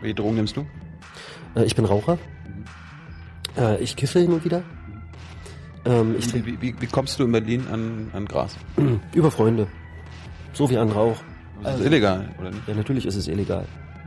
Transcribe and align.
Welche 0.00 0.14
Drogen 0.14 0.36
nimmst 0.36 0.56
du? 0.56 0.66
Äh, 1.54 1.64
ich 1.64 1.74
bin 1.74 1.84
Raucher. 1.84 2.18
Äh, 3.56 3.82
ich 3.82 3.96
kiffe 3.96 4.20
hin 4.20 4.32
und 4.32 4.44
wieder. 4.44 4.62
Ähm, 5.84 6.16
ich 6.18 6.32
Wie, 6.34 6.44
wie, 6.44 6.60
wie, 6.60 6.74
wie 6.80 6.86
kommst 6.86 7.18
du 7.18 7.24
in 7.24 7.32
Berlin 7.32 7.66
an, 7.72 8.10
an 8.12 8.26
Gras? 8.26 8.56
über 9.14 9.30
Freunde. 9.30 9.66
So 10.52 10.68
wie 10.70 10.76
andere 10.76 11.00
auch. 11.00 11.16
Das 11.62 11.80
ist 11.80 11.86
illegal, 11.86 12.28
oder 12.38 12.50
nicht? 12.50 12.68
Ja, 12.68 12.74
natürlich 12.74 13.06
ist 13.06 13.16
es 13.16 13.26
illegal. 13.26 13.66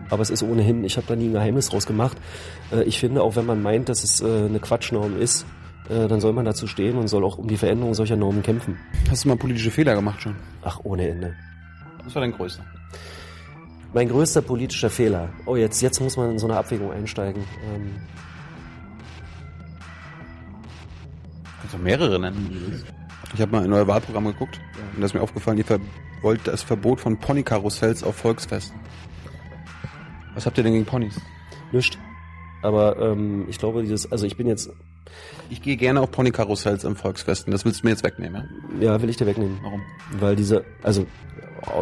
Aber 0.09 0.21
es 0.21 0.29
ist 0.29 0.43
ohnehin, 0.43 0.83
ich 0.83 0.97
habe 0.97 1.07
da 1.07 1.15
nie 1.15 1.27
ein 1.27 1.33
Geheimnis 1.33 1.69
draus 1.69 1.85
gemacht. 1.85 2.17
Äh, 2.71 2.83
ich 2.83 2.99
finde, 2.99 3.21
auch 3.23 3.35
wenn 3.35 3.45
man 3.45 3.61
meint, 3.61 3.89
dass 3.89 4.03
es 4.03 4.21
äh, 4.21 4.45
eine 4.45 4.59
Quatschnorm 4.59 5.19
ist, 5.19 5.45
äh, 5.89 6.07
dann 6.07 6.19
soll 6.21 6.33
man 6.33 6.45
dazu 6.45 6.67
stehen 6.67 6.97
und 6.97 7.07
soll 7.07 7.23
auch 7.23 7.37
um 7.37 7.47
die 7.47 7.57
Veränderung 7.57 7.93
solcher 7.93 8.15
Normen 8.15 8.43
kämpfen. 8.43 8.77
Hast 9.09 9.25
du 9.25 9.29
mal 9.29 9.37
politische 9.37 9.71
Fehler 9.71 9.95
gemacht 9.95 10.21
schon? 10.21 10.35
Ach, 10.63 10.79
ohne 10.83 11.07
Ende. 11.07 11.35
Was 12.03 12.15
war 12.15 12.21
dein 12.21 12.31
größter? 12.31 12.63
Mein 13.93 14.07
größter 14.07 14.41
politischer 14.41 14.89
Fehler. 14.89 15.29
Oh, 15.45 15.55
jetzt, 15.55 15.81
jetzt 15.81 15.99
muss 15.99 16.15
man 16.17 16.31
in 16.31 16.39
so 16.39 16.47
eine 16.47 16.57
Abwägung 16.57 16.91
einsteigen. 16.91 17.43
Ähm, 17.73 17.95
Kannst 21.59 21.73
du 21.73 21.77
mehrere 21.77 22.19
nennen. 22.19 22.83
Ich 23.33 23.41
habe 23.41 23.51
mal 23.51 23.65
in 23.65 23.73
euer 23.73 23.87
Wahlprogramm 23.87 24.25
geguckt 24.25 24.59
und 24.95 25.01
da 25.01 25.05
ist 25.05 25.13
mir 25.13 25.21
aufgefallen, 25.21 25.57
ihr 25.57 25.65
wollt 26.21 26.47
das 26.47 26.61
Verbot 26.61 26.99
von 26.99 27.17
Ponykarussells 27.17 28.03
auf 28.03 28.15
Volksfesten. 28.15 28.79
Was 30.33 30.45
habt 30.45 30.57
ihr 30.57 30.63
denn 30.63 30.73
gegen 30.73 30.85
Ponys? 30.85 31.19
nischt. 31.71 31.97
Aber 32.61 32.97
ähm, 32.99 33.45
ich 33.49 33.57
glaube, 33.57 33.81
dieses, 33.81 34.11
also 34.11 34.25
ich 34.25 34.37
bin 34.37 34.47
jetzt, 34.47 34.69
Ich 35.49 35.61
gehe 35.61 35.77
gerne 35.77 35.99
auf 36.01 36.11
Ponykarussells 36.11 36.85
am 36.85 36.95
Volksfesten. 36.95 37.51
Das 37.51 37.65
willst 37.65 37.81
du 37.81 37.87
mir 37.87 37.91
jetzt 37.91 38.03
wegnehmen, 38.03 38.47
ja? 38.79 38.93
ja, 38.93 39.01
will 39.01 39.09
ich 39.09 39.17
dir 39.17 39.25
wegnehmen. 39.25 39.59
Warum? 39.63 39.81
Weil 40.19 40.35
diese, 40.35 40.63
also, 40.83 41.07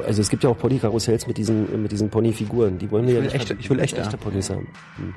also 0.05 0.21
es 0.21 0.29
gibt 0.29 0.43
ja 0.43 0.49
auch 0.49 0.57
Ponykarussells 0.57 1.27
mit 1.27 1.38
diesen, 1.38 1.81
mit 1.81 1.91
diesen 1.91 2.09
Ponyfiguren. 2.09 2.77
Die 2.77 2.89
wollen 2.91 3.05
wir 3.07 3.13
ja 3.15 3.20
will 3.20 3.25
nicht 3.27 3.35
echte- 3.35 3.55
ich 3.59 3.70
will 3.70 3.79
echte 3.79 4.01
echte. 4.01 4.17
Ponys 4.17 4.49
haben. 4.49 4.67
Hm. 4.97 5.13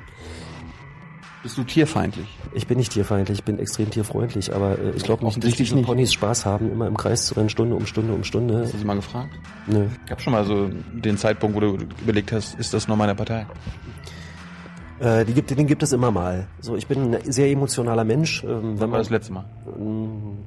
Bist 1.43 1.57
du 1.57 1.63
tierfeindlich? 1.65 2.27
Ich 2.53 2.67
bin 2.67 2.77
nicht 2.77 2.93
tierfeindlich, 2.93 3.39
ich 3.39 3.43
bin 3.43 3.59
extrem 3.59 3.89
tierfreundlich, 3.89 4.55
aber 4.55 4.79
äh, 4.79 4.91
ich 4.95 5.03
glaube 5.03 5.25
nicht, 5.25 5.43
dass 5.43 5.59
nicht. 5.59 5.85
Ponys 5.85 6.13
Spaß 6.13 6.45
haben, 6.45 6.71
immer 6.71 6.87
im 6.87 6.95
Kreis 6.95 7.25
zu 7.25 7.35
rennen, 7.35 7.49
Stunde 7.49 7.75
um 7.75 7.85
Stunde 7.85 8.13
um 8.13 8.23
Stunde. 8.23 8.59
Hast 8.59 8.73
du 8.73 8.77
sie 8.77 8.85
mal 8.85 8.95
gefragt? 8.95 9.37
Nö. 9.67 9.87
Ich 10.05 10.11
habe 10.11 10.21
schon 10.21 10.31
mal 10.31 10.45
so 10.45 10.69
den 10.93 11.17
Zeitpunkt, 11.17 11.55
wo 11.55 11.59
du 11.59 11.77
überlegt 12.01 12.31
hast, 12.31 12.57
ist 12.57 12.73
das 12.73 12.87
noch 12.87 12.95
meine 12.95 13.13
Partei? 13.13 13.45
Äh, 14.99 15.25
die 15.25 15.33
gibt, 15.33 15.49
den 15.49 15.67
gibt 15.67 15.83
es 15.83 15.91
immer 15.91 16.11
mal. 16.11 16.47
So, 16.61 16.77
ich 16.77 16.87
bin 16.87 17.13
ein 17.15 17.31
sehr 17.31 17.49
emotionaler 17.49 18.05
Mensch. 18.05 18.41
Ähm, 18.45 18.49
wenn 18.63 18.79
Wann 18.79 18.91
war 18.91 18.99
das 18.99 19.09
letzte 19.09 19.33
Mal? 19.33 19.43
Mm, 19.77 20.37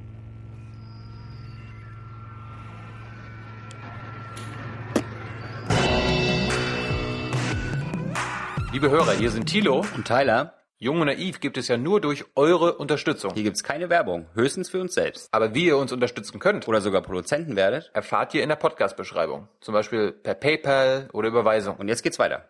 Liebe 8.71 8.89
Hörer, 8.89 9.13
hier 9.13 9.31
sind 9.31 9.45
Thilo. 9.47 9.83
Und 9.95 10.05
Tyler, 10.05 10.53
Jung 10.77 10.99
und 11.01 11.07
Naiv 11.07 11.39
gibt 11.39 11.57
es 11.57 11.67
ja 11.67 11.77
nur 11.77 12.01
durch 12.01 12.25
eure 12.35 12.73
Unterstützung. 12.77 13.33
hier 13.33 13.43
gibt's 13.43 13.63
keine 13.63 13.89
Werbung, 13.89 14.27
höchstens 14.33 14.69
für 14.69 14.79
uns 14.81 14.93
selbst. 14.93 15.29
Aber 15.31 15.53
wie 15.55 15.65
ihr 15.67 15.77
uns 15.77 15.91
unterstützen 15.91 16.39
könnt, 16.39 16.67
Oder 16.67 16.81
sogar 16.81 17.01
Produzenten 17.01 17.55
werdet. 17.55 17.89
erfahrt 17.93 18.33
ihr 18.33 18.43
in 18.43 18.49
der 18.49 18.55
Podcast-Beschreibung. 18.57 19.47
Zum 19.61 19.73
Beispiel 19.73 20.11
per 20.11 20.35
PayPal 20.35 21.09
oder 21.13 21.29
Überweisung. 21.29 21.77
Und 21.77 21.87
jetzt 21.87 22.03
geht's 22.03 22.19
weiter. 22.19 22.45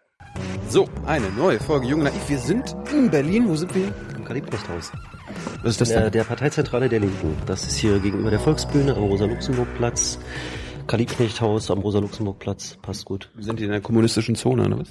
So, 0.70 0.90
eine 1.06 1.30
neue 1.30 1.60
Folge 1.60 1.88
Jung 1.88 2.00
und 2.02 2.06
Naiv. 2.06 2.28
Wir 2.28 2.40
sind 2.40 2.76
in 2.92 3.10
Berlin. 3.10 3.48
Wo 3.48 3.56
sind 3.56 3.73
wir? 3.73 3.94
Im 4.16 4.26
Kalibrechthaus. 4.26 4.92
Was 5.62 5.72
ist 5.73 5.82
das 5.82 5.90
Der, 5.90 6.02
denn? 6.04 6.12
der 6.12 6.23
Parteizentrale 6.26 6.90
der 6.90 7.00
Linken. 7.00 7.38
Das 7.45 7.66
ist 7.66 7.78
hier 7.78 8.00
gegenüber 8.00 8.30
der 8.32 8.40
Volksbühne 8.40 8.94
am 8.95 9.04
Rosa-Luxemburg-Platz. 9.04 10.20
Kalibknechthaus 10.88 11.72
am 11.72 11.80
Rosa-Luxemburg-Platz. 11.80 12.78
Passt 12.82 13.06
gut. 13.06 13.30
Wir 13.36 13.44
sind 13.45 13.58
hier 13.58 13.68
in 13.68 13.72
der 13.73 13.82
kommunistischen 13.82 14.36
Zone, 14.36 14.66
oder 14.66 14.80
was? 14.80 14.90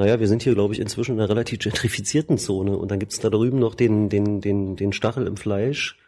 Naja, 0.00 0.18
wir 0.18 0.28
sind 0.28 0.42
hier, 0.42 0.54
glaube 0.54 0.72
ich, 0.72 0.80
inzwischen 0.80 1.12
in 1.12 1.20
einer 1.20 1.28
relativ 1.28 1.58
gentrifizierten 1.58 2.38
Zone. 2.38 2.74
Und 2.78 2.90
dann 2.90 2.98
gibt's 2.98 3.20
da 3.20 3.28
drüben 3.28 3.58
noch 3.58 3.74
den, 3.74 4.08
den, 4.08 4.40
den, 4.40 4.74
den 4.74 4.94
Stachel 4.94 5.26
im 5.26 5.36
Fleisch 5.36 5.98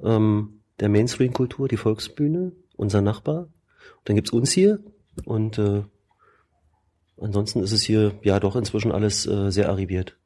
ähm, 0.00 0.60
der 0.78 0.88
Mainstream-Kultur, 0.88 1.66
die 1.66 1.76
Volksbühne, 1.76 2.52
unser 2.76 3.00
Nachbar. 3.00 3.40
Und 3.40 3.50
dann 4.04 4.14
gibt's 4.14 4.30
uns 4.30 4.52
hier. 4.52 4.78
Und 5.24 5.58
äh, 5.58 5.82
ansonsten 7.20 7.64
ist 7.64 7.72
es 7.72 7.82
hier 7.82 8.12
ja 8.22 8.38
doch 8.38 8.54
inzwischen 8.54 8.92
alles 8.92 9.26
äh, 9.26 9.50
sehr 9.50 9.70
arriviert. 9.70 10.16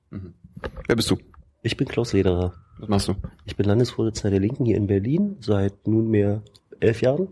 Wer 0.86 0.96
bist 0.96 1.10
du? 1.10 1.16
Ich 1.62 1.78
bin 1.78 1.88
Klaus 1.88 2.12
Lederer. 2.12 2.52
Was 2.80 2.88
machst 2.90 3.08
du? 3.08 3.14
Ich 3.46 3.56
bin 3.56 3.64
Landesvorsitzender 3.64 4.32
der 4.32 4.40
Linken 4.40 4.66
hier 4.66 4.76
in 4.76 4.88
Berlin 4.88 5.38
seit 5.40 5.88
nunmehr 5.88 6.42
elf 6.80 7.00
Jahren. 7.00 7.28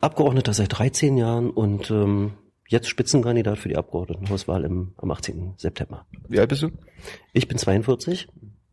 Abgeordneter 0.00 0.54
seit 0.54 0.78
13 0.78 1.16
Jahren 1.16 1.50
und 1.50 1.90
ähm, 1.90 2.34
jetzt 2.72 2.88
Spitzenkandidat 2.88 3.58
für 3.58 3.68
die 3.68 3.76
Abgeordnetenhauswahl 3.76 4.64
im, 4.64 4.92
am 4.96 5.10
18. 5.10 5.54
September. 5.56 6.04
Wie 6.28 6.40
alt 6.40 6.48
bist 6.48 6.62
du? 6.62 6.70
Ich 7.32 7.46
bin 7.48 7.58
42, 7.58 8.26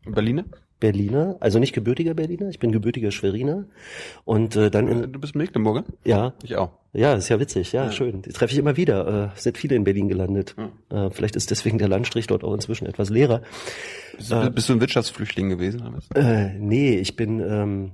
Berliner? 0.06 0.44
Berliner, 0.80 1.36
also 1.40 1.58
nicht 1.58 1.74
gebürtiger 1.74 2.14
Berliner, 2.14 2.48
ich 2.48 2.58
bin 2.58 2.72
gebürtiger 2.72 3.10
Schweriner 3.10 3.66
und 4.24 4.56
äh, 4.56 4.70
dann 4.70 4.88
in, 4.88 5.12
Du 5.12 5.20
bist 5.20 5.34
Mecklenburger? 5.34 5.84
ja, 6.04 6.32
Ich 6.42 6.56
auch. 6.56 6.70
ja, 6.94 7.12
ist 7.12 7.28
ja 7.28 7.38
witzig, 7.38 7.72
ja, 7.72 7.92
schön. 7.92 8.22
Die 8.22 8.30
treffe 8.30 8.54
ich 8.54 8.58
immer 8.58 8.78
wieder. 8.78 9.32
Äh, 9.34 9.38
sind 9.38 9.58
viele 9.58 9.76
in 9.76 9.84
Berlin 9.84 10.08
gelandet. 10.08 10.56
Äh, 10.88 11.10
vielleicht 11.10 11.36
ist 11.36 11.50
deswegen 11.50 11.76
der 11.76 11.88
Landstrich 11.88 12.26
dort 12.28 12.44
auch 12.44 12.54
inzwischen 12.54 12.86
etwas 12.86 13.10
leerer. 13.10 13.42
Bist, 14.16 14.32
du- 14.32 14.50
bist 14.50 14.68
du 14.70 14.72
ein 14.72 14.80
Wirtschaftsflüchtling 14.80 15.50
gewesen? 15.50 15.82
Äh, 16.14 16.54
nee, 16.58 16.94
ich 16.96 17.14
bin 17.14 17.40
ähm, 17.40 17.92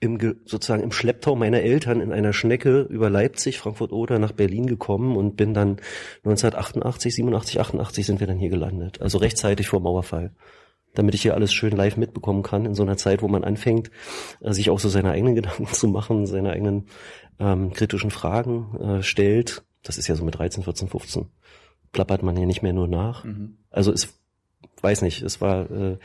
im 0.00 0.18
Ge 0.18 0.36
sozusagen 0.44 0.82
im 0.82 0.92
Schlepptau 0.92 1.34
meiner 1.34 1.60
Eltern 1.60 2.00
in 2.00 2.12
einer 2.12 2.32
Schnecke 2.32 2.82
über 2.82 3.10
Leipzig, 3.10 3.58
Frankfurt-Oder 3.58 4.18
nach 4.18 4.32
Berlin 4.32 4.66
gekommen 4.66 5.16
und 5.16 5.36
bin 5.36 5.54
dann 5.54 5.80
1988, 6.24 7.14
87, 7.14 7.60
88 7.60 8.06
sind 8.06 8.20
wir 8.20 8.26
dann 8.26 8.38
hier 8.38 8.50
gelandet. 8.50 9.00
Also 9.00 9.18
rechtzeitig 9.18 9.68
vor 9.68 9.80
Mauerfall. 9.80 10.32
Damit 10.94 11.14
ich 11.14 11.22
hier 11.22 11.34
alles 11.34 11.52
schön 11.52 11.76
live 11.76 11.96
mitbekommen 11.96 12.42
kann, 12.42 12.64
in 12.64 12.74
so 12.74 12.82
einer 12.82 12.96
Zeit, 12.96 13.22
wo 13.22 13.28
man 13.28 13.44
anfängt, 13.44 13.90
äh, 14.40 14.52
sich 14.52 14.70
auch 14.70 14.78
so 14.78 14.88
seine 14.88 15.10
eigenen 15.10 15.34
Gedanken 15.36 15.66
zu 15.66 15.88
machen, 15.88 16.26
seine 16.26 16.50
eigenen 16.50 16.86
ähm, 17.40 17.72
kritischen 17.72 18.10
Fragen 18.10 18.76
äh, 18.80 19.02
stellt. 19.02 19.64
Das 19.82 19.98
ist 19.98 20.06
ja 20.06 20.14
so 20.14 20.24
mit 20.24 20.38
13, 20.38 20.62
14, 20.62 20.88
15. 20.88 21.26
Plappert 21.92 22.22
man 22.22 22.36
ja 22.36 22.46
nicht 22.46 22.62
mehr 22.62 22.72
nur 22.72 22.88
nach. 22.88 23.24
Also 23.70 23.92
es 23.92 24.18
weiß 24.82 25.02
nicht, 25.02 25.22
es 25.22 25.40
war 25.40 25.70
äh, 25.70 25.98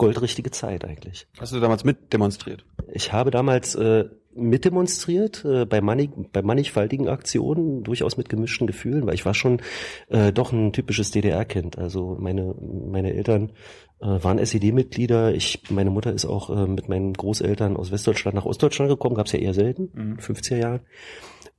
goldrichtige 0.00 0.50
Zeit 0.50 0.86
eigentlich. 0.86 1.26
Hast 1.38 1.52
du 1.52 1.60
damals 1.60 1.84
mit 1.84 2.10
demonstriert? 2.14 2.64
Ich 2.90 3.12
habe 3.12 3.30
damals 3.30 3.74
äh, 3.74 4.06
mitdemonstriert 4.34 5.44
äh, 5.44 5.66
bei, 5.66 5.82
mannig, 5.82 6.10
bei 6.32 6.40
mannigfaltigen 6.40 7.06
Aktionen, 7.06 7.82
durchaus 7.84 8.16
mit 8.16 8.30
gemischten 8.30 8.66
Gefühlen, 8.66 9.06
weil 9.06 9.12
ich 9.12 9.26
war 9.26 9.34
schon 9.34 9.60
äh, 10.08 10.32
doch 10.32 10.52
ein 10.52 10.72
typisches 10.72 11.10
DDR-Kind. 11.10 11.76
Also 11.76 12.16
meine, 12.18 12.54
meine 12.58 13.12
Eltern 13.12 13.52
äh, 14.00 14.06
waren 14.06 14.38
SED-Mitglieder. 14.38 15.34
Ich, 15.34 15.64
meine 15.68 15.90
Mutter 15.90 16.14
ist 16.14 16.24
auch 16.24 16.48
äh, 16.48 16.66
mit 16.66 16.88
meinen 16.88 17.12
Großeltern 17.12 17.76
aus 17.76 17.92
Westdeutschland 17.92 18.34
nach 18.34 18.46
Ostdeutschland 18.46 18.90
gekommen, 18.90 19.16
gab 19.16 19.26
es 19.26 19.32
ja 19.32 19.38
eher 19.38 19.52
selten, 19.52 19.92
den 19.92 20.16
50er 20.16 20.56
Jahren. 20.56 20.80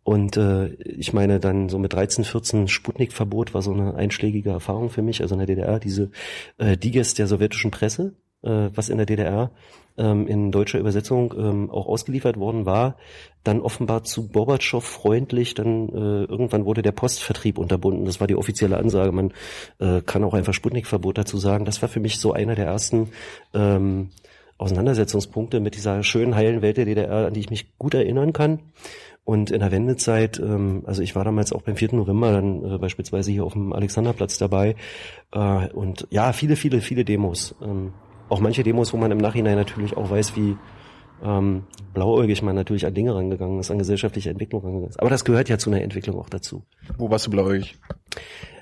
Und 0.03 0.35
äh, 0.35 0.73
ich 0.83 1.13
meine, 1.13 1.39
dann 1.39 1.69
so 1.69 1.77
mit 1.77 1.93
13, 1.93 2.23
14 2.23 2.67
Sputnik-Verbot 2.67 3.53
war 3.53 3.61
so 3.61 3.71
eine 3.71 3.93
einschlägige 3.93 4.49
Erfahrung 4.49 4.89
für 4.89 5.03
mich, 5.03 5.21
also 5.21 5.35
in 5.35 5.39
der 5.39 5.47
DDR, 5.47 5.79
diese 5.79 6.09
äh, 6.57 6.75
Digest 6.75 7.19
der 7.19 7.27
sowjetischen 7.27 7.69
Presse, 7.69 8.15
äh, 8.43 8.69
was 8.73 8.89
in 8.89 8.97
der 8.97 9.05
DDR 9.05 9.51
ähm, 9.97 10.27
in 10.27 10.51
deutscher 10.51 10.79
Übersetzung 10.79 11.33
ähm, 11.37 11.69
auch 11.69 11.87
ausgeliefert 11.87 12.37
worden 12.37 12.65
war, 12.65 12.95
dann 13.43 13.61
offenbar 13.61 14.03
zu 14.03 14.29
Gorbatschow 14.29 14.83
freundlich, 14.83 15.53
dann 15.53 15.89
äh, 15.89 16.23
irgendwann 16.23 16.65
wurde 16.65 16.81
der 16.81 16.91
Postvertrieb 16.91 17.57
unterbunden. 17.57 18.05
Das 18.05 18.19
war 18.19 18.27
die 18.27 18.35
offizielle 18.35 18.77
Ansage. 18.77 19.11
Man 19.11 19.33
äh, 19.79 20.01
kann 20.01 20.23
auch 20.23 20.33
einfach 20.33 20.53
Sputnik-Verbot 20.53 21.17
dazu 21.17 21.37
sagen. 21.37 21.65
Das 21.65 21.81
war 21.81 21.89
für 21.89 21.99
mich 21.99 22.19
so 22.19 22.33
einer 22.33 22.55
der 22.55 22.65
ersten 22.65 23.09
ähm, 23.53 24.09
Auseinandersetzungspunkte 24.57 25.59
mit 25.59 25.75
dieser 25.75 26.03
schönen, 26.03 26.35
heilen 26.35 26.61
Welt 26.61 26.77
der 26.77 26.85
DDR, 26.85 27.27
an 27.27 27.33
die 27.33 27.39
ich 27.39 27.49
mich 27.49 27.77
gut 27.77 27.95
erinnern 27.95 28.31
kann. 28.31 28.59
Und 29.23 29.51
in 29.51 29.59
der 29.59 29.71
Wendezeit, 29.71 30.39
ähm, 30.39 30.83
also 30.85 31.01
ich 31.01 31.15
war 31.15 31.23
damals 31.23 31.53
auch 31.53 31.61
beim 31.61 31.75
4. 31.75 31.95
November 31.95 32.31
dann 32.31 32.63
äh, 32.63 32.77
beispielsweise 32.77 33.31
hier 33.31 33.43
auf 33.43 33.53
dem 33.53 33.73
Alexanderplatz 33.73 34.37
dabei. 34.37 34.75
Äh, 35.31 35.67
und 35.69 36.07
ja, 36.09 36.33
viele, 36.33 36.55
viele, 36.55 36.81
viele 36.81 37.05
Demos. 37.05 37.55
Ähm, 37.61 37.93
auch 38.31 38.39
manche 38.39 38.63
Demos, 38.63 38.93
wo 38.93 38.97
man 38.97 39.11
im 39.11 39.17
Nachhinein 39.17 39.57
natürlich 39.57 39.97
auch 39.97 40.09
weiß, 40.09 40.35
wie 40.35 40.57
ähm, 41.23 41.63
blauäugig 41.93 42.41
man 42.41 42.55
natürlich 42.55 42.85
an 42.85 42.93
Dinge 42.93 43.13
rangegangen 43.13 43.59
ist, 43.59 43.71
an 43.71 43.77
gesellschaftliche 43.77 44.29
Entwicklung 44.29 44.61
rangegangen 44.61 44.89
ist. 44.89 44.99
Aber 44.99 45.09
das 45.09 45.25
gehört 45.25 45.49
ja 45.49 45.57
zu 45.57 45.69
einer 45.69 45.81
Entwicklung 45.81 46.17
auch 46.17 46.29
dazu. 46.29 46.63
Wo 46.97 47.09
warst 47.09 47.27
du 47.27 47.31
blauäugig? 47.31 47.77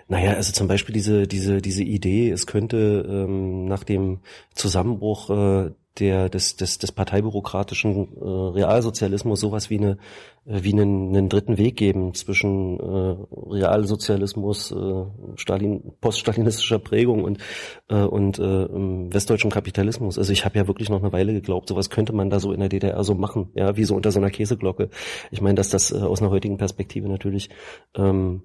Naja, 0.08 0.34
also 0.34 0.52
zum 0.52 0.68
Beispiel 0.68 0.94
diese, 0.94 1.28
diese, 1.28 1.62
diese 1.62 1.84
Idee, 1.84 2.32
es 2.32 2.48
könnte 2.48 3.06
ähm, 3.08 3.66
nach 3.66 3.84
dem 3.84 4.22
Zusammenbruch 4.56 5.30
äh, 5.30 5.72
der, 6.00 6.30
des, 6.30 6.56
des, 6.56 6.78
des 6.78 6.92
parteibürokratischen 6.92 8.18
äh, 8.18 8.26
Realsozialismus 8.26 9.40
sowas 9.40 9.70
wie 9.70 9.78
eine 9.78 9.98
äh, 10.46 10.64
wie 10.64 10.74
einen, 10.74 11.10
einen 11.10 11.30
dritten 11.30 11.58
Weg 11.58 11.76
geben 11.76 12.14
zwischen 12.14 12.80
äh, 12.80 13.16
Realsozialismus, 13.32 14.72
äh, 14.72 15.06
Stalin, 15.36 15.94
poststalinistischer 16.02 16.80
Prägung 16.80 17.24
und 17.24 17.40
äh, 17.90 18.04
und 18.04 18.40
äh, 18.40 18.44
ähm, 18.44 19.14
westdeutschem 19.14 19.52
Kapitalismus. 19.52 20.18
Also 20.18 20.34
ich 20.34 20.46
habe 20.46 20.58
ja 20.58 20.68
wirklich 20.68 20.90
noch 20.90 21.02
eine 21.02 21.14
Weile 21.14 21.34
geglaubt, 21.34 21.70
sowas 21.70 21.90
könnte 21.90 22.14
man 22.14 22.30
da 22.30 22.40
so 22.40 22.52
in 22.52 22.60
der 22.60 22.70
DDR 22.70 23.04
so 23.04 23.16
machen, 23.16 23.50
ja, 23.54 23.78
wie 23.78 23.84
so 23.84 23.96
unter 23.96 24.12
so 24.12 24.20
einer 24.20 24.32
Käseglocke. 24.32 24.90
Ich 25.32 25.42
meine, 25.42 25.56
dass 25.56 25.70
das 25.70 25.92
äh, 25.92 25.98
aus 25.98 26.22
einer 26.22 26.32
heutigen 26.32 26.58
Perspektive 26.58 27.08
natürlich 27.08 27.50
ähm, 27.96 28.44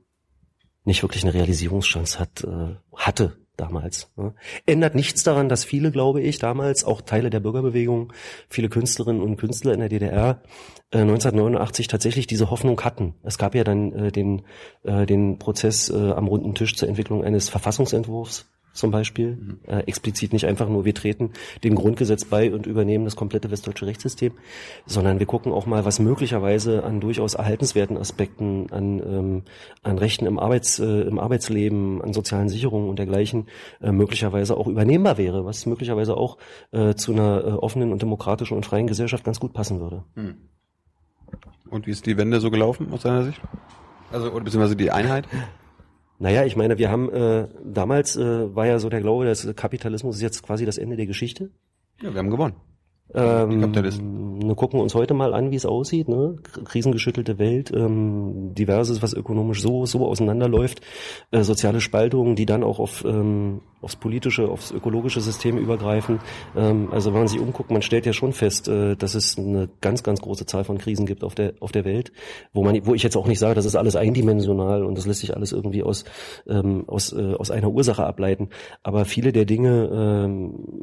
nicht 0.84 1.02
wirklich 1.02 1.24
eine 1.24 1.34
Realisierungschance 1.34 2.18
hat, 2.18 2.44
äh, 2.44 2.76
hatte 2.94 3.43
damals. 3.56 4.10
Ne? 4.16 4.34
Ändert 4.66 4.94
nichts 4.94 5.22
daran, 5.22 5.48
dass 5.48 5.64
viele, 5.64 5.90
glaube 5.90 6.20
ich, 6.20 6.38
damals 6.38 6.84
auch 6.84 7.00
Teile 7.00 7.30
der 7.30 7.40
Bürgerbewegung, 7.40 8.12
viele 8.48 8.68
Künstlerinnen 8.68 9.22
und 9.22 9.36
Künstler 9.36 9.72
in 9.72 9.80
der 9.80 9.88
DDR 9.88 10.42
äh, 10.90 10.98
1989 10.98 11.88
tatsächlich 11.88 12.26
diese 12.26 12.50
Hoffnung 12.50 12.80
hatten. 12.82 13.14
Es 13.22 13.38
gab 13.38 13.54
ja 13.54 13.64
dann 13.64 13.92
äh, 13.92 14.12
den, 14.12 14.42
äh, 14.82 15.06
den 15.06 15.38
Prozess 15.38 15.90
äh, 15.90 16.12
am 16.12 16.26
runden 16.26 16.54
Tisch 16.54 16.76
zur 16.76 16.88
Entwicklung 16.88 17.24
eines 17.24 17.48
Verfassungsentwurfs 17.48 18.53
zum 18.74 18.90
Beispiel. 18.90 19.36
Mhm. 19.36 19.58
Äh, 19.66 19.78
explizit 19.86 20.32
nicht 20.32 20.46
einfach 20.46 20.68
nur, 20.68 20.84
wir 20.84 20.94
treten 20.94 21.30
dem 21.62 21.74
Grundgesetz 21.74 22.24
bei 22.24 22.52
und 22.52 22.66
übernehmen 22.66 23.04
das 23.04 23.16
komplette 23.16 23.50
westdeutsche 23.50 23.86
Rechtssystem, 23.86 24.32
sondern 24.84 25.18
wir 25.18 25.26
gucken 25.26 25.52
auch 25.52 25.64
mal, 25.64 25.84
was 25.84 26.00
möglicherweise 26.00 26.84
an 26.84 27.00
durchaus 27.00 27.34
erhaltenswerten 27.34 27.96
Aspekten, 27.96 28.66
an, 28.70 29.00
ähm, 29.00 29.42
an 29.82 29.98
Rechten 29.98 30.26
im, 30.26 30.38
Arbeits, 30.38 30.78
äh, 30.78 31.02
im 31.02 31.18
Arbeitsleben, 31.18 32.02
an 32.02 32.12
sozialen 32.12 32.48
Sicherungen 32.48 32.90
und 32.90 32.98
dergleichen 32.98 33.46
äh, 33.80 33.92
möglicherweise 33.92 34.56
auch 34.56 34.66
übernehmbar 34.66 35.16
wäre, 35.16 35.44
was 35.44 35.64
möglicherweise 35.66 36.16
auch 36.16 36.36
äh, 36.72 36.94
zu 36.94 37.12
einer 37.12 37.44
äh, 37.44 37.50
offenen 37.52 37.92
und 37.92 38.02
demokratischen 38.02 38.56
und 38.56 38.66
freien 38.66 38.86
Gesellschaft 38.86 39.24
ganz 39.24 39.40
gut 39.40 39.52
passen 39.52 39.80
würde. 39.80 40.04
Mhm. 40.16 40.34
Und 41.70 41.86
wie 41.86 41.90
ist 41.90 42.06
die 42.06 42.16
Wende 42.16 42.40
so 42.40 42.50
gelaufen 42.50 42.88
aus 42.92 43.02
deiner 43.02 43.24
Sicht? 43.24 43.40
Also, 44.12 44.30
oder 44.30 44.44
beziehungsweise 44.44 44.76
die 44.76 44.90
Einheit? 44.90 45.26
Naja, 46.18 46.44
ich 46.44 46.56
meine, 46.56 46.78
wir 46.78 46.90
haben 46.90 47.10
äh, 47.12 47.48
damals 47.64 48.16
äh, 48.16 48.54
war 48.54 48.66
ja 48.66 48.78
so 48.78 48.88
der 48.88 49.00
Glaube, 49.00 49.24
dass 49.24 49.46
Kapitalismus 49.56 50.16
ist 50.16 50.22
jetzt 50.22 50.42
quasi 50.42 50.64
das 50.64 50.78
Ende 50.78 50.96
der 50.96 51.06
Geschichte. 51.06 51.50
Ja, 52.02 52.12
wir 52.12 52.18
haben 52.18 52.30
gewonnen. 52.30 52.54
Ähm, 53.12 54.56
gucken 54.56 54.78
wir 54.78 54.82
uns 54.82 54.94
heute 54.94 55.14
mal 55.14 55.34
an, 55.34 55.50
wie 55.50 55.56
es 55.56 55.66
aussieht. 55.66 56.08
Ne? 56.08 56.36
Krisengeschüttelte 56.64 57.38
Welt, 57.38 57.70
ähm, 57.74 58.54
diverses, 58.54 59.02
was 59.02 59.12
ökonomisch 59.12 59.60
so 59.60 59.86
so 59.86 60.06
auseinanderläuft, 60.06 60.80
äh, 61.30 61.42
soziale 61.42 61.80
Spaltungen, 61.80 62.34
die 62.34 62.46
dann 62.46 62.64
auch 62.64 62.78
auf 62.78 63.04
ähm, 63.04 63.60
aufs 63.84 63.96
politische, 63.96 64.48
aufs 64.48 64.70
ökologische 64.70 65.20
System 65.20 65.58
übergreifen. 65.58 66.18
Ähm, 66.56 66.88
also 66.90 67.12
wenn 67.12 67.20
man 67.20 67.28
sich 67.28 67.38
umguckt, 67.38 67.70
man 67.70 67.82
stellt 67.82 68.06
ja 68.06 68.12
schon 68.12 68.32
fest, 68.32 68.66
äh, 68.66 68.96
dass 68.96 69.14
es 69.14 69.38
eine 69.38 69.68
ganz 69.80 70.02
ganz 70.02 70.20
große 70.20 70.46
Zahl 70.46 70.64
von 70.64 70.78
Krisen 70.78 71.06
gibt 71.06 71.22
auf 71.22 71.34
der 71.34 71.52
auf 71.60 71.70
der 71.70 71.84
Welt, 71.84 72.10
wo 72.52 72.64
man 72.64 72.86
wo 72.86 72.94
ich 72.94 73.02
jetzt 73.02 73.16
auch 73.16 73.26
nicht 73.26 73.38
sage, 73.38 73.54
das 73.54 73.66
ist 73.66 73.76
alles 73.76 73.94
eindimensional 73.94 74.84
und 74.84 74.96
das 74.96 75.06
lässt 75.06 75.20
sich 75.20 75.36
alles 75.36 75.52
irgendwie 75.52 75.82
aus 75.82 76.04
ähm, 76.48 76.84
aus 76.88 77.12
äh, 77.12 77.34
aus 77.34 77.50
einer 77.50 77.70
Ursache 77.70 78.04
ableiten. 78.04 78.48
Aber 78.82 79.04
viele 79.04 79.32
der 79.32 79.44
Dinge, 79.44 79.90
ähm, 79.92 80.73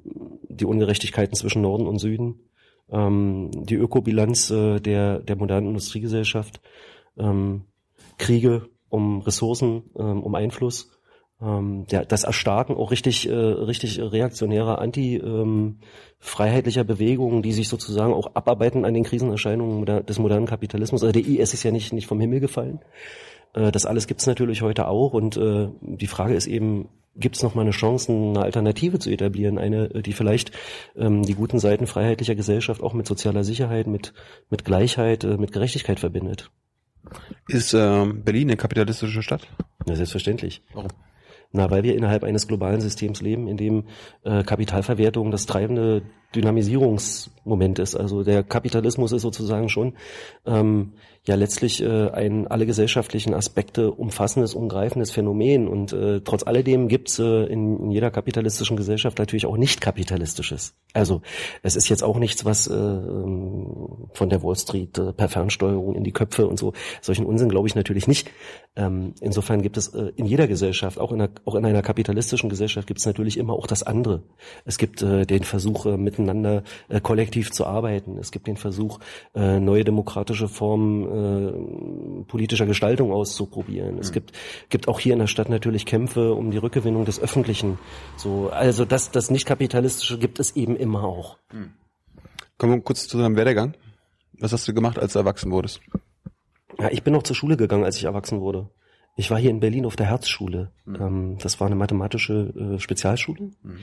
die 0.62 0.66
Ungerechtigkeiten 0.66 1.36
zwischen 1.36 1.62
Norden 1.62 1.88
und 1.88 2.00
Süden 2.00 2.40
ähm, 2.92 3.50
die 3.54 3.76
Ökobilanz 3.76 4.50
äh, 4.52 4.80
der, 4.80 5.20
der 5.20 5.36
modernen 5.38 5.68
Industriegesellschaft, 5.68 6.60
ähm, 7.18 7.66
Kriege 8.18 8.68
um 8.90 9.22
Ressourcen, 9.22 9.84
ähm, 9.98 10.24
um 10.24 10.36
Einfluss, 10.36 10.92
ähm, 11.42 11.86
der, 11.90 12.04
das 12.06 12.26
Erstarken 12.26 12.76
auch 12.76 12.92
richtig, 12.92 13.30
äh, 13.30 13.34
richtig 13.34 14.00
reaktionärer 14.00 14.80
anti-freiheitlicher 14.80 16.82
ähm, 16.82 16.88
Bewegungen, 16.88 17.42
die 17.42 17.54
sich 17.54 17.70
sozusagen 17.70 18.14
auch 18.14 18.36
abarbeiten 18.36 18.86
an 18.86 18.94
den 18.94 19.04
Krisenerscheinungen 19.04 20.06
des 20.06 20.20
modernen 20.20 20.46
Kapitalismus. 20.46 21.02
Also 21.02 21.14
der 21.14 21.26
IS 21.26 21.54
ist 21.54 21.64
ja 21.64 21.72
nicht, 21.72 21.94
nicht 21.94 22.06
vom 22.08 22.20
Himmel 22.20 22.42
gefallen. 22.42 22.82
Äh, 23.54 23.72
das 23.72 23.86
alles 23.86 24.08
gibt 24.08 24.22
es 24.22 24.28
natürlich 24.28 24.62
heute 24.62 24.88
auch 24.88 25.14
und 25.14 25.38
äh, 25.38 25.70
die 25.82 26.08
Frage 26.08 26.34
ist 26.34 26.48
eben, 26.48 26.90
gibt 27.16 27.36
es 27.36 27.44
noch 27.44 27.56
mal 27.56 27.62
eine 27.62 27.72
Chance, 27.72 28.12
eine 28.12 28.42
Alternative 28.42 29.00
zu 29.00 29.10
etablieren, 29.10 29.58
eine, 29.58 29.90
die 29.90 30.14
vielleicht 30.14 30.52
ähm, 30.96 31.24
die 31.24 31.36
guten 31.36 31.60
Seiten 31.60 31.88
freiheitlicher 31.88 32.36
Gesellschaft 32.36 32.82
auch 32.82 32.94
mit 32.94 33.08
sozialer 33.08 33.44
Sicherheit, 33.44 33.88
mit, 33.88 34.14
mit 34.50 34.64
Gleichheit, 34.64 35.24
äh, 35.24 35.38
mit 35.38 35.52
Gerechtigkeit 35.52 36.00
verbindet. 36.00 36.50
Ist 37.48 37.74
äh, 37.74 38.06
Berlin 38.06 38.50
eine 38.50 38.58
kapitalistische 38.58 39.22
Stadt? 39.22 39.48
Ja, 39.86 39.96
selbstverständlich. 39.96 40.64
Warum? 40.74 40.90
Na, 41.54 41.70
weil 41.70 41.84
wir 41.84 41.96
innerhalb 41.96 42.24
eines 42.24 42.48
globalen 42.48 42.80
Systems 42.80 43.22
leben, 43.22 43.50
in 43.50 43.58
dem 43.58 43.84
äh, 44.24 44.44
Kapitalverwertung 44.44 45.32
das 45.32 45.46
treibende 45.46 46.04
Dynamisierungsmoment 47.46 47.80
ist. 47.80 47.96
Also 47.96 48.24
der 48.24 48.44
Kapitalismus 48.44 49.12
ist 49.12 49.22
sozusagen 49.22 49.70
schon 49.70 49.94
ähm, 50.46 50.94
ja 51.24 51.36
letztlich 51.36 51.82
äh, 51.84 52.10
ein 52.10 52.48
alle 52.48 52.66
gesellschaftlichen 52.66 53.34
Aspekte 53.34 53.92
umfassendes, 53.92 54.56
umgreifendes 54.56 55.12
Phänomen. 55.12 55.68
Und 55.68 55.94
äh, 55.94 56.22
trotz 56.22 56.44
alledem 56.44 56.88
gibt's 56.88 57.20
äh, 57.20 57.46
in, 57.46 57.80
in 57.80 57.92
jeder 57.92 58.10
kapitalistischen 58.12 58.78
Gesellschaft 58.78 59.20
natürlich 59.20 59.46
auch 59.46 59.58
nicht 59.58 59.82
kapitalistisches. 59.82 60.76
Also 60.94 61.22
es 61.62 61.76
ist 61.76 61.90
jetzt 61.90 62.04
auch 62.04 62.18
nichts, 62.18 62.44
was 62.46 62.68
äh, 62.68 62.74
ähm, 62.74 64.08
von 64.14 64.30
der 64.30 64.44
Wall 64.44 64.56
Street 64.56 64.98
äh, 64.98 65.14
per 65.14 65.30
Fernsteuerung 65.30 65.96
in 65.96 66.04
die 66.04 66.12
Köpfe 66.12 66.48
und 66.48 66.58
so 66.58 66.74
solchen 67.02 67.26
Unsinn 67.26 67.50
glaube 67.50 67.68
ich 67.68 67.76
natürlich 67.76 68.08
nicht. 68.08 68.30
Ähm, 68.76 69.14
insofern 69.22 69.62
gibt 69.62 69.78
es 69.78 69.90
äh, 69.90 70.12
in 70.16 70.26
jeder 70.26 70.48
Gesellschaft, 70.48 70.98
auch 70.98 71.12
in, 71.12 71.22
einer, 71.22 71.32
auch 71.46 71.56
in 71.56 71.66
einer 71.66 71.82
kapitalistischen 71.82 72.50
Gesellschaft, 72.50 72.88
gibt 72.88 73.00
es 73.00 73.06
natürlich 73.06 73.38
immer 73.38 73.54
auch 73.54 73.68
das 73.68 73.84
andere. 73.84 74.24
Es 74.66 74.78
gibt 74.78 75.02
äh, 75.02 75.26
den 75.26 75.44
Versuch, 75.44 75.86
äh, 75.86 75.98
miteinander 75.98 76.64
äh, 76.90 77.00
kollektiv 77.02 77.31
zu 77.52 77.66
arbeiten. 77.66 78.18
Es 78.18 78.32
gibt 78.32 78.48
den 78.48 78.58
Versuch, 78.58 79.00
äh, 79.34 79.60
neue 79.60 79.84
demokratische 79.84 80.48
Formen 80.48 82.22
äh, 82.22 82.24
politischer 82.26 82.66
Gestaltung 82.66 83.12
auszuprobieren. 83.12 83.98
Es 83.98 84.10
mhm. 84.10 84.14
gibt, 84.14 84.34
gibt 84.70 84.88
auch 84.88 85.00
hier 85.00 85.14
in 85.14 85.20
der 85.20 85.28
Stadt 85.28 85.50
natürlich 85.50 85.86
Kämpfe 85.86 86.34
um 86.34 86.52
die 86.52 86.58
Rückgewinnung 86.58 87.06
des 87.06 87.20
Öffentlichen. 87.20 87.80
So, 88.18 88.50
also 88.50 88.86
das, 88.86 89.12
das 89.12 89.32
nicht-kapitalistische 89.32 90.20
gibt 90.20 90.40
es 90.40 90.56
eben 90.56 90.76
immer 90.76 91.04
auch. 91.04 91.38
Mhm. 91.54 91.72
Kommen 92.58 92.74
wir 92.74 92.82
kurz 92.82 93.08
zu 93.08 93.18
deinem 93.18 93.36
Werdegang. 93.36 93.74
Was 94.40 94.54
hast 94.54 94.68
du 94.68 94.74
gemacht, 94.74 95.00
als 95.00 95.14
du 95.14 95.20
erwachsen 95.20 95.52
wurdest? 95.52 95.82
Ja, 96.80 96.90
ich 96.92 97.04
bin 97.04 97.14
noch 97.14 97.24
zur 97.24 97.36
Schule 97.36 97.58
gegangen, 97.58 97.84
als 97.84 97.98
ich 97.98 98.06
erwachsen 98.06 98.42
wurde. 98.42 98.70
Ich 99.16 99.30
war 99.30 99.38
hier 99.38 99.50
in 99.52 99.60
Berlin 99.60 99.86
auf 99.86 99.96
der 99.96 100.08
Herzschule. 100.08 100.72
Mhm. 100.86 101.38
Das 101.40 101.60
war 101.60 101.68
eine 101.68 101.76
mathematische 101.76 102.54
äh, 102.76 102.80
Spezialschule. 102.80 103.52
Mhm. 103.62 103.80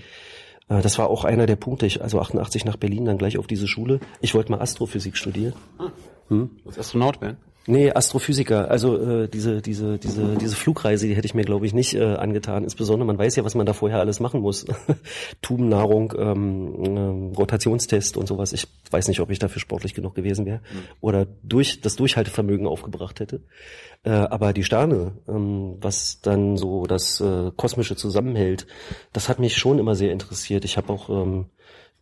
Äh, 0.68 0.82
das 0.82 0.98
war 0.98 1.10
auch 1.10 1.24
einer 1.24 1.46
der 1.46 1.56
Punkte. 1.56 1.86
Ich, 1.86 2.02
also 2.02 2.20
88 2.20 2.64
nach 2.64 2.76
Berlin, 2.76 3.04
dann 3.04 3.18
gleich 3.18 3.38
auf 3.38 3.46
diese 3.46 3.68
Schule. 3.68 4.00
Ich 4.20 4.34
wollte 4.34 4.52
mal 4.52 4.60
Astrophysik 4.60 5.16
studieren. 5.16 5.54
Ah. 5.78 5.90
Hm? 6.28 6.50
Astronaut 6.76 7.20
werden? 7.20 7.38
Nee, 7.68 7.92
Astrophysiker. 7.92 8.70
Also 8.70 8.96
äh, 8.96 9.28
diese 9.28 9.60
diese 9.60 9.98
diese 9.98 10.36
diese 10.36 10.56
Flugreise, 10.56 11.06
die 11.06 11.14
hätte 11.14 11.26
ich 11.26 11.34
mir 11.34 11.44
glaube 11.44 11.66
ich 11.66 11.74
nicht 11.74 11.94
äh, 11.94 12.14
angetan. 12.14 12.64
Insbesondere 12.64 13.06
man 13.06 13.18
weiß 13.18 13.36
ja, 13.36 13.44
was 13.44 13.54
man 13.54 13.66
da 13.66 13.74
vorher 13.74 14.00
alles 14.00 14.20
machen 14.20 14.40
muss: 14.40 14.64
Tubennahrung, 15.42 16.14
ähm, 16.16 17.32
äh, 17.34 17.36
Rotationstest 17.36 18.16
und 18.16 18.26
sowas. 18.26 18.54
Ich 18.54 18.66
weiß 18.90 19.08
nicht, 19.08 19.20
ob 19.20 19.30
ich 19.30 19.38
dafür 19.38 19.60
sportlich 19.60 19.92
genug 19.92 20.14
gewesen 20.14 20.46
wäre 20.46 20.60
mhm. 20.60 20.78
oder 21.02 21.26
durch 21.42 21.82
das 21.82 21.96
Durchhaltevermögen 21.96 22.66
aufgebracht 22.66 23.20
hätte. 23.20 23.42
Äh, 24.02 24.12
aber 24.12 24.54
die 24.54 24.64
Sterne, 24.64 25.12
ähm, 25.28 25.76
was 25.78 26.22
dann 26.22 26.56
so 26.56 26.86
das 26.86 27.20
äh, 27.20 27.50
kosmische 27.54 27.96
zusammenhält, 27.96 28.66
das 29.12 29.28
hat 29.28 29.40
mich 29.40 29.58
schon 29.58 29.78
immer 29.78 29.94
sehr 29.94 30.12
interessiert. 30.12 30.64
Ich 30.64 30.78
habe 30.78 30.90
auch 30.90 31.10
ähm, 31.10 31.50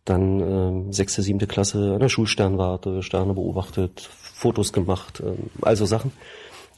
dann 0.05 0.39
ähm, 0.39 0.93
sechste, 0.93 1.21
siebte 1.21 1.47
Klasse 1.47 1.95
an 1.95 1.99
der 1.99 2.07
Schulsternwarte, 2.07 3.03
Sterne 3.03 3.33
beobachtet, 3.33 4.09
Fotos 4.37 4.71
gemacht, 4.71 5.21
ähm, 5.25 5.49
also 5.61 5.85
Sachen. 5.85 6.11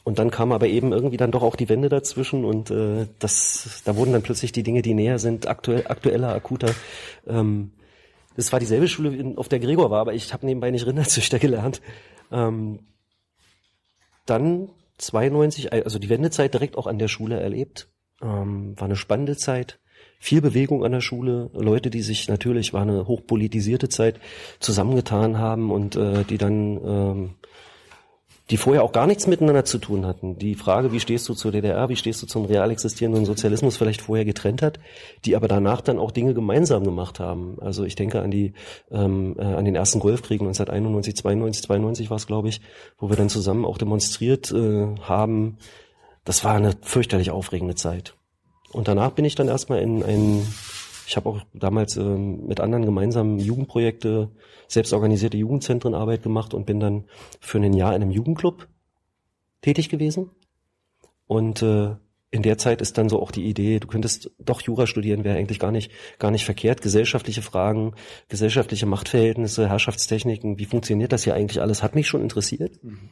Und 0.02 0.18
dann 0.18 0.30
kam 0.30 0.50
aber 0.50 0.66
eben 0.66 0.92
irgendwie 0.92 1.18
dann 1.18 1.30
doch 1.30 1.42
auch 1.42 1.56
die 1.56 1.68
Wende 1.68 1.90
dazwischen 1.90 2.44
und 2.46 2.70
äh, 2.70 3.06
das, 3.18 3.82
da 3.84 3.96
wurden 3.96 4.12
dann 4.12 4.22
plötzlich 4.22 4.50
die 4.50 4.62
Dinge, 4.62 4.80
die 4.80 4.94
näher 4.94 5.18
sind, 5.18 5.46
aktuell, 5.46 5.86
aktueller, 5.86 6.34
akuter. 6.34 6.74
Ähm, 7.26 7.72
das 8.34 8.50
war 8.50 8.60
dieselbe 8.60 8.88
Schule, 8.88 9.34
auf 9.36 9.48
der 9.48 9.60
Gregor 9.60 9.90
war, 9.90 10.00
aber 10.00 10.14
ich 10.14 10.32
habe 10.32 10.46
nebenbei 10.46 10.70
nicht 10.70 10.86
Rinderzüchter 10.86 11.38
gelernt. 11.38 11.82
Ähm, 12.32 12.80
dann 14.24 14.70
92, 14.96 15.72
also 15.72 15.98
die 15.98 16.08
Wendezeit 16.08 16.54
direkt 16.54 16.78
auch 16.78 16.86
an 16.86 16.98
der 16.98 17.08
Schule 17.08 17.38
erlebt. 17.38 17.88
Ähm, 18.22 18.74
war 18.78 18.86
eine 18.86 18.96
spannende 18.96 19.36
Zeit 19.36 19.80
viel 20.22 20.42
Bewegung 20.42 20.84
an 20.84 20.92
der 20.92 21.00
Schule, 21.00 21.50
Leute, 21.54 21.88
die 21.88 22.02
sich 22.02 22.28
natürlich, 22.28 22.74
war 22.74 22.82
eine 22.82 23.06
hochpolitisierte 23.06 23.88
Zeit, 23.88 24.20
zusammengetan 24.60 25.38
haben 25.38 25.70
und 25.72 25.96
äh, 25.96 26.24
die 26.24 26.36
dann, 26.36 26.80
ähm, 26.84 27.30
die 28.50 28.56
vorher 28.56 28.82
auch 28.82 28.92
gar 28.92 29.06
nichts 29.06 29.28
miteinander 29.28 29.64
zu 29.64 29.78
tun 29.78 30.04
hatten. 30.04 30.36
Die 30.36 30.56
Frage, 30.56 30.92
wie 30.92 30.98
stehst 30.98 31.28
du 31.28 31.34
zur 31.34 31.52
DDR, 31.52 31.88
wie 31.88 31.96
stehst 31.96 32.20
du 32.20 32.26
zum 32.26 32.46
real 32.46 32.70
existierenden 32.70 33.24
Sozialismus, 33.24 33.76
vielleicht 33.76 34.02
vorher 34.02 34.24
getrennt 34.24 34.60
hat, 34.60 34.80
die 35.24 35.36
aber 35.36 35.46
danach 35.46 35.80
dann 35.80 36.00
auch 36.00 36.10
Dinge 36.10 36.34
gemeinsam 36.34 36.82
gemacht 36.82 37.20
haben. 37.20 37.58
Also 37.60 37.84
ich 37.84 37.94
denke 37.94 38.20
an 38.20 38.30
die, 38.32 38.54
ähm, 38.90 39.36
äh, 39.38 39.44
an 39.44 39.64
den 39.64 39.76
ersten 39.76 40.00
Golfkrieg 40.00 40.40
1991, 40.40 41.16
92, 41.16 41.62
92 41.64 42.10
war 42.10 42.16
es, 42.16 42.26
glaube 42.26 42.48
ich, 42.48 42.60
wo 42.98 43.08
wir 43.08 43.16
dann 43.16 43.28
zusammen 43.28 43.64
auch 43.64 43.78
demonstriert 43.78 44.50
äh, 44.50 44.96
haben. 45.00 45.58
Das 46.24 46.44
war 46.44 46.54
eine 46.54 46.74
fürchterlich 46.82 47.30
aufregende 47.30 47.76
Zeit. 47.76 48.14
Und 48.72 48.88
danach 48.88 49.12
bin 49.12 49.24
ich 49.24 49.36
dann 49.36 49.48
erstmal 49.48 49.80
in 49.80 50.02
ein, 50.02 50.46
ich 51.06 51.16
habe 51.16 51.28
auch 51.28 51.40
damals 51.52 51.96
ähm, 51.96 52.46
mit 52.46 52.60
anderen 52.60 52.84
gemeinsam 52.84 53.38
Jugendprojekte, 53.38 54.30
selbstorganisierte 54.68 55.36
Jugendzentrenarbeit 55.36 56.22
gemacht 56.22 56.54
und 56.54 56.66
bin 56.66 56.80
dann 56.80 57.04
für 57.40 57.58
ein 57.58 57.72
Jahr 57.72 57.94
in 57.94 58.02
einem 58.02 58.10
Jugendclub 58.10 58.68
tätig 59.62 59.88
gewesen. 59.88 60.30
Und 61.26 61.62
äh, 61.62 61.96
in 62.32 62.42
der 62.42 62.58
Zeit 62.58 62.80
ist 62.80 62.96
dann 62.96 63.08
so 63.08 63.20
auch 63.20 63.32
die 63.32 63.44
Idee, 63.44 63.80
du 63.80 63.88
könntest 63.88 64.30
doch 64.38 64.60
Jura 64.60 64.86
studieren, 64.86 65.24
wäre 65.24 65.36
eigentlich 65.36 65.58
gar 65.58 65.72
nicht, 65.72 65.90
gar 66.18 66.30
nicht 66.30 66.44
verkehrt. 66.44 66.80
Gesellschaftliche 66.80 67.42
Fragen, 67.42 67.94
gesellschaftliche 68.28 68.86
Machtverhältnisse, 68.86 69.68
Herrschaftstechniken, 69.68 70.58
wie 70.58 70.66
funktioniert 70.66 71.12
das 71.12 71.24
hier 71.24 71.34
eigentlich 71.34 71.60
alles, 71.60 71.82
hat 71.82 71.96
mich 71.96 72.06
schon 72.06 72.22
interessiert. 72.22 72.82
Mhm. 72.84 73.10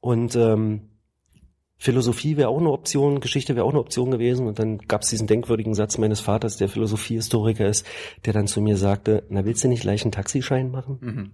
Und 0.00 0.36
ähm, 0.36 0.90
Philosophie 1.84 2.38
wäre 2.38 2.48
auch 2.48 2.60
eine 2.60 2.70
Option, 2.70 3.20
Geschichte 3.20 3.56
wäre 3.56 3.66
auch 3.66 3.70
eine 3.72 3.78
Option 3.78 4.10
gewesen. 4.10 4.46
Und 4.46 4.58
dann 4.58 4.78
gab 4.78 5.02
es 5.02 5.10
diesen 5.10 5.26
denkwürdigen 5.26 5.74
Satz 5.74 5.98
meines 5.98 6.18
Vaters, 6.18 6.56
der 6.56 6.70
Philosophiehistoriker 6.70 7.68
ist, 7.68 7.84
der 8.24 8.32
dann 8.32 8.46
zu 8.46 8.62
mir 8.62 8.78
sagte, 8.78 9.24
na 9.28 9.44
willst 9.44 9.64
du 9.64 9.68
nicht 9.68 9.82
gleich 9.82 10.00
einen 10.00 10.10
Taxischein 10.10 10.70
machen? 10.70 10.98
Mhm. 11.02 11.32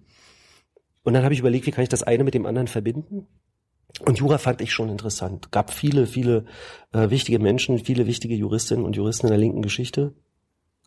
Und 1.04 1.14
dann 1.14 1.23
habe 1.23 1.35
ich 1.35 1.38
überlegt, 1.38 1.66
wie 1.66 1.71
kann 1.71 1.85
ich 1.85 1.88
das 1.88 2.02
eine 2.02 2.25
mit 2.25 2.35
dem 2.35 2.47
anderen 2.47 2.66
verbinden? 2.66 3.28
Und 4.04 4.19
Jura 4.19 4.38
fand 4.38 4.61
ich 4.61 4.73
schon 4.73 4.88
interessant. 4.88 5.52
Gab 5.52 5.73
viele, 5.73 6.07
viele 6.09 6.47
äh, 6.92 7.11
wichtige 7.11 7.38
Menschen, 7.38 7.78
viele 7.78 8.09
wichtige 8.09 8.35
Juristinnen 8.35 8.85
und 8.85 8.97
Juristen 8.97 9.28
in 9.28 9.30
der 9.30 9.38
linken 9.38 9.62
Geschichte. 9.62 10.14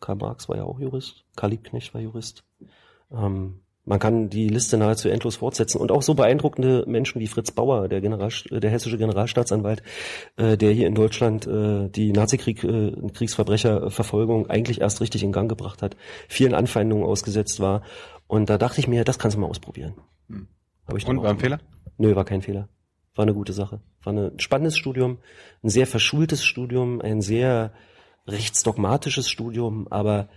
Karl 0.02 0.18
Marx 0.18 0.50
war 0.50 0.58
ja 0.58 0.66
auch 0.66 0.82
Jurist, 0.82 1.24
Karl 1.38 1.52
Liebknecht 1.52 1.94
war 1.94 2.02
Jurist. 2.02 2.44
Ähm, 3.14 3.62
man 3.86 4.00
kann 4.00 4.30
die 4.30 4.48
Liste 4.48 4.78
nahezu 4.78 5.10
endlos 5.10 5.36
fortsetzen 5.38 5.80
und 5.80 5.92
auch 5.92 6.02
so 6.02 6.14
beeindruckende 6.14 6.86
Menschen 6.88 7.20
wie 7.20 7.28
Fritz 7.28 7.52
Bauer, 7.52 7.90
der, 7.90 8.00
General, 8.00 8.30
der 8.50 8.70
hessische 8.70 8.98
Generalstaatsanwalt, 8.98 9.84
äh, 10.38 10.56
der 10.58 10.72
hier 10.72 10.88
in 10.88 10.96
Deutschland 10.96 11.46
äh, 11.48 11.90
die 11.90 12.14
Nazi-Kriegsverbrecherverfolgung 12.14 14.46
äh, 14.46 14.50
eigentlich 14.50 14.80
erst 14.82 15.02
richtig 15.02 15.24
in 15.24 15.34
Gang 15.34 15.50
gebracht 15.50 15.82
hat, 15.82 15.98
vielen 16.30 16.54
Anfeindungen 16.54 17.06
ausgesetzt 17.06 17.60
war. 17.60 17.82
Und 18.28 18.50
da 18.50 18.58
dachte 18.58 18.80
ich 18.80 18.88
mir, 18.88 19.04
das 19.04 19.20
kannst 19.20 19.36
du 19.36 19.42
mal 19.42 19.48
ausprobieren. 19.48 19.96
Hm. 20.30 20.48
Hab 20.88 20.98
ich 20.98 21.06
Und 21.06 21.22
war 21.22 21.32
ein. 21.32 21.40
Fehler? 21.40 21.60
Nö, 21.98 22.16
war 22.16 22.24
kein 22.26 22.42
Fehler. 22.42 22.70
War 23.16 23.24
eine 23.24 23.34
gute 23.34 23.54
Sache. 23.54 23.82
War 24.04 24.14
ein 24.14 24.40
spannendes 24.40 24.78
Studium, 24.78 25.18
ein 25.62 25.70
sehr 25.70 25.88
verschultes 25.88 26.46
Studium, 26.46 27.02
ein 27.02 27.22
sehr 27.22 27.74
rechtsdogmatisches 28.28 29.30
Studium, 29.30 29.88
aber 29.90 30.30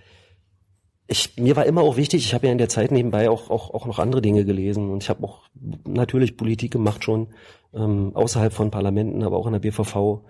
ich, 1.08 1.36
mir 1.36 1.54
war 1.54 1.66
immer 1.66 1.82
auch 1.82 1.96
wichtig, 1.96 2.24
ich 2.24 2.34
habe 2.34 2.46
ja 2.46 2.52
in 2.52 2.58
der 2.58 2.68
Zeit 2.68 2.90
nebenbei 2.90 3.30
auch, 3.30 3.50
auch, 3.50 3.72
auch 3.72 3.86
noch 3.86 3.98
andere 3.98 4.22
Dinge 4.22 4.44
gelesen 4.44 4.90
und 4.90 5.02
ich 5.02 5.08
habe 5.08 5.24
auch 5.24 5.42
natürlich 5.86 6.36
Politik 6.36 6.72
gemacht 6.72 7.04
schon, 7.04 7.28
ähm, 7.74 8.12
außerhalb 8.14 8.52
von 8.52 8.70
Parlamenten, 8.70 9.22
aber 9.22 9.36
auch 9.36 9.46
in 9.46 9.52
der 9.52 9.60
BVV. 9.60 10.22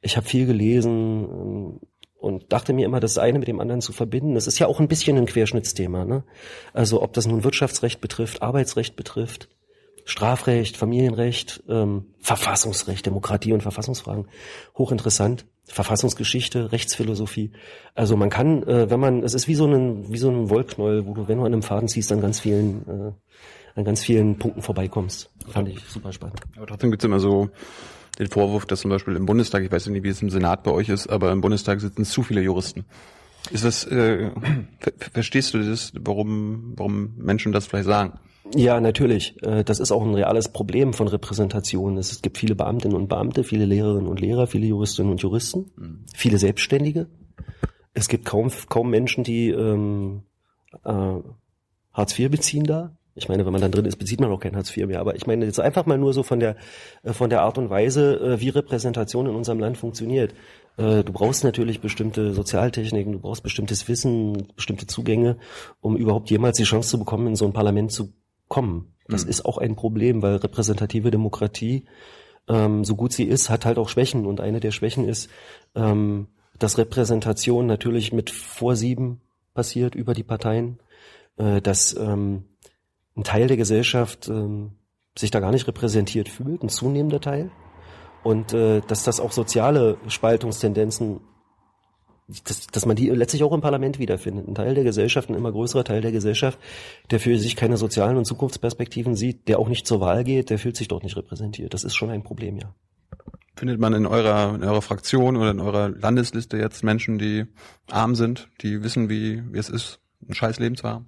Ich 0.00 0.16
habe 0.16 0.26
viel 0.26 0.46
gelesen 0.46 1.24
ähm, 1.24 1.80
und 2.18 2.52
dachte 2.52 2.72
mir 2.72 2.86
immer, 2.86 3.00
das 3.00 3.18
eine 3.18 3.38
mit 3.38 3.48
dem 3.48 3.60
anderen 3.60 3.80
zu 3.80 3.92
verbinden. 3.92 4.34
Das 4.34 4.46
ist 4.46 4.58
ja 4.58 4.66
auch 4.66 4.80
ein 4.80 4.88
bisschen 4.88 5.16
ein 5.18 5.26
Querschnittsthema. 5.26 6.04
Ne? 6.04 6.24
Also 6.72 7.02
ob 7.02 7.12
das 7.12 7.26
nun 7.26 7.44
Wirtschaftsrecht 7.44 8.00
betrifft, 8.00 8.42
Arbeitsrecht 8.42 8.96
betrifft, 8.96 9.48
Strafrecht, 10.04 10.76
Familienrecht, 10.76 11.62
ähm, 11.68 12.06
Verfassungsrecht, 12.18 13.06
Demokratie 13.06 13.52
und 13.52 13.62
Verfassungsfragen. 13.62 14.26
Hochinteressant. 14.76 15.46
Verfassungsgeschichte, 15.66 16.72
Rechtsphilosophie. 16.72 17.52
Also 17.94 18.16
man 18.16 18.30
kann, 18.30 18.62
äh, 18.64 18.90
wenn 18.90 19.00
man, 19.00 19.22
es 19.22 19.34
ist 19.34 19.48
wie 19.48 19.54
so 19.54 19.66
ein, 19.66 20.12
wie 20.12 20.18
so 20.18 20.30
ein 20.30 20.50
Wollknäuel, 20.50 21.06
wo 21.06 21.14
du, 21.14 21.28
wenn 21.28 21.38
du 21.38 21.44
an 21.44 21.52
einem 21.52 21.62
Faden 21.62 21.88
ziehst, 21.88 22.12
an 22.12 22.20
ganz 22.20 22.40
vielen, 22.40 22.86
äh, 22.88 23.12
an 23.74 23.84
ganz 23.84 24.02
vielen 24.02 24.38
Punkten 24.38 24.62
vorbeikommst. 24.62 25.30
Fand 25.48 25.68
ich 25.68 25.80
super 25.84 26.12
spannend. 26.12 26.40
Aber 26.56 26.66
trotzdem 26.66 26.90
gibt's 26.90 27.04
immer 27.04 27.20
so 27.20 27.50
den 28.18 28.28
Vorwurf, 28.28 28.66
dass 28.66 28.80
zum 28.80 28.90
Beispiel 28.90 29.16
im 29.16 29.26
Bundestag, 29.26 29.64
ich 29.64 29.72
weiß 29.72 29.86
nicht, 29.88 30.04
wie 30.04 30.08
es 30.08 30.22
im 30.22 30.30
Senat 30.30 30.62
bei 30.62 30.70
euch 30.70 30.88
ist, 30.88 31.08
aber 31.08 31.32
im 31.32 31.40
Bundestag 31.40 31.80
sitzen 31.80 32.04
zu 32.04 32.22
viele 32.22 32.42
Juristen. 32.42 32.84
Ist 33.50 33.64
das, 33.64 33.84
äh, 33.84 34.30
ver 34.78 34.92
verstehst 35.12 35.54
du 35.54 35.58
das, 35.58 35.92
warum, 35.98 36.74
warum 36.76 37.14
Menschen 37.16 37.52
das 37.52 37.66
vielleicht 37.66 37.86
sagen? 37.86 38.18
Ja, 38.52 38.80
natürlich. 38.80 39.42
Äh, 39.42 39.64
Das 39.64 39.80
ist 39.80 39.90
auch 39.92 40.02
ein 40.02 40.14
reales 40.14 40.48
Problem 40.48 40.92
von 40.92 41.08
Repräsentation. 41.08 41.96
Es 41.96 42.20
gibt 42.20 42.38
viele 42.38 42.54
Beamtinnen 42.54 42.96
und 42.96 43.08
Beamte, 43.08 43.42
viele 43.44 43.64
Lehrerinnen 43.64 44.06
und 44.06 44.20
Lehrer, 44.20 44.46
viele 44.46 44.66
Juristinnen 44.66 45.10
und 45.10 45.22
Juristen, 45.22 45.70
viele 46.14 46.38
Selbstständige. 46.38 47.06
Es 47.94 48.08
gibt 48.08 48.24
kaum, 48.24 48.50
kaum 48.68 48.90
Menschen, 48.90 49.24
die 49.24 49.48
ähm, 49.50 50.22
äh, 50.84 51.14
Hartz 51.92 52.18
IV 52.18 52.30
beziehen 52.30 52.64
da. 52.64 52.96
Ich 53.16 53.28
meine, 53.28 53.46
wenn 53.46 53.52
man 53.52 53.60
dann 53.60 53.70
drin 53.70 53.84
ist, 53.84 53.96
bezieht 53.96 54.20
man 54.20 54.30
auch 54.32 54.40
kein 54.40 54.56
Hartz 54.56 54.76
IV 54.76 54.86
mehr. 54.88 54.98
Aber 55.00 55.14
ich 55.14 55.26
meine 55.28 55.46
jetzt 55.46 55.60
einfach 55.60 55.86
mal 55.86 55.96
nur 55.96 56.12
so 56.12 56.24
von 56.24 56.40
der 56.40 56.56
äh, 57.04 57.12
von 57.12 57.30
der 57.30 57.42
Art 57.42 57.56
und 57.56 57.70
Weise, 57.70 58.18
äh, 58.20 58.40
wie 58.40 58.48
Repräsentation 58.50 59.26
in 59.26 59.34
unserem 59.36 59.60
Land 59.60 59.78
funktioniert. 59.78 60.34
Du 60.76 61.12
brauchst 61.12 61.44
natürlich 61.44 61.80
bestimmte 61.80 62.34
Sozialtechniken, 62.34 63.12
du 63.12 63.20
brauchst 63.20 63.44
bestimmtes 63.44 63.86
Wissen, 63.86 64.48
bestimmte 64.56 64.88
Zugänge, 64.88 65.36
um 65.80 65.96
überhaupt 65.96 66.30
jemals 66.30 66.56
die 66.56 66.64
Chance 66.64 66.88
zu 66.88 66.98
bekommen, 66.98 67.28
in 67.28 67.36
so 67.36 67.44
ein 67.44 67.52
Parlament 67.52 67.92
zu 67.92 68.12
kommen. 68.48 68.94
Das 69.08 69.24
Mhm. 69.24 69.30
ist 69.30 69.44
auch 69.44 69.58
ein 69.58 69.76
Problem, 69.76 70.22
weil 70.22 70.36
repräsentative 70.36 71.10
Demokratie, 71.10 71.84
ähm, 72.48 72.84
so 72.84 72.96
gut 72.96 73.12
sie 73.12 73.24
ist, 73.24 73.50
hat 73.50 73.64
halt 73.64 73.78
auch 73.78 73.88
Schwächen. 73.88 74.26
Und 74.26 74.40
eine 74.40 74.60
der 74.60 74.70
Schwächen 74.70 75.06
ist, 75.06 75.30
ähm, 75.74 76.28
dass 76.58 76.78
Repräsentation 76.78 77.66
natürlich 77.66 78.12
mit 78.12 78.30
Vorsieben 78.30 79.20
passiert 79.54 79.94
über 79.94 80.14
die 80.14 80.22
Parteien, 80.22 80.78
äh, 81.36 81.60
dass 81.60 81.96
ähm, 81.96 82.44
ein 83.16 83.24
Teil 83.24 83.46
der 83.46 83.56
Gesellschaft 83.56 84.28
ähm, 84.28 84.72
sich 85.16 85.30
da 85.30 85.40
gar 85.40 85.52
nicht 85.52 85.66
repräsentiert 85.66 86.28
fühlt, 86.28 86.62
ein 86.62 86.68
zunehmender 86.68 87.20
Teil. 87.20 87.50
Und 88.22 88.52
äh, 88.54 88.80
dass 88.88 89.04
das 89.04 89.20
auch 89.20 89.32
soziale 89.32 89.98
Spaltungstendenzen, 90.08 91.20
dass, 92.44 92.66
dass 92.68 92.86
man 92.86 92.96
die 92.96 93.10
letztlich 93.10 93.42
auch 93.42 93.52
im 93.52 93.60
Parlament 93.60 93.98
wiederfindet. 93.98 94.48
Ein 94.48 94.54
Teil 94.54 94.74
der 94.74 94.84
Gesellschaft, 94.84 95.28
ein 95.28 95.34
immer 95.34 95.52
größerer 95.52 95.84
Teil 95.84 96.00
der 96.00 96.12
Gesellschaft, 96.12 96.58
der 97.10 97.20
für 97.20 97.38
sich 97.38 97.56
keine 97.56 97.76
sozialen 97.76 98.16
und 98.16 98.24
Zukunftsperspektiven 98.24 99.14
sieht, 99.14 99.48
der 99.48 99.58
auch 99.58 99.68
nicht 99.68 99.86
zur 99.86 100.00
Wahl 100.00 100.24
geht, 100.24 100.50
der 100.50 100.58
fühlt 100.58 100.76
sich 100.76 100.88
dort 100.88 101.04
nicht 101.04 101.16
repräsentiert. 101.16 101.74
Das 101.74 101.84
ist 101.84 101.94
schon 101.94 102.10
ein 102.10 102.22
Problem, 102.22 102.56
ja. 102.56 102.74
Findet 103.56 103.78
man 103.78 103.92
in 103.94 104.06
eurer, 104.06 104.54
in 104.54 104.64
eurer 104.64 104.82
Fraktion 104.82 105.36
oder 105.36 105.52
in 105.52 105.60
eurer 105.60 105.88
Landesliste 105.90 106.56
jetzt 106.56 106.82
Menschen, 106.82 107.18
die 107.18 107.44
arm 107.88 108.14
sind, 108.16 108.48
die 108.62 108.82
wissen, 108.82 109.08
wie, 109.08 109.42
wie 109.52 109.58
es 109.58 109.68
ist, 109.68 110.00
ein 110.28 110.34
scheiß 110.34 110.58
Leben 110.58 110.76
zu 110.76 110.88
haben? 110.88 111.06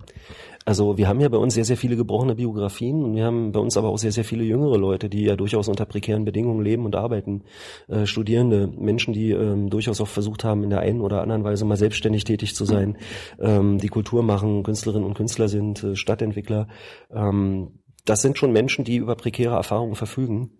Also 0.66 0.99
wir 0.99 1.06
haben 1.06 1.20
ja 1.20 1.28
bei 1.28 1.37
uns 1.38 1.54
sehr, 1.54 1.64
sehr 1.64 1.76
viele 1.76 1.96
gebrochene 1.96 2.35
Biografien 2.35 3.04
und 3.04 3.14
wir 3.14 3.25
haben 3.25 3.52
bei 3.52 3.61
uns 3.61 3.76
aber 3.76 3.88
auch 3.88 3.99
sehr, 3.99 4.11
sehr 4.11 4.25
viele 4.25 4.42
jüngere 4.42 4.76
Leute, 4.76 5.08
die 5.08 5.23
ja 5.23 5.37
durchaus 5.37 5.68
unter 5.68 5.87
prekären 5.87 6.25
Bedingungen 6.25 6.61
leben 6.61 6.85
und 6.85 6.96
arbeiten. 6.96 7.44
Äh, 7.87 8.04
Studierende, 8.04 8.66
Menschen, 8.66 9.14
die 9.14 9.30
ähm, 9.30 9.70
durchaus 9.70 10.00
auch 10.00 10.08
versucht 10.08 10.42
haben, 10.42 10.64
in 10.64 10.70
der 10.70 10.80
einen 10.80 11.02
oder 11.02 11.23
anderen 11.23 11.44
Weise 11.44 11.64
mal 11.64 11.76
selbstständig 11.76 12.25
tätig 12.25 12.56
zu 12.56 12.64
sein, 12.64 12.99
ähm, 13.38 13.78
die 13.78 13.87
Kultur 13.87 14.25
machen, 14.25 14.64
Künstlerinnen 14.64 15.06
und 15.06 15.14
Künstler 15.14 15.46
sind, 15.46 15.85
äh, 15.85 15.94
Stadtentwickler. 15.94 16.66
Ähm, 17.11 17.78
das 18.04 18.23
sind 18.23 18.37
schon 18.37 18.50
Menschen, 18.50 18.85
die 18.85 18.96
über 18.96 19.14
prekäre 19.14 19.54
Erfahrungen 19.54 19.94
verfügen. 19.94 20.50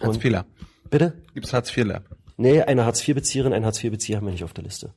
Hartz 0.00 0.16
IVler. 0.16 0.44
Bitte? 0.90 1.22
Gibt's 1.34 1.52
Hartz 1.52 1.70
IVler? 1.70 2.02
Nee, 2.36 2.62
eine 2.62 2.84
Hartz-IV-Bezieherin, 2.84 3.52
einen 3.52 3.64
Hartz-IV-Bezieher 3.64 4.16
haben 4.16 4.26
wir 4.26 4.32
nicht 4.32 4.42
auf 4.42 4.54
der 4.54 4.64
Liste. 4.64 4.92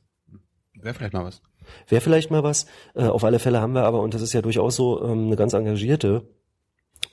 Wäre 0.74 0.94
vielleicht 0.94 1.12
mal 1.12 1.24
was. 1.24 1.40
Wäre 1.88 2.00
vielleicht 2.00 2.30
mal 2.30 2.42
was. 2.42 2.66
Äh, 2.94 3.04
auf 3.04 3.24
alle 3.24 3.38
Fälle 3.38 3.60
haben 3.60 3.74
wir 3.74 3.84
aber, 3.84 4.00
und 4.00 4.14
das 4.14 4.22
ist 4.22 4.32
ja 4.32 4.42
durchaus 4.42 4.76
so, 4.76 5.02
ähm, 5.02 5.26
eine 5.26 5.36
ganz 5.36 5.52
engagierte 5.52 6.22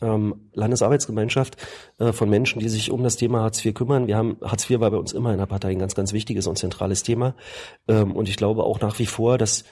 ähm, 0.01 0.49
Landesarbeitsgemeinschaft 0.53 1.57
äh, 1.99 2.11
von 2.11 2.29
Menschen, 2.29 2.59
die 2.59 2.69
sich 2.69 2.91
um 2.91 3.03
das 3.03 3.15
Thema 3.15 3.41
Hartz 3.41 3.63
IV 3.63 3.73
kümmern. 3.73 4.07
Wir 4.07 4.17
haben 4.17 4.37
Hartz 4.41 4.69
IV 4.69 4.79
war 4.79 4.91
bei 4.91 4.97
uns 4.97 5.13
immer 5.13 5.31
in 5.31 5.39
der 5.39 5.45
Partei 5.45 5.69
ein 5.69 5.79
ganz, 5.79 5.95
ganz 5.95 6.13
wichtiges 6.13 6.47
und 6.47 6.57
zentrales 6.57 7.03
Thema. 7.03 7.35
Ähm, 7.87 8.15
und 8.15 8.29
ich 8.29 8.37
glaube 8.37 8.63
auch 8.63 8.79
nach 8.81 8.99
wie 8.99 9.05
vor, 9.05 9.37
dass 9.37 9.63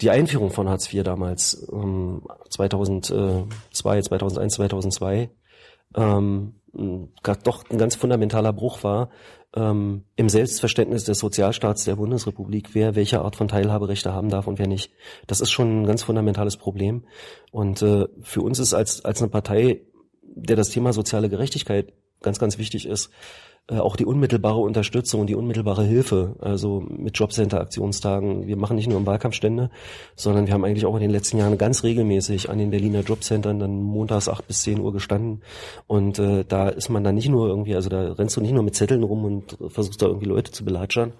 die 0.00 0.10
Einführung 0.10 0.50
von 0.50 0.68
Hartz 0.68 0.92
IV 0.92 1.02
damals 1.04 1.66
ähm, 1.72 2.22
2002, 2.50 4.02
2001, 4.02 4.54
2002 4.54 5.30
ähm, 5.94 6.54
doch 7.44 7.64
ein 7.70 7.78
ganz 7.78 7.94
fundamentaler 7.94 8.52
Bruch 8.52 8.84
war 8.84 9.10
ähm, 9.56 10.04
im 10.16 10.28
Selbstverständnis 10.28 11.04
des 11.04 11.18
Sozialstaats 11.18 11.84
der 11.84 11.96
Bundesrepublik, 11.96 12.74
wer 12.74 12.94
welche 12.94 13.22
Art 13.22 13.36
von 13.36 13.48
Teilhaberechte 13.48 14.12
haben 14.12 14.28
darf 14.28 14.46
und 14.46 14.58
wer 14.58 14.68
nicht. 14.68 14.92
Das 15.26 15.40
ist 15.40 15.50
schon 15.50 15.82
ein 15.82 15.86
ganz 15.86 16.02
fundamentales 16.02 16.56
Problem. 16.56 17.04
Und 17.50 17.82
äh, 17.82 18.06
für 18.20 18.42
uns 18.42 18.58
ist 18.58 18.74
als, 18.74 19.04
als 19.04 19.22
eine 19.22 19.30
Partei, 19.30 19.80
der 20.22 20.56
das 20.56 20.70
Thema 20.70 20.92
soziale 20.92 21.30
Gerechtigkeit 21.30 21.94
ganz, 22.20 22.38
ganz 22.38 22.58
wichtig 22.58 22.86
ist, 22.86 23.10
auch 23.68 23.96
die 23.96 24.06
unmittelbare 24.06 24.60
Unterstützung 24.60 25.22
und 25.22 25.26
die 25.26 25.34
unmittelbare 25.34 25.82
Hilfe, 25.82 26.36
also 26.38 26.84
mit 26.88 27.18
Jobcenter-Aktionstagen. 27.18 28.46
Wir 28.46 28.56
machen 28.56 28.76
nicht 28.76 28.88
nur 28.88 28.98
im 28.98 29.06
Wahlkampf 29.06 29.34
Stände, 29.34 29.70
sondern 30.14 30.46
wir 30.46 30.54
haben 30.54 30.64
eigentlich 30.64 30.86
auch 30.86 30.94
in 30.94 31.02
den 31.02 31.10
letzten 31.10 31.38
Jahren 31.38 31.58
ganz 31.58 31.82
regelmäßig 31.82 32.48
an 32.48 32.58
den 32.58 32.70
Berliner 32.70 33.00
Jobcentern 33.00 33.58
dann 33.58 33.82
montags 33.82 34.28
acht 34.28 34.46
bis 34.46 34.62
zehn 34.62 34.78
Uhr 34.78 34.92
gestanden. 34.92 35.42
Und 35.88 36.20
äh, 36.20 36.44
da 36.46 36.68
ist 36.68 36.90
man 36.90 37.02
dann 37.02 37.16
nicht 37.16 37.28
nur 37.28 37.48
irgendwie, 37.48 37.74
also 37.74 37.88
da 37.88 38.12
rennst 38.12 38.36
du 38.36 38.40
nicht 38.40 38.54
nur 38.54 38.62
mit 38.62 38.76
Zetteln 38.76 39.02
rum 39.02 39.24
und 39.24 39.58
versuchst 39.68 40.00
da 40.00 40.06
irgendwie 40.06 40.28
Leute 40.28 40.52
zu 40.52 40.64
belatschern, 40.64 41.14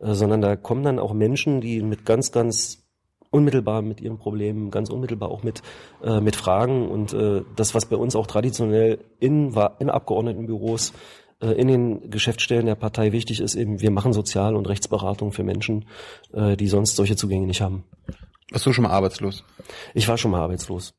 äh, 0.00 0.14
sondern 0.14 0.40
da 0.40 0.54
kommen 0.54 0.84
dann 0.84 1.00
auch 1.00 1.12
Menschen, 1.12 1.60
die 1.60 1.82
mit 1.82 2.06
ganz, 2.06 2.30
ganz 2.30 2.84
unmittelbar 3.30 3.82
mit 3.82 4.00
ihren 4.00 4.18
Problemen, 4.18 4.70
ganz 4.70 4.90
unmittelbar 4.90 5.30
auch 5.30 5.42
mit, 5.42 5.62
äh, 6.02 6.20
mit 6.20 6.36
Fragen 6.36 6.88
und 6.88 7.12
äh, 7.12 7.42
das, 7.56 7.74
was 7.74 7.86
bei 7.86 7.96
uns 7.96 8.16
auch 8.16 8.26
traditionell 8.26 9.00
in, 9.20 9.54
in 9.78 9.90
Abgeordnetenbüros, 9.90 10.90
äh, 10.90 10.92
in 11.40 11.68
den 11.68 12.10
Geschäftsstellen 12.10 12.66
der 12.66 12.74
Partei 12.74 13.12
wichtig 13.12 13.40
ist, 13.40 13.54
eben 13.54 13.80
wir 13.80 13.90
machen 13.90 14.12
Sozial- 14.12 14.56
und 14.56 14.68
Rechtsberatung 14.68 15.32
für 15.32 15.44
Menschen, 15.44 15.86
äh, 16.32 16.56
die 16.56 16.68
sonst 16.68 16.96
solche 16.96 17.16
Zugänge 17.16 17.46
nicht 17.46 17.60
haben. 17.60 17.84
Warst 18.50 18.66
du 18.66 18.72
schon 18.72 18.84
mal 18.84 18.90
arbeitslos? 18.90 19.44
Ich 19.94 20.08
war 20.08 20.18
schon 20.18 20.30
mal 20.30 20.40
arbeitslos. 20.40 20.94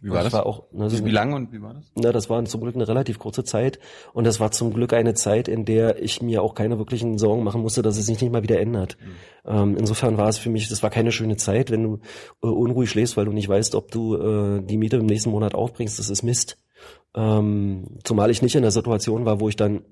Wie 0.00 0.10
war 0.10 0.22
das? 0.22 0.32
War 0.32 0.46
auch, 0.46 0.70
ne, 0.70 0.90
wie, 0.92 1.04
wie 1.06 1.10
lange 1.10 1.34
und 1.34 1.52
wie 1.52 1.60
war 1.60 1.74
das? 1.74 1.90
Na, 1.96 2.12
das 2.12 2.30
war 2.30 2.44
zum 2.44 2.60
Glück 2.60 2.76
eine 2.76 2.86
relativ 2.86 3.18
kurze 3.18 3.42
Zeit 3.42 3.80
und 4.12 4.24
das 4.24 4.38
war 4.38 4.52
zum 4.52 4.72
Glück 4.72 4.92
eine 4.92 5.14
Zeit, 5.14 5.48
in 5.48 5.64
der 5.64 6.00
ich 6.00 6.22
mir 6.22 6.42
auch 6.42 6.54
keine 6.54 6.78
wirklichen 6.78 7.18
Sorgen 7.18 7.42
machen 7.42 7.62
musste, 7.62 7.82
dass 7.82 7.98
es 7.98 8.06
sich 8.06 8.20
nicht 8.20 8.32
mal 8.32 8.44
wieder 8.44 8.60
ändert. 8.60 8.96
Ähm, 9.44 9.76
insofern 9.76 10.16
war 10.16 10.28
es 10.28 10.38
für 10.38 10.50
mich, 10.50 10.68
das 10.68 10.84
war 10.84 10.90
keine 10.90 11.10
schöne 11.10 11.36
Zeit, 11.36 11.72
wenn 11.72 11.82
du 11.82 11.98
äh, 12.42 12.46
unruhig 12.46 12.90
schläfst, 12.90 13.16
weil 13.16 13.24
du 13.24 13.32
nicht 13.32 13.48
weißt, 13.48 13.74
ob 13.74 13.90
du 13.90 14.14
äh, 14.16 14.62
die 14.62 14.76
Miete 14.76 14.98
im 14.98 15.06
nächsten 15.06 15.30
Monat 15.30 15.56
aufbringst, 15.56 15.98
das 15.98 16.10
ist 16.10 16.22
Mist. 16.22 16.58
Ähm, 17.14 17.98
zumal 18.04 18.30
ich 18.30 18.42
nicht 18.42 18.54
in 18.54 18.62
der 18.62 18.70
Situation 18.70 19.24
war, 19.24 19.40
wo 19.40 19.48
ich 19.48 19.56
dann 19.56 19.82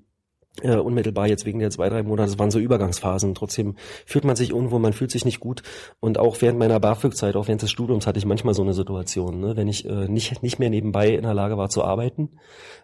äh, 0.62 0.76
unmittelbar 0.76 1.28
jetzt 1.28 1.44
wegen 1.44 1.58
der 1.58 1.70
zwei, 1.70 1.88
drei 1.88 2.02
Monate, 2.02 2.30
das 2.30 2.38
waren 2.38 2.50
so 2.50 2.58
Übergangsphasen. 2.58 3.34
Trotzdem 3.34 3.76
fühlt 4.06 4.24
man 4.24 4.36
sich 4.36 4.50
irgendwo, 4.50 4.78
man 4.78 4.92
fühlt 4.92 5.10
sich 5.10 5.24
nicht 5.24 5.40
gut. 5.40 5.62
Und 6.00 6.18
auch 6.18 6.40
während 6.40 6.58
meiner 6.58 6.80
BAföG-Zeit, 6.80 7.36
auch 7.36 7.48
während 7.48 7.62
des 7.62 7.70
Studiums 7.70 8.06
hatte 8.06 8.18
ich 8.18 8.24
manchmal 8.24 8.54
so 8.54 8.62
eine 8.62 8.72
Situation, 8.72 9.40
ne? 9.40 9.56
wenn 9.56 9.68
ich 9.68 9.84
äh, 9.84 10.08
nicht, 10.08 10.42
nicht 10.42 10.58
mehr 10.58 10.70
nebenbei 10.70 11.10
in 11.10 11.22
der 11.22 11.34
Lage 11.34 11.58
war 11.58 11.68
zu 11.68 11.84
arbeiten, 11.84 12.30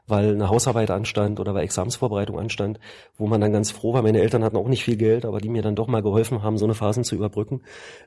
weil 0.07 0.35
eine 0.35 0.49
Hausarbeit 0.49 0.91
anstand 0.91 1.41
oder 1.41 1.55
weil 1.55 1.65
Examsvorbereitung 1.65 2.39
anstand, 2.39 2.79
wo 3.17 3.27
man 3.27 3.41
dann 3.41 3.53
ganz 3.53 3.71
froh 3.71 3.95
war. 3.95 4.03
Meine 4.03 4.21
Eltern 4.21 4.45
hatten 4.45 4.57
auch 4.57 4.69
nicht 4.69 4.85
viel 4.85 4.97
Geld, 4.97 5.25
aber 5.25 5.41
die 5.41 5.49
mir 5.49 5.63
dann 5.63 5.77
doch 5.77 5.89
mal 5.89 6.03
geholfen 6.03 6.43
haben, 6.43 6.59
so 6.59 6.65
eine 6.65 6.75
Phasen 6.75 7.05
zu 7.05 7.15
überbrücken. 7.15 7.63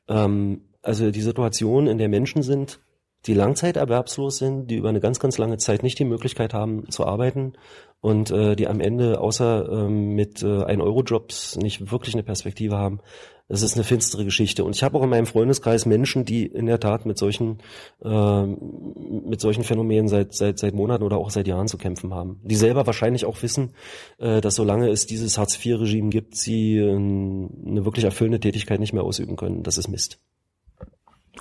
Ähm, 0.08 0.62
also 0.82 1.10
die 1.10 1.22
Situation, 1.22 1.88
in 1.88 1.98
der 1.98 2.10
Menschen 2.10 2.44
sind, 2.44 2.80
die 3.26 3.34
langzeiterwerbslos 3.34 4.38
sind, 4.38 4.68
die 4.68 4.76
über 4.76 4.90
eine 4.90 5.00
ganz, 5.00 5.20
ganz 5.20 5.38
lange 5.38 5.58
Zeit 5.58 5.84
nicht 5.84 6.00
die 6.00 6.06
Möglichkeit 6.06 6.54
haben 6.54 6.90
zu 6.90 7.06
arbeiten 7.06 7.54
und 8.02 8.30
äh, 8.30 8.56
die 8.56 8.68
am 8.68 8.82
Ende 8.82 9.20
außer 9.20 9.68
ähm, 9.70 10.14
mit 10.14 10.44
äh, 10.44 10.46
1-Euro-Jobs 10.46 11.58
nicht 11.58 11.92
wirklich 11.92 12.14
eine 12.14 12.24
Perspektive 12.24 12.78
haben. 12.78 13.00
Das 13.48 13.62
ist 13.62 13.76
eine 13.76 13.84
finstere 13.84 14.26
Geschichte. 14.26 14.64
Und 14.64 14.76
ich 14.76 14.84
habe 14.84 14.98
auch 14.98 15.04
in 15.04 15.10
meinem 15.10 15.28
Freundeskreis 15.28 15.86
Menschen, 15.86 16.26
die 16.26 16.48
in 16.48 16.66
der 16.66 16.80
Tat 16.80 17.06
mit 17.06 17.18
solchen, 17.18 17.60
äh, 18.04 18.46
mit 18.46 19.40
solchen 19.40 19.64
Phänomenen 19.64 20.08
seit, 20.08 20.34
seit, 20.34 20.58
seit 20.58 20.74
Monaten 20.74 21.04
oder 21.04 21.18
auch 21.18 21.30
seit 21.30 21.48
Jahren 21.48 21.68
zu 21.68 21.78
kämpfen 21.78 22.14
haben. 22.14 22.40
Die 22.44 22.56
selber 22.56 22.88
wahrscheinlich 22.88 23.26
auch 23.26 23.42
wissen, 23.44 23.74
äh, 24.18 24.42
dass 24.42 24.56
solange 24.56 24.90
es 24.90 25.06
dieses 25.06 25.38
Hartz-IV-Regime 25.38 26.10
gibt, 26.10 26.36
sie 26.36 26.78
äh, 26.78 26.96
eine 26.96 27.86
wirklich 27.86 28.06
erfüllende 28.06 28.40
Tätigkeit 28.40 28.80
nicht 28.80 28.94
mehr 28.94 29.04
ausüben 29.04 29.36
können. 29.36 29.62
Das 29.62 29.78
ist 29.78 29.88
Mist. 29.88 30.20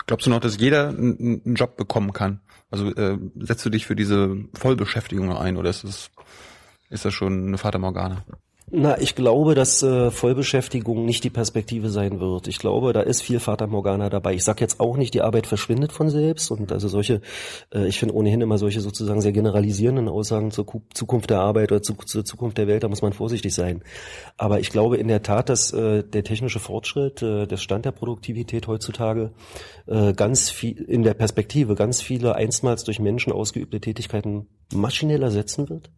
Glaubst 0.07 0.27
du 0.27 0.31
noch, 0.31 0.41
dass 0.41 0.59
jeder 0.59 0.89
einen, 0.89 1.55
Job 1.55 1.77
bekommen 1.77 2.13
kann? 2.13 2.41
Also 2.71 2.95
äh, 2.95 3.19
setzt 3.37 3.65
du 3.65 3.71
dich 3.71 3.87
für 3.87 3.97
diese 3.97 4.37
Vollbeschäftigung 4.55 5.33
ein 5.33 5.57
oder 5.57 5.71
ist 5.71 5.85
das, 5.85 6.11
ist 6.91 7.05
das 7.05 7.15
schon 7.15 7.49
eine 7.49 7.59
Fata 7.59 7.79
Morgana? 7.79 8.25
Na, 8.77 9.01
ich 9.01 9.15
glaube, 9.15 9.55
dass 9.55 9.85
äh, 9.85 10.11
Vollbeschäftigung 10.11 11.05
nicht 11.05 11.23
die 11.23 11.31
Perspektive 11.31 11.91
sein 11.91 12.19
wird. 12.19 12.49
Ich 12.49 12.59
glaube, 12.59 12.93
da 12.93 13.03
ist 13.03 13.23
viel 13.23 13.39
Fata 13.39 13.69
Morgana 13.69 14.11
dabei. 14.11 14.35
Ich 14.35 14.43
sage 14.43 14.63
jetzt 14.63 14.81
auch 14.81 14.97
nicht, 14.97 15.15
die 15.15 15.23
Arbeit 15.23 15.47
verschwindet 15.47 15.93
von 15.93 16.11
selbst 16.11 16.51
und 16.51 16.73
also 16.73 16.89
solche, 16.89 17.21
äh, 17.73 17.87
ich 17.87 18.01
finde 18.01 18.17
ohnehin 18.17 18.41
immer 18.41 18.59
solche 18.59 18.81
sozusagen 18.81 19.21
sehr 19.21 19.31
generalisierenden 19.31 20.09
Aussagen 20.09 20.51
zur 20.51 20.67
Zukunft 20.93 21.31
der 21.31 21.39
Arbeit 21.39 21.71
oder 21.71 21.83
zu, 21.83 21.95
zur 21.95 22.25
Zukunft 22.25 22.59
der 22.59 22.67
Welt, 22.67 22.83
da 22.83 22.89
muss 22.89 23.01
man 23.01 23.13
vorsichtig 23.13 23.55
sein. 23.55 23.81
Aber 24.39 24.59
ich 24.59 24.71
glaube 24.71 24.97
in 24.97 25.07
der 25.07 25.23
Tat, 25.23 25.51
dass 25.51 25.73
äh, 25.73 26.03
der 26.03 26.25
technische 26.25 26.59
Fortschritt, 26.59 27.23
äh, 27.23 27.47
der 27.47 27.59
Stand 27.59 27.85
der 27.85 27.93
Produktivität 27.93 28.67
heutzutage 28.67 29.35
äh, 29.87 30.15
ganz 30.15 30.51
viel 30.51 30.83
in 30.83 31.05
der 31.05 31.15
Perspektive 31.15 31.77
ganz 31.77 32.03
viele 32.03 32.35
einstmals 32.35 32.83
durch 32.83 32.99
Menschen 32.99 33.33
ausgeübte 33.33 33.81
Tätigkeiten 33.81 34.49
maschinell 34.73 35.23
ersetzen 35.23 35.69
wird 35.69 35.93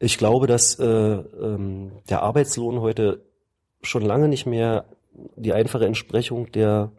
ich 0.00 0.18
glaube, 0.18 0.46
dass 0.46 0.78
äh, 0.78 0.84
ähm, 0.84 1.92
der 2.08 2.22
Arbeitslohn 2.22 2.80
heute 2.80 3.22
schon 3.82 4.02
lange 4.02 4.28
nicht 4.28 4.46
mehr 4.46 4.86
die 5.36 5.52
einfache 5.52 5.86
Entsprechung 5.86 6.50
der 6.52 6.92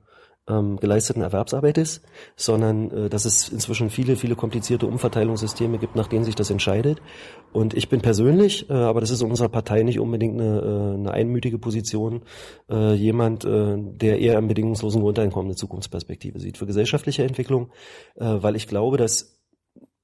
ähm, 0.48 0.78
geleisteten 0.78 1.22
Erwerbsarbeit 1.22 1.78
ist, 1.78 2.04
sondern 2.36 2.92
äh, 2.92 3.10
dass 3.10 3.26
es 3.26 3.50
inzwischen 3.50 3.90
viele, 3.90 4.16
viele 4.16 4.36
komplizierte 4.36 4.86
Umverteilungssysteme 4.86 5.80
gibt, 5.80 5.96
nach 5.96 6.08
denen 6.08 6.26
sich 6.26 6.36
das 6.36 6.50
entscheidet. 6.50 7.02
Und 7.52 7.74
ich 7.74 7.90
bin 7.90 8.02
persönlich, 8.02 8.70
äh, 8.70 8.74
aber 8.74 9.02
das 9.02 9.10
ist 9.10 9.22
in 9.22 9.30
unserer 9.30 9.50
Partei 9.50 9.82
nicht 9.84 10.00
unbedingt 10.00 10.40
eine, 10.40 10.60
äh, 10.60 10.94
eine 10.96 11.12
einmütige 11.12 11.58
Position, 11.58 12.22
äh, 12.70 12.94
jemand, 12.94 13.46
äh, 13.46 13.78
der 13.78 14.20
eher 14.20 14.38
im 14.38 14.48
bedingungslosen 14.48 15.02
Grundeinkommen 15.02 15.48
eine 15.48 15.56
Zukunftsperspektive 15.56 16.40
sieht 16.40 16.58
für 16.58 16.66
gesellschaftliche 16.66 17.24
Entwicklung, 17.24 17.72
äh, 18.16 18.26
weil 18.26 18.56
ich 18.56 18.68
glaube, 18.68 18.98
dass 18.98 19.40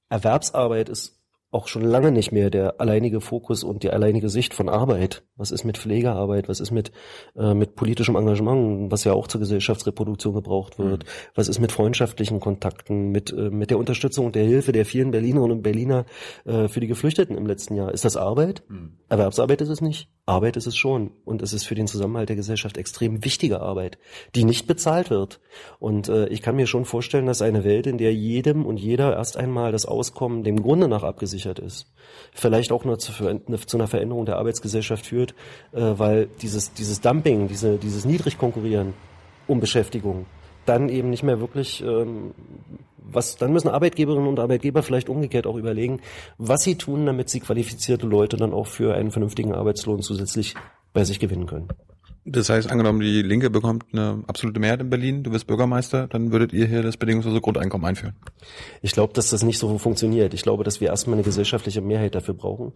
Erwerbsarbeit 0.08 0.88
ist 0.88 1.17
auch 1.50 1.66
schon 1.66 1.82
lange 1.82 2.12
nicht 2.12 2.30
mehr 2.30 2.50
der 2.50 2.78
alleinige 2.78 3.22
Fokus 3.22 3.64
und 3.64 3.82
die 3.82 3.90
alleinige 3.90 4.28
Sicht 4.28 4.52
von 4.52 4.68
Arbeit. 4.68 5.22
Was 5.34 5.50
ist 5.50 5.64
mit 5.64 5.78
Pflegearbeit? 5.78 6.46
Was 6.46 6.60
ist 6.60 6.72
mit, 6.72 6.92
äh, 7.36 7.54
mit 7.54 7.74
politischem 7.74 8.16
Engagement, 8.16 8.92
was 8.92 9.04
ja 9.04 9.14
auch 9.14 9.28
zur 9.28 9.40
Gesellschaftsreproduktion 9.40 10.34
gebraucht 10.34 10.78
wird? 10.78 11.04
Mhm. 11.04 11.08
Was 11.34 11.48
ist 11.48 11.58
mit 11.58 11.72
freundschaftlichen 11.72 12.38
Kontakten, 12.38 13.12
mit, 13.12 13.32
äh, 13.32 13.48
mit 13.48 13.70
der 13.70 13.78
Unterstützung 13.78 14.26
und 14.26 14.34
der 14.34 14.44
Hilfe 14.44 14.72
der 14.72 14.84
vielen 14.84 15.10
Berlinerinnen 15.10 15.56
und 15.56 15.62
Berliner 15.62 16.04
äh, 16.44 16.68
für 16.68 16.80
die 16.80 16.86
Geflüchteten 16.86 17.38
im 17.38 17.46
letzten 17.46 17.76
Jahr? 17.76 17.94
Ist 17.94 18.04
das 18.04 18.18
Arbeit? 18.18 18.62
Mhm. 18.68 18.98
Erwerbsarbeit 19.08 19.62
ist 19.62 19.70
es 19.70 19.80
nicht. 19.80 20.10
Arbeit 20.26 20.58
ist 20.58 20.66
es 20.66 20.76
schon. 20.76 21.12
Und 21.24 21.40
es 21.40 21.54
ist 21.54 21.64
für 21.64 21.74
den 21.74 21.86
Zusammenhalt 21.86 22.28
der 22.28 22.36
Gesellschaft 22.36 22.76
extrem 22.76 23.24
wichtige 23.24 23.60
Arbeit, 23.60 23.96
die 24.34 24.44
nicht 24.44 24.66
bezahlt 24.66 25.08
wird. 25.08 25.40
Und 25.78 26.10
äh, 26.10 26.28
ich 26.28 26.42
kann 26.42 26.56
mir 26.56 26.66
schon 26.66 26.84
vorstellen, 26.84 27.24
dass 27.24 27.40
eine 27.40 27.64
Welt, 27.64 27.86
in 27.86 27.96
der 27.96 28.12
jedem 28.12 28.66
und 28.66 28.76
jeder 28.76 29.16
erst 29.16 29.38
einmal 29.38 29.72
das 29.72 29.86
Auskommen 29.86 30.42
dem 30.42 30.60
Grunde 30.60 30.88
nach 30.88 31.04
abgesichert 31.04 31.37
abgesichert 31.38 31.58
ist. 31.58 31.86
Vielleicht 32.32 32.72
auch 32.72 32.84
nur 32.84 32.98
zu, 32.98 33.12
zu 33.12 33.76
einer 33.76 33.86
Veränderung 33.86 34.26
der 34.26 34.36
Arbeitsgesellschaft 34.36 35.06
führt, 35.06 35.32
äh, 35.72 35.80
weil 35.96 36.28
dieses, 36.42 36.72
dieses 36.72 37.00
Dumping, 37.00 37.48
diese, 37.48 37.76
dieses 37.78 38.04
Niedrigkonkurrieren 38.04 38.94
um 39.46 39.60
Beschäftigung 39.60 40.26
dann 40.66 40.90
eben 40.90 41.08
nicht 41.08 41.22
mehr 41.22 41.40
wirklich 41.40 41.82
ähm, 41.82 42.34
was 43.10 43.36
dann 43.36 43.54
müssen 43.54 43.68
Arbeitgeberinnen 43.68 44.28
und 44.28 44.38
Arbeitgeber 44.38 44.82
vielleicht 44.82 45.08
umgekehrt 45.08 45.46
auch 45.46 45.56
überlegen, 45.56 46.02
was 46.36 46.62
sie 46.62 46.74
tun, 46.74 47.06
damit 47.06 47.30
sie 47.30 47.40
qualifizierte 47.40 48.06
Leute 48.06 48.36
dann 48.36 48.52
auch 48.52 48.66
für 48.66 48.94
einen 48.94 49.10
vernünftigen 49.10 49.54
Arbeitslohn 49.54 50.02
zusätzlich 50.02 50.54
bei 50.92 51.04
sich 51.04 51.18
gewinnen 51.18 51.46
können. 51.46 51.68
Das 52.30 52.50
heißt, 52.50 52.70
angenommen, 52.70 53.00
die 53.00 53.22
Linke 53.22 53.50
bekommt 53.50 53.84
eine 53.92 54.22
absolute 54.26 54.60
Mehrheit 54.60 54.80
in 54.80 54.90
Berlin, 54.90 55.22
du 55.22 55.30
bist 55.30 55.46
Bürgermeister, 55.46 56.08
dann 56.08 56.30
würdet 56.32 56.52
ihr 56.52 56.66
hier 56.66 56.82
das 56.82 56.96
bedingungslose 56.96 57.40
Grundeinkommen 57.40 57.86
einführen? 57.86 58.16
Ich 58.82 58.92
glaube, 58.92 59.12
dass 59.14 59.30
das 59.30 59.42
nicht 59.42 59.58
so 59.58 59.78
funktioniert. 59.78 60.34
Ich 60.34 60.42
glaube, 60.42 60.64
dass 60.64 60.80
wir 60.80 60.88
erstmal 60.88 61.14
eine 61.14 61.24
gesellschaftliche 61.24 61.80
Mehrheit 61.80 62.14
dafür 62.14 62.34
brauchen. 62.34 62.72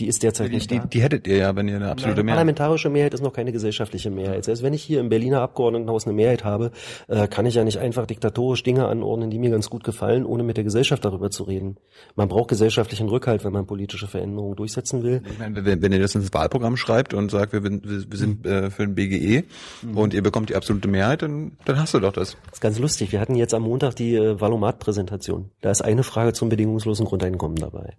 Die 0.00 0.08
ist 0.08 0.24
derzeit 0.24 0.48
die, 0.48 0.54
nicht 0.56 0.70
die, 0.72 0.78
da. 0.78 0.86
Die 0.86 1.02
hättet 1.02 1.28
ihr 1.28 1.36
ja, 1.36 1.54
wenn 1.54 1.68
ihr 1.68 1.76
eine 1.76 1.90
absolute 1.90 2.16
eine 2.16 2.24
Mehrheit. 2.24 2.38
Parlamentarische 2.38 2.90
Mehrheit 2.90 3.14
ist 3.14 3.22
noch 3.22 3.32
keine 3.32 3.52
gesellschaftliche 3.52 4.10
Mehrheit. 4.10 4.44
Selbst 4.44 4.64
wenn 4.64 4.72
ich 4.72 4.82
hier 4.82 4.98
im 4.98 5.08
Berliner 5.08 5.40
Abgeordnetenhaus 5.40 6.06
eine 6.06 6.14
Mehrheit 6.14 6.42
habe, 6.42 6.72
äh, 7.06 7.28
kann 7.28 7.46
ich 7.46 7.54
ja 7.54 7.62
nicht 7.62 7.78
einfach 7.78 8.04
diktatorisch 8.04 8.64
Dinge 8.64 8.88
anordnen, 8.88 9.30
die 9.30 9.38
mir 9.38 9.50
ganz 9.50 9.70
gut 9.70 9.84
gefallen, 9.84 10.26
ohne 10.26 10.42
mit 10.42 10.56
der 10.56 10.64
Gesellschaft 10.64 11.04
darüber 11.04 11.30
zu 11.30 11.44
reden. 11.44 11.76
Man 12.16 12.26
braucht 12.26 12.48
gesellschaftlichen 12.48 13.08
Rückhalt, 13.08 13.44
wenn 13.44 13.52
man 13.52 13.66
politische 13.66 14.08
Veränderungen 14.08 14.56
durchsetzen 14.56 15.04
will. 15.04 15.22
Ich 15.30 15.38
meine, 15.38 15.64
wenn, 15.64 15.80
wenn 15.80 15.92
ihr 15.92 16.00
das 16.00 16.16
ins 16.16 16.34
Wahlprogramm 16.34 16.76
schreibt 16.76 17.14
und 17.14 17.30
sagt, 17.30 17.52
wir, 17.52 17.62
wir, 17.62 17.80
wir 17.84 18.18
sind 18.18 18.44
äh, 18.46 18.70
für 18.70 18.84
den 18.84 18.96
BGE 18.96 19.44
mhm. 19.82 19.96
und 19.96 20.12
ihr 20.12 20.24
bekommt 20.24 20.50
die 20.50 20.56
absolute 20.56 20.88
Mehrheit, 20.88 21.22
dann, 21.22 21.52
dann 21.66 21.78
hast 21.78 21.94
du 21.94 22.00
doch 22.00 22.12
das. 22.12 22.36
Das 22.46 22.54
ist 22.54 22.60
ganz 22.60 22.80
lustig. 22.80 23.12
Wir 23.12 23.20
hatten 23.20 23.36
jetzt 23.36 23.54
am 23.54 23.62
Montag 23.62 23.94
die 23.94 24.16
äh, 24.16 24.40
Valomat-Präsentation. 24.40 25.50
Da 25.60 25.70
ist 25.70 25.82
eine 25.82 26.02
Frage 26.02 26.32
zum 26.32 26.48
bedingungslosen 26.48 27.06
Grundeinkommen 27.06 27.58
dabei. 27.58 27.94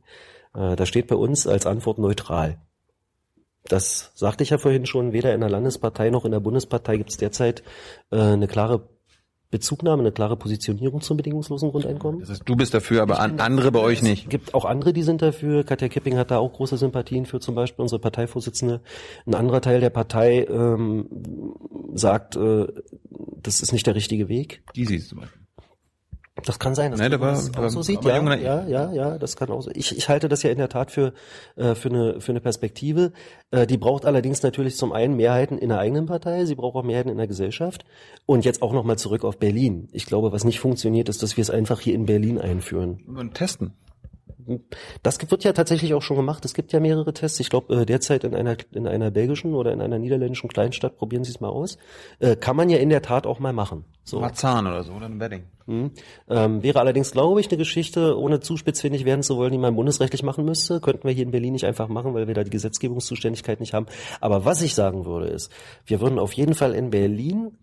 Äh, 0.55 0.75
da 0.75 0.85
steht 0.85 1.07
bei 1.07 1.15
uns 1.15 1.47
als 1.47 1.65
Antwort 1.65 1.97
neutral. 1.97 2.57
Das 3.67 4.11
sagte 4.13 4.43
ich 4.43 4.51
ja 4.51 4.57
vorhin 4.57 4.85
schon, 4.85 5.11
weder 5.11 5.33
in 5.33 5.41
der 5.41 5.49
Landespartei 5.49 6.11
noch 6.11 6.25
in 6.25 6.31
der 6.31 6.39
Bundespartei 6.39 6.97
gibt 6.97 7.09
es 7.09 7.17
derzeit 7.17 7.63
äh, 8.11 8.17
eine 8.17 8.47
klare 8.47 8.87
Bezugnahme, 9.51 10.01
eine 10.01 10.11
klare 10.11 10.35
Positionierung 10.35 11.01
zum 11.01 11.17
bedingungslosen 11.17 11.71
Grundeinkommen. 11.71 12.19
Das 12.19 12.29
heißt, 12.29 12.43
du 12.45 12.55
bist 12.55 12.73
dafür, 12.73 13.01
aber 13.01 13.19
an, 13.19 13.39
andere 13.39 13.71
bei 13.71 13.79
euch 13.79 14.01
nicht. 14.01 14.23
Es 14.23 14.29
gibt 14.29 14.53
auch 14.53 14.65
andere, 14.65 14.91
die 14.91 15.03
sind 15.03 15.21
dafür. 15.21 15.63
Katja 15.63 15.87
Kipping 15.87 16.17
hat 16.17 16.31
da 16.31 16.39
auch 16.39 16.51
große 16.51 16.77
Sympathien 16.77 17.25
für, 17.25 17.39
zum 17.39 17.55
Beispiel 17.55 17.81
unsere 17.81 17.99
Parteivorsitzende. 17.99 18.81
Ein 19.25 19.35
anderer 19.35 19.61
Teil 19.61 19.79
der 19.79 19.91
Partei 19.91 20.45
ähm, 20.49 21.07
sagt, 21.93 22.35
äh, 22.35 22.67
das 23.41 23.61
ist 23.61 23.71
nicht 23.71 23.87
der 23.87 23.95
richtige 23.95 24.27
Weg. 24.27 24.63
Die 24.75 24.85
siehst 24.85 25.05
du 25.05 25.09
zum 25.11 25.19
Beispiel. 25.21 25.44
Das 26.43 26.59
kann 26.59 26.75
sein, 26.75 26.91
dass 26.91 26.99
Nein, 26.99 27.11
man 27.11 27.21
war, 27.21 27.31
das 27.31 27.55
auch 27.55 27.69
so 27.69 27.81
sieht. 27.81 28.03
Ja, 28.03 28.21
ja, 28.35 28.65
ja, 28.67 28.91
ja, 28.91 29.17
das 29.17 29.37
kann 29.37 29.49
auch 29.49 29.61
so. 29.61 29.71
Ich, 29.73 29.97
ich 29.97 30.09
halte 30.09 30.27
das 30.27 30.43
ja 30.43 30.49
in 30.49 30.57
der 30.57 30.67
Tat 30.67 30.91
für, 30.91 31.13
äh, 31.55 31.75
für, 31.75 31.89
eine, 31.89 32.19
für 32.19 32.33
eine 32.33 32.41
Perspektive. 32.41 33.13
Äh, 33.51 33.65
die 33.65 33.77
braucht 33.77 34.05
allerdings 34.05 34.43
natürlich 34.43 34.75
zum 34.75 34.91
einen 34.91 35.15
Mehrheiten 35.15 35.57
in 35.57 35.69
der 35.69 35.79
eigenen 35.79 36.07
Partei, 36.07 36.43
sie 36.43 36.55
braucht 36.55 36.75
auch 36.75 36.83
Mehrheiten 36.83 37.09
in 37.09 37.17
der 37.17 37.27
Gesellschaft. 37.27 37.85
Und 38.25 38.43
jetzt 38.43 38.61
auch 38.61 38.73
nochmal 38.73 38.97
zurück 38.97 39.23
auf 39.23 39.37
Berlin. 39.37 39.87
Ich 39.93 40.05
glaube, 40.05 40.33
was 40.33 40.43
nicht 40.43 40.59
funktioniert, 40.59 41.07
ist, 41.07 41.23
dass 41.23 41.37
wir 41.37 41.41
es 41.41 41.49
einfach 41.49 41.79
hier 41.79 41.95
in 41.95 42.05
Berlin 42.05 42.37
einführen. 42.37 43.01
Und 43.07 43.33
testen. 43.33 43.73
Das 45.01 45.19
wird 45.31 45.43
ja 45.43 45.53
tatsächlich 45.53 45.93
auch 45.93 46.01
schon 46.01 46.17
gemacht. 46.17 46.43
Es 46.43 46.53
gibt 46.53 46.73
ja 46.73 46.79
mehrere 46.81 47.13
Tests. 47.13 47.39
Ich 47.39 47.49
glaube, 47.49 47.73
äh, 47.81 47.85
derzeit 47.85 48.25
in 48.25 48.35
einer, 48.35 48.57
in 48.73 48.87
einer 48.87 49.09
belgischen 49.09 49.55
oder 49.55 49.71
in 49.71 49.81
einer 49.81 49.99
niederländischen 49.99 50.49
Kleinstadt, 50.49 50.97
probieren 50.97 51.23
Sie 51.23 51.31
es 51.31 51.39
mal 51.39 51.49
aus. 51.49 51.77
Äh, 52.19 52.35
kann 52.35 52.57
man 52.57 52.69
ja 52.69 52.77
in 52.77 52.89
der 52.89 53.01
Tat 53.01 53.25
auch 53.25 53.39
mal 53.39 53.53
machen. 53.53 53.85
So. 54.03 54.19
Marzahn 54.19 54.67
oder 54.67 54.83
so, 54.83 54.93
oder 54.93 55.05
ein 55.05 55.19
Wedding. 55.19 55.45
Hm. 55.67 55.91
Ähm, 56.29 56.61
wäre 56.63 56.79
allerdings, 56.79 57.11
glaube 57.11 57.39
ich, 57.39 57.49
eine 57.49 57.57
Geschichte, 57.57 58.17
ohne 58.17 58.39
zu 58.39 58.55
spitzfindig 58.55 59.03
werden 59.03 59.23
zu 59.23 59.35
wollen, 59.37 59.51
die 59.51 59.57
man 59.57 59.75
bundesrechtlich 59.75 60.21
machen 60.21 60.45
müsste. 60.45 60.79
Könnten 60.79 61.07
wir 61.07 61.13
hier 61.13 61.23
in 61.23 61.31
Berlin 61.31 61.53
nicht 61.53 61.65
einfach 61.65 61.87
machen, 61.87 62.13
weil 62.13 62.27
wir 62.27 62.35
da 62.35 62.43
die 62.43 62.51
Gesetzgebungszuständigkeit 62.51 63.59
nicht 63.59 63.73
haben. 63.73 63.87
Aber 64.21 64.45
was 64.45 64.61
ich 64.61 64.75
sagen 64.75 65.05
würde, 65.05 65.27
ist, 65.27 65.51
wir 65.85 66.01
würden 66.01 66.19
auf 66.19 66.33
jeden 66.33 66.53
Fall 66.53 66.75
in 66.75 66.91
Berlin 66.91 67.57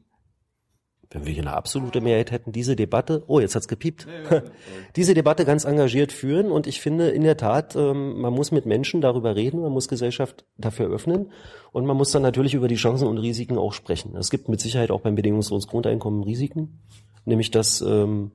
wenn 1.14 1.26
wir 1.26 1.32
hier 1.32 1.42
eine 1.42 1.52
absolute 1.52 2.00
Mehrheit 2.00 2.30
hätten, 2.30 2.52
diese 2.52 2.76
Debatte, 2.76 3.22
oh, 3.26 3.40
jetzt 3.40 3.54
hat's 3.54 3.68
gepiept, 3.68 4.06
diese 4.96 5.14
Debatte 5.14 5.44
ganz 5.44 5.64
engagiert 5.64 6.12
führen. 6.12 6.50
Und 6.50 6.66
ich 6.66 6.80
finde 6.80 7.10
in 7.10 7.22
der 7.22 7.36
Tat, 7.36 7.76
ähm, 7.76 8.20
man 8.20 8.32
muss 8.32 8.50
mit 8.50 8.66
Menschen 8.66 9.00
darüber 9.00 9.36
reden, 9.36 9.60
man 9.60 9.72
muss 9.72 9.88
Gesellschaft 9.88 10.44
dafür 10.56 10.88
öffnen 10.88 11.30
und 11.72 11.86
man 11.86 11.96
muss 11.96 12.12
dann 12.12 12.22
natürlich 12.22 12.54
über 12.54 12.68
die 12.68 12.76
Chancen 12.76 13.06
und 13.06 13.18
Risiken 13.18 13.58
auch 13.58 13.72
sprechen. 13.72 14.16
Es 14.16 14.30
gibt 14.30 14.48
mit 14.48 14.60
Sicherheit 14.60 14.90
auch 14.90 15.00
beim 15.00 15.14
bedingungslosen 15.14 15.68
Grundeinkommen 15.68 16.22
Risiken, 16.22 16.80
nämlich 17.24 17.50
dass 17.50 17.80
ähm, 17.80 18.32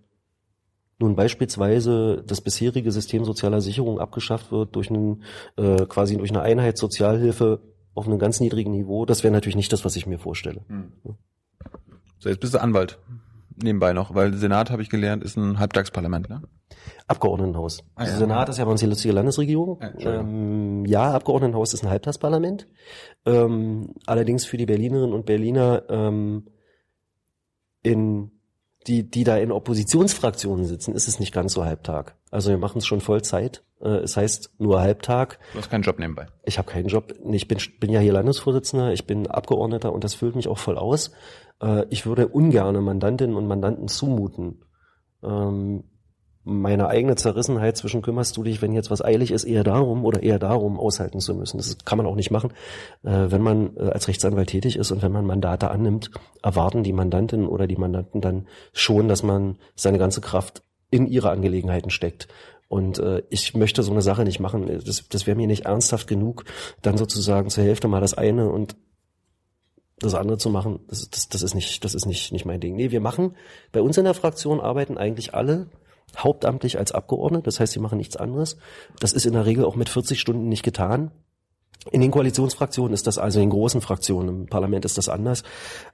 nun 1.00 1.16
beispielsweise 1.16 2.24
das 2.26 2.42
bisherige 2.42 2.92
System 2.92 3.24
sozialer 3.24 3.62
Sicherung 3.62 4.00
abgeschafft 4.00 4.52
wird 4.52 4.76
durch 4.76 4.90
einen, 4.90 5.24
äh, 5.56 5.86
quasi 5.86 6.18
durch 6.18 6.32
eine 6.32 6.42
Einheit 6.42 6.78
Sozialhilfe 6.78 7.62
auf 7.94 8.08
einem 8.08 8.20
ganz 8.20 8.40
niedrigen 8.40 8.72
Niveau, 8.72 9.06
das 9.06 9.24
wäre 9.24 9.34
natürlich 9.34 9.56
nicht 9.56 9.74
das, 9.74 9.86
was 9.86 9.96
ich 9.96 10.06
mir 10.06 10.20
vorstelle. 10.20 10.62
So, 12.20 12.30
jetzt 12.30 12.40
bist 12.40 12.54
du 12.54 12.62
Anwalt. 12.62 13.00
Nebenbei 13.62 13.94
noch, 13.94 14.14
weil 14.14 14.36
Senat, 14.36 14.70
habe 14.70 14.84
ich 14.84 14.90
gelernt, 14.90 15.24
ist 15.24 15.36
ein 15.36 15.58
Halbtagsparlament, 15.58 16.30
ne? 16.30 16.44
Abgeordnetenhaus. 17.08 17.84
Ah, 17.96 18.04
ja. 18.04 18.10
Also 18.10 18.20
Senat 18.20 18.50
ist 18.50 18.60
ja 18.60 18.66
bei 18.66 18.72
uns 18.72 18.82
die 18.82 18.86
lustige 18.86 19.16
Landesregierung. 19.16 19.80
Ja, 19.98 20.20
ähm, 20.20 20.86
ja, 20.86 21.12
Abgeordnetenhaus 21.12 21.74
ist 21.74 21.84
ein 21.84 21.90
Halbtagsparlament. 21.90 22.68
Ähm, 23.26 23.96
allerdings 24.06 24.46
für 24.46 24.58
die 24.58 24.68
Berlinerinnen 24.68 25.14
und 25.14 25.26
Berliner 25.26 25.84
ähm, 25.90 26.50
in 27.82 28.37
die, 28.88 29.10
die 29.10 29.24
da 29.24 29.38
in 29.38 29.52
Oppositionsfraktionen 29.52 30.66
sitzen, 30.66 30.94
ist 30.96 31.08
es 31.08 31.20
nicht 31.20 31.34
ganz 31.34 31.54
so 31.54 31.66
Halbtag. 31.66 32.16
Also 32.32 32.50
wir 32.50 32.58
machen 32.58 32.80
es 32.80 32.88
schon 32.88 33.02
Vollzeit. 33.02 33.64
Äh, 33.82 33.90
es 34.00 34.18
heißt 34.18 34.56
nur 34.60 34.82
Halbtag. 34.82 35.40
Du 35.54 35.60
hast 35.60 35.70
keinen 35.70 35.84
Job 35.84 36.00
nebenbei. 36.00 36.28
Ich 36.44 36.58
habe 36.58 36.70
keinen 36.70 36.88
Job. 36.88 37.14
Ich 37.32 37.48
bin, 37.48 37.58
bin 37.80 37.92
ja 37.92 38.00
hier 38.00 38.14
Landesvorsitzender, 38.14 38.94
ich 38.94 39.06
bin 39.06 39.28
Abgeordneter 39.28 39.92
und 39.94 40.04
das 40.04 40.14
füllt 40.14 40.36
mich 40.36 40.48
auch 40.48 40.58
voll 40.58 40.78
aus. 40.78 41.12
Äh, 41.62 41.86
Ich 41.90 42.06
würde 42.06 42.28
ungerne 42.28 42.82
Mandantinnen 42.82 43.36
und 43.36 43.48
Mandanten 43.48 43.88
zumuten, 43.88 44.64
ähm, 45.24 45.84
meine 46.48 46.88
eigene 46.88 47.16
Zerrissenheit 47.16 47.76
zwischen 47.76 48.02
kümmerst 48.02 48.38
du 48.38 48.44
dich, 48.44 48.62
wenn 48.62 48.72
jetzt 48.72 48.90
was 48.90 49.04
eilig 49.04 49.32
ist, 49.32 49.44
eher 49.44 49.64
darum 49.64 50.06
oder 50.06 50.24
eher 50.24 50.40
darum 50.40 50.80
aushalten 50.80 51.20
zu 51.20 51.36
müssen. 51.36 51.58
Das 51.58 51.78
kann 51.84 51.98
man 51.98 52.08
auch 52.08 52.16
nicht 52.16 52.32
machen. 52.32 52.52
Äh, 53.04 53.30
Wenn 53.30 53.42
man 53.42 53.76
äh, 53.76 53.90
als 53.90 54.08
Rechtsanwalt 54.08 54.50
tätig 54.50 54.78
ist 54.78 54.92
und 54.92 55.02
wenn 55.02 55.12
man 55.12 55.26
Mandate 55.26 55.70
annimmt, 55.70 56.10
erwarten 56.42 56.84
die 56.84 56.94
Mandantinnen 56.94 57.48
oder 57.48 57.68
die 57.68 57.76
Mandanten 57.76 58.22
dann 58.22 58.48
schon, 58.72 59.08
dass 59.10 59.24
man 59.24 59.58
seine 59.76 59.98
ganze 59.98 60.22
Kraft 60.22 60.64
in 60.90 61.06
ihre 61.06 61.32
Angelegenheiten 61.32 61.90
steckt. 61.90 62.30
Und 62.70 63.00
äh, 63.00 63.24
ich 63.30 63.54
möchte 63.54 63.84
so 63.84 63.92
eine 63.92 64.02
Sache 64.02 64.24
nicht 64.24 64.40
machen. 64.40 64.68
Das, 64.86 65.08
das 65.10 65.28
wäre 65.28 65.38
mir 65.38 65.48
nicht 65.48 65.66
ernsthaft 65.66 66.08
genug, 66.08 66.46
dann 66.82 66.98
sozusagen 66.98 67.50
zur 67.50 67.66
Hälfte 67.66 67.88
mal 67.88 68.02
das 68.02 68.14
eine 68.14 68.50
und 68.50 68.78
das 70.00 70.14
andere 70.14 70.38
zu 70.38 70.50
machen. 70.50 70.80
Das, 70.88 71.10
das, 71.10 71.28
das 71.28 71.42
ist 71.42 71.56
nicht, 71.56 71.84
das 71.84 71.94
ist 71.94 72.06
nicht, 72.06 72.32
nicht 72.32 72.46
mein 72.46 72.60
Ding. 72.60 72.76
Nee, 72.76 72.92
wir 72.92 73.02
machen 73.02 73.36
bei 73.72 73.82
uns 73.82 73.98
in 73.98 74.06
der 74.06 74.14
Fraktion 74.14 74.62
arbeiten 74.62 74.98
eigentlich 74.98 75.34
alle 75.34 75.68
hauptamtlich 76.16 76.78
als 76.78 76.92
Abgeordnete. 76.92 77.44
Das 77.44 77.60
heißt, 77.60 77.74
sie 77.74 77.80
machen 77.80 77.98
nichts 77.98 78.16
anderes. 78.16 78.58
Das 79.00 79.14
ist 79.14 79.26
in 79.26 79.34
der 79.34 79.46
Regel 79.46 79.66
auch 79.66 79.76
mit 79.76 79.90
40 79.90 80.20
Stunden 80.20 80.48
nicht 80.50 80.64
getan. 80.64 81.12
In 81.92 82.02
den 82.02 82.12
Koalitionsfraktionen 82.12 82.94
ist 82.94 83.08
das, 83.08 83.18
also 83.18 83.40
in 83.40 83.50
großen 83.50 83.82
Fraktionen, 83.82 84.42
im 84.42 84.46
Parlament 84.48 84.84
ist 84.84 84.98
das 84.98 85.10
anders. 85.10 85.44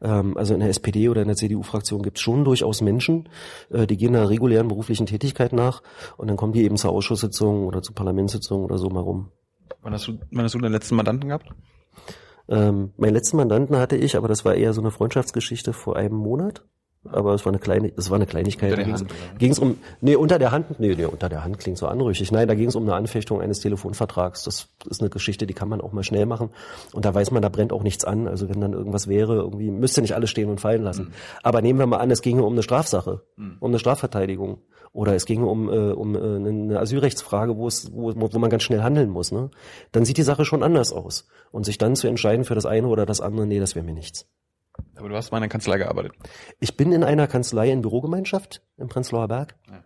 Ähm, 0.02 0.38
also 0.38 0.54
in 0.54 0.60
der 0.60 0.70
SPD 0.70 1.10
oder 1.10 1.22
in 1.22 1.28
der 1.28 1.38
CDU-Fraktion 1.38 2.02
gibt 2.02 2.18
es 2.18 2.24
schon 2.24 2.46
durchaus 2.46 2.82
Menschen, 2.82 3.30
äh, 3.70 3.86
die 3.86 3.98
gehen 3.98 4.16
einer 4.16 4.30
regulären 4.30 4.68
beruflichen 4.68 5.06
Tätigkeit 5.06 5.54
nach 5.54 5.84
und 6.18 6.28
dann 6.28 6.38
kommen 6.38 6.54
die 6.54 6.64
eben 6.64 6.78
zur 6.78 6.92
Ausschusssitzung 6.92 7.68
oder 7.68 7.82
zur 7.82 7.96
Parlamentssitzung 7.96 8.64
oder 8.64 8.78
so 8.78 8.90
mal 8.90 9.02
rum. 9.02 9.30
Wann 9.82 9.94
hast 9.94 10.08
du, 10.08 10.18
wann 10.32 10.46
hast 10.46 10.56
du 10.56 10.60
deinen 10.60 10.72
letzten 10.72 10.96
Mandanten 10.96 11.28
gehabt? 11.28 11.50
Ähm, 12.50 12.92
meinen 12.98 13.14
letzten 13.14 13.38
Mandanten 13.38 13.78
hatte 13.78 13.96
ich, 13.96 14.18
aber 14.18 14.28
das 14.28 14.46
war 14.46 14.56
eher 14.56 14.74
so 14.74 14.82
eine 14.82 14.92
Freundschaftsgeschichte 14.92 15.74
vor 15.74 15.96
einem 15.96 16.16
Monat. 16.16 16.64
Aber 17.10 17.34
es 17.34 17.46
war 17.46 17.52
eine 17.52 17.60
kleine, 17.60 17.92
es 17.98 18.10
war 18.10 18.16
eine 18.16 18.26
Kleinigkeit. 18.26 18.72
Unter 18.72 18.84
der 18.84 18.94
Hand, 18.94 19.10
ging's 19.38 19.60
um, 19.60 19.78
nee, 20.02 20.16
unter 20.16 20.40
der 20.40 20.52
Hand, 20.52 20.80
nee, 20.80 20.96
nee, 20.96 21.06
unter 21.06 21.28
der 21.28 21.44
Hand 21.44 21.60
klingt 21.60 21.78
so 21.78 21.88
anrüchig. 21.88 22.32
Nein, 22.32 22.48
da 22.48 22.56
ging 22.56 22.70
es 22.70 22.76
um 22.76 22.84
eine 22.84 22.96
Anfechtung 22.96 23.42
eines 23.42 23.60
Telefonvertrags. 23.60 24.44
Das 24.44 24.70
ist 24.90 25.02
eine 25.02 25.10
Geschichte, 25.10 25.46
die 25.46 25.54
kann 25.54 25.68
man 25.68 25.82
auch 25.82 25.92
mal 25.92 26.04
schnell 26.04 26.26
machen. 26.26 26.50
Und 26.94 27.06
da 27.06 27.14
weiß 27.14 27.32
man, 27.32 27.42
da 27.42 27.50
brennt 27.50 27.74
auch 27.74 27.84
nichts 27.84 28.06
an. 28.06 28.28
Also 28.28 28.48
wenn 28.50 28.62
dann 28.62 28.74
irgendwas 28.74 29.08
wäre, 29.08 29.36
irgendwie 29.36 29.70
müsste 29.70 30.02
nicht 30.02 30.16
alles 30.16 30.30
stehen 30.30 30.50
und 30.50 30.62
fallen 30.62 30.84
lassen. 30.84 31.14
Aber 31.44 31.62
nehmen 31.62 31.80
wir 31.80 31.88
mal 31.88 31.98
an, 31.98 32.10
es 32.10 32.22
ginge 32.22 32.44
um 32.44 32.54
eine 32.54 32.64
Strafsache, 32.64 33.22
um 33.60 33.72
eine 33.72 33.80
Strafverteidigung. 33.80 34.60
Oder 34.94 35.16
es 35.16 35.26
ginge 35.26 35.48
um, 35.48 35.70
äh, 35.70 35.92
um 35.92 36.16
äh, 36.16 36.20
eine 36.20 36.80
Asylrechtsfrage, 36.80 37.58
wo 37.58 37.68
es, 37.68 37.92
wo, 37.94 38.14
wo 38.16 38.40
man 38.40 38.52
ganz 38.52 38.62
schnell 38.62 38.84
handeln 38.84 39.10
muss. 39.10 39.32
Ne? 39.32 39.50
Dann 39.92 40.06
sieht 40.06 40.18
die 40.18 40.24
Sache 40.24 40.46
schon 40.46 40.62
anders 40.62 40.94
aus. 40.94 41.28
Und 41.52 41.66
sich 41.66 41.80
dann 41.80 41.96
zu 41.96 42.08
entscheiden 42.08 42.46
für 42.46 42.56
das 42.56 42.68
eine 42.68 42.88
oder 42.88 43.08
das 43.08 43.20
andere, 43.20 43.48
nee, 43.48 43.60
das 43.60 43.76
wäre 43.76 43.84
mir 43.84 43.94
nichts. 43.94 44.28
Aber 44.96 45.10
du 45.10 45.16
hast 45.16 45.32
mal 45.32 45.38
in 45.38 45.44
der 45.44 45.50
Kanzlei 45.50 45.78
gearbeitet. 45.78 46.14
Ich 46.60 46.78
bin 46.78 46.92
in 46.92 47.04
einer 47.04 47.28
Kanzlei 47.28 47.72
in 47.72 47.82
Bürogemeinschaft 47.82 48.62
im 48.78 48.88
Prenzlauer 48.88 49.28
Berg. 49.28 49.56
Ja. 49.70 49.84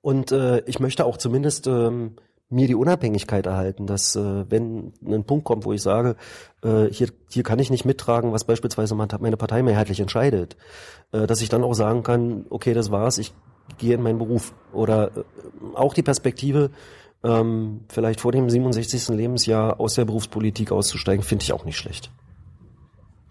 Und 0.00 0.32
äh, 0.32 0.60
ich 0.66 0.80
möchte 0.80 1.04
auch 1.04 1.16
zumindest 1.16 1.66
ähm, 1.66 2.16
mir 2.52 2.66
die 2.66 2.74
Unabhängigkeit 2.74 3.46
erhalten, 3.46 3.86
dass 3.86 4.14
äh, 4.14 4.50
wenn 4.50 4.92
ein 5.04 5.24
Punkt 5.24 5.44
kommt, 5.44 5.64
wo 5.64 5.72
ich 5.72 5.80
sage, 5.80 6.16
äh, 6.62 6.84
hier, 6.90 7.08
hier 7.30 7.42
kann 7.42 7.58
ich 7.58 7.70
nicht 7.70 7.84
mittragen, 7.84 8.32
was 8.32 8.44
beispielsweise 8.44 8.94
meine 8.94 9.36
Partei 9.36 9.62
mehrheitlich 9.62 10.00
entscheidet, 10.00 10.56
äh, 11.12 11.26
dass 11.26 11.40
ich 11.40 11.48
dann 11.48 11.64
auch 11.64 11.74
sagen 11.74 12.02
kann, 12.02 12.44
okay, 12.50 12.74
das 12.74 12.90
war's, 12.90 13.18
ich 13.18 13.32
gehe 13.78 13.94
in 13.94 14.02
meinen 14.02 14.18
Beruf. 14.18 14.54
Oder 14.72 15.16
äh, 15.16 15.22
auch 15.74 15.94
die 15.94 16.02
Perspektive, 16.02 16.70
ähm, 17.24 17.84
vielleicht 17.88 18.20
vor 18.20 18.32
dem 18.32 18.50
67. 18.50 19.08
Lebensjahr 19.08 19.80
aus 19.80 19.94
der 19.94 20.04
Berufspolitik 20.04 20.72
auszusteigen, 20.72 21.24
finde 21.24 21.44
ich 21.44 21.52
auch 21.52 21.64
nicht 21.64 21.78
schlecht. 21.78 22.10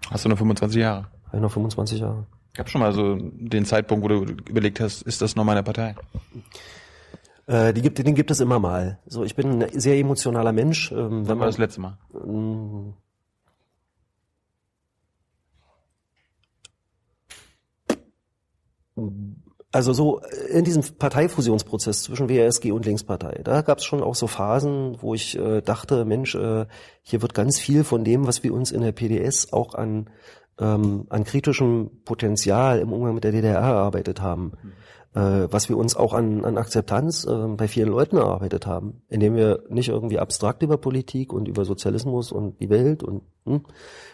Hast 0.09 0.25
du 0.25 0.29
nur 0.29 0.37
25 0.37 0.81
Jahre? 0.81 1.07
Ich 1.33 1.39
noch 1.39 1.51
25 1.51 1.99
Jahre. 1.99 2.25
Gab 2.53 2.69
schon 2.69 2.81
mal 2.81 2.91
so 2.91 3.15
den 3.17 3.65
Zeitpunkt, 3.65 4.03
wo 4.03 4.07
du 4.09 4.23
überlegt 4.49 4.79
hast, 4.79 5.03
ist 5.03 5.21
das 5.21 5.35
noch 5.35 5.45
meine 5.45 5.63
Partei? 5.63 5.95
Äh, 7.47 7.73
die 7.73 7.81
gibt, 7.81 7.97
den 7.97 8.13
gibt 8.13 8.29
es 8.29 8.41
immer 8.41 8.59
mal. 8.59 8.99
So, 9.05 9.23
ich 9.23 9.35
bin 9.35 9.63
ein 9.63 9.79
sehr 9.79 9.97
emotionaler 9.97 10.51
Mensch. 10.51 10.91
Ähm, 10.91 10.97
wenn 10.97 11.11
Wann 11.11 11.27
war 11.27 11.35
man 11.35 11.47
das 11.47 11.57
letzte 11.57 11.81
Mal? 11.81 11.97
Ähm, 12.13 12.93
Also 19.73 19.93
so 19.93 20.19
in 20.49 20.65
diesem 20.65 20.83
Parteifusionsprozess 20.97 22.03
zwischen 22.03 22.27
WRSG 22.27 22.71
und 22.71 22.85
Linkspartei, 22.85 23.39
da 23.43 23.61
gab 23.61 23.77
es 23.77 23.85
schon 23.85 24.03
auch 24.03 24.15
so 24.15 24.27
Phasen, 24.27 24.97
wo 24.99 25.13
ich 25.13 25.37
äh, 25.37 25.61
dachte, 25.61 26.03
Mensch, 26.03 26.35
äh, 26.35 26.65
hier 27.03 27.21
wird 27.21 27.33
ganz 27.33 27.57
viel 27.57 27.85
von 27.85 28.03
dem, 28.03 28.27
was 28.27 28.43
wir 28.43 28.53
uns 28.53 28.71
in 28.71 28.81
der 28.81 28.91
PDS 28.91 29.53
auch 29.53 29.73
an, 29.73 30.09
ähm, 30.59 31.05
an 31.09 31.23
kritischem 31.23 31.89
Potenzial 32.03 32.79
im 32.79 32.91
Umgang 32.91 33.15
mit 33.15 33.23
der 33.23 33.31
DDR 33.31 33.59
erarbeitet 33.59 34.21
haben, 34.21 34.51
äh, 34.55 34.80
was 35.13 35.67
wir 35.67 35.77
uns 35.77 35.97
auch 35.97 36.13
an, 36.13 36.45
an 36.45 36.57
Akzeptanz 36.57 37.25
äh, 37.25 37.47
bei 37.57 37.67
vielen 37.67 37.89
Leuten 37.89 38.15
erarbeitet 38.15 38.65
haben, 38.65 39.01
indem 39.09 39.35
wir 39.35 39.63
nicht 39.67 39.89
irgendwie 39.89 40.19
abstrakt 40.19 40.63
über 40.63 40.77
Politik 40.77 41.33
und 41.33 41.49
über 41.49 41.65
Sozialismus 41.65 42.31
und 42.31 42.61
die 42.61 42.69
Welt 42.69 43.03
und 43.03 43.21
hm, 43.45 43.65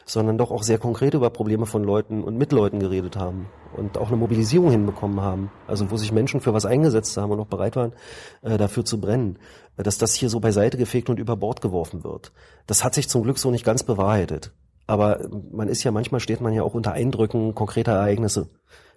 sondern 0.05 0.37
doch 0.37 0.51
auch 0.51 0.63
sehr 0.63 0.79
konkret 0.79 1.13
über 1.13 1.29
Probleme 1.29 1.65
von 1.65 1.83
Leuten 1.83 2.23
und 2.23 2.37
mit 2.37 2.51
Leuten 2.51 2.79
geredet 2.79 3.17
haben 3.17 3.47
und 3.75 3.97
auch 3.97 4.07
eine 4.07 4.17
Mobilisierung 4.17 4.71
hinbekommen 4.71 5.21
haben, 5.21 5.51
also 5.67 5.91
wo 5.91 5.97
sich 5.97 6.11
Menschen 6.11 6.39
für 6.39 6.53
was 6.53 6.65
eingesetzt 6.65 7.17
haben 7.17 7.31
und 7.31 7.39
auch 7.39 7.47
bereit 7.47 7.75
waren, 7.75 7.93
äh, 8.41 8.57
dafür 8.57 8.85
zu 8.85 8.99
brennen, 8.99 9.37
äh, 9.75 9.83
dass 9.83 9.97
das 9.97 10.13
hier 10.13 10.29
so 10.29 10.39
beiseite 10.39 10.77
gefegt 10.77 11.09
und 11.09 11.19
über 11.19 11.35
Bord 11.35 11.61
geworfen 11.61 12.03
wird. 12.03 12.31
Das 12.67 12.83
hat 12.83 12.93
sich 12.93 13.09
zum 13.09 13.23
Glück 13.23 13.37
so 13.37 13.51
nicht 13.51 13.65
ganz 13.65 13.83
bewahrheitet. 13.83 14.53
Aber 14.87 15.19
äh, 15.19 15.27
man 15.51 15.67
ist 15.67 15.83
ja, 15.83 15.91
manchmal 15.91 16.21
steht 16.21 16.41
man 16.41 16.53
ja 16.53 16.63
auch 16.63 16.73
unter 16.73 16.93
Eindrücken 16.93 17.53
konkreter 17.53 17.91
Ereignisse. 17.91 18.49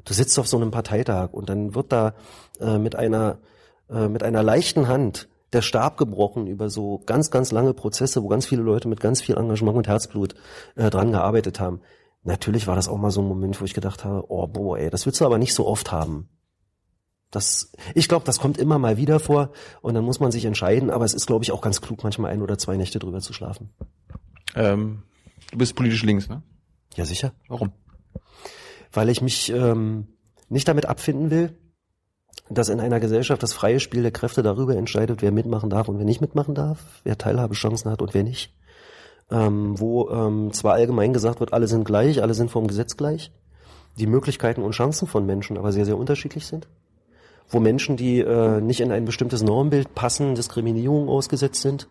Du 0.04 0.14
sitzt 0.14 0.38
auf 0.38 0.48
so 0.48 0.56
einem 0.56 0.70
Parteitag 0.70 1.32
und 1.32 1.48
dann 1.48 1.74
wird 1.74 1.92
da 1.92 2.14
äh, 2.60 2.78
mit 2.78 2.96
einer 2.96 3.38
äh, 3.90 4.08
mit 4.08 4.22
einer 4.22 4.42
leichten 4.42 4.88
Hand 4.88 5.28
der 5.52 5.62
Stab 5.62 5.96
gebrochen 5.96 6.46
über 6.46 6.70
so 6.70 7.02
ganz, 7.06 7.30
ganz 7.30 7.50
lange 7.50 7.74
Prozesse, 7.74 8.22
wo 8.22 8.28
ganz 8.28 8.46
viele 8.46 8.62
Leute 8.62 8.88
mit 8.88 9.00
ganz 9.00 9.20
viel 9.20 9.36
Engagement 9.36 9.76
und 9.76 9.88
Herzblut 9.88 10.34
äh, 10.76 10.90
dran 10.90 11.10
gearbeitet 11.10 11.58
haben. 11.58 11.80
Natürlich 12.22 12.66
war 12.66 12.76
das 12.76 12.88
auch 12.88 12.98
mal 12.98 13.10
so 13.10 13.20
ein 13.20 13.26
Moment, 13.26 13.60
wo 13.60 13.64
ich 13.64 13.74
gedacht 13.74 14.04
habe, 14.04 14.24
oh 14.28 14.46
boah, 14.46 14.78
ey, 14.78 14.90
das 14.90 15.06
willst 15.06 15.20
du 15.20 15.26
aber 15.26 15.38
nicht 15.38 15.54
so 15.54 15.66
oft 15.66 15.90
haben. 15.90 16.28
Das, 17.30 17.72
ich 17.94 18.08
glaube, 18.08 18.24
das 18.24 18.38
kommt 18.38 18.58
immer 18.58 18.78
mal 18.78 18.96
wieder 18.96 19.20
vor 19.20 19.50
und 19.82 19.94
dann 19.94 20.04
muss 20.04 20.20
man 20.20 20.32
sich 20.32 20.44
entscheiden, 20.44 20.90
aber 20.90 21.04
es 21.04 21.14
ist, 21.14 21.26
glaube 21.26 21.44
ich, 21.44 21.52
auch 21.52 21.60
ganz 21.60 21.80
klug, 21.80 22.02
manchmal 22.02 22.32
ein 22.32 22.42
oder 22.42 22.58
zwei 22.58 22.76
Nächte 22.76 22.98
drüber 22.98 23.20
zu 23.20 23.32
schlafen. 23.32 23.70
Ähm, 24.54 25.02
du 25.50 25.58
bist 25.58 25.74
politisch 25.76 26.02
links, 26.02 26.28
ne? 26.28 26.42
Ja, 26.94 27.04
sicher. 27.04 27.32
Warum? 27.48 27.72
Weil 28.92 29.08
ich 29.08 29.22
mich 29.22 29.50
ähm, 29.50 30.08
nicht 30.48 30.68
damit 30.68 30.86
abfinden 30.86 31.30
will, 31.30 31.56
dass 32.48 32.68
in 32.68 32.80
einer 32.80 33.00
Gesellschaft 33.00 33.42
das 33.42 33.52
freie 33.52 33.80
Spiel 33.80 34.02
der 34.02 34.10
Kräfte 34.10 34.42
darüber 34.42 34.76
entscheidet, 34.76 35.22
wer 35.22 35.30
mitmachen 35.30 35.70
darf 35.70 35.88
und 35.88 35.98
wer 35.98 36.04
nicht 36.04 36.20
mitmachen 36.20 36.54
darf, 36.54 37.00
wer 37.04 37.16
Teilhabechancen 37.16 37.90
hat 37.90 38.02
und 38.02 38.12
wer 38.12 38.24
nicht. 38.24 38.52
Ähm, 39.30 39.78
wo 39.78 40.10
ähm, 40.10 40.52
zwar 40.52 40.74
allgemein 40.74 41.12
gesagt 41.12 41.38
wird, 41.38 41.52
alle 41.52 41.68
sind 41.68 41.84
gleich, 41.84 42.20
alle 42.20 42.34
sind 42.34 42.50
vom 42.50 42.66
Gesetz 42.66 42.96
gleich, 42.96 43.32
die 43.96 44.08
Möglichkeiten 44.08 44.62
und 44.62 44.72
Chancen 44.72 45.06
von 45.06 45.24
Menschen 45.24 45.56
aber 45.56 45.70
sehr, 45.70 45.84
sehr 45.84 45.96
unterschiedlich 45.96 46.46
sind. 46.46 46.68
Wo 47.48 47.60
Menschen, 47.60 47.96
die 47.96 48.20
äh, 48.20 48.60
nicht 48.60 48.80
in 48.80 48.90
ein 48.90 49.04
bestimmtes 49.04 49.42
Normbild 49.42 49.94
passen, 49.94 50.34
Diskriminierung 50.34 51.08
ausgesetzt 51.08 51.62
sind, 51.62 51.88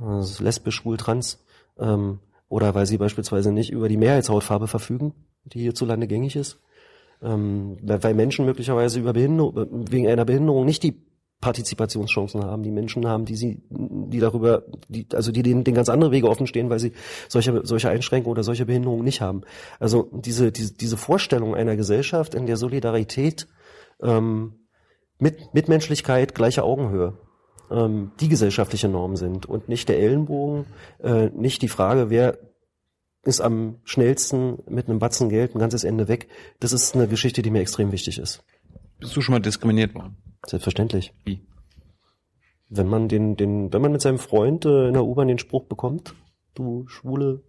also 0.00 0.42
lesbisch, 0.42 0.76
schwul, 0.76 0.96
trans, 0.96 1.44
ähm, 1.78 2.20
oder 2.48 2.74
weil 2.74 2.86
sie 2.86 2.98
beispielsweise 2.98 3.52
nicht 3.52 3.70
über 3.70 3.88
die 3.88 3.96
Mehrheitshautfarbe 3.96 4.68
verfügen, 4.68 5.14
die 5.44 5.60
hierzulande 5.60 6.06
gängig 6.06 6.36
ist, 6.36 6.60
ähm, 7.22 7.78
weil 7.82 8.14
Menschen 8.14 8.44
möglicherweise 8.44 9.00
über 9.00 9.12
Behinderung, 9.12 9.88
wegen 9.90 10.08
einer 10.08 10.24
Behinderung 10.24 10.64
nicht 10.64 10.82
die 10.82 11.00
Partizipationschancen 11.40 12.44
haben, 12.44 12.62
die 12.62 12.70
Menschen 12.70 13.06
haben, 13.06 13.24
die 13.24 13.34
sie, 13.34 13.62
die 13.68 14.20
darüber, 14.20 14.62
die, 14.88 15.06
also 15.12 15.32
die 15.32 15.42
denen, 15.42 15.64
den 15.64 15.74
ganz 15.74 15.88
andere 15.88 16.12
Wege 16.12 16.28
offen 16.28 16.46
stehen, 16.46 16.70
weil 16.70 16.78
sie 16.78 16.92
solche, 17.28 17.60
solche 17.64 17.90
Einschränkungen 17.90 18.32
oder 18.32 18.44
solche 18.44 18.64
Behinderungen 18.64 19.04
nicht 19.04 19.20
haben. 19.20 19.42
Also 19.80 20.08
diese, 20.12 20.52
diese, 20.52 20.74
diese 20.74 20.96
Vorstellung 20.96 21.54
einer 21.56 21.74
Gesellschaft, 21.76 22.34
in 22.34 22.46
der 22.46 22.56
Solidarität 22.56 23.48
ähm, 24.00 24.54
mit 25.18 25.52
Mitmenschlichkeit, 25.52 26.34
gleiche 26.34 26.62
Augenhöhe 26.62 27.18
ähm, 27.72 28.12
die 28.20 28.28
gesellschaftliche 28.28 28.88
Norm 28.88 29.16
sind 29.16 29.46
und 29.46 29.68
nicht 29.68 29.88
der 29.88 29.98
Ellenbogen, 29.98 30.66
äh, 31.02 31.30
nicht 31.30 31.62
die 31.62 31.68
Frage, 31.68 32.08
wer 32.08 32.38
ist 33.24 33.40
am 33.40 33.78
schnellsten 33.84 34.58
mit 34.68 34.88
einem 34.88 34.98
Batzen 34.98 35.28
Geld 35.28 35.54
ein 35.54 35.58
ganzes 35.58 35.84
Ende 35.84 36.08
weg. 36.08 36.28
Das 36.60 36.72
ist 36.72 36.94
eine 36.94 37.08
Geschichte, 37.08 37.42
die 37.42 37.50
mir 37.50 37.60
extrem 37.60 37.92
wichtig 37.92 38.18
ist. 38.18 38.44
Bist 38.98 39.16
du 39.16 39.20
schon 39.20 39.34
mal 39.34 39.40
diskriminiert 39.40 39.94
worden? 39.94 40.16
Selbstverständlich. 40.46 41.14
Wie? 41.24 41.46
Wenn 42.68 42.88
man 42.88 43.08
den, 43.08 43.36
den, 43.36 43.72
wenn 43.72 43.82
man 43.82 43.92
mit 43.92 44.00
seinem 44.00 44.18
Freund 44.18 44.64
äh, 44.64 44.88
in 44.88 44.94
der 44.94 45.04
U-Bahn 45.04 45.28
den 45.28 45.38
Spruch 45.38 45.64
bekommt, 45.64 46.14
du 46.54 46.86
schwule 46.88 47.42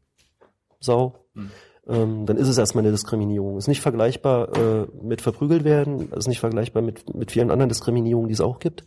Sau, 0.79 1.23
Hm. 1.35 1.49
ähm, 1.87 2.25
dann 2.25 2.37
ist 2.37 2.47
es 2.47 2.57
erstmal 2.57 2.83
eine 2.83 2.91
Diskriminierung. 2.91 3.57
Ist 3.57 3.67
nicht 3.67 3.81
vergleichbar 3.81 4.55
äh, 4.55 4.87
mit 5.01 5.21
verprügelt 5.21 5.63
werden, 5.63 6.11
ist 6.11 6.27
nicht 6.27 6.39
vergleichbar 6.39 6.83
mit, 6.83 7.13
mit 7.13 7.31
vielen 7.31 7.51
anderen 7.51 7.69
Diskriminierungen, 7.69 8.27
die 8.27 8.33
es 8.33 8.41
auch 8.41 8.59
gibt. 8.59 8.85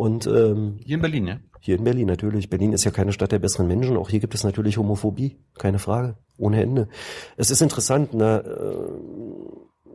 Und 0.00 0.26
ähm, 0.26 0.78
Hier 0.82 0.94
in 0.94 1.02
Berlin, 1.02 1.26
ja? 1.26 1.36
hier 1.60 1.76
in 1.76 1.84
Berlin 1.84 2.06
natürlich. 2.06 2.48
Berlin 2.48 2.72
ist 2.72 2.84
ja 2.84 2.90
keine 2.90 3.12
Stadt 3.12 3.32
der 3.32 3.38
besseren 3.38 3.68
Menschen. 3.68 3.98
Auch 3.98 4.08
hier 4.08 4.20
gibt 4.20 4.34
es 4.34 4.44
natürlich 4.44 4.78
Homophobie. 4.78 5.36
Keine 5.58 5.78
Frage. 5.78 6.16
Ohne 6.38 6.62
Ende. 6.62 6.88
Es 7.36 7.50
ist 7.50 7.60
interessant. 7.60 8.14
Ne? 8.14 8.42
äh, 8.42 9.92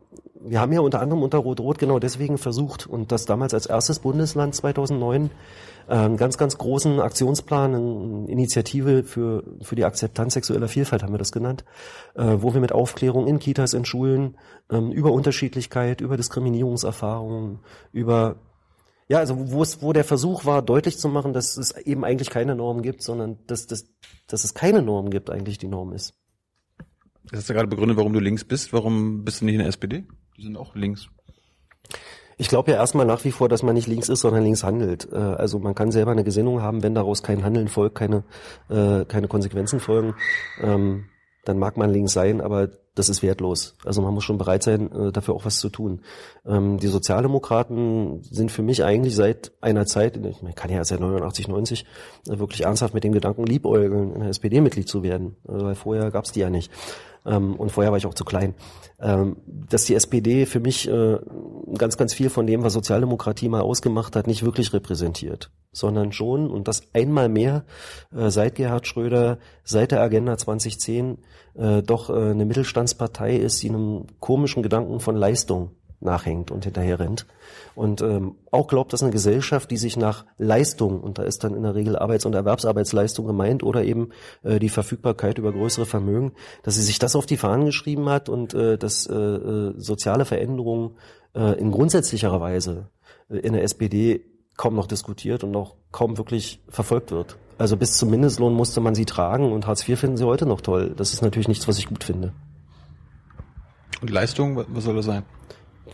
Wir 0.48 0.62
haben 0.62 0.72
ja 0.74 0.82
unter 0.82 1.02
anderem 1.02 1.24
unter 1.24 1.40
Rot-Rot 1.40 1.80
genau 1.80 1.98
deswegen 1.98 2.38
versucht 2.38 2.86
und 2.86 3.12
das 3.12 3.26
damals 3.26 3.56
als 3.56 3.66
erstes 3.66 3.98
Bundesland 3.98 4.54
2009 4.54 5.32
äh, 5.88 5.96
einen 5.96 6.18
ganz, 6.18 6.38
ganz 6.38 6.60
großen 6.60 7.00
Aktionsplan, 7.00 7.74
eine 7.74 8.30
Initiative 8.30 9.06
für, 9.06 9.44
für 9.64 9.76
die 9.76 9.86
Akzeptanz 9.86 10.36
sexueller 10.36 10.68
Vielfalt 10.68 11.02
haben 11.02 11.16
wir 11.16 11.18
das 11.18 11.32
genannt, 11.32 11.66
äh, 12.14 12.38
wo 12.42 12.54
wir 12.54 12.62
mit 12.62 12.74
Aufklärung 12.74 13.26
in 13.26 13.40
Kitas, 13.40 13.74
in 13.74 13.86
Schulen 13.86 14.38
ähm, 14.70 14.92
über 14.92 15.12
Unterschiedlichkeit, 15.12 16.00
über 16.00 16.16
Diskriminierungserfahrungen, 16.16 17.58
über 17.92 18.36
ja, 19.08 19.20
also 19.20 19.52
wo 19.52 19.62
es, 19.62 19.82
wo 19.82 19.94
der 19.94 20.04
Versuch 20.04 20.46
war, 20.46 20.62
deutlich 20.62 20.98
zu 20.98 21.10
machen, 21.10 21.34
dass 21.34 21.58
es 21.58 21.76
eben 21.78 22.04
eigentlich 22.04 22.30
keine 22.30 22.56
Norm 22.56 22.82
gibt, 22.82 23.04
sondern 23.04 23.38
dass, 23.48 23.68
dass, 23.68 23.86
dass 24.28 24.44
es 24.44 24.54
keine 24.54 24.82
Norm 24.82 25.10
gibt, 25.10 25.30
eigentlich 25.30 25.58
die 25.58 25.68
Norm 25.68 25.94
ist. 25.94 26.14
Das 27.30 27.40
hast 27.40 27.50
du 27.50 27.54
gerade 27.54 27.68
begründet, 27.68 27.98
warum 27.98 28.14
du 28.14 28.20
links 28.20 28.44
bist. 28.44 28.74
Warum 28.74 29.24
bist 29.24 29.42
du 29.42 29.46
nicht 29.46 29.56
in 29.56 29.60
der 29.60 29.68
SPD? 29.68 30.06
Die 30.38 30.44
sind 30.44 30.58
auch 30.58 30.76
links. 30.76 31.08
Ich 32.38 32.50
glaube 32.50 32.72
ja 32.72 32.78
erstmal 32.78 33.06
nach 33.06 33.24
wie 33.24 33.32
vor, 33.32 33.48
dass 33.48 33.64
man 33.64 33.76
nicht 33.76 33.88
links 33.88 34.10
ist, 34.10 34.22
sondern 34.22 34.44
links 34.44 34.64
handelt. 34.64 35.08
Äh, 35.12 35.16
Also 35.16 35.60
man 35.60 35.76
kann 35.76 35.92
selber 35.92 36.12
eine 36.12 36.24
Gesinnung 36.24 36.62
haben, 36.62 36.84
wenn 36.84 36.94
daraus 36.96 37.24
kein 37.24 37.44
Handeln 37.44 37.68
folgt, 37.68 37.96
keine, 37.96 38.24
äh, 38.70 39.06
keine 39.06 39.28
Konsequenzen 39.28 39.80
folgen, 39.80 40.16
ähm, 40.62 41.06
dann 41.46 41.58
mag 41.58 41.78
man 41.78 41.92
links 41.92 42.14
sein, 42.14 42.42
aber 42.42 42.70
das 42.96 43.10
ist 43.10 43.22
wertlos. 43.22 43.76
Also 43.86 44.02
man 44.02 44.14
muss 44.14 44.24
schon 44.24 44.38
bereit 44.38 44.64
sein, 44.64 44.92
äh, 44.92 45.12
dafür 45.12 45.36
auch 45.36 45.46
was 45.46 45.60
zu 45.60 45.70
tun. 45.70 46.02
Ähm, 46.46 46.78
Die 46.78 46.88
Sozialdemokraten 46.88 48.24
sind 48.24 48.52
für 48.52 48.64
mich 48.64 48.84
eigentlich 48.84 49.16
seit 49.16 49.52
einer 49.62 49.86
Zeit, 49.86 50.18
ich 50.18 50.56
kann 50.56 50.72
ja 50.72 50.84
seit 50.84 51.02
89, 51.02 51.48
90, 51.48 51.86
äh, 52.28 52.40
wirklich 52.40 52.64
ernsthaft 52.64 52.94
mit 52.94 53.04
dem 53.04 53.12
Gedanken 53.12 53.46
liebäugeln, 53.46 54.14
in 54.14 54.20
der 54.22 54.30
SPD 54.30 54.62
Mitglied 54.62 54.88
zu 54.88 55.04
werden, 55.04 55.36
äh, 55.48 55.52
weil 55.54 55.76
vorher 55.76 56.10
gab's 56.12 56.32
die 56.32 56.40
ja 56.40 56.50
nicht. 56.50 56.72
Ähm, 57.26 57.56
Und 57.56 57.72
vorher 57.72 57.92
war 57.92 57.98
ich 57.98 58.06
auch 58.06 58.14
zu 58.14 58.26
klein. 58.26 58.54
Ähm, 59.00 59.38
Dass 59.46 59.86
die 59.86 59.96
SPD 59.96 60.46
für 60.46 60.60
mich 60.60 60.88
äh, 60.88 61.18
ganz, 61.78 61.98
ganz 61.98 62.14
viel 62.14 62.30
von 62.30 62.48
dem, 62.48 62.64
was 62.64 62.74
Sozialdemokratie 62.74 63.50
mal 63.50 63.62
ausgemacht 63.62 64.16
hat, 64.16 64.28
nicht 64.28 64.44
wirklich 64.44 64.74
repräsentiert, 64.74 65.52
sondern 65.72 66.12
schon, 66.12 66.50
und 66.50 66.68
das 66.68 66.84
einmal 66.94 67.30
mehr, 67.30 67.66
äh, 68.16 68.30
seit 68.30 68.56
Gerhard 68.56 68.88
Schröder, 68.88 69.40
seit 69.64 69.92
der 69.92 70.02
Agenda 70.02 70.38
2010, 70.38 71.18
äh, 71.56 71.82
doch 71.82 72.10
äh, 72.10 72.14
eine 72.14 72.46
Mittelstandspartei 72.46 73.36
ist, 73.36 73.62
die 73.64 73.70
einem 73.70 74.06
komischen 74.20 74.64
Gedanken 74.64 75.00
von 75.00 75.16
Leistung 75.16 75.72
nachhängt 76.06 76.52
und 76.52 76.64
hinterher 76.64 77.00
rennt. 77.00 77.26
Und 77.76 78.02
ähm, 78.02 78.36
auch 78.52 78.68
glaubt, 78.68 78.94
dass 78.94 79.04
eine 79.04 79.12
Gesellschaft, 79.12 79.70
die 79.72 79.78
sich 79.78 79.98
nach 79.98 80.26
Leistung, 80.38 81.02
und 81.02 81.18
da 81.18 81.24
ist 81.24 81.44
dann 81.44 81.56
in 81.56 81.64
der 81.64 81.76
Regel 81.76 81.98
Arbeits- 81.98 82.26
und 82.26 82.34
Erwerbsarbeitsleistung 82.34 83.26
gemeint 83.28 83.64
oder 83.64 83.84
eben 83.84 84.10
äh, 84.44 84.60
die 84.60 84.70
Verfügbarkeit 84.70 85.38
über 85.38 85.52
größere 85.52 85.86
Vermögen, 85.86 86.32
dass 86.64 86.76
sie 86.76 86.82
sich 86.84 87.00
das 87.00 87.16
auf 87.18 87.26
die 87.26 87.38
Fahnen 87.38 87.66
geschrieben 87.66 88.08
hat 88.08 88.30
und 88.30 88.54
äh, 88.54 88.78
dass 88.78 89.06
äh, 89.08 89.14
äh, 89.14 89.74
soziale 89.78 90.24
Veränderungen 90.26 90.92
äh, 91.36 91.60
in 91.60 91.72
grundsätzlicherer 91.72 92.40
Weise 92.40 92.88
äh, 93.30 93.40
in 93.40 93.52
der 93.54 93.64
SPD 93.64 94.22
kaum 94.56 94.76
noch 94.76 94.88
diskutiert 94.88 95.44
und 95.44 95.54
auch 95.58 95.76
kaum 95.92 96.18
wirklich 96.18 96.62
verfolgt 96.70 97.12
wird. 97.12 97.36
Also 97.58 97.76
bis 97.78 97.98
zum 97.98 98.10
Mindestlohn 98.10 98.54
musste 98.54 98.80
man 98.82 98.96
sie 98.96 99.06
tragen 99.06 99.52
und 99.52 99.68
Hartz 99.68 99.88
IV 99.88 100.00
finden 100.00 100.18
sie 100.18 100.26
heute 100.26 100.46
noch 100.46 100.62
toll. 100.62 100.94
Das 100.96 101.14
ist 101.14 101.22
natürlich 101.22 101.48
nichts, 101.50 101.68
was 101.68 101.78
ich 101.78 101.88
gut 101.88 102.04
finde. 102.06 102.32
Und 104.02 104.10
Leistung, 104.10 104.56
wa- 104.58 104.66
was 104.68 104.84
soll 104.84 104.96
das 104.96 105.06
sein? 105.06 105.24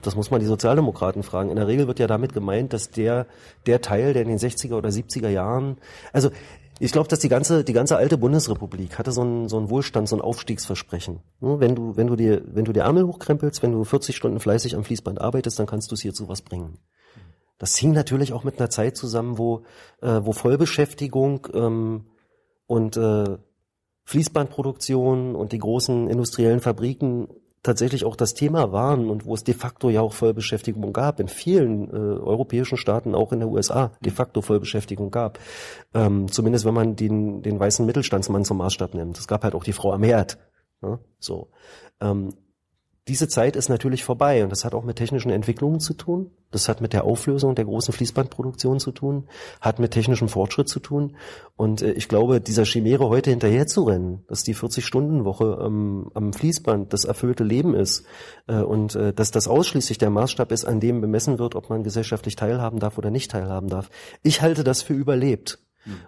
Das 0.01 0.15
muss 0.15 0.32
man 0.32 0.39
die 0.39 0.45
Sozialdemokraten 0.45 1.23
fragen. 1.23 1.49
In 1.49 1.58
der 1.58 1.67
Regel 1.67 1.88
wird 1.88 1.99
ja 1.99 2.08
damit 2.08 2.34
gemeint, 2.34 2.73
dass 2.73 2.91
der, 2.91 3.27
der 3.65 3.82
Teil, 3.82 4.13
der 4.13 4.23
in 4.23 4.30
den 4.30 4.39
60er 4.39 4.75
oder 4.75 4.89
70er 4.89 5.30
Jahren, 5.30 5.77
also 6.13 6.32
ich 6.80 6.91
glaube, 6.91 7.08
dass 7.08 7.19
die 7.19 7.30
ganze, 7.30 7.63
die 7.63 7.73
ganze 7.73 7.97
alte 7.97 8.17
Bundesrepublik 8.17 8.97
hatte 8.97 9.12
so 9.12 9.23
ein, 9.23 9.47
so 9.47 9.60
ein 9.60 9.69
Wohlstand, 9.69 10.10
so 10.10 10.15
ein 10.15 10.21
Aufstiegsversprechen. 10.21 11.19
Wenn 11.39 11.75
du, 11.75 11.95
wenn 11.95 12.08
du 12.08 12.15
dir, 12.15 12.41
wenn 12.45 12.65
du 12.65 12.73
dir 12.73 12.82
Ärmel 12.82 13.06
hochkrempelst, 13.06 13.62
wenn 13.62 13.71
du 13.71 13.84
40 13.84 14.15
Stunden 14.15 14.39
fleißig 14.39 14.75
am 14.75 14.84
Fließband 14.84 15.21
arbeitest, 15.21 15.60
dann 15.60 15.67
kannst 15.67 15.91
du 15.91 15.95
es 15.95 16.01
hier 16.01 16.13
zu 16.13 16.27
was 16.27 16.41
bringen. 16.41 16.80
Das 17.60 17.75
hing 17.75 17.91
natürlich 17.91 18.34
auch 18.34 18.43
mit 18.43 18.60
einer 18.60 18.71
Zeit 18.71 18.97
zusammen, 18.97 19.38
wo, 19.38 19.62
äh, 20.01 20.21
wo 20.23 20.32
Vollbeschäftigung 20.32 21.47
ähm, 21.54 22.06
und 22.65 22.97
äh, 22.97 23.38
Fließbandproduktion 24.06 25.36
und 25.36 25.51
die 25.51 25.60
großen 25.60 26.10
industriellen 26.10 26.62
Fabriken 26.62 27.27
tatsächlich 27.63 28.06
auch 28.06 28.15
das 28.15 28.34
Thema 28.34 28.71
waren 28.71 29.10
und 29.10 29.26
wo 29.26 29.34
es 29.34 29.43
de 29.43 29.54
facto 29.54 29.89
ja 29.89 30.02
auch 30.02 30.13
Vollbeschäftigung 30.13 30.93
gab, 30.93 31.19
in 31.19 31.28
vielen 31.28 31.89
äh, 31.89 31.93
europäischen 31.93 32.78
Staaten, 32.78 33.13
auch 33.13 33.32
in 33.32 33.39
der 33.39 33.50
USA, 33.50 33.91
de 34.02 34.12
facto 34.12 34.41
Vollbeschäftigung 34.41 35.12
gab. 35.12 35.39
Ähm, 35.93 36.32
zumindest 36.32 36.65
wenn 36.65 36.74
man 36.74 36.95
den, 36.95 37.41
den 37.41 37.60
weißen 37.60 37.86
Mittelstandsmann 37.86 38.45
zum 38.45 38.58
Maßstab 38.58 38.93
nimmt. 38.93 39.17
Es 39.17 39.28
gab 39.28 39.43
halt 39.43 39.54
auch 39.54 39.63
die 39.63 39.74
Frau 39.74 39.93
am 39.93 40.04
Herd. 40.04 40.39
Ne? 40.82 41.00
So. 41.19 41.50
Ähm, 42.00 42.34
diese 43.07 43.27
Zeit 43.27 43.55
ist 43.55 43.67
natürlich 43.67 44.03
vorbei 44.03 44.43
und 44.43 44.51
das 44.51 44.63
hat 44.63 44.75
auch 44.75 44.83
mit 44.83 44.97
technischen 44.97 45.31
Entwicklungen 45.31 45.79
zu 45.79 45.95
tun. 45.95 46.29
Das 46.51 46.69
hat 46.69 46.81
mit 46.81 46.93
der 46.93 47.03
Auflösung 47.03 47.55
der 47.55 47.65
großen 47.65 47.93
Fließbandproduktion 47.93 48.79
zu 48.79 48.91
tun, 48.91 49.27
hat 49.59 49.79
mit 49.79 49.91
technischem 49.91 50.27
Fortschritt 50.27 50.69
zu 50.69 50.79
tun. 50.79 51.15
Und 51.55 51.81
äh, 51.81 51.93
ich 51.93 52.07
glaube, 52.07 52.41
dieser 52.41 52.63
Chimäre 52.65 53.09
heute 53.09 53.31
hinterher 53.31 53.65
zu 53.65 53.83
rennen, 53.83 54.23
dass 54.27 54.43
die 54.43 54.55
40-Stunden-Woche 54.55 55.63
ähm, 55.65 56.11
am 56.13 56.31
Fließband 56.31 56.93
das 56.93 57.05
erfüllte 57.05 57.43
Leben 57.43 57.73
ist 57.73 58.05
äh, 58.47 58.61
und 58.61 58.95
äh, 58.95 59.13
dass 59.13 59.31
das 59.31 59.47
ausschließlich 59.47 59.97
der 59.97 60.11
Maßstab 60.11 60.51
ist, 60.51 60.65
an 60.65 60.79
dem 60.79 61.01
bemessen 61.01 61.39
wird, 61.39 61.55
ob 61.55 61.71
man 61.71 61.83
gesellschaftlich 61.83 62.35
teilhaben 62.35 62.79
darf 62.79 62.99
oder 62.99 63.09
nicht 63.09 63.31
teilhaben 63.31 63.69
darf. 63.69 63.89
Ich 64.21 64.41
halte 64.43 64.63
das 64.63 64.83
für 64.83 64.93
überlebt. 64.93 65.59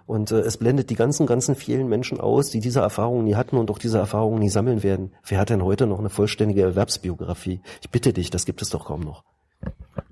Und 0.06 0.30
äh, 0.30 0.40
es 0.40 0.56
blendet 0.56 0.90
die 0.90 0.94
ganzen, 0.94 1.26
ganzen 1.26 1.54
vielen 1.54 1.88
Menschen 1.88 2.20
aus, 2.20 2.50
die 2.50 2.60
diese 2.60 2.80
Erfahrungen 2.80 3.24
nie 3.24 3.34
hatten 3.34 3.56
und 3.56 3.70
auch 3.70 3.78
diese 3.78 3.98
Erfahrungen 3.98 4.38
nie 4.38 4.48
sammeln 4.48 4.82
werden. 4.82 5.12
Wer 5.26 5.38
hat 5.38 5.50
denn 5.50 5.64
heute 5.64 5.86
noch 5.86 5.98
eine 5.98 6.10
vollständige 6.10 6.62
Erwerbsbiografie? 6.62 7.60
Ich 7.82 7.90
bitte 7.90 8.12
dich, 8.12 8.30
das 8.30 8.46
gibt 8.46 8.62
es 8.62 8.70
doch 8.70 8.84
kaum 8.86 9.00
noch. 9.00 9.24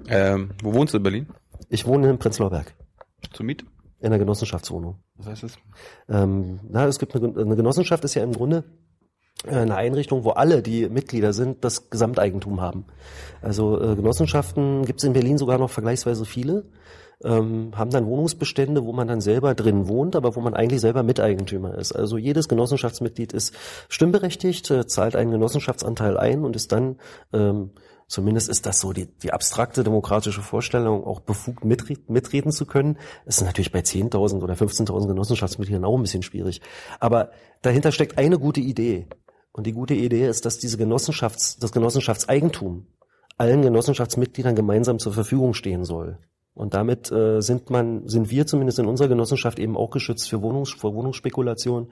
Ähm, 0.09 0.51
wo 0.63 0.75
wohnst 0.75 0.95
du 0.95 0.99
in 0.99 1.03
Berlin? 1.03 1.29
Ich 1.69 1.87
wohne 1.87 2.11
in 2.11 2.19
Prenzlauer 2.19 2.51
Berg, 2.51 2.75
Zur 3.33 3.47
Miet? 3.47 3.65
in 4.01 4.07
einer 4.07 4.19
Genossenschaftswohnung. 4.19 4.97
Was 5.17 5.27
heißt 5.29 5.43
das? 5.45 5.59
Ähm, 6.09 6.61
na, 6.69 6.87
es 6.87 6.99
gibt 6.99 7.15
eine, 7.15 7.29
eine 7.29 7.57
Genossenschaft, 7.57 8.03
ist 8.05 8.15
ja 8.15 8.25
im 8.25 8.33
Grunde 8.33 8.65
äh, 9.47 9.55
eine 9.55 9.77
Einrichtung, 9.77 10.25
wo 10.25 10.31
alle, 10.31 10.61
die 10.61 10.89
Mitglieder 10.89 11.33
sind, 11.33 11.65
das 11.65 11.89
Gesamteigentum 11.89 12.61
haben. 12.61 12.87
Also 13.41 13.81
äh, 13.81 13.95
Genossenschaften 13.95 14.85
gibt 14.85 14.99
es 15.01 15.05
in 15.05 15.13
Berlin 15.13 15.39
sogar 15.39 15.59
noch 15.59 15.71
vergleichsweise 15.71 16.25
viele, 16.25 16.65
ähm, 17.25 17.73
haben 17.75 17.91
dann 17.91 18.07
Wohnungsbestände, 18.07 18.85
wo 18.85 18.93
man 18.93 19.09
dann 19.09 19.21
selber 19.21 19.55
drin 19.55 19.89
wohnt, 19.89 20.17
aber 20.17 20.37
wo 20.37 20.41
man 20.41 20.55
eigentlich 20.55 20.81
selber 20.81 21.03
Miteigentümer 21.03 21.77
ist. 21.77 21.93
Also 21.93 22.19
jedes 22.19 22.49
Genossenschaftsmitglied 22.49 23.33
ist 23.33 23.55
stimmberechtigt, 23.89 24.71
äh, 24.71 24.87
zahlt 24.87 25.17
einen 25.17 25.31
Genossenschaftsanteil 25.31 26.17
ein 26.17 26.45
und 26.45 26.57
ist 26.57 26.73
dann 26.73 26.97
ähm, 27.33 27.71
Zumindest 28.13 28.51
ist 28.51 28.67
das 28.67 28.79
so 28.79 28.93
die, 28.93 29.07
die 29.07 29.33
abstrakte 29.33 29.85
demokratische 29.85 30.43
Vorstellung, 30.43 31.03
auch 31.03 31.21
befugt 31.21 31.65
mitre- 31.65 31.97
mitreden 32.09 32.53
zu 32.53 32.67
können. 32.67 32.99
Das 33.25 33.39
ist 33.39 33.43
natürlich 33.43 33.73
bei 33.73 33.79
10.000 33.79 34.43
oder 34.43 34.53
15.000 34.53 35.07
Genossenschaftsmitgliedern 35.07 35.87
auch 35.87 35.97
ein 35.97 36.03
bisschen 36.03 36.23
schwierig. 36.23 36.61
Aber 37.01 37.31
dahinter 37.63 37.91
steckt 37.91 38.19
eine 38.19 38.39
gute 38.39 38.61
Idee. 38.61 39.07
Und 39.53 39.67
die 39.67 39.73
gute 39.73 39.95
Idee 39.95 40.29
ist, 40.29 40.45
dass 40.45 40.59
diese 40.59 40.77
Genossenschafts, 40.77 41.57
das 41.57 41.73
Genossenschaftseigentum 41.73 42.87
allen 43.39 43.63
Genossenschaftsmitgliedern 43.63 44.55
gemeinsam 44.55 44.99
zur 44.99 45.15
Verfügung 45.15 45.55
stehen 45.55 45.85
soll. 45.85 46.19
Und 46.55 46.75
damit 46.75 47.11
äh, 47.11 47.41
sind 47.41 47.71
man, 47.71 48.07
sind 48.07 48.31
wir 48.31 48.47
zumindest 48.47 48.79
in 48.79 48.87
unserer 48.87 49.09
Genossenschaft 49.09 49.59
eben 49.59 49.77
auch 49.77 49.91
geschützt 49.91 50.29
für, 50.29 50.43
Wohnungs, 50.43 50.71
vor 50.71 50.95
Wohnungsspekulation. 50.95 51.91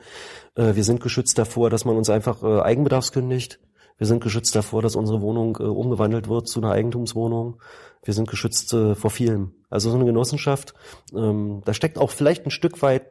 Äh, 0.55 0.75
wir 0.75 0.85
sind 0.85 1.01
geschützt 1.01 1.39
davor, 1.39 1.71
dass 1.71 1.85
man 1.85 1.97
uns 1.97 2.11
einfach 2.11 2.43
äh, 2.43 2.61
eigenbedarfskündigt. 2.61 3.59
Wir 3.97 4.07
sind 4.07 4.23
geschützt 4.23 4.55
davor, 4.55 4.83
dass 4.83 4.97
unsere 4.97 5.23
Wohnung 5.23 5.57
äh, 5.61 5.63
umgewandelt 5.63 6.29
wird 6.29 6.49
zu 6.49 6.61
einer 6.61 6.73
Eigentumswohnung. 6.73 7.61
Wir 8.03 8.15
sind 8.15 8.29
geschützt 8.29 8.73
äh, 8.75 8.95
vor 8.95 9.11
vielem. 9.11 9.53
Also 9.71 9.91
so 9.91 9.97
eine 9.97 10.05
Genossenschaft, 10.05 10.75
ähm, 11.15 11.63
da 11.65 11.75
steckt 11.75 11.99
auch 11.99 12.11
vielleicht 12.11 12.45
ein 12.47 12.51
Stück 12.51 12.83
weit 12.83 13.11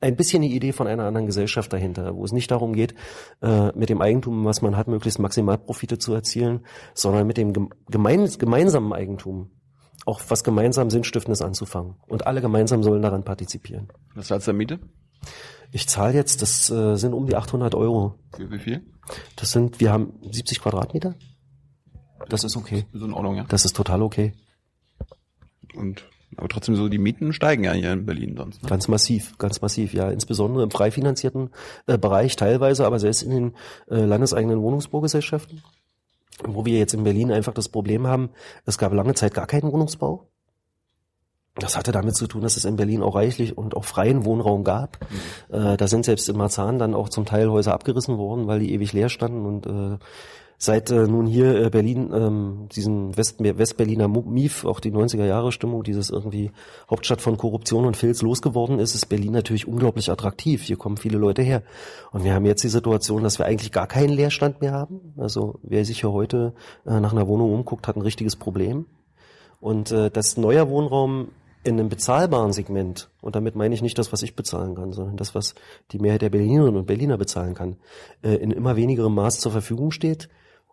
ein 0.00 0.16
bisschen 0.16 0.42
die 0.42 0.54
Idee 0.54 0.72
von 0.72 0.86
einer 0.86 1.04
anderen 1.04 1.26
Gesellschaft 1.26 1.72
dahinter, 1.72 2.14
wo 2.14 2.24
es 2.24 2.32
nicht 2.32 2.50
darum 2.50 2.74
geht, 2.74 2.94
äh, 3.40 3.72
mit 3.74 3.88
dem 3.88 4.02
Eigentum, 4.02 4.44
was 4.44 4.60
man 4.60 4.76
hat, 4.76 4.86
möglichst 4.86 5.18
Maximalprofite 5.18 5.98
zu 5.98 6.12
erzielen, 6.12 6.66
sondern 6.92 7.26
mit 7.26 7.38
dem 7.38 7.54
gem- 7.54 7.70
gemein, 7.88 8.28
gemeinsamen 8.38 8.92
Eigentum 8.92 9.50
auch 10.04 10.20
was 10.28 10.44
gemeinsam 10.44 10.90
Sinnstiftendes 10.90 11.42
anzufangen. 11.42 11.96
Und 12.06 12.26
alle 12.26 12.40
gemeinsam 12.40 12.82
sollen 12.82 13.02
daran 13.02 13.24
partizipieren. 13.24 13.88
Was 14.14 14.28
zahlst 14.28 14.46
du 14.46 14.52
der 14.52 14.58
Miete? 14.58 14.78
Ich 15.72 15.88
zahle 15.88 16.14
jetzt, 16.14 16.42
das 16.42 16.70
äh, 16.70 16.96
sind 16.96 17.14
um 17.14 17.26
die 17.26 17.36
800 17.36 17.74
Euro. 17.74 18.14
Für 18.36 18.50
wie 18.50 18.58
viel? 18.58 18.82
Das 19.36 19.52
sind, 19.52 19.80
wir 19.80 19.92
haben 19.92 20.14
70 20.30 20.60
Quadratmeter. 20.60 21.14
Das 22.28 22.44
ist 22.44 22.56
okay. 22.56 22.86
So 22.92 23.06
in 23.06 23.12
Ordnung, 23.12 23.36
ja. 23.36 23.44
Das 23.48 23.64
ist 23.64 23.74
total 23.74 24.02
okay. 24.02 24.32
Und 25.74 26.06
aber 26.36 26.48
trotzdem 26.48 26.74
so 26.74 26.88
die 26.88 26.98
Mieten 26.98 27.32
steigen 27.32 27.64
ja 27.64 27.72
hier 27.72 27.92
in 27.92 28.06
Berlin 28.06 28.36
sonst. 28.36 28.62
Ne? 28.62 28.68
Ganz 28.68 28.88
massiv, 28.88 29.38
ganz 29.38 29.60
massiv, 29.60 29.94
ja. 29.94 30.10
Insbesondere 30.10 30.64
im 30.64 30.70
frei 30.70 30.90
finanzierten 30.90 31.50
äh, 31.86 31.98
Bereich 31.98 32.36
teilweise, 32.36 32.86
aber 32.86 32.98
selbst 32.98 33.22
in 33.22 33.30
den 33.30 33.52
äh, 33.88 34.04
landeseigenen 34.04 34.60
Wohnungsbaugesellschaften, 34.60 35.62
wo 36.42 36.64
wir 36.64 36.78
jetzt 36.78 36.94
in 36.94 37.04
Berlin 37.04 37.32
einfach 37.32 37.54
das 37.54 37.68
Problem 37.68 38.06
haben, 38.06 38.30
es 38.66 38.78
gab 38.78 38.92
lange 38.92 39.14
Zeit 39.14 39.34
gar 39.34 39.46
keinen 39.46 39.70
Wohnungsbau. 39.72 40.28
Das 41.56 41.76
hatte 41.76 41.92
damit 41.92 42.16
zu 42.16 42.26
tun, 42.26 42.42
dass 42.42 42.56
es 42.56 42.64
in 42.64 42.74
Berlin 42.74 43.02
auch 43.02 43.14
reichlich 43.14 43.56
und 43.56 43.76
auch 43.76 43.84
freien 43.84 44.24
Wohnraum 44.24 44.64
gab. 44.64 44.98
Mhm. 45.50 45.54
Äh, 45.54 45.76
da 45.76 45.86
sind 45.86 46.04
selbst 46.04 46.28
in 46.28 46.36
Marzahn 46.36 46.80
dann 46.80 46.94
auch 46.94 47.08
zum 47.08 47.26
Teil 47.26 47.48
Häuser 47.48 47.72
abgerissen 47.72 48.18
worden, 48.18 48.48
weil 48.48 48.58
die 48.58 48.72
ewig 48.72 48.92
leer 48.92 49.08
standen 49.08 49.46
und 49.46 49.66
äh, 49.66 49.98
seit 50.58 50.90
äh, 50.90 51.06
nun 51.06 51.26
hier 51.26 51.54
äh, 51.56 51.70
Berlin, 51.70 52.10
ähm, 52.12 52.68
diesen 52.74 53.16
West 53.16 53.36
Westberliner 53.38 54.08
Mief, 54.08 54.64
auch 54.64 54.80
die 54.80 54.92
90er 54.92 55.24
Jahre 55.24 55.52
Stimmung, 55.52 55.82
dieses 55.82 56.10
irgendwie 56.10 56.50
Hauptstadt 56.90 57.20
von 57.20 57.36
Korruption 57.36 57.84
und 57.84 57.96
Filz 57.96 58.22
losgeworden 58.22 58.78
ist, 58.78 58.94
ist 58.94 59.06
Berlin 59.06 59.32
natürlich 59.32 59.66
unglaublich 59.66 60.10
attraktiv. 60.10 60.62
Hier 60.62 60.76
kommen 60.76 60.96
viele 60.96 61.18
Leute 61.18 61.42
her. 61.42 61.62
Und 62.12 62.24
wir 62.24 62.34
haben 62.34 62.46
jetzt 62.46 62.64
die 62.64 62.68
Situation, 62.68 63.22
dass 63.22 63.38
wir 63.38 63.46
eigentlich 63.46 63.72
gar 63.72 63.86
keinen 63.86 64.12
Leerstand 64.12 64.60
mehr 64.60 64.72
haben. 64.72 65.14
Also 65.16 65.58
wer 65.62 65.84
sich 65.84 66.00
hier 66.00 66.12
heute 66.12 66.54
äh, 66.86 67.00
nach 67.00 67.12
einer 67.12 67.26
Wohnung 67.26 67.52
umguckt, 67.52 67.88
hat 67.88 67.96
ein 67.96 68.02
richtiges 68.02 68.36
Problem. 68.36 68.86
Und 69.60 69.90
äh, 69.92 70.10
dass 70.10 70.36
neuer 70.36 70.68
Wohnraum 70.68 71.28
in 71.64 71.80
einem 71.80 71.88
bezahlbaren 71.88 72.52
Segment, 72.52 73.08
und 73.22 73.34
damit 73.34 73.56
meine 73.56 73.74
ich 73.74 73.80
nicht 73.82 73.98
das, 73.98 74.12
was 74.12 74.22
ich 74.22 74.36
bezahlen 74.36 74.74
kann, 74.74 74.92
sondern 74.92 75.16
das, 75.16 75.34
was 75.34 75.54
die 75.92 75.98
Mehrheit 75.98 76.22
der 76.22 76.28
Berlinerinnen 76.28 76.76
und 76.76 76.86
Berliner 76.86 77.16
bezahlen 77.16 77.54
kann, 77.54 77.76
äh, 78.22 78.34
in 78.34 78.50
immer 78.50 78.76
wenigerem 78.76 79.14
Maß 79.14 79.40
zur 79.40 79.50
Verfügung 79.50 79.90
steht, 79.90 80.28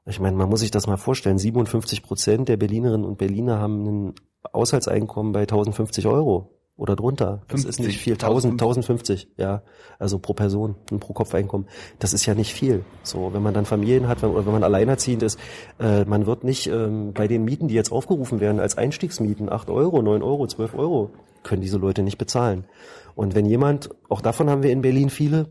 ich 0.05 0.19
meine, 0.19 0.35
man 0.35 0.49
muss 0.49 0.61
sich 0.61 0.71
das 0.71 0.87
mal 0.87 0.97
vorstellen. 0.97 1.37
57 1.37 2.03
Prozent 2.03 2.49
der 2.49 2.57
Berlinerinnen 2.57 3.05
und 3.05 3.17
Berliner 3.17 3.59
haben 3.59 3.85
ein 3.85 4.15
Haushaltseinkommen 4.53 5.31
bei 5.31 5.41
1050 5.41 6.07
Euro 6.07 6.57
oder 6.75 6.95
drunter. 6.95 7.43
Das 7.47 7.61
50, 7.61 7.69
ist 7.69 7.79
nicht 7.85 7.99
viel. 7.99 8.13
1000, 8.13 8.53
1050, 8.53 9.27
ja. 9.37 9.61
Also 9.99 10.17
pro 10.17 10.33
Person, 10.33 10.75
ein 10.91 10.99
pro 10.99 11.13
Kopf 11.13 11.35
Einkommen. 11.35 11.67
Das 11.99 12.13
ist 12.13 12.25
ja 12.25 12.33
nicht 12.33 12.53
viel. 12.53 12.83
So, 13.03 13.33
wenn 13.33 13.43
man 13.43 13.53
dann 13.53 13.65
Familien 13.65 14.07
hat, 14.07 14.23
wenn, 14.23 14.31
oder 14.31 14.45
wenn 14.47 14.53
man 14.53 14.63
alleinerziehend 14.63 15.21
ist, 15.21 15.39
äh, 15.79 16.05
man 16.05 16.25
wird 16.25 16.43
nicht 16.43 16.65
ähm, 16.65 17.13
bei 17.13 17.27
den 17.27 17.43
Mieten, 17.43 17.67
die 17.67 17.75
jetzt 17.75 17.91
aufgerufen 17.91 18.39
werden 18.39 18.59
als 18.59 18.79
Einstiegsmieten, 18.79 19.51
8 19.51 19.69
Euro, 19.69 20.01
9 20.01 20.23
Euro, 20.23 20.47
12 20.47 20.73
Euro, 20.73 21.11
können 21.43 21.61
diese 21.61 21.77
Leute 21.77 22.01
nicht 22.01 22.17
bezahlen. 22.17 22.65
Und 23.13 23.35
wenn 23.35 23.45
jemand, 23.45 23.91
auch 24.09 24.21
davon 24.21 24.49
haben 24.49 24.63
wir 24.63 24.71
in 24.71 24.81
Berlin 24.81 25.11
viele, 25.11 25.49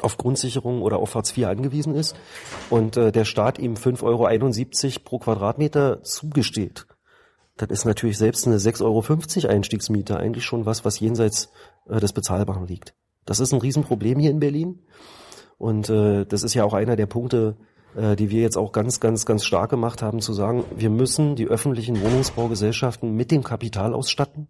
auf 0.00 0.16
Grundsicherung 0.16 0.82
oder 0.82 0.98
auf 0.98 1.14
Hartz 1.14 1.36
IV 1.36 1.46
angewiesen 1.46 1.94
ist 1.94 2.16
und 2.70 2.96
äh, 2.96 3.12
der 3.12 3.24
Staat 3.24 3.58
ihm 3.58 3.74
5,71 3.74 4.02
Euro 4.04 5.00
pro 5.04 5.18
Quadratmeter 5.18 6.02
zugesteht, 6.02 6.86
dann 7.56 7.70
ist 7.70 7.84
natürlich 7.84 8.18
selbst 8.18 8.46
eine 8.46 8.56
6,50 8.56 8.82
Euro 8.84 9.54
Einstiegsmiete 9.54 10.16
eigentlich 10.16 10.44
schon 10.44 10.66
was, 10.66 10.84
was 10.84 10.98
jenseits 10.98 11.50
äh, 11.88 12.00
des 12.00 12.12
Bezahlbaren 12.12 12.66
liegt. 12.66 12.94
Das 13.24 13.40
ist 13.40 13.52
ein 13.52 13.60
Riesenproblem 13.60 14.18
hier 14.18 14.30
in 14.30 14.40
Berlin 14.40 14.80
und 15.58 15.88
äh, 15.88 16.26
das 16.26 16.42
ist 16.42 16.54
ja 16.54 16.64
auch 16.64 16.74
einer 16.74 16.96
der 16.96 17.06
Punkte, 17.06 17.56
äh, 17.96 18.16
die 18.16 18.30
wir 18.30 18.42
jetzt 18.42 18.56
auch 18.56 18.72
ganz, 18.72 19.00
ganz, 19.00 19.24
ganz 19.24 19.44
stark 19.44 19.70
gemacht 19.70 20.02
haben, 20.02 20.20
zu 20.20 20.32
sagen, 20.32 20.64
wir 20.76 20.90
müssen 20.90 21.36
die 21.36 21.46
öffentlichen 21.46 22.02
Wohnungsbaugesellschaften 22.02 23.14
mit 23.14 23.30
dem 23.30 23.44
Kapital 23.44 23.94
ausstatten, 23.94 24.48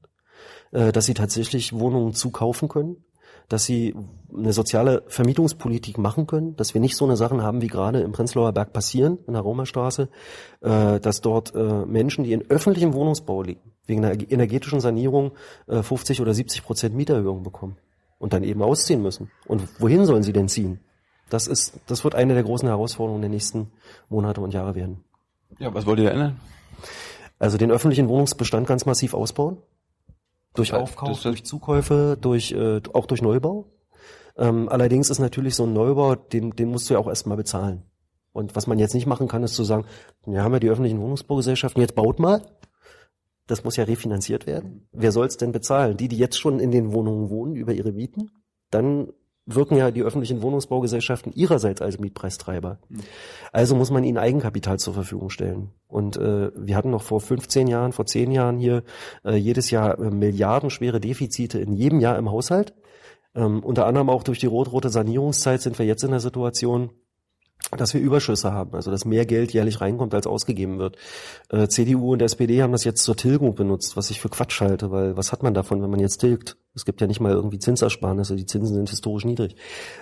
äh, 0.73 0.93
dass 0.93 1.05
sie 1.05 1.15
tatsächlich 1.15 1.73
Wohnungen 1.73 2.15
zukaufen 2.15 2.69
können 2.69 3.05
dass 3.49 3.65
sie 3.65 3.95
eine 4.35 4.53
soziale 4.53 5.03
Vermietungspolitik 5.07 5.99
machen 5.99 6.27
können, 6.27 6.57
dass 6.57 6.75
wir 6.75 6.81
nicht 6.81 6.97
so 6.97 7.05
eine 7.05 7.17
Sachen 7.17 7.43
haben, 7.43 7.61
wie 7.63 7.67
gerade 7.67 8.01
im 8.01 8.13
Prenzlauer 8.13 8.53
Berg 8.53 8.73
passieren, 8.73 9.19
in 9.27 9.35
der 9.35 9.43
Romerstraße, 9.43 10.09
äh, 10.61 11.01
dass 11.01 11.21
dort 11.21 11.55
äh, 11.55 11.85
Menschen, 11.87 12.25
die 12.25 12.33
in 12.33 12.49
öffentlichem 12.51 12.95
Wohnungsbau 12.95 13.43
liegen, 13.43 13.61
wegen 13.87 14.05
einer 14.05 14.31
energetischen 14.31 14.81
Sanierung 14.81 15.33
äh, 15.67 15.83
50 15.83 16.21
oder 16.21 16.35
70 16.35 16.65
Prozent 16.65 16.95
Mieterhöhung 16.95 17.43
bekommen 17.43 17.77
und 18.19 18.33
dann 18.33 18.43
eben 18.43 18.63
ausziehen 18.63 19.03
müssen. 19.03 19.31
Und 19.47 19.69
wohin 19.79 20.07
sollen 20.07 20.23
sie 20.23 20.33
denn 20.33 20.49
ziehen? 20.49 20.81
Das 21.31 21.47
ist, 21.47 21.81
das 21.87 22.05
wird 22.05 22.15
eine 22.15 22.35
der 22.35 22.43
großen 22.43 22.69
Herausforderungen 22.69 23.23
der 23.23 23.31
nächsten 23.31 23.71
Monate 24.09 24.41
und 24.41 24.53
Jahre 24.55 24.75
werden. 24.75 25.05
Ja, 25.59 25.73
was 25.73 25.87
wollt 25.87 25.99
ihr 25.99 26.07
da 26.07 26.11
ändern? 26.11 26.41
Also 27.39 27.59
den 27.59 27.71
öffentlichen 27.71 28.09
Wohnungsbestand 28.09 28.67
ganz 28.67 28.87
massiv 28.87 29.15
ausbauen. 29.15 29.59
Durch 30.55 30.73
Aufkauf, 30.73 31.23
durch 31.23 31.45
Zukäufe, 31.45 32.17
durch 32.21 32.53
äh, 32.53 32.81
auch 32.93 33.07
durch 33.07 33.23
Neubau. 33.23 33.67
Ähm, 34.37 34.69
allerdings 34.69 35.11
ist 35.11 35.19
natürlich 35.19 35.55
so 35.55 35.65
ein 35.65 35.73
Neubau, 35.73 36.15
den, 36.15 36.51
den 36.53 36.71
musst 36.71 36.89
du 36.89 36.95
ja 36.95 37.01
auch 37.01 37.09
erstmal 37.09 37.37
bezahlen. 37.37 37.85
Und 38.33 38.57
was 38.57 38.67
man 38.67 38.79
jetzt 38.79 38.95
nicht 38.95 39.07
machen 39.07 39.29
kann, 39.29 39.45
ist 39.45 39.55
zu 39.55 39.65
sagen, 39.65 39.85
wir 40.27 40.43
haben 40.43 40.53
ja 40.53 40.61
die 40.61 40.69
öffentlichen 40.69 41.01
Wohnungsbaugesellschaften, 41.01 41.81
jetzt 41.81 41.95
baut 41.95 42.19
mal. 42.19 42.43
Das 43.47 43.63
muss 43.63 43.77
ja 43.77 43.85
refinanziert 43.85 44.47
werden. 44.47 44.89
Wer 44.93 45.13
soll 45.13 45.27
es 45.27 45.37
denn 45.37 45.53
bezahlen? 45.53 45.97
Die, 45.97 46.09
die 46.09 46.17
jetzt 46.17 46.39
schon 46.39 46.59
in 46.59 46.71
den 46.71 46.93
Wohnungen 46.93 47.31
wohnen 47.31 47.55
über 47.55 47.73
ihre 47.73 47.93
Mieten? 47.93 48.31
Dann 48.71 49.13
wirken 49.47 49.77
ja 49.77 49.91
die 49.91 50.03
öffentlichen 50.03 50.43
Wohnungsbaugesellschaften 50.43 51.33
ihrerseits 51.33 51.83
als 51.83 51.99
Mietpreistreiber. 51.99 52.79
Also 53.53 53.75
muss 53.75 53.91
man 53.91 54.05
ihnen 54.05 54.19
Eigenkapital 54.19 54.79
zur 54.79 54.95
Verfügung 54.95 55.31
stellen. 55.31 55.71
Und 55.87 56.17
äh, 56.17 56.51
wir 56.57 56.77
hatten 56.77 56.91
noch 56.91 57.03
vor 57.03 57.21
15 57.21 57.67
Jahren, 57.67 57.93
vor 57.93 58.07
10 58.07 58.31
Jahren 58.31 58.59
hier 58.59 58.83
äh, 59.25 59.37
jedes 59.37 59.71
Jahr 59.71 59.99
äh, 59.99 60.11
milliardenschwere 60.11 61.01
Defizite 61.01 61.59
in 61.59 61.75
jedem 61.75 62.01
Jahr 62.01 62.19
im 62.19 62.31
Haushalt. 62.31 62.75
Ähm, 63.35 63.63
unter 63.63 63.87
anderem 63.87 64.09
auch 64.09 64.23
durch 64.23 64.39
die 64.39 64.47
rot-rote 64.47 64.89
Sanierungszeit 64.89 65.61
sind 65.61 65.79
wir 65.79 65.87
jetzt 65.87 66.05
in 66.05 66.11
der 66.11 66.21
Situation, 66.21 66.91
dass 67.77 67.95
wir 67.95 68.01
Überschüsse 68.01 68.53
haben, 68.53 68.75
also 68.75 68.91
dass 68.91 69.05
mehr 69.05 69.27
Geld 69.27 69.53
jährlich 69.53 69.81
reinkommt, 69.81 70.15
als 70.15 70.27
ausgegeben 70.27 70.79
wird. 70.79 70.97
Äh, 71.51 71.69
CDU 71.69 72.13
und 72.13 72.23
SPD 72.23 72.63
haben 72.63 72.73
das 72.73 72.85
jetzt 72.85 73.03
zur 73.03 73.17
Tilgung 73.17 73.55
benutzt, 73.55 73.97
was 73.97 74.11
ich 74.11 74.21
für 74.21 74.29
Quatsch 74.29 74.61
halte, 74.61 74.91
weil 74.91 75.17
was 75.17 75.33
hat 75.33 75.43
man 75.43 75.55
davon, 75.55 75.83
wenn 75.83 75.91
man 75.91 76.01
jetzt 76.01 76.19
tilgt? 76.19 76.57
Es 76.75 76.85
gibt 76.85 77.01
ja 77.01 77.07
nicht 77.07 77.21
mal 77.21 77.33
irgendwie 77.33 77.59
Zinsersparnisse, 77.59 78.37
die 78.37 78.47
Zinsen 78.47 78.75
sind 78.75 78.91
historisch 78.91 79.25
niedrig. 79.25 79.57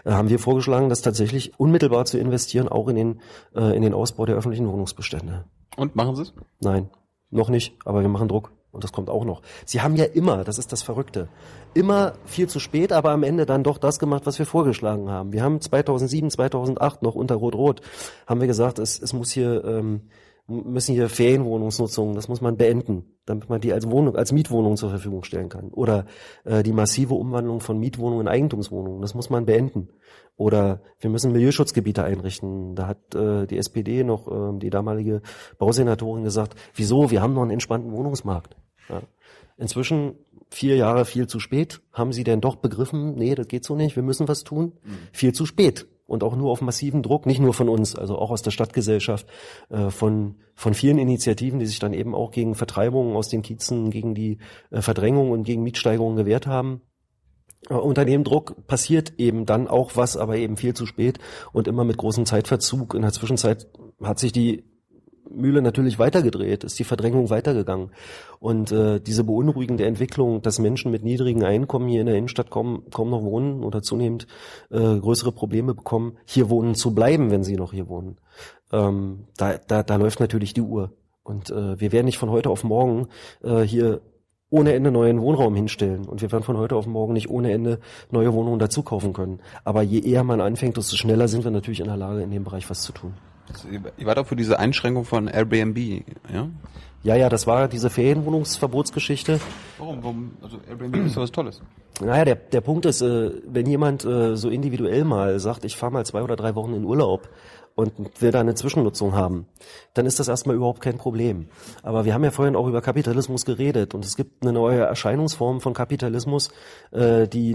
Äh, 0.05 0.13
haben 0.13 0.29
wir 0.29 0.39
vorgeschlagen, 0.39 0.89
das 0.89 1.03
tatsächlich 1.03 1.59
unmittelbar 1.59 2.05
zu 2.05 2.19
investieren, 2.19 2.69
auch 2.69 2.89
in 2.89 2.97
den, 2.97 3.21
äh, 3.55 3.77
in 3.77 3.83
den 3.83 3.95
Ausbau 3.95 4.27
der 4.27 4.37
öffentlichen 4.37 4.69
Wohnungsbestände. 4.69 5.45
Und 5.77 5.97
machen 5.97 6.17
Sie 6.17 6.23
es? 6.23 6.35
Nein, 6.61 6.91
noch 7.31 7.49
nicht, 7.49 7.75
aber 7.85 8.03
wir 8.03 8.09
machen 8.09 8.29
Druck. 8.29 8.53
Und 8.73 8.85
das 8.85 8.93
kommt 8.93 9.11
auch 9.11 9.25
noch. 9.25 9.43
Sie 9.67 9.83
haben 9.83 9.97
ja 9.97 10.07
immer, 10.07 10.45
das 10.45 10.59
ist 10.59 10.73
das 10.73 10.83
Verrückte, 10.83 11.29
immer 11.75 12.15
viel 12.25 12.49
zu 12.49 12.59
spät, 12.59 12.91
aber 12.93 13.11
am 13.11 13.23
Ende 13.23 13.45
dann 13.45 13.63
doch 13.63 13.77
das 13.77 13.99
gemacht, 13.99 14.23
was 14.25 14.39
wir 14.39 14.47
vorgeschlagen 14.47 15.11
haben. 15.11 15.33
Wir 15.33 15.43
haben 15.43 15.61
2007, 15.61 16.31
2008 16.31 17.03
noch 17.03 17.15
unter 17.15 17.35
Rot-Rot, 17.35 17.83
haben 18.27 18.41
wir 18.41 18.47
gesagt, 18.47 18.79
es, 18.79 19.01
es 19.01 19.13
muss 19.13 19.31
hier, 19.31 19.63
ähm, 19.65 20.01
müssen 20.47 20.95
hier 20.95 21.09
Ferienwohnungsnutzungen, 21.09 22.15
das 22.15 22.29
muss 22.29 22.41
man 22.41 22.57
beenden, 22.57 23.05
damit 23.27 23.49
man 23.49 23.61
die 23.61 23.73
als 23.73 23.89
Wohnung, 23.89 24.17
als 24.17 24.33
Mietwohnung 24.33 24.77
zur 24.77 24.91
Verfügung 24.91 25.23
stellen 25.25 25.49
kann. 25.49 25.69
Oder 25.69 26.07
äh, 26.45 26.63
die 26.63 26.73
massive 26.73 27.15
Umwandlung 27.15 27.61
von 27.61 27.79
Mietwohnungen 27.79 28.27
in 28.27 28.29
Eigentumswohnungen, 28.29 29.01
das 29.01 29.15
muss 29.15 29.31
man 29.31 29.47
beenden. 29.47 29.89
Oder 30.37 30.83
wir 30.99 31.11
müssen 31.11 31.33
Milieuschutzgebiete 31.33 32.03
einrichten. 32.03 32.75
Da 32.75 32.87
hat 32.89 33.15
äh, 33.15 33.47
die 33.47 33.59
SPD 33.59 34.03
noch, 34.03 34.29
äh, 34.29 34.59
die 34.59 34.71
damalige 34.71 35.23
Bausenatorin 35.59 36.25
gesagt, 36.25 36.55
wieso, 36.75 37.11
wir 37.11 37.23
haben 37.23 37.35
noch 37.35 37.43
einen 37.43 37.51
entspannten 37.53 37.93
Wohnungsmarkt. 37.93 38.57
Ja. 38.89 39.03
Inzwischen 39.59 40.15
vier 40.51 40.77
Jahre 40.77 41.05
viel 41.05 41.27
zu 41.27 41.39
spät. 41.39 41.81
Haben 41.93 42.13
Sie 42.13 42.25
denn 42.25 42.41
doch 42.41 42.57
begriffen, 42.57 43.15
nee, 43.15 43.35
das 43.35 43.49
geht 43.49 43.65
so 43.65 43.77
nicht, 43.77 43.97
wir 43.97 44.03
müssen 44.03 44.29
was 44.29 44.45
tun? 44.45 44.73
Mhm. 44.83 44.99
Viel 45.13 45.33
zu 45.33 45.47
spät. 45.47 45.87
Und 46.13 46.23
auch 46.23 46.37
nur 46.37 46.51
auf 46.51 46.61
massiven 46.61 47.03
Druck, 47.03 47.25
nicht 47.25 47.41
nur 47.41 47.55
von 47.55 47.71
uns, 47.71 47.97
also 47.97 48.19
auch 48.19 48.31
aus 48.31 48.43
der 48.43 48.51
Stadtgesellschaft, 48.51 49.27
äh, 49.71 49.89
von, 49.89 50.35
von 50.55 50.75
vielen 50.75 50.99
Initiativen, 50.99 51.59
die 51.59 51.65
sich 51.65 51.79
dann 51.79 51.95
eben 51.95 52.15
auch 52.15 52.33
gegen 52.33 52.55
Vertreibungen 52.55 53.17
aus 53.17 53.31
den 53.31 53.41
Kiezen, 53.41 53.89
gegen 53.89 54.15
die 54.15 54.37
äh, 54.71 54.83
Verdrängung 54.83 55.31
und 55.31 55.45
gegen 55.45 55.63
Mietsteigerungen 55.63 56.19
gewehrt 56.19 56.47
haben. 56.47 56.83
Äh, 57.71 57.77
unter 57.77 58.05
dem 58.05 58.25
Druck 58.25 58.67
passiert 58.67 59.15
eben 59.17 59.47
dann 59.47 59.69
auch 59.69 59.93
was, 59.97 60.19
aber 60.19 60.37
eben 60.37 60.59
viel 60.59 60.75
zu 60.75 60.85
spät 60.85 61.19
und 61.55 61.67
immer 61.67 61.85
mit 61.85 61.97
großem 61.97 62.27
Zeitverzug. 62.27 62.93
In 62.93 63.01
der 63.01 63.13
Zwischenzeit 63.13 63.69
hat 64.03 64.19
sich 64.19 64.33
die 64.33 64.65
Mühle 65.35 65.63
natürlich 65.63 65.99
weitergedreht, 65.99 66.65
ist 66.65 66.79
die 66.79 66.85
Verdrängung 66.85 67.31
weitergegangen. 67.31 67.91
Und 68.41 68.73
äh, 68.73 69.01
diese 69.01 69.25
beunruhigende 69.25 69.85
Entwicklung, 69.85 70.43
dass 70.43 70.59
Menschen 70.59 70.91
mit 70.91 71.05
niedrigen 71.05 71.45
Einkommen 71.45 71.89
hier 71.89 72.01
in 72.01 72.07
der 72.07 72.17
Innenstadt 72.17 72.51
kaum, 72.51 72.85
kaum 72.91 73.11
noch 73.11 73.23
wohnen 73.23 73.63
oder 73.65 73.83
zunehmend 73.83 74.27
äh, 74.71 74.99
größere 74.99 75.33
Probleme 75.33 75.75
bekommen, 75.75 76.17
hier 76.25 76.51
wohnen 76.51 76.75
zu 76.75 76.95
bleiben, 76.95 77.31
wenn 77.31 77.45
sie 77.45 77.57
noch 77.57 77.73
hier 77.73 77.89
wohnen, 77.89 78.19
ähm, 78.73 79.27
da, 79.37 79.59
da, 79.59 79.83
da 79.83 79.97
läuft 79.97 80.21
natürlich 80.21 80.55
die 80.55 80.63
Uhr. 80.63 80.93
Und 81.23 81.51
äh, 81.51 81.81
wir 81.81 81.93
werden 81.93 82.07
nicht 82.07 82.19
von 82.19 82.31
heute 82.31 82.51
auf 82.51 82.65
morgen 82.65 83.09
äh, 83.43 83.61
hier 83.61 84.01
ohne 84.51 84.75
Ende 84.75 84.91
neuen 84.91 85.21
Wohnraum 85.21 85.55
hinstellen. 85.55 86.05
Und 86.05 86.21
wir 86.21 86.31
werden 86.31 86.43
von 86.43 86.59
heute 86.59 86.77
auf 86.77 86.87
morgen 86.87 87.15
nicht 87.15 87.31
ohne 87.31 87.53
Ende 87.53 87.79
neue 88.11 88.33
Wohnungen 88.35 88.59
dazu 88.59 88.83
kaufen 88.83 89.13
können. 89.13 89.41
Aber 89.65 89.83
je 89.83 90.01
eher 90.01 90.25
man 90.25 90.41
anfängt, 90.41 90.77
desto 90.77 90.97
schneller 90.97 91.27
sind 91.29 91.45
wir 91.45 91.51
natürlich 91.51 91.81
in 91.81 91.87
der 91.87 91.97
Lage, 91.97 92.23
in 92.23 92.31
dem 92.31 92.45
Bereich 92.45 92.69
was 92.69 92.83
zu 92.83 92.93
tun. 92.93 93.15
Ihr 93.97 94.07
war 94.07 94.15
doch 94.15 94.27
für 94.27 94.37
diese 94.37 94.59
Einschränkung 94.59 95.05
von 95.05 95.29
Airbnb, 95.29 96.05
ja? 96.33 96.49
Ja, 97.05 97.17
ja, 97.17 97.29
das 97.29 97.49
war 97.49 97.67
diese 97.67 97.91
Ferienwohnungsverbotsgeschichte. 97.91 99.41
Warum? 99.79 100.03
Warum? 100.03 100.31
Also 100.41 100.59
Airbnb 100.69 101.07
ist 101.07 101.17
was 101.17 101.33
Tolles. 101.33 101.61
Naja, 102.01 102.25
der, 102.25 102.35
der 102.37 102.61
Punkt 102.61 102.87
ist, 102.87 103.03
äh, 103.03 103.31
wenn 103.47 103.67
jemand 103.67 104.05
äh, 104.05 104.37
so 104.37 104.49
individuell 104.49 105.05
mal 105.05 105.39
sagt, 105.41 105.65
ich 105.65 105.77
fahre 105.77 105.93
mal 105.93 106.07
zwei 106.07 106.23
oder 106.23 106.37
drei 106.37 106.55
Wochen 106.55 106.75
in 106.75 106.85
Urlaub 106.85 107.29
und 107.75 108.21
will 108.21 108.31
da 108.31 108.41
eine 108.41 108.55
Zwischennutzung 108.55 109.15
haben, 109.15 109.47
dann 109.95 110.07
ist 110.07 110.21
das 110.21 110.29
erstmal 110.29 110.57
überhaupt 110.57 110.81
kein 110.81 110.99
Problem. 110.99 111.49
Aber 111.83 112.05
wir 112.05 112.15
haben 112.15 112.25
ja 112.25 112.31
vorhin 112.31 112.57
auch 112.57 112.67
über 112.67 112.81
Kapitalismus 112.81 113.45
geredet 113.45 113.95
und 113.95 114.05
es 114.05 114.17
gibt 114.17 114.43
eine 114.43 114.53
neue 114.53 114.81
Erscheinungsform 114.81 115.61
von 115.61 115.75
Kapitalismus, 115.75 116.51
äh, 116.91 117.27
die 117.29 117.55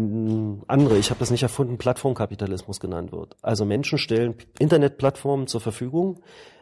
andere, 0.68 0.98
ich 0.98 1.10
habe 1.10 1.20
das 1.20 1.32
nicht 1.32 1.44
erfunden, 1.44 1.78
Plattformkapitalismus 1.78 2.80
genannt 2.80 3.12
wird. 3.12 3.36
Also 3.42 3.66
Menschen 3.66 3.98
stellen 3.98 4.36
Internetplattformen 4.60 5.48
zur 5.48 5.62
Verfügung, 5.62 6.22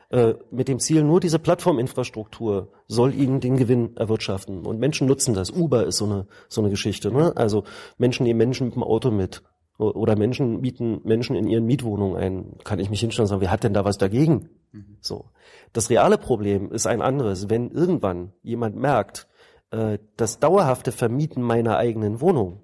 äh, 0.10 0.36
mit 0.52 0.68
dem 0.68 0.80
Ziel, 0.80 1.04
nur 1.04 1.20
diese 1.20 1.40
Plattforminfrastruktur 1.40 2.72
soll 2.88 3.14
ihnen 3.16 3.40
den 3.40 3.58
Gewinn 3.58 3.98
erwirtschaften. 3.98 4.66
Und 4.66 4.80
Menschen 4.80 5.08
nutzen 5.08 5.34
das. 5.34 5.50
Uber 5.50 5.86
ist 5.88 5.98
so 5.98 6.06
eine, 6.06 6.28
so 6.48 6.62
eine 6.62 6.70
Geschichte. 6.70 7.12
Ne? 7.12 7.34
Also 7.36 7.64
Menschen 7.98 8.24
nehmen 8.24 8.38
Menschen 8.38 8.68
mit 8.68 8.76
dem 8.76 8.84
Auto 8.84 9.10
mit. 9.10 9.42
Oder 9.78 10.16
Menschen 10.16 10.62
mieten 10.62 11.02
Menschen 11.04 11.36
in 11.36 11.48
ihren 11.48 11.66
Mietwohnungen 11.66 12.16
ein. 12.16 12.58
Kann 12.64 12.80
ich 12.80 12.90
mich 12.90 13.02
hinstellen 13.02 13.26
und 13.26 13.30
sagen, 13.30 13.42
wer 13.42 13.52
hat 13.52 13.64
denn 13.64 13.74
da 13.74 13.84
was 13.84 13.98
dagegen? 13.98 14.50
So. 15.02 15.26
Das 15.74 15.90
reale 15.90 16.18
Problem 16.18 16.72
ist 16.72 16.88
ein 16.88 17.02
anderes. 17.02 17.50
Wenn 17.50 17.72
irgendwann 17.72 18.32
jemand 18.42 18.76
merkt, 18.76 19.28
äh, 19.72 20.00
das 20.16 20.40
dauerhafte 20.40 20.92
Vermieten 20.92 21.44
meiner 21.44 21.78
eigenen 21.78 22.22
Wohnung 22.22 22.64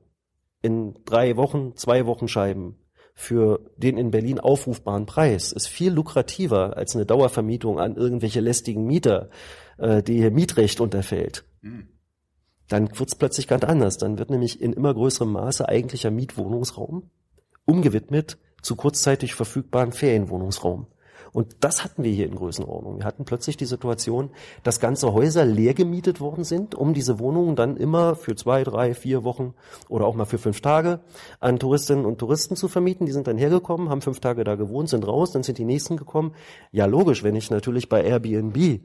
in 0.62 0.96
drei 1.06 1.36
Wochen, 1.38 1.76
zwei 1.76 2.06
Wochen 2.06 2.28
Scheiben 2.28 2.78
für 3.14 3.60
den 3.78 3.98
in 3.98 4.12
Berlin 4.12 4.40
aufrufbaren 4.40 5.06
Preis 5.06 5.52
ist 5.52 5.68
viel 5.68 5.92
lukrativer 5.92 6.78
als 6.78 6.96
eine 6.96 7.06
Dauervermietung 7.06 7.80
an 7.80 7.96
irgendwelche 7.96 8.40
lästigen 8.40 8.86
Mieter, 8.86 9.30
äh, 9.78 10.02
die 10.02 10.18
ihr 10.18 10.32
Mietrecht 10.32 10.80
unterfällt. 10.80 11.44
Dann 12.72 12.98
wird's 12.98 13.16
plötzlich 13.16 13.50
ganz 13.50 13.66
anders. 13.66 13.98
Dann 13.98 14.18
wird 14.18 14.30
nämlich 14.30 14.62
in 14.62 14.72
immer 14.72 14.94
größerem 14.94 15.32
Maße 15.32 15.68
eigentlicher 15.68 16.10
Mietwohnungsraum 16.10 17.04
umgewidmet 17.66 18.38
zu 18.62 18.78
kurzzeitig 18.78 19.36
verfügbaren 19.36 19.92
Ferienwohnungsraum. 19.92 20.88
Und 21.34 21.58
das 21.62 21.84
hatten 21.84 22.04
wir 22.04 22.12
hier 22.12 22.26
in 22.26 22.36
Größenordnung. 22.36 23.00
Wir 23.00 23.06
hatten 23.06 23.26
plötzlich 23.26 23.56
die 23.56 23.66
Situation, 23.66 24.32
dass 24.64 24.80
ganze 24.80 25.14
Häuser 25.14 25.46
leer 25.46 25.74
gemietet 25.74 26.20
worden 26.20 26.44
sind, 26.44 26.76
um 26.76 26.94
diese 26.94 27.20
Wohnungen 27.20 27.56
dann 27.56 27.78
immer 27.78 28.16
für 28.16 28.36
zwei, 28.36 28.64
drei, 28.64 28.94
vier 28.94 29.24
Wochen 29.24 29.54
oder 29.88 30.06
auch 30.06 30.16
mal 30.16 30.26
für 30.26 30.38
fünf 30.38 30.62
Tage 30.62 31.00
an 31.40 31.60
Touristinnen 31.60 32.06
und 32.06 32.20
Touristen 32.20 32.56
zu 32.56 32.68
vermieten. 32.68 33.06
Die 33.06 33.14
sind 33.14 33.28
dann 33.28 33.38
hergekommen, 33.38 33.90
haben 33.90 34.02
fünf 34.02 34.20
Tage 34.20 34.44
da 34.44 34.56
gewohnt, 34.56 34.90
sind 34.90 35.08
raus, 35.08 35.32
dann 35.32 35.44
sind 35.44 35.58
die 35.58 35.66
nächsten 35.66 35.98
gekommen. 35.98 36.34
Ja, 36.72 36.86
logisch, 36.86 37.24
wenn 37.24 37.36
ich 37.36 37.50
natürlich 37.50 37.88
bei 37.88 38.04
Airbnb 38.04 38.82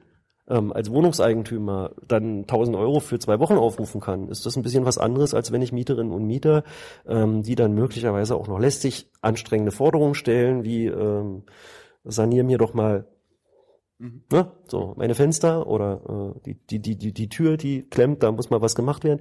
ähm, 0.49 0.73
als 0.73 0.91
Wohnungseigentümer 0.91 1.93
dann 2.07 2.41
1000 2.41 2.77
Euro 2.77 3.01
für 3.01 3.19
zwei 3.19 3.39
Wochen 3.41 3.55
aufrufen 3.55 4.01
kann, 4.01 4.29
ist 4.29 4.47
das 4.47 4.57
ein 4.57 4.63
bisschen 4.63 4.85
was 4.85 4.99
anderes, 4.99 5.35
als 5.35 5.53
wenn 5.53 5.63
ich 5.63 5.73
Mieterinnen 5.73 6.13
und 6.13 6.27
Mieter, 6.27 6.65
ähm, 7.07 7.43
die 7.43 7.55
dann 7.55 7.75
möglicherweise 7.75 8.37
auch 8.37 8.49
noch 8.49 8.59
lästig 8.59 9.11
anstrengende 9.23 9.73
Forderungen 9.73 10.15
stellen, 10.15 10.65
wie 10.65 10.87
ähm, 10.87 11.43
sanier 12.05 12.45
mir 12.45 12.59
doch 12.59 12.75
mal 12.75 13.07
ne, 13.99 14.53
so 14.67 14.95
meine 14.97 15.15
Fenster 15.15 15.67
oder 15.67 16.35
äh, 16.37 16.41
die, 16.45 16.55
die, 16.55 16.79
die, 16.81 16.97
die, 16.97 17.13
die 17.13 17.29
Tür, 17.29 17.57
die 17.57 17.83
klemmt, 17.83 18.23
da 18.23 18.33
muss 18.33 18.51
mal 18.51 18.61
was 18.61 18.75
gemacht 18.75 19.05
werden. 19.05 19.21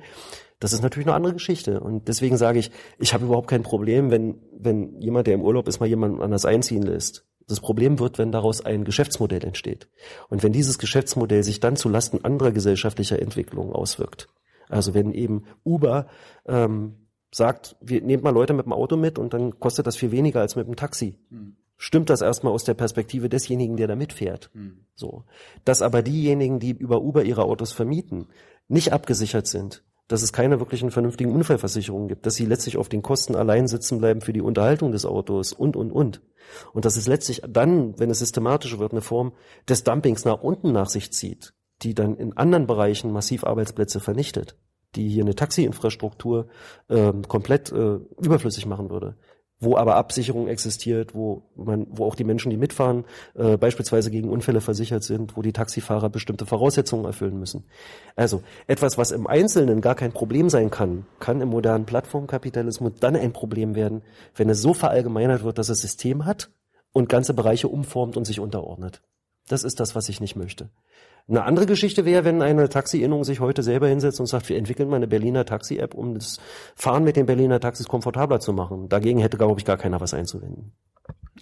Das 0.59 0.73
ist 0.73 0.81
natürlich 0.81 1.07
eine 1.07 1.15
andere 1.15 1.33
Geschichte. 1.33 1.79
Und 1.79 2.07
deswegen 2.07 2.37
sage 2.37 2.59
ich, 2.59 2.71
ich 2.97 3.13
habe 3.13 3.25
überhaupt 3.25 3.49
kein 3.49 3.63
Problem, 3.63 4.09
wenn, 4.09 4.39
wenn 4.57 4.99
jemand, 5.01 5.27
der 5.27 5.33
im 5.33 5.41
Urlaub 5.41 5.67
ist, 5.67 5.79
mal 5.79 5.87
jemanden 5.87 6.21
anders 6.21 6.45
einziehen 6.45 6.83
lässt. 6.83 7.25
Das 7.47 7.59
Problem 7.59 7.99
wird, 7.99 8.17
wenn 8.17 8.31
daraus 8.31 8.65
ein 8.65 8.85
Geschäftsmodell 8.85 9.43
entsteht. 9.43 9.87
Und 10.29 10.41
wenn 10.41 10.51
dieses 10.51 10.79
Geschäftsmodell 10.79 11.43
sich 11.43 11.59
dann 11.59 11.75
zu 11.75 11.89
Lasten 11.89 12.25
anderer 12.25 12.51
gesellschaftlicher 12.51 13.21
Entwicklungen 13.21 13.73
auswirkt. 13.73 14.29
Also 14.67 14.93
wenn 14.93 15.11
eben 15.11 15.43
Uber 15.63 16.07
ähm, 16.47 17.07
sagt, 17.31 17.75
wir 17.81 18.01
nehmt 18.01 18.23
mal 18.23 18.33
Leute 18.33 18.53
mit 18.53 18.65
dem 18.65 18.73
Auto 18.73 18.97
mit 18.97 19.19
und 19.19 19.33
dann 19.33 19.59
kostet 19.59 19.85
das 19.85 19.97
viel 19.97 20.11
weniger 20.11 20.41
als 20.41 20.55
mit 20.55 20.67
dem 20.67 20.75
Taxi. 20.75 21.19
Stimmt 21.77 22.09
das 22.09 22.21
erstmal 22.21 22.53
aus 22.53 22.63
der 22.63 22.73
Perspektive 22.73 23.29
desjenigen, 23.29 23.77
der 23.77 23.87
da 23.87 23.95
mitfährt. 23.95 24.49
So. 24.95 25.25
Dass 25.65 25.81
aber 25.81 26.01
diejenigen, 26.01 26.59
die 26.59 26.71
über 26.71 27.01
Uber 27.01 27.23
ihre 27.23 27.43
Autos 27.43 27.73
vermieten, 27.73 28.27
nicht 28.67 28.93
abgesichert 28.93 29.47
sind, 29.47 29.83
dass 30.07 30.21
es 30.21 30.33
keine 30.33 30.59
wirklichen 30.59 30.91
vernünftigen 30.91 31.31
Unfallversicherungen 31.31 32.07
gibt, 32.07 32.25
dass 32.25 32.35
sie 32.35 32.45
letztlich 32.45 32.77
auf 32.77 32.89
den 32.89 33.01
Kosten 33.01 33.35
allein 33.35 33.67
sitzen 33.67 33.97
bleiben 33.99 34.21
für 34.21 34.33
die 34.33 34.41
Unterhaltung 34.41 34.91
des 34.91 35.05
Autos 35.05 35.53
und, 35.53 35.75
und, 35.75 35.91
und. 35.91 36.21
Und 36.73 36.85
dass 36.85 36.95
es 36.95 37.07
letztlich 37.07 37.41
dann, 37.47 37.97
wenn 37.99 38.11
es 38.11 38.19
systematisch 38.19 38.77
wird, 38.77 38.91
eine 38.91 39.01
Form 39.01 39.33
des 39.67 39.83
Dumpings 39.83 40.25
nach 40.25 40.41
unten 40.41 40.71
nach 40.71 40.89
sich 40.89 41.11
zieht, 41.11 41.53
die 41.81 41.93
dann 41.93 42.15
in 42.15 42.37
anderen 42.37 42.67
Bereichen 42.67 43.11
massiv 43.11 43.43
Arbeitsplätze 43.43 43.99
vernichtet, 43.99 44.57
die 44.95 45.09
hier 45.09 45.23
eine 45.23 45.35
Taxiinfrastruktur 45.35 46.47
ähm, 46.89 47.27
komplett 47.27 47.71
äh, 47.71 47.95
überflüssig 48.19 48.65
machen 48.65 48.89
würde 48.89 49.17
wo 49.65 49.75
aber 49.75 49.95
Absicherung 49.95 50.47
existiert, 50.47 51.13
wo 51.13 51.43
man, 51.55 51.87
wo 51.89 52.05
auch 52.05 52.15
die 52.15 52.23
Menschen, 52.23 52.49
die 52.49 52.57
mitfahren, 52.57 53.03
äh, 53.33 53.57
beispielsweise 53.57 54.11
gegen 54.11 54.29
Unfälle 54.29 54.61
versichert 54.61 55.03
sind, 55.03 55.35
wo 55.35 55.41
die 55.41 55.51
Taxifahrer 55.51 56.09
bestimmte 56.09 56.45
Voraussetzungen 56.45 57.05
erfüllen 57.05 57.37
müssen. 57.37 57.65
Also 58.15 58.43
etwas, 58.67 58.97
was 58.97 59.11
im 59.11 59.27
Einzelnen 59.27 59.81
gar 59.81 59.95
kein 59.95 60.13
Problem 60.13 60.49
sein 60.49 60.69
kann, 60.69 61.05
kann 61.19 61.41
im 61.41 61.49
modernen 61.49 61.85
Plattformkapitalismus 61.85 62.93
dann 62.99 63.17
ein 63.17 63.33
Problem 63.33 63.75
werden, 63.75 64.03
wenn 64.35 64.49
es 64.49 64.61
so 64.61 64.73
verallgemeinert 64.73 65.43
wird, 65.43 65.57
dass 65.57 65.69
es 65.69 65.81
System 65.81 66.25
hat 66.25 66.49
und 66.93 67.09
ganze 67.09 67.33
Bereiche 67.33 67.67
umformt 67.67 68.15
und 68.15 68.25
sich 68.25 68.39
unterordnet. 68.39 69.01
Das 69.47 69.63
ist 69.63 69.79
das, 69.79 69.95
was 69.95 70.09
ich 70.09 70.21
nicht 70.21 70.35
möchte. 70.35 70.69
Eine 71.27 71.43
andere 71.43 71.65
Geschichte 71.65 72.05
wäre, 72.05 72.23
wenn 72.23 72.43
eine 72.43 72.69
Taxi-Innung 72.69 73.23
sich 73.23 73.39
heute 73.39 73.63
selber 73.63 73.87
hinsetzt 73.87 74.19
und 74.19 74.27
sagt, 74.27 74.47
wir 74.49 74.57
entwickeln 74.57 74.89
mal 74.89 74.97
eine 74.97 75.07
Berliner 75.07 75.43
Taxi-App, 75.43 75.95
um 75.95 76.13
das 76.13 76.39
Fahren 76.75 77.03
mit 77.03 77.15
den 77.15 77.25
Berliner 77.25 77.59
Taxis 77.59 77.87
komfortabler 77.87 78.39
zu 78.39 78.53
machen. 78.53 78.89
Dagegen 78.89 79.19
hätte, 79.19 79.37
glaube 79.37 79.59
ich, 79.59 79.65
gar 79.65 79.77
keiner 79.77 79.99
was 79.99 80.13
einzuwenden. 80.13 80.73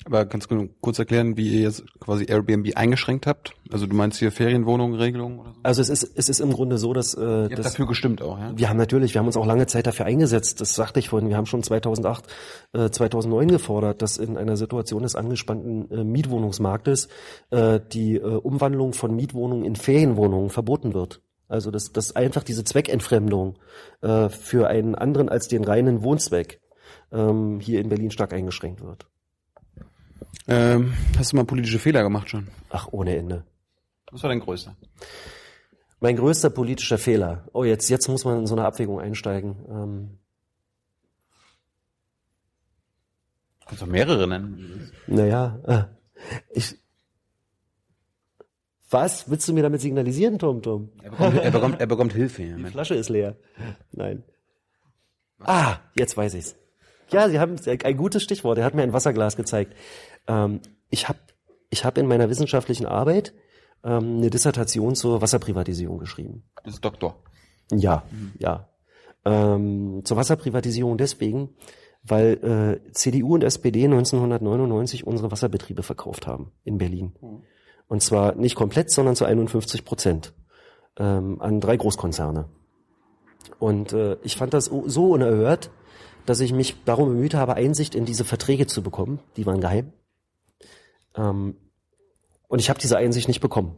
Aber 0.06 0.26
kannst 0.26 0.50
du 0.50 0.70
kurz 0.82 0.98
erklären, 0.98 1.38
wie 1.38 1.50
ihr 1.50 1.62
jetzt 1.62 1.84
quasi 2.00 2.26
Airbnb 2.26 2.76
eingeschränkt 2.76 3.28
habt? 3.28 3.54
Also 3.72 3.86
du 3.86 3.96
meinst 3.96 4.18
hier 4.18 4.32
Ferienwohnungen, 4.32 5.00
Regelungen 5.00 5.39
oder 5.39 5.54
so? 5.54 5.60
Also 5.62 5.82
es 5.82 5.89
ist, 5.89 6.12
es 6.16 6.30
ist 6.30 6.39
im 6.39 6.52
Grunde 6.52 6.78
so, 6.78 6.94
dass, 6.94 7.14
äh, 7.14 7.22
Ihr 7.22 7.50
dass 7.50 7.68
dafür 7.68 7.86
gestimmt 7.86 8.22
auch, 8.22 8.39
ja? 8.39 8.58
wir 8.58 8.70
haben 8.70 8.78
natürlich, 8.78 9.14
wir 9.14 9.20
haben 9.20 9.28
uns 9.28 9.38
auch 9.38 9.46
lange 9.46 9.68
Zeit 9.68 9.86
dafür 9.86 10.08
eingesetzt, 10.08 10.62
das 10.62 10.74
sagte 10.74 11.00
ich 11.00 11.10
vorhin, 11.10 11.30
wir 11.30 11.38
haben 11.38 11.46
schon 11.46 11.62
2008, 11.62 12.26
äh, 12.74 12.89
2009 12.89 13.50
gefordert, 13.50 14.02
dass 14.02 14.18
in 14.18 14.36
einer 14.36 14.58
Situation 14.58 15.04
des 15.04 15.16
angespannten 15.16 15.89
äh, 15.91 16.04
Mietwohnungsmarktes 16.04 17.08
äh, 17.52 17.80
die 17.94 18.16
äh, 18.16 18.22
Umwandlung 18.22 18.94
von 18.94 19.16
Mietwohnungen 19.16 19.64
in 19.64 19.76
Ferienwohnungen 19.76 20.50
verboten 20.50 20.96
wird. 20.96 21.22
Also 21.48 21.70
dass, 21.70 21.91
dass 21.91 22.16
einfach 22.16 22.44
diese 22.44 22.64
Zweckentfremdung 22.64 23.60
äh, 24.02 24.30
für 24.30 24.68
einen 24.68 24.96
anderen 24.96 25.30
als 25.30 25.48
den 25.48 25.64
reinen 25.64 26.02
Wohnzweck 26.02 26.62
ähm, 27.12 27.60
hier 27.60 27.80
in 27.80 27.89
Berlin 27.89 28.10
stark 28.10 28.34
eingeschränkt 28.34 28.82
wird. 28.82 29.06
Ähm, 30.48 30.94
hast 31.18 31.32
du 31.32 31.36
mal 31.38 31.46
politische 31.46 31.80
Fehler 31.80 32.04
gemacht 32.04 32.30
schon? 32.30 32.48
Ach, 32.70 32.88
ohne 32.91 33.16
Ende. 33.16 33.46
Was 34.12 34.24
war 34.24 34.30
dein 34.30 34.39
größter? 34.41 34.76
Mein 36.00 36.18
größter 36.18 36.50
politischer 36.50 36.98
Fehler. 36.98 37.46
Oh, 37.54 37.64
jetzt, 37.64 37.89
jetzt 37.89 38.08
muss 38.10 38.26
man 38.26 38.39
in 38.39 38.48
so 38.48 38.56
eine 38.56 38.66
Abwägung 38.66 39.00
einsteigen. 39.00 39.56
Ähm, 39.70 40.20
Kannst 43.66 43.82
du 43.82 43.86
mehrere 43.88 44.28
nennen? 44.28 44.91
Naja, 45.08 45.60
äh, 45.66 45.84
ich. 46.52 46.78
Was? 48.89 49.30
Willst 49.30 49.48
du 49.48 49.54
mir 49.54 49.64
damit 49.64 49.82
signalisieren, 49.82 50.38
Tom 50.38 50.62
Tom? 50.62 50.89
Er 51.02 51.10
bekommt, 51.12 51.38
er 51.38 51.52
bekommt, 51.52 51.80
er 51.82 51.88
bekommt 51.88 52.14
Hilfe. 52.14 52.44
Ja, 52.44 52.58
Die. 52.58 52.66
Flasche 52.66 52.96
ist 52.96 53.10
leer. 53.10 53.36
Nein. 53.91 54.24
Ah, 55.39 55.78
jetzt 55.96 56.16
weiß 56.16 56.34
ich's. 56.36 56.56
Ja, 57.10 57.30
Sie 57.30 57.39
haben 57.39 57.56
ein 57.66 57.98
gutes 57.98 58.24
Stichwort. 58.24 58.58
Er 58.58 58.66
hat 58.66 58.76
mir 58.76 58.84
ein 58.84 58.94
Wasserglas 58.94 59.36
gezeigt. 59.36 59.74
Ähm, 60.28 60.61
ich 60.89 61.09
habe 61.09 61.19
ich 61.69 61.86
hab 61.86 61.97
in 61.97 62.07
meiner 62.07 62.30
wissenschaftlichen 62.30 62.86
Arbeit 62.86 63.34
ähm, 63.84 64.17
eine 64.17 64.30
Dissertation 64.30 64.95
zur 64.95 65.21
Wasserprivatisierung 65.21 65.97
geschrieben. 65.97 66.43
Das 66.63 66.76
ist 66.76 66.86
Doktor. 66.86 67.17
Ja, 67.71 68.03
ja. 68.38 68.69
Ähm, 69.26 70.01
zur 70.03 70.17
Wasserprivatisierung 70.17 70.97
deswegen, 70.97 71.49
weil 72.03 72.82
äh, 72.84 72.91
CDU 72.91 73.36
und 73.36 73.43
SPD 73.43 73.86
1999 73.86 75.07
unsere 75.07 75.32
Wasserbetriebe 75.32 75.82
verkauft 75.84 76.28
haben 76.28 76.51
in 76.63 76.78
Berlin. 76.78 77.13
Und 77.88 78.01
zwar 78.01 78.36
nicht 78.36 78.55
komplett, 78.55 78.91
sondern 78.91 79.15
zu 79.15 79.26
51 79.26 79.86
Prozent 79.86 80.34
ähm, 80.97 81.41
an 81.41 81.61
drei 81.61 81.78
Großkonzerne. 81.78 82.49
Und 83.59 83.93
äh, 83.93 84.17
ich 84.24 84.36
fand 84.36 84.53
das 84.53 84.65
so 84.65 85.11
unerhört, 85.11 85.71
dass 86.26 86.39
ich 86.39 86.53
mich 86.53 86.76
darum 86.86 87.09
bemüht 87.09 87.34
habe, 87.34 87.55
Einsicht 87.55 87.95
in 87.95 88.05
diese 88.05 88.26
Verträge 88.26 88.67
zu 88.67 88.82
bekommen. 88.82 89.19
Die 89.38 89.45
waren 89.45 89.61
geheim. 89.61 89.93
Ähm, 91.16 91.55
und 92.47 92.59
ich 92.59 92.70
habe 92.70 92.80
diese 92.80 92.97
Einsicht 92.97 93.28
nicht 93.28 93.41
bekommen. 93.41 93.78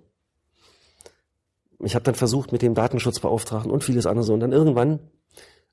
Ich 1.80 1.96
habe 1.96 2.04
dann 2.04 2.16
versucht 2.16 2.52
mit 2.52 2.62
dem 2.62 2.74
Datenschutzbeauftragten 2.74 3.72
und 3.72 3.84
vieles 3.84 4.06
andere 4.06 4.24
so. 4.24 4.34
Und 4.34 4.40
dann 4.40 4.52
irgendwann 4.52 5.00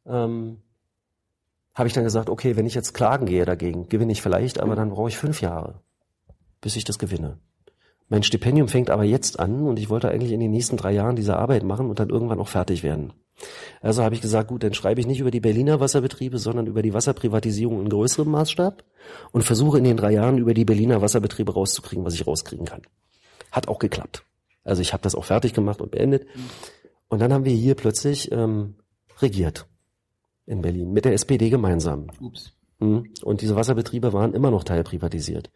ähm, 0.07 0.63
habe 1.75 1.87
ich 1.89 1.95
dann 1.95 2.05
gesagt, 2.05 2.29
okay, 2.29 2.57
wenn 2.57 2.67
ich 2.67 2.75
jetzt 2.75 2.93
klagen 2.93 3.27
gehe 3.27 3.45
dagegen, 3.45 3.89
gewinne 3.89 4.13
ich 4.13 4.23
vielleicht, 4.23 4.61
aber 4.61 4.77
dann 4.77 4.91
brauche 4.91 5.09
ich 5.09 5.17
fünf 5.17 5.41
Jahre, 5.41 5.81
bis 6.61 6.77
ich 6.77 6.85
das 6.85 6.99
gewinne. 6.99 7.39
Mein 8.09 8.23
Stipendium 8.23 8.69
fängt 8.69 8.91
aber 8.91 9.05
jetzt 9.05 9.41
an 9.41 9.67
und 9.67 9.79
ich 9.79 9.89
wollte 9.89 10.11
eigentlich 10.11 10.33
in 10.33 10.41
den 10.41 10.51
nächsten 10.51 10.77
drei 10.77 10.93
Jahren 10.93 11.17
diese 11.17 11.37
Arbeit 11.37 11.63
machen 11.63 11.89
und 11.89 11.99
dann 11.99 12.11
irgendwann 12.11 12.41
auch 12.41 12.49
fertig 12.49 12.83
werden. 12.83 13.15
Also 13.81 14.03
habe 14.03 14.15
ich 14.15 14.21
gesagt, 14.21 14.49
gut, 14.49 14.63
dann 14.63 14.75
schreibe 14.75 15.01
ich 15.01 15.07
nicht 15.07 15.21
über 15.21 15.31
die 15.31 15.41
Berliner 15.41 15.81
Wasserbetriebe, 15.81 16.39
sondern 16.39 16.67
über 16.67 16.83
die 16.83 16.95
Wasserprivatisierung 16.95 17.81
in 17.81 17.89
größerem 17.89 18.31
Maßstab 18.31 18.85
und 19.33 19.43
versuche 19.43 19.79
in 19.79 19.85
den 19.85 19.97
drei 19.97 20.13
Jahren 20.13 20.39
über 20.39 20.55
die 20.55 20.65
Berliner 20.65 21.03
Wasserbetriebe 21.03 21.53
rauszukriegen, 21.53 22.05
was 22.05 22.15
ich 22.15 22.27
rauskriegen 22.27 22.67
kann. 22.67 22.83
Hat 23.51 23.69
auch 23.69 23.79
geklappt. 23.79 24.25
Also 24.65 24.83
ich 24.83 24.93
habe 24.93 25.03
das 25.03 25.15
auch 25.15 25.25
fertig 25.25 25.53
gemacht 25.55 25.81
und 25.81 25.91
beendet. 25.91 26.27
Und 27.09 27.21
dann 27.21 27.33
haben 27.33 27.45
wir 27.45 27.55
hier 27.55 27.75
plötzlich 27.75 28.31
ähm, 28.33 28.77
regiert 29.19 29.67
in 30.47 30.63
Berlin 30.63 30.93
mit 30.93 31.05
der 31.05 31.13
SPD 31.13 31.51
gemeinsam. 31.51 32.09
Ups. 32.21 32.53
Mhm. 32.83 33.11
Und 33.23 33.41
diese 33.43 33.57
Wasserbetriebe 33.57 34.13
waren 34.13 34.35
immer 34.35 34.51
noch 34.51 34.65
teilprivatisiert. 34.65 35.51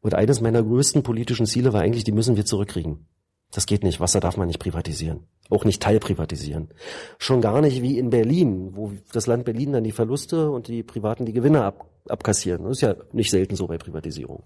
Und 0.00 0.14
eines 0.14 0.40
meiner 0.40 0.62
größten 0.62 1.02
politischen 1.02 1.46
Ziele 1.46 1.72
war 1.72 1.82
eigentlich, 1.82 2.04
die 2.04 2.12
müssen 2.12 2.36
wir 2.36 2.44
zurückkriegen. 2.44 3.06
Das 3.52 3.66
geht 3.66 3.84
nicht. 3.84 4.00
Wasser 4.00 4.20
darf 4.20 4.36
man 4.36 4.48
nicht 4.48 4.58
privatisieren. 4.58 5.26
Auch 5.50 5.64
nicht 5.64 5.82
teilprivatisieren. 5.82 6.70
Schon 7.18 7.42
gar 7.42 7.60
nicht 7.60 7.82
wie 7.82 7.98
in 7.98 8.10
Berlin, 8.10 8.70
wo 8.74 8.92
das 9.12 9.26
Land 9.26 9.44
Berlin 9.44 9.72
dann 9.72 9.84
die 9.84 9.92
Verluste 9.92 10.50
und 10.50 10.68
die 10.68 10.82
Privaten 10.82 11.26
die 11.26 11.34
Gewinne 11.34 11.62
ab, 11.62 11.86
abkassieren. 12.08 12.64
Das 12.64 12.78
ist 12.78 12.80
ja 12.80 12.96
nicht 13.12 13.30
selten 13.30 13.54
so 13.54 13.66
bei 13.66 13.76
Privatisierung. 13.76 14.44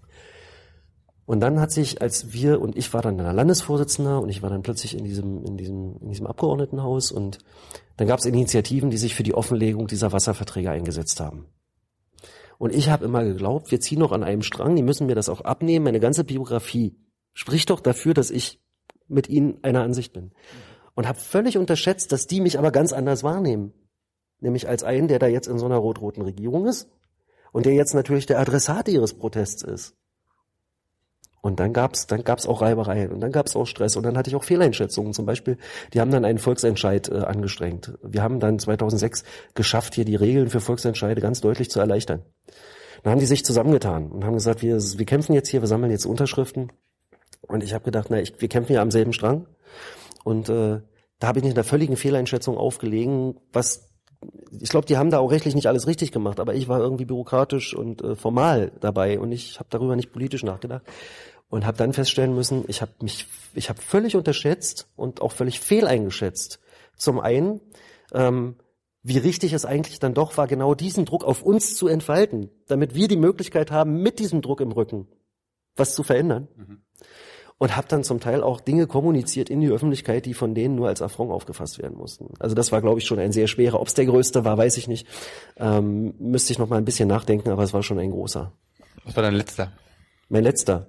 Und 1.25 1.41
dann 1.41 1.59
hat 1.59 1.71
sich, 1.71 2.01
als 2.01 2.31
wir, 2.31 2.61
und 2.61 2.77
ich 2.77 2.93
war 2.93 3.01
dann 3.01 3.17
der 3.17 3.33
Landesvorsitzender 3.33 4.21
und 4.21 4.29
ich 4.29 4.41
war 4.41 4.49
dann 4.49 4.61
plötzlich 4.61 4.97
in 4.97 5.03
diesem, 5.03 5.43
in 5.43 5.57
diesem, 5.57 5.97
in 6.01 6.09
diesem 6.09 6.27
Abgeordnetenhaus 6.27 7.11
und 7.11 7.39
dann 7.97 8.07
gab 8.07 8.19
es 8.19 8.25
Initiativen, 8.25 8.89
die 8.89 8.97
sich 8.97 9.15
für 9.15 9.23
die 9.23 9.33
Offenlegung 9.33 9.87
dieser 9.87 10.13
Wasserverträge 10.13 10.71
eingesetzt 10.71 11.19
haben. 11.19 11.47
Und 12.57 12.73
ich 12.73 12.89
habe 12.89 13.05
immer 13.05 13.23
geglaubt, 13.23 13.71
wir 13.71 13.79
ziehen 13.79 13.99
noch 13.99 14.11
an 14.11 14.23
einem 14.23 14.41
Strang, 14.41 14.75
die 14.75 14.83
müssen 14.83 15.07
mir 15.07 15.15
das 15.15 15.29
auch 15.29 15.41
abnehmen. 15.41 15.85
Meine 15.85 15.99
ganze 15.99 16.23
Biografie 16.23 16.97
spricht 17.33 17.69
doch 17.69 17.81
dafür, 17.81 18.13
dass 18.13 18.31
ich 18.31 18.61
mit 19.07 19.29
ihnen 19.29 19.59
einer 19.63 19.83
Ansicht 19.83 20.13
bin. 20.13 20.31
Und 20.95 21.07
habe 21.07 21.19
völlig 21.19 21.57
unterschätzt, 21.57 22.11
dass 22.11 22.27
die 22.27 22.41
mich 22.41 22.57
aber 22.57 22.71
ganz 22.71 22.93
anders 22.93 23.23
wahrnehmen. 23.23 23.73
Nämlich 24.39 24.67
als 24.67 24.83
einen, 24.83 25.07
der 25.07 25.19
da 25.19 25.27
jetzt 25.27 25.47
in 25.47 25.59
so 25.59 25.65
einer 25.65 25.77
rot-roten 25.77 26.21
Regierung 26.21 26.67
ist 26.67 26.89
und 27.51 27.65
der 27.65 27.73
jetzt 27.73 27.93
natürlich 27.93 28.25
der 28.25 28.39
Adressat 28.39 28.87
ihres 28.87 29.13
Protests 29.13 29.63
ist. 29.63 29.95
Und 31.41 31.59
dann 31.59 31.71
gab's, 31.71 32.07
dann 32.07 32.23
gab's 32.23 32.45
auch 32.45 32.61
Reibereien 32.61 33.11
und 33.11 33.21
dann 33.21 33.31
gab's 33.31 33.55
auch 33.55 33.65
Stress 33.65 33.95
und 33.95 34.03
dann 34.03 34.17
hatte 34.17 34.29
ich 34.29 34.35
auch 34.35 34.43
Fehleinschätzungen. 34.43 35.13
Zum 35.13 35.25
Beispiel, 35.25 35.57
die 35.93 36.01
haben 36.01 36.11
dann 36.11 36.25
einen 36.25 36.39
Volksentscheid 36.39 37.09
äh, 37.09 37.19
angestrengt. 37.19 37.97
Wir 38.03 38.21
haben 38.21 38.39
dann 38.39 38.59
2006 38.59 39.23
geschafft, 39.53 39.95
hier 39.95 40.03
die 40.03 40.15
Regeln 40.15 40.49
für 40.49 40.59
Volksentscheide 40.59 41.21
ganz 41.21 41.39
deutlich 41.41 41.69
zu 41.69 41.79
erleichtern. 41.79 42.23
Dann 43.03 43.11
haben 43.11 43.19
die 43.19 43.25
sich 43.25 43.45
zusammengetan 43.45 44.11
und 44.11 44.25
haben 44.25 44.33
gesagt, 44.33 44.61
wir, 44.61 44.77
wir 44.77 45.05
kämpfen 45.05 45.33
jetzt 45.33 45.49
hier, 45.49 45.61
wir 45.61 45.67
sammeln 45.67 45.91
jetzt 45.91 46.05
Unterschriften. 46.05 46.71
Und 47.41 47.63
ich 47.63 47.73
habe 47.73 47.85
gedacht, 47.85 48.07
na, 48.09 48.19
ich, 48.19 48.39
wir 48.39 48.49
kämpfen 48.49 48.73
ja 48.73 48.81
am 48.81 48.91
selben 48.91 49.13
Strang. 49.13 49.47
Und 50.23 50.49
äh, 50.49 50.81
da 51.19 51.27
habe 51.27 51.39
ich 51.39 51.43
nicht 51.43 51.53
in 51.53 51.57
einer 51.57 51.63
völligen 51.63 51.97
Fehleinschätzung 51.97 52.57
aufgelegen, 52.57 53.39
was 53.53 53.87
ich 54.59 54.69
glaube, 54.69 54.87
die 54.87 54.97
haben 54.97 55.11
da 55.11 55.19
auch 55.19 55.31
rechtlich 55.31 55.55
nicht 55.55 55.67
alles 55.67 55.85
richtig 55.85 56.11
gemacht, 56.11 56.39
aber 56.39 56.55
ich 56.55 56.67
war 56.67 56.79
irgendwie 56.79 57.05
bürokratisch 57.05 57.75
und 57.75 58.01
äh, 58.01 58.15
formal 58.15 58.71
dabei 58.79 59.19
und 59.19 59.31
ich 59.31 59.59
habe 59.59 59.69
darüber 59.69 59.95
nicht 59.95 60.11
politisch 60.11 60.43
nachgedacht 60.43 60.83
und 61.49 61.65
habe 61.65 61.77
dann 61.77 61.93
feststellen 61.93 62.33
müssen, 62.33 62.65
ich 62.67 62.81
habe 62.81 62.91
mich, 63.01 63.27
ich 63.53 63.69
habe 63.69 63.81
völlig 63.81 64.15
unterschätzt 64.15 64.87
und 64.95 65.21
auch 65.21 65.31
völlig 65.31 65.59
fehleingeschätzt. 65.59 66.59
Zum 66.95 67.19
einen, 67.19 67.61
ähm, 68.11 68.55
wie 69.03 69.19
richtig 69.19 69.53
es 69.53 69.65
eigentlich 69.65 69.99
dann 69.99 70.13
doch 70.13 70.35
war, 70.37 70.47
genau 70.47 70.73
diesen 70.73 71.05
Druck 71.05 71.23
auf 71.23 71.43
uns 71.43 71.75
zu 71.75 71.87
entfalten, 71.87 72.49
damit 72.67 72.95
wir 72.95 73.07
die 73.07 73.17
Möglichkeit 73.17 73.71
haben, 73.71 74.01
mit 74.01 74.19
diesem 74.19 74.41
Druck 74.41 74.61
im 74.61 74.71
Rücken 74.71 75.07
was 75.75 75.93
zu 75.93 76.03
verändern. 76.03 76.47
Mhm. 76.55 76.81
Und 77.59 77.75
habe 77.75 77.87
dann 77.87 78.03
zum 78.03 78.19
Teil 78.19 78.43
auch 78.43 78.61
Dinge 78.61 78.85
kommuniziert 78.85 79.49
in 79.49 79.61
die 79.61 79.69
Öffentlichkeit, 79.69 80.27
die 80.27 80.35
von 80.35 80.53
denen 80.53 80.75
nur 80.75 80.87
als 80.87 81.01
Affront 81.01 81.31
aufgefasst 81.31 81.81
werden 81.81 81.97
mussten. 81.97 82.33
Also 82.39 82.53
das 82.53 82.71
war, 82.71 82.81
glaube 82.81 82.99
ich, 82.99 83.05
schon 83.05 83.17
ein 83.17 83.31
sehr 83.31 83.47
schwerer. 83.47 83.81
Ob 83.81 83.87
es 83.87 83.95
der 83.95 84.05
größte 84.05 84.45
war, 84.45 84.57
weiß 84.57 84.77
ich 84.77 84.87
nicht. 84.87 85.07
Ähm, 85.57 86.13
müsste 86.19 86.53
ich 86.53 86.59
noch 86.59 86.69
mal 86.69 86.77
ein 86.77 86.85
bisschen 86.85 87.09
nachdenken, 87.09 87.49
aber 87.49 87.63
es 87.63 87.73
war 87.73 87.81
schon 87.81 87.97
ein 87.97 88.11
großer. 88.11 88.51
Was 89.05 89.15
war 89.15 89.23
dein 89.23 89.33
letzter? 89.33 89.71
Mein 90.29 90.43
letzter. 90.43 90.87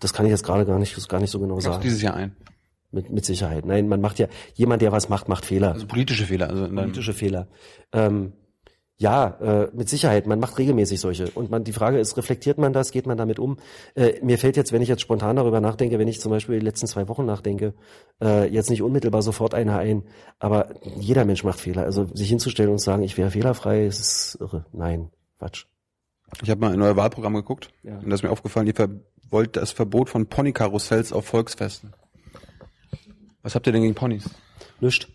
Das 0.00 0.12
kann 0.12 0.26
ich 0.26 0.30
jetzt 0.30 0.44
gerade 0.44 0.66
gar 0.66 0.78
nicht, 0.78 1.08
gar 1.08 1.20
nicht 1.20 1.30
so 1.30 1.38
genau 1.38 1.60
sagen. 1.60 1.82
dieses 1.82 2.02
Jahr 2.02 2.14
ein? 2.14 2.36
Mit, 2.90 3.10
mit 3.10 3.24
Sicherheit. 3.24 3.64
Nein, 3.64 3.88
man 3.88 4.00
macht 4.00 4.18
ja, 4.18 4.26
jemand, 4.54 4.82
der 4.82 4.92
was 4.92 5.08
macht, 5.08 5.28
macht 5.28 5.44
Fehler. 5.46 5.72
Also 5.72 5.86
politische 5.86 6.26
Fehler. 6.26 6.48
Also 6.48 6.68
politische 6.68 7.12
Fehler. 7.12 7.48
Ähm, 7.92 8.32
ja, 8.96 9.26
äh, 9.40 9.70
mit 9.72 9.88
Sicherheit. 9.88 10.26
Man 10.26 10.38
macht 10.38 10.58
regelmäßig 10.58 11.00
solche. 11.00 11.28
Und 11.30 11.50
man, 11.50 11.64
die 11.64 11.72
Frage 11.72 11.98
ist, 11.98 12.16
reflektiert 12.16 12.58
man 12.58 12.72
das? 12.72 12.92
Geht 12.92 13.06
man 13.06 13.16
damit 13.16 13.38
um? 13.38 13.56
Äh, 13.94 14.20
mir 14.22 14.38
fällt 14.38 14.56
jetzt, 14.56 14.72
wenn 14.72 14.82
ich 14.82 14.88
jetzt 14.88 15.02
spontan 15.02 15.36
darüber 15.36 15.60
nachdenke, 15.60 15.98
wenn 15.98 16.08
ich 16.08 16.20
zum 16.20 16.30
Beispiel 16.30 16.60
die 16.60 16.64
letzten 16.64 16.86
zwei 16.86 17.08
Wochen 17.08 17.26
nachdenke, 17.26 17.74
äh, 18.22 18.48
jetzt 18.48 18.70
nicht 18.70 18.82
unmittelbar 18.82 19.22
sofort 19.22 19.54
einer 19.54 19.78
ein. 19.78 20.04
Aber 20.38 20.68
jeder 20.96 21.24
Mensch 21.24 21.42
macht 21.42 21.60
Fehler. 21.60 21.82
Also 21.82 22.06
sich 22.14 22.28
hinzustellen 22.28 22.70
und 22.70 22.80
sagen, 22.80 23.02
ich 23.02 23.18
wäre 23.18 23.30
fehlerfrei, 23.30 23.86
ist 23.86 24.38
irre. 24.40 24.66
Nein, 24.72 25.10
Quatsch. 25.38 25.66
Ich 26.42 26.50
habe 26.50 26.60
mal 26.60 26.72
ein 26.72 26.78
neues 26.78 26.96
Wahlprogramm 26.96 27.34
geguckt 27.34 27.70
ja. 27.82 27.98
und 27.98 28.08
da 28.08 28.14
ist 28.14 28.22
mir 28.22 28.30
aufgefallen, 28.30 28.66
ihr 28.66 28.88
wollt 29.30 29.56
das 29.56 29.72
Verbot 29.72 30.08
von 30.08 30.26
Ponykarussells 30.26 31.12
auf 31.12 31.26
Volksfesten. 31.26 31.92
Was 33.42 33.54
habt 33.54 33.66
ihr 33.66 33.72
denn 33.72 33.82
gegen 33.82 33.94
Ponys? 33.94 34.30
Nischt. 34.80 35.08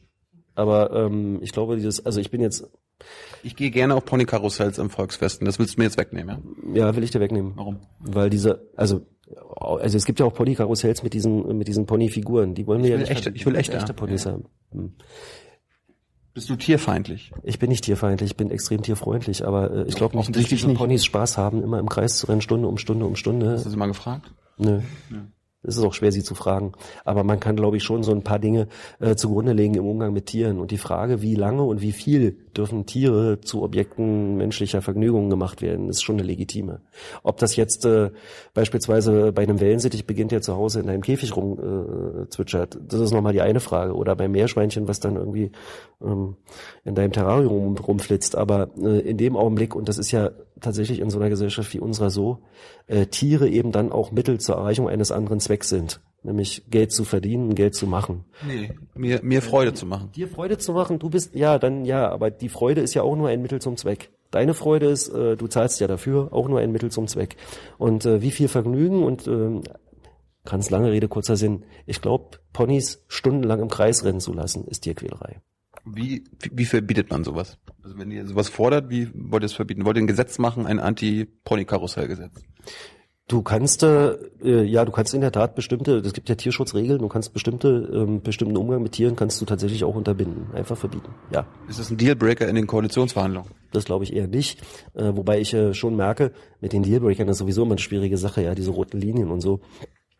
Aber 0.55 0.91
ähm, 0.91 1.39
ich 1.41 1.51
glaube, 1.51 1.75
dieses, 1.77 2.05
also 2.05 2.19
ich 2.19 2.31
bin 2.31 2.41
jetzt. 2.41 2.69
Ich 3.43 3.55
gehe 3.55 3.71
gerne 3.71 3.95
auf 3.95 4.05
Ponykarussells 4.05 4.77
im 4.77 4.89
Volksfesten. 4.89 5.45
Das 5.45 5.59
willst 5.59 5.75
du 5.75 5.79
mir 5.79 5.85
jetzt 5.85 5.97
wegnehmen, 5.97 6.63
ja? 6.73 6.87
Ja, 6.87 6.95
will 6.95 7.03
ich 7.03 7.11
dir 7.11 7.19
wegnehmen. 7.19 7.53
Warum? 7.55 7.79
Weil 7.99 8.29
diese, 8.29 8.69
also 8.75 9.05
also 9.55 9.97
es 9.97 10.05
gibt 10.05 10.19
ja 10.19 10.25
auch 10.25 10.33
Ponykarussells 10.33 11.03
mit 11.03 11.13
diesen 11.13 11.57
mit 11.57 11.67
diesen 11.67 11.85
Ponyfiguren. 11.85 12.55
Die 12.55 12.65
wollen 12.65 12.83
wir 12.83 12.89
ja 12.89 12.97
nicht. 12.97 13.11
Echte, 13.11 13.31
ich 13.33 13.45
will 13.45 13.55
echte, 13.55 13.77
echte 13.77 13.93
Ponys 13.93 14.23
ja. 14.23 14.31
haben. 14.31 14.45
Hm. 14.71 14.93
Bist 16.33 16.49
du 16.49 16.55
tierfeindlich? 16.55 17.31
Ich 17.43 17.59
bin 17.59 17.69
nicht 17.69 17.83
tierfeindlich, 17.83 18.31
ich 18.31 18.37
bin 18.37 18.51
extrem 18.51 18.81
tierfreundlich, 18.81 19.45
aber 19.45 19.71
äh, 19.71 19.83
ich 19.87 19.95
glaube 19.95 20.15
nicht, 20.17 20.35
dass 20.35 20.45
diese. 20.45 20.73
Ponys 20.73 21.03
Spaß 21.03 21.37
haben, 21.37 21.63
immer 21.63 21.79
im 21.79 21.89
Kreis 21.89 22.17
zu 22.17 22.27
rennen, 22.27 22.41
Stunde 22.41 22.67
um 22.67 22.77
Stunde 22.77 23.05
um 23.05 23.15
Stunde. 23.15 23.51
Hast 23.51 23.65
du 23.65 23.69
sie 23.69 23.77
mal 23.77 23.87
gefragt? 23.87 24.31
Nö. 24.57 24.81
Ja. 25.09 25.27
Es 25.61 25.75
ist 25.75 25.83
auch 25.83 25.93
schwer, 25.93 26.13
sie 26.13 26.23
zu 26.23 26.35
fragen. 26.35 26.71
Aber 27.03 27.25
man 27.25 27.41
kann, 27.41 27.57
glaube 27.57 27.75
ich, 27.75 27.83
schon 27.83 28.01
so 28.01 28.11
ein 28.13 28.23
paar 28.23 28.39
Dinge 28.39 28.69
äh, 28.99 29.15
zugrunde 29.15 29.51
legen 29.51 29.75
im 29.75 29.85
Umgang 29.85 30.13
mit 30.13 30.27
Tieren. 30.27 30.57
Und 30.57 30.71
die 30.71 30.77
Frage, 30.77 31.21
wie 31.21 31.35
lange 31.35 31.63
und 31.63 31.81
wie 31.81 31.91
viel 31.91 32.37
dürfen 32.55 32.85
Tiere 32.85 33.41
zu 33.41 33.63
Objekten 33.63 34.37
menschlicher 34.37 34.81
Vergnügungen 34.81 35.29
gemacht 35.29 35.61
werden, 35.61 35.89
ist 35.89 36.01
schon 36.01 36.15
eine 36.15 36.23
legitime. 36.23 36.79
Ob 37.23 37.37
das 37.37 37.57
jetzt 37.57 37.85
äh, 37.85 38.11
beispielsweise 38.53 39.33
bei 39.33 39.43
einem 39.43 39.59
Wellensittich 39.59 40.07
beginnt, 40.07 40.31
der 40.31 40.41
zu 40.41 40.55
Hause 40.55 40.79
in 40.79 40.89
einem 40.89 41.01
Käfig 41.01 41.35
rumzwitschert, 41.35 42.75
äh, 42.75 42.79
das 42.87 43.01
ist 43.01 43.11
nochmal 43.11 43.33
die 43.33 43.41
eine 43.41 43.59
Frage. 43.59 43.95
Oder 43.95 44.15
beim 44.15 44.31
Meerschweinchen, 44.31 44.87
was 44.87 45.01
dann 45.01 45.17
irgendwie 45.17 45.51
ähm, 46.01 46.37
in 46.85 46.95
deinem 46.95 47.11
Terrarium 47.11 47.75
rumflitzt. 47.75 48.37
Aber 48.37 48.69
äh, 48.81 48.99
in 48.99 49.17
dem 49.17 49.35
Augenblick, 49.35 49.75
und 49.75 49.89
das 49.89 49.97
ist 49.97 50.11
ja 50.11 50.31
tatsächlich 50.61 50.99
in 50.99 51.09
so 51.09 51.19
einer 51.19 51.29
Gesellschaft 51.29 51.73
wie 51.73 51.79
unserer 51.79 52.09
so, 52.09 52.39
äh, 52.87 53.05
Tiere 53.07 53.49
eben 53.49 53.71
dann 53.71 53.91
auch 53.91 54.11
Mittel 54.11 54.39
zur 54.39 54.55
Erreichung 54.55 54.89
eines 54.89 55.11
anderen 55.11 55.39
Zwecks 55.39 55.69
sind. 55.69 56.01
Nämlich 56.21 56.63
Geld 56.69 56.91
zu 56.91 57.05
verdienen, 57.05 57.55
Geld 57.55 57.75
zu 57.75 57.87
machen. 57.87 58.25
Nee, 58.45 58.71
mir, 58.93 59.21
mir 59.23 59.41
Freude 59.41 59.73
zu 59.73 59.85
machen. 59.85 60.11
Dir 60.11 60.27
Freude 60.27 60.57
zu 60.57 60.73
machen, 60.73 60.99
du 60.99 61.09
bist, 61.09 61.33
ja, 61.33 61.57
dann 61.57 61.85
ja, 61.85 62.09
aber 62.09 62.29
die 62.29 62.49
Freude 62.49 62.81
ist 62.81 62.93
ja 62.93 63.03
auch 63.03 63.15
nur 63.15 63.29
ein 63.29 63.41
Mittel 63.41 63.61
zum 63.61 63.77
Zweck. 63.77 64.11
Deine 64.31 64.53
Freude 64.53 64.87
ist, 64.87 65.07
äh, 65.09 65.37
du 65.37 65.47
zahlst 65.47 65.79
ja 65.79 65.87
dafür, 65.87 66.33
auch 66.33 66.49
nur 66.49 66.59
ein 66.59 66.71
Mittel 66.71 66.91
zum 66.91 67.07
Zweck. 67.07 67.37
Und 67.77 68.05
äh, 68.05 68.21
wie 68.21 68.31
viel 68.31 68.49
Vergnügen 68.49 69.03
und 69.03 69.27
äh, 69.27 69.61
ganz 70.45 70.69
lange 70.69 70.91
Rede, 70.91 71.07
kurzer 71.07 71.37
Sinn. 71.37 71.63
Ich 71.85 72.01
glaube, 72.01 72.37
Ponys 72.53 73.03
stundenlang 73.07 73.61
im 73.61 73.69
Kreis 73.69 74.03
rennen 74.03 74.19
zu 74.19 74.33
lassen, 74.33 74.65
ist 74.65 74.81
Tierquälerei. 74.81 75.41
Wie, 75.93 76.23
wie, 76.51 76.65
verbietet 76.65 77.09
man 77.09 77.23
sowas? 77.23 77.57
Also 77.83 77.97
wenn 77.97 78.11
ihr 78.11 78.25
sowas 78.25 78.49
fordert, 78.49 78.89
wie 78.89 79.09
wollt 79.13 79.43
ihr 79.43 79.47
es 79.47 79.53
verbieten? 79.53 79.85
Wollt 79.85 79.97
ihr 79.97 80.03
ein 80.03 80.07
Gesetz 80.07 80.37
machen, 80.37 80.65
ein 80.65 80.79
Anti-Pony-Karussell-Gesetz? 80.79 82.41
Du 83.29 83.43
kannst 83.43 83.83
äh, 83.83 84.17
ja, 84.41 84.83
du 84.85 84.91
kannst 84.91 85.13
in 85.13 85.21
der 85.21 85.31
Tat 85.31 85.53
bestimmte, 85.53 85.97
es 85.97 86.13
gibt 86.13 86.29
ja 86.29 86.35
Tierschutzregeln, 86.35 86.97
du 86.97 87.07
kannst 87.07 87.31
bestimmte 87.31 87.67
ähm, 87.93 88.23
bestimmten 88.23 88.57
Umgang 88.57 88.81
mit 88.81 88.93
Tieren 88.93 89.15
kannst 89.15 89.39
du 89.39 89.45
tatsächlich 89.45 89.83
auch 89.83 89.93
unterbinden, 89.93 90.47
einfach 90.55 90.75
verbieten. 90.75 91.13
Ja. 91.31 91.45
Ist 91.67 91.77
das 91.77 91.91
ein 91.91 91.97
Dealbreaker 91.97 92.47
in 92.47 92.55
den 92.55 92.65
Koalitionsverhandlungen? 92.65 93.51
Das 93.71 93.85
glaube 93.85 94.03
ich 94.03 94.13
eher 94.13 94.27
nicht, 94.27 94.61
äh, 94.95 95.15
wobei 95.15 95.39
ich 95.39 95.53
äh, 95.53 95.75
schon 95.75 95.95
merke, 95.95 96.31
mit 96.59 96.73
den 96.73 96.81
Dealbreakern 96.81 97.27
ist 97.27 97.37
sowieso 97.37 97.61
immer 97.61 97.73
eine 97.73 97.79
schwierige 97.79 98.17
Sache, 98.17 98.41
ja, 98.41 98.55
diese 98.55 98.71
roten 98.71 98.99
Linien 98.99 99.29
und 99.29 99.41
so. 99.41 99.61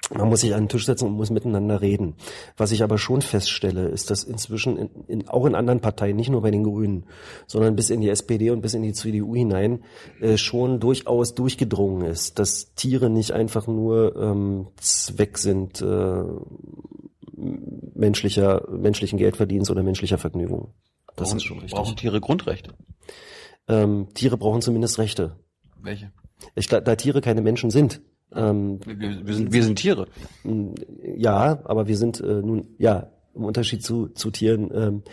Man 0.10 0.28
muss 0.28 0.42
sich 0.42 0.54
an 0.56 0.64
den 0.64 0.70
Tisch 0.70 0.86
setzen 0.86 1.08
und 1.08 1.14
muss 1.14 1.30
miteinander 1.30 1.82
reden. 1.82 2.16
Was 2.58 2.72
ich 2.72 2.84
aber 2.84 2.98
schon 2.98 3.22
feststelle, 3.22 3.88
ist, 3.88 4.10
dass 4.10 4.24
inzwischen 4.24 4.78
in, 4.78 4.90
in, 5.08 5.28
auch 5.28 5.46
in 5.46 5.56
anderen 5.56 5.82
Parteien, 5.82 6.16
nicht 6.16 6.30
nur 6.30 6.42
bei 6.42 6.52
den 6.52 6.64
Grünen, 6.64 7.06
sondern 7.46 7.76
bis 7.76 7.90
in 7.90 8.02
die 8.02 8.10
SPD 8.10 8.50
und 8.50 8.62
bis 8.62 8.74
in 8.74 8.82
die 8.82 8.94
CDU 8.94 9.36
hinein, 9.36 9.84
äh, 10.20 10.38
schon 10.38 10.80
durchaus 10.80 11.36
durchgedrungen 11.36 12.08
ist, 12.08 12.40
dass 12.40 12.74
Tiere 12.74 13.10
nicht 13.10 13.32
einfach 13.32 13.68
nur 13.68 14.16
ähm, 14.16 14.68
Zweck 14.78 15.38
sind 15.38 15.82
äh, 15.82 16.24
menschlicher, 17.36 18.68
menschlichen 18.70 19.18
Geldverdienst 19.18 19.70
oder 19.70 19.84
menschlicher 19.84 20.18
Vergnügung. 20.18 20.74
Das 21.16 21.30
brauchen, 21.30 21.38
ist 21.38 21.44
schon 21.44 21.60
richtig. 21.60 21.78
Brauchen 21.78 21.96
Tiere 21.96 22.20
Grundrechte? 22.20 22.74
Ähm, 23.68 24.08
Tiere 24.14 24.38
brauchen 24.38 24.62
zumindest 24.62 24.98
Rechte. 24.98 25.36
Welche? 25.82 26.12
Ich, 26.56 26.68
da, 26.68 26.82
da 26.82 26.96
Tiere 26.96 27.22
keine 27.22 27.42
Menschen 27.42 27.70
sind, 27.70 28.02
Ähm, 28.34 28.80
Wir, 28.86 29.26
wir, 29.26 29.34
sind, 29.34 29.52
wir 29.52 29.64
sind 29.64 29.76
Tiere. 29.78 30.08
ja, 31.16 31.60
aber 31.64 31.88
wir 31.88 31.98
sind 31.98 32.20
äh, 32.22 32.42
nun, 32.42 32.68
ja, 32.78 33.10
im 33.36 33.46
Unterschied 33.46 33.84
zu, 33.84 34.08
zu 34.08 34.32
Tieren 34.32 34.70
ähm, 34.74 35.04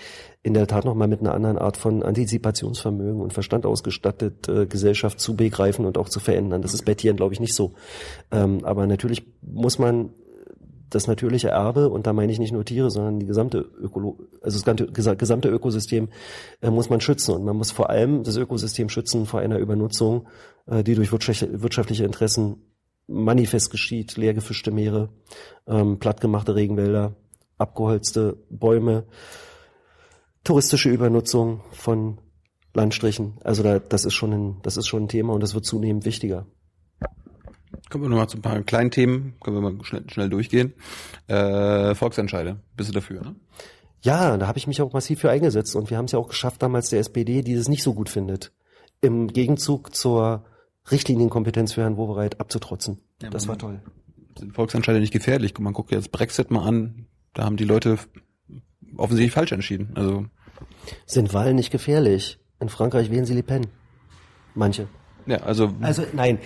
in 0.42 0.54
der 0.54 0.66
Tat 0.66 0.84
nochmal 0.84 1.08
mit 1.08 1.20
einer 1.20 1.34
anderen 1.34 1.58
Art 1.58 1.76
von 1.76 2.02
Antizipationsvermögen 2.02 3.20
und 3.20 3.32
Verstand 3.32 3.66
ausgestattet, 3.66 4.48
äh, 4.48 4.66
Gesellschaft 4.66 5.20
zu 5.20 5.36
begreifen 5.36 5.84
und 5.84 5.98
auch 5.98 6.08
zu 6.08 6.20
verändern. 6.20 6.62
Das 6.62 6.74
ist 6.74 6.84
bei 6.84 6.94
Tieren, 6.94 7.16
glaube 7.16 7.34
ich, 7.34 7.40
nicht 7.40 7.54
so. 7.54 7.74
Ähm, 8.30 8.64
aber 8.64 8.86
natürlich 8.86 9.26
muss 9.42 9.78
man 9.78 10.10
das 10.88 11.08
natürliche 11.08 11.48
Erbe, 11.48 11.88
und 11.88 12.06
da 12.06 12.12
meine 12.12 12.30
ich 12.30 12.38
nicht 12.38 12.52
nur 12.52 12.64
Tiere, 12.64 12.90
sondern 12.90 13.18
die 13.18 13.26
gesamte 13.26 13.58
Ökolo 13.58 14.18
also 14.40 14.56
das 14.56 14.64
ganze, 14.64 14.86
gesamte 14.86 15.48
Ökosystem 15.48 16.08
äh, 16.60 16.70
muss 16.70 16.90
man 16.90 17.00
schützen. 17.00 17.34
Und 17.34 17.44
man 17.44 17.56
muss 17.56 17.72
vor 17.72 17.90
allem 17.90 18.22
das 18.22 18.36
Ökosystem 18.36 18.88
schützen 18.88 19.26
vor 19.26 19.40
einer 19.40 19.58
Übernutzung, 19.58 20.28
äh, 20.66 20.84
die 20.84 20.94
durch 20.94 21.12
wirtschaftliche 21.12 22.04
Interessen 22.04 22.62
manifest 23.06 23.70
geschieht, 23.70 24.16
leer 24.16 24.34
gefischte 24.34 24.70
Meere, 24.70 25.10
ähm, 25.66 25.98
plattgemachte 25.98 26.54
Regenwälder, 26.54 27.14
abgeholzte 27.58 28.36
Bäume, 28.50 29.06
touristische 30.44 30.90
Übernutzung 30.90 31.62
von 31.72 32.18
Landstrichen. 32.74 33.38
Also 33.42 33.62
da, 33.62 33.78
das 33.78 34.04
ist 34.04 34.14
schon 34.14 34.32
ein, 34.32 34.56
das 34.62 34.76
ist 34.76 34.86
schon 34.86 35.04
ein 35.04 35.08
Thema 35.08 35.32
und 35.32 35.42
das 35.42 35.54
wird 35.54 35.64
zunehmend 35.64 36.04
wichtiger. 36.04 36.46
Kommen 37.90 38.04
wir 38.04 38.08
nochmal 38.08 38.28
zu 38.28 38.38
ein 38.38 38.42
paar 38.42 38.62
kleinen 38.62 38.90
Themen, 38.90 39.34
können 39.40 39.56
wir 39.56 39.70
mal 39.70 39.84
schnell, 39.84 40.08
schnell 40.10 40.28
durchgehen. 40.28 40.74
Äh, 41.28 41.94
Volksentscheide, 41.94 42.60
bist 42.76 42.88
du 42.88 42.94
dafür, 42.94 43.22
ne? 43.22 43.36
Ja, 44.02 44.36
da 44.36 44.46
habe 44.46 44.58
ich 44.58 44.66
mich 44.66 44.82
auch 44.82 44.92
massiv 44.92 45.20
für 45.20 45.30
eingesetzt 45.30 45.74
und 45.74 45.90
wir 45.90 45.96
haben 45.96 46.04
es 46.04 46.12
ja 46.12 46.18
auch 46.18 46.28
geschafft, 46.28 46.62
damals 46.62 46.90
der 46.90 47.00
SPD, 47.00 47.42
die 47.42 47.54
es 47.54 47.68
nicht 47.68 47.82
so 47.82 47.94
gut 47.94 48.08
findet, 48.08 48.52
im 49.00 49.28
Gegenzug 49.28 49.94
zur 49.94 50.44
Richtlinienkompetenz 50.90 51.72
für 51.72 51.82
Herrn 51.82 51.96
Wowereit 51.96 52.40
abzutrotzen. 52.40 52.98
Ja, 53.22 53.30
das 53.30 53.48
war 53.48 53.58
toll. 53.58 53.80
Sind 54.38 54.54
Volksentscheide 54.54 55.00
nicht 55.00 55.12
gefährlich? 55.12 55.58
Man 55.58 55.72
guckt 55.72 55.90
jetzt 55.92 56.12
Brexit 56.12 56.50
mal 56.50 56.66
an, 56.66 57.06
da 57.34 57.44
haben 57.44 57.56
die 57.56 57.64
Leute 57.64 57.98
offensichtlich 58.96 59.32
falsch 59.32 59.52
entschieden. 59.52 59.92
Also 59.94 60.26
sind 61.06 61.32
Wahlen 61.34 61.56
nicht 61.56 61.70
gefährlich? 61.70 62.38
In 62.60 62.68
Frankreich 62.68 63.10
wählen 63.10 63.24
sie 63.24 63.34
Le 63.34 63.42
Pen. 63.42 63.66
Manche. 64.54 64.88
Ja, 65.26 65.38
also 65.38 65.74
also 65.80 66.04
nein. 66.12 66.38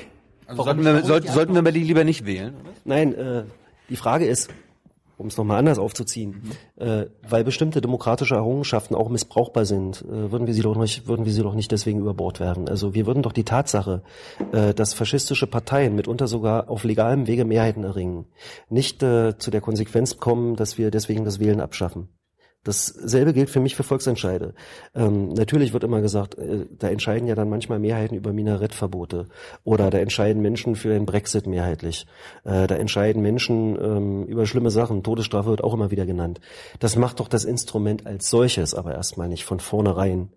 Also 0.46 0.64
sollten 0.64 0.84
wir, 0.84 1.04
sollten, 1.04 1.28
sollten 1.28 1.64
wir 1.64 1.72
die 1.72 1.84
lieber 1.84 2.02
nicht 2.02 2.26
wählen? 2.26 2.54
Oder? 2.60 2.70
Nein, 2.84 3.14
äh, 3.14 3.44
die 3.88 3.96
Frage 3.96 4.26
ist, 4.26 4.50
um 5.20 5.26
es 5.26 5.36
nochmal 5.36 5.58
anders 5.58 5.78
aufzuziehen, 5.78 6.42
mhm. 6.76 6.84
äh, 6.84 7.06
weil 7.28 7.44
bestimmte 7.44 7.80
demokratische 7.80 8.34
Errungenschaften 8.34 8.94
auch 8.94 9.08
missbrauchbar 9.08 9.64
sind, 9.64 10.02
äh, 10.02 10.32
würden 10.32 10.46
wir 10.46 10.54
sie 10.54 10.62
doch 10.62 10.76
nicht, 10.76 11.06
würden 11.06 11.26
wir 11.26 11.32
sie 11.32 11.42
doch 11.42 11.54
nicht 11.54 11.70
deswegen 11.70 12.00
über 12.00 12.14
Bord 12.14 12.40
werfen. 12.40 12.68
Also 12.68 12.94
wir 12.94 13.06
würden 13.06 13.22
doch 13.22 13.32
die 13.32 13.44
Tatsache, 13.44 14.02
äh, 14.52 14.74
dass 14.74 14.94
faschistische 14.94 15.46
Parteien 15.46 15.94
mitunter 15.94 16.26
sogar 16.26 16.70
auf 16.70 16.84
legalem 16.84 17.26
Wege 17.26 17.44
Mehrheiten 17.44 17.84
erringen, 17.84 18.26
nicht 18.68 19.02
äh, 19.02 19.36
zu 19.38 19.50
der 19.50 19.60
Konsequenz 19.60 20.18
kommen, 20.18 20.56
dass 20.56 20.78
wir 20.78 20.90
deswegen 20.90 21.24
das 21.24 21.38
Wählen 21.38 21.60
abschaffen. 21.60 22.08
Dasselbe 22.64 23.32
gilt 23.32 23.48
für 23.48 23.60
mich 23.60 23.74
für 23.74 23.82
Volksentscheide. 23.82 24.54
Ähm, 24.94 25.28
natürlich 25.30 25.72
wird 25.72 25.82
immer 25.82 26.02
gesagt, 26.02 26.36
äh, 26.36 26.66
da 26.70 26.88
entscheiden 26.88 27.26
ja 27.26 27.34
dann 27.34 27.48
manchmal 27.48 27.78
Mehrheiten 27.78 28.14
über 28.14 28.34
Minarettverbote 28.34 29.28
oder 29.64 29.90
da 29.90 29.98
entscheiden 29.98 30.42
Menschen 30.42 30.76
für 30.76 30.90
den 30.90 31.06
Brexit 31.06 31.46
mehrheitlich. 31.46 32.06
Äh, 32.44 32.66
da 32.66 32.74
entscheiden 32.74 33.22
Menschen 33.22 33.78
ähm, 33.80 34.24
über 34.24 34.44
schlimme 34.44 34.70
Sachen. 34.70 35.02
Todesstrafe 35.02 35.48
wird 35.48 35.64
auch 35.64 35.72
immer 35.72 35.90
wieder 35.90 36.04
genannt. 36.04 36.40
Das 36.80 36.96
macht 36.96 37.20
doch 37.20 37.28
das 37.28 37.44
Instrument 37.44 38.06
als 38.06 38.28
solches 38.28 38.74
aber 38.74 38.94
erstmal 38.94 39.28
nicht 39.28 39.44
von 39.44 39.60
vornherein 39.60 40.30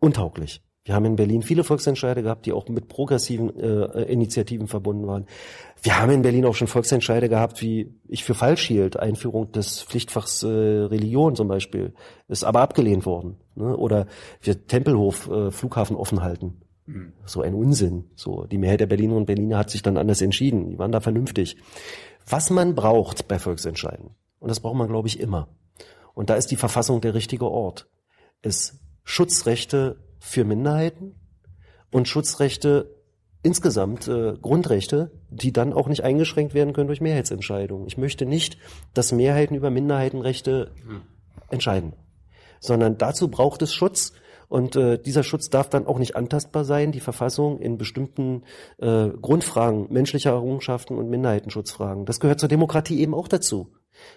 untauglich. 0.00 0.65
Wir 0.86 0.94
haben 0.94 1.04
in 1.04 1.16
Berlin 1.16 1.42
viele 1.42 1.64
Volksentscheide 1.64 2.22
gehabt, 2.22 2.46
die 2.46 2.52
auch 2.52 2.68
mit 2.68 2.86
progressiven 2.86 3.58
äh, 3.58 4.02
Initiativen 4.04 4.68
verbunden 4.68 5.08
waren. 5.08 5.26
Wir 5.82 6.00
haben 6.00 6.12
in 6.12 6.22
Berlin 6.22 6.46
auch 6.46 6.54
schon 6.54 6.68
Volksentscheide 6.68 7.28
gehabt, 7.28 7.60
wie 7.60 7.92
ich 8.06 8.22
für 8.22 8.34
falsch 8.34 8.64
hielt, 8.68 8.96
Einführung 8.96 9.50
des 9.50 9.82
Pflichtfachs 9.82 10.44
äh, 10.44 10.46
Religion 10.46 11.34
zum 11.34 11.48
Beispiel, 11.48 11.92
ist 12.28 12.44
aber 12.44 12.60
abgelehnt 12.60 13.04
worden. 13.04 13.36
Ne? 13.56 13.76
Oder 13.76 14.06
wir 14.40 14.64
Tempelhof 14.68 15.28
äh, 15.28 15.50
Flughafen 15.50 15.96
offen 15.96 16.22
halten. 16.22 16.60
Mhm. 16.86 17.14
So 17.24 17.42
ein 17.42 17.54
Unsinn. 17.54 18.04
So 18.14 18.44
die 18.44 18.58
Mehrheit 18.58 18.78
der 18.78 18.86
Berliner 18.86 19.16
und 19.16 19.26
Berliner 19.26 19.58
hat 19.58 19.70
sich 19.70 19.82
dann 19.82 19.96
anders 19.96 20.22
entschieden. 20.22 20.70
Die 20.70 20.78
waren 20.78 20.92
da 20.92 21.00
vernünftig. 21.00 21.56
Was 22.28 22.48
man 22.50 22.76
braucht 22.76 23.26
bei 23.26 23.40
Volksentscheiden, 23.40 24.10
und 24.38 24.48
das 24.48 24.60
braucht 24.60 24.76
man, 24.76 24.86
glaube 24.86 25.08
ich, 25.08 25.18
immer. 25.18 25.48
Und 26.14 26.30
da 26.30 26.36
ist 26.36 26.52
die 26.52 26.56
Verfassung 26.56 27.00
der 27.00 27.14
richtige 27.14 27.50
Ort. 27.50 27.88
Es 28.40 28.78
Schutzrechte 29.02 29.96
für 30.18 30.44
Minderheiten 30.44 31.14
und 31.90 32.08
Schutzrechte 32.08 32.94
insgesamt 33.42 34.08
äh, 34.08 34.34
Grundrechte, 34.40 35.12
die 35.30 35.52
dann 35.52 35.72
auch 35.72 35.88
nicht 35.88 36.02
eingeschränkt 36.02 36.52
werden 36.52 36.72
können 36.72 36.88
durch 36.88 37.00
Mehrheitsentscheidungen. 37.00 37.86
Ich 37.86 37.96
möchte 37.96 38.26
nicht, 38.26 38.58
dass 38.92 39.12
Mehrheiten 39.12 39.54
über 39.54 39.70
Minderheitenrechte 39.70 40.72
entscheiden, 41.48 41.92
sondern 42.60 42.98
dazu 42.98 43.28
braucht 43.28 43.62
es 43.62 43.72
Schutz. 43.72 44.12
Und 44.48 44.76
äh, 44.76 44.96
dieser 44.98 45.24
Schutz 45.24 45.50
darf 45.50 45.68
dann 45.70 45.86
auch 45.86 45.98
nicht 45.98 46.14
antastbar 46.14 46.64
sein. 46.64 46.92
Die 46.92 47.00
Verfassung 47.00 47.58
in 47.58 47.78
bestimmten 47.78 48.44
äh, 48.78 49.08
Grundfragen 49.08 49.92
menschlicher 49.92 50.30
Errungenschaften 50.30 50.96
und 50.96 51.10
Minderheitenschutzfragen. 51.10 52.04
Das 52.04 52.20
gehört 52.20 52.38
zur 52.38 52.48
Demokratie 52.48 53.00
eben 53.00 53.14
auch 53.14 53.26
dazu 53.26 53.72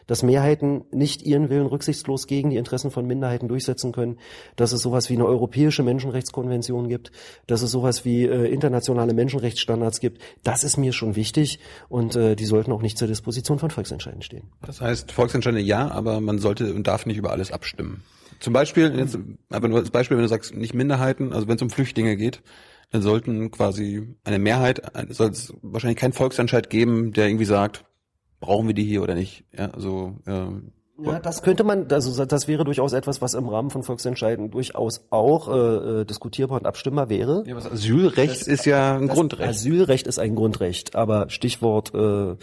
dass 0.08 0.24
Mehrheiten 0.24 0.86
nicht 0.92 1.22
ihren 1.22 1.50
Willen 1.50 1.68
rücksichtslos 1.68 2.28
gegen 2.28 2.50
die 2.50 2.58
Interessen 2.58 2.92
von 2.92 3.06
Minderheiten 3.06 3.48
durchsetzen 3.48 3.92
können, 3.92 4.18
dass 4.56 4.72
es 4.72 4.82
sowas 4.82 5.10
wie 5.10 5.16
eine 5.16 5.26
europäische 5.26 5.84
Menschenrechtskonvention 5.84 6.90
gibt, 6.90 7.12
dass 7.48 7.62
es 7.62 7.72
sowas 7.72 8.06
wie 8.06 8.26
äh, 8.26 8.52
internationale 8.52 9.14
Menschenrechtsstandards 9.14 10.00
gibt. 10.00 10.22
Das 10.44 10.64
ist 10.64 10.78
mir 10.78 10.94
schon 10.94 11.16
wichtig 11.16 11.60
und 11.90 12.16
äh, 12.16 12.36
die 12.36 12.46
sollten 12.46 12.72
auch 12.72 12.82
nicht 12.82 12.98
zur 12.98 13.08
Disposition 13.08 13.60
von 13.60 13.72
Volksentscheiden 13.72 14.22
stehen. 14.22 14.50
Das 14.62 14.82
heißt, 14.82 15.12
Volksentscheide 15.12 15.60
ja, 15.60 15.90
aber 15.92 16.22
man 16.22 16.40
sollte 16.40 16.74
und 16.74 16.88
darf 16.88 17.06
nicht 17.06 17.18
über 17.18 17.32
alles 17.32 17.52
abstimmen. 17.52 18.04
Zum 18.40 18.54
Beispiel, 18.54 18.98
jetzt, 18.98 19.18
aber 19.50 19.68
nur 19.68 19.80
als 19.80 19.90
Beispiel, 19.90 20.16
wenn 20.16 20.24
du 20.24 20.30
sagst, 20.30 20.56
nicht 20.56 20.74
Minderheiten, 20.74 21.34
also 21.34 21.48
wenn 21.48 21.56
es 21.56 21.62
um 21.62 21.70
Flüchtlinge 21.70 22.16
geht, 22.16 22.42
dann 22.92 23.02
sollten 23.02 23.52
quasi 23.52 24.16
eine 24.24 24.40
Mehrheit, 24.40 24.82
soll 25.10 25.30
es 25.30 25.54
wahrscheinlich 25.62 26.00
keinen 26.00 26.14
Volksentscheid 26.14 26.70
geben, 26.70 27.12
der 27.12 27.28
irgendwie 27.28 27.46
sagt, 27.46 27.86
brauchen 28.40 28.68
wir 28.68 28.74
die 28.74 28.84
hier 28.84 29.04
oder 29.04 29.16
nicht? 29.16 29.44
Ja, 29.58 29.70
also 29.72 30.16
ähm, 30.28 30.72
ja, 31.02 31.20
das 31.20 31.44
könnte 31.44 31.64
man, 31.64 31.88
also 31.92 32.26
das 32.26 32.48
wäre 32.48 32.66
durchaus 32.66 32.94
etwas, 32.94 33.22
was 33.22 33.34
im 33.34 33.48
Rahmen 33.48 33.70
von 33.70 33.84
Volksentscheiden 33.84 34.52
durchaus 34.52 35.06
auch 35.10 35.48
äh, 35.48 36.02
äh 36.02 36.06
diskutierbar 36.06 36.60
und 36.60 36.66
abstimmbar 36.66 37.10
wäre. 37.10 37.44
Ja, 37.48 37.56
was 37.56 37.72
Asylrecht 37.72 38.42
das, 38.42 38.48
ist 38.48 38.66
ja 38.66 38.98
ein 38.98 39.08
Grundrecht. 39.08 39.50
Asylrecht 39.50 40.08
ist 40.08 40.20
ein 40.20 40.36
Grundrecht, 40.36 40.96
aber 40.96 41.30
Stichwort 41.30 41.94
äh, 41.94 42.36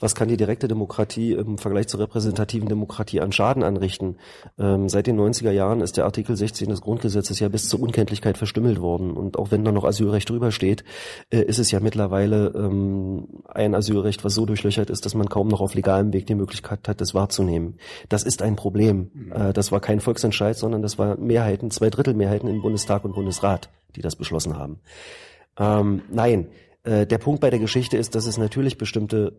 was 0.00 0.14
kann 0.14 0.28
die 0.28 0.36
direkte 0.36 0.68
Demokratie 0.68 1.32
im 1.32 1.58
Vergleich 1.58 1.88
zur 1.88 2.00
repräsentativen 2.00 2.68
Demokratie 2.68 3.20
an 3.20 3.32
Schaden 3.32 3.62
anrichten? 3.62 4.16
Ähm, 4.58 4.88
seit 4.88 5.06
den 5.06 5.18
90er 5.18 5.50
Jahren 5.50 5.80
ist 5.80 5.96
der 5.96 6.04
Artikel 6.04 6.36
16 6.36 6.68
des 6.68 6.80
Grundgesetzes 6.80 7.40
ja 7.40 7.48
bis 7.48 7.68
zur 7.68 7.80
Unkenntlichkeit 7.80 8.38
verstümmelt 8.38 8.80
worden. 8.80 9.12
Und 9.12 9.38
auch 9.38 9.50
wenn 9.50 9.64
da 9.64 9.72
noch 9.72 9.84
Asylrecht 9.84 10.30
drüber 10.30 10.52
steht, 10.52 10.84
äh, 11.30 11.42
ist 11.42 11.58
es 11.58 11.70
ja 11.70 11.80
mittlerweile 11.80 12.52
ähm, 12.54 13.42
ein 13.48 13.74
Asylrecht, 13.74 14.24
was 14.24 14.34
so 14.34 14.46
durchlöchert 14.46 14.90
ist, 14.90 15.04
dass 15.04 15.14
man 15.14 15.28
kaum 15.28 15.48
noch 15.48 15.60
auf 15.60 15.74
legalem 15.74 16.12
Weg 16.12 16.26
die 16.26 16.34
Möglichkeit 16.34 16.88
hat, 16.88 17.00
das 17.00 17.14
wahrzunehmen. 17.14 17.78
Das 18.08 18.22
ist 18.22 18.42
ein 18.42 18.56
Problem. 18.56 19.10
Mhm. 19.12 19.32
Äh, 19.32 19.52
das 19.52 19.72
war 19.72 19.80
kein 19.80 20.00
Volksentscheid, 20.00 20.56
sondern 20.56 20.82
das 20.82 20.98
war 20.98 21.16
Mehrheiten, 21.16 21.70
zwei 21.70 21.90
Drittel 21.90 22.14
Mehrheiten 22.14 22.48
im 22.48 22.62
Bundestag 22.62 23.04
und 23.04 23.14
Bundesrat, 23.14 23.68
die 23.96 24.02
das 24.02 24.16
beschlossen 24.16 24.56
haben. 24.56 24.80
Ähm, 25.58 26.02
nein, 26.10 26.48
der 26.88 27.18
Punkt 27.18 27.40
bei 27.40 27.50
der 27.50 27.58
Geschichte 27.58 27.96
ist, 27.96 28.14
dass 28.14 28.26
es 28.26 28.38
natürlich 28.38 28.78
bestimmte, 28.78 29.32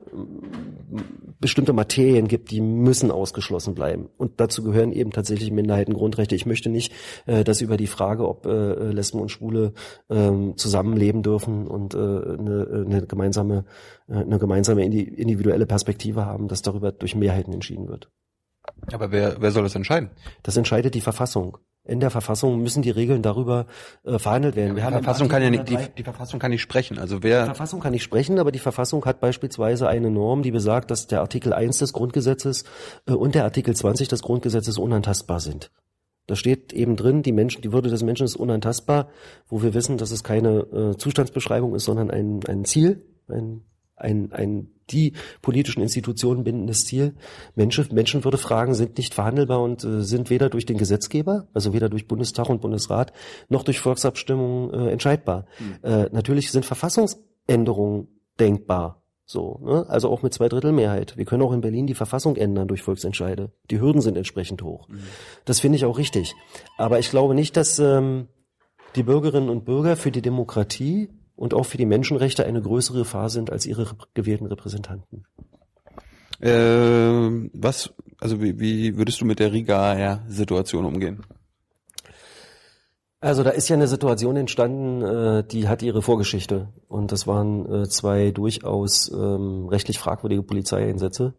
bestimmte 1.39 1.73
Materien 1.73 2.27
gibt, 2.27 2.51
die 2.51 2.61
müssen 2.61 3.11
ausgeschlossen 3.11 3.73
bleiben. 3.73 4.09
Und 4.17 4.39
dazu 4.39 4.63
gehören 4.63 4.91
eben 4.91 5.11
tatsächlich 5.11 5.51
Minderheitengrundrechte. 5.51 6.35
Ich 6.35 6.45
möchte 6.45 6.69
nicht, 6.69 6.93
äh, 7.25 7.43
dass 7.43 7.61
über 7.61 7.77
die 7.77 7.87
Frage, 7.87 8.27
ob 8.27 8.45
äh, 8.45 8.91
Lesben 8.91 9.19
und 9.19 9.29
Schwule 9.29 9.73
ähm, 10.09 10.57
zusammenleben 10.57 11.23
dürfen 11.23 11.67
und 11.67 11.95
eine, 11.95 12.85
eine 12.85 13.07
gemeinsame, 13.07 13.65
eine 14.07 14.37
gemeinsame 14.37 14.85
individuelle 14.85 15.65
Perspektive 15.65 16.25
haben, 16.25 16.47
dass 16.47 16.61
darüber 16.61 16.91
durch 16.91 17.15
Mehrheiten 17.15 17.53
entschieden 17.53 17.87
wird. 17.87 18.09
Aber 18.91 19.11
wer, 19.11 19.41
wer 19.41 19.51
soll 19.51 19.63
das 19.63 19.75
entscheiden? 19.75 20.11
Das 20.43 20.57
entscheidet 20.57 20.93
die 20.93 21.01
Verfassung 21.01 21.57
in 21.89 21.99
der 21.99 22.11
Verfassung 22.11 22.61
müssen 22.61 22.81
die 22.81 22.91
Regeln 22.91 23.21
darüber 23.21 23.65
äh, 24.03 24.19
verhandelt 24.19 24.55
werden. 24.55 24.77
Ja, 24.77 24.87
die 24.87 24.93
Verfassung 24.93 25.27
kann 25.27 25.41
ja 25.41 25.49
nicht, 25.49 25.69
die, 25.69 25.77
die, 25.97 26.03
Verfassung 26.03 26.39
kann 26.39 26.51
nicht 26.51 26.61
sprechen. 26.61 26.99
Also 26.99 27.23
wer 27.23 27.41
die 27.41 27.47
Verfassung 27.47 27.79
kann 27.79 27.91
nicht 27.91 28.03
sprechen, 28.03 28.39
aber 28.39 28.51
die 28.51 28.59
Verfassung 28.59 29.03
hat 29.05 29.19
beispielsweise 29.19 29.87
eine 29.87 30.11
Norm, 30.11 30.43
die 30.43 30.51
besagt, 30.51 30.91
dass 30.91 31.07
der 31.07 31.21
Artikel 31.21 31.53
1 31.53 31.79
des 31.79 31.93
Grundgesetzes 31.93 32.63
äh, 33.07 33.13
und 33.13 33.35
der 33.35 33.43
Artikel 33.43 33.75
20 33.75 34.07
des 34.07 34.21
Grundgesetzes 34.21 34.77
unantastbar 34.77 35.39
sind. 35.39 35.71
Da 36.27 36.35
steht 36.35 36.73
eben 36.73 36.95
drin, 36.95 37.23
die 37.23 37.31
Menschen, 37.31 37.63
die 37.63 37.71
Würde 37.71 37.89
des 37.89 38.03
Menschen 38.03 38.23
ist 38.23 38.35
unantastbar, 38.35 39.09
wo 39.47 39.63
wir 39.63 39.73
wissen, 39.73 39.97
dass 39.97 40.11
es 40.11 40.23
keine 40.23 40.59
äh, 40.59 40.95
Zustandsbeschreibung 40.95 41.73
ist, 41.73 41.85
sondern 41.85 42.11
ein, 42.11 42.41
ein 42.47 42.65
Ziel, 42.65 43.03
ein 43.27 43.63
ein, 43.99 44.31
ein 44.31 44.69
die 44.91 45.13
politischen 45.41 45.81
Institutionen 45.81 46.43
bindendes 46.43 46.85
Ziel. 46.85 47.15
Menschen, 47.55 47.87
Menschenwürdefragen 47.91 48.73
sind 48.73 48.97
nicht 48.97 49.13
verhandelbar 49.13 49.61
und 49.61 49.83
äh, 49.83 50.03
sind 50.03 50.29
weder 50.29 50.49
durch 50.49 50.65
den 50.65 50.77
Gesetzgeber, 50.77 51.47
also 51.53 51.73
weder 51.73 51.89
durch 51.89 52.07
Bundestag 52.07 52.49
und 52.49 52.61
Bundesrat, 52.61 53.13
noch 53.49 53.63
durch 53.63 53.79
Volksabstimmungen 53.79 54.73
äh, 54.73 54.91
entscheidbar. 54.91 55.45
Mhm. 55.59 55.77
Äh, 55.83 56.09
natürlich 56.11 56.51
sind 56.51 56.65
Verfassungsänderungen 56.65 58.07
denkbar. 58.39 59.03
So, 59.25 59.59
ne? 59.63 59.85
Also 59.87 60.09
auch 60.09 60.23
mit 60.23 60.33
zwei 60.33 60.49
Drittel 60.49 60.71
Mehrheit. 60.71 61.15
Wir 61.15 61.25
können 61.25 61.43
auch 61.43 61.53
in 61.53 61.61
Berlin 61.61 61.85
die 61.85 61.93
Verfassung 61.93 62.35
ändern 62.35 62.67
durch 62.67 62.81
Volksentscheide. 62.81 63.51
Die 63.69 63.79
Hürden 63.79 64.01
sind 64.01 64.17
entsprechend 64.17 64.63
hoch. 64.63 64.87
Das 65.45 65.59
finde 65.59 65.75
ich 65.75 65.85
auch 65.85 65.99
richtig. 65.99 66.33
Aber 66.79 66.97
ich 66.97 67.11
glaube 67.11 67.35
nicht, 67.35 67.55
dass 67.55 67.77
ähm, 67.77 68.27
die 68.95 69.03
Bürgerinnen 69.03 69.49
und 69.49 69.65
Bürger 69.65 69.97
für 69.97 70.09
die 70.09 70.23
Demokratie 70.23 71.09
und 71.39 71.53
auch 71.53 71.65
für 71.65 71.77
die 71.77 71.85
Menschenrechte 71.85 72.45
eine 72.45 72.61
größere 72.61 72.99
Gefahr 72.99 73.29
sind 73.29 73.49
als 73.49 73.65
ihre 73.65 73.87
gewählten 74.13 74.45
Repräsentanten. 74.45 75.23
Äh, 76.41 77.49
was, 77.53 77.93
also 78.19 78.41
wie, 78.41 78.59
wie 78.59 78.97
würdest 78.97 79.21
du 79.21 79.25
mit 79.25 79.39
der 79.39 79.53
Riga-Situation 79.53 80.85
umgehen? 80.85 81.21
Also 83.21 83.43
da 83.43 83.49
ist 83.49 83.67
ja 83.67 83.75
eine 83.75 83.89
Situation 83.89 84.37
entstanden, 84.37 85.01
äh, 85.01 85.43
die 85.43 85.67
hat 85.67 85.81
ihre 85.81 86.01
Vorgeschichte. 86.01 86.69
Und 86.87 87.11
das 87.11 87.27
waren 87.27 87.69
äh, 87.69 87.89
zwei 87.89 88.31
durchaus 88.31 89.11
ähm, 89.11 89.67
rechtlich 89.67 89.99
fragwürdige 89.99 90.41
Polizeieinsätze, 90.41 91.33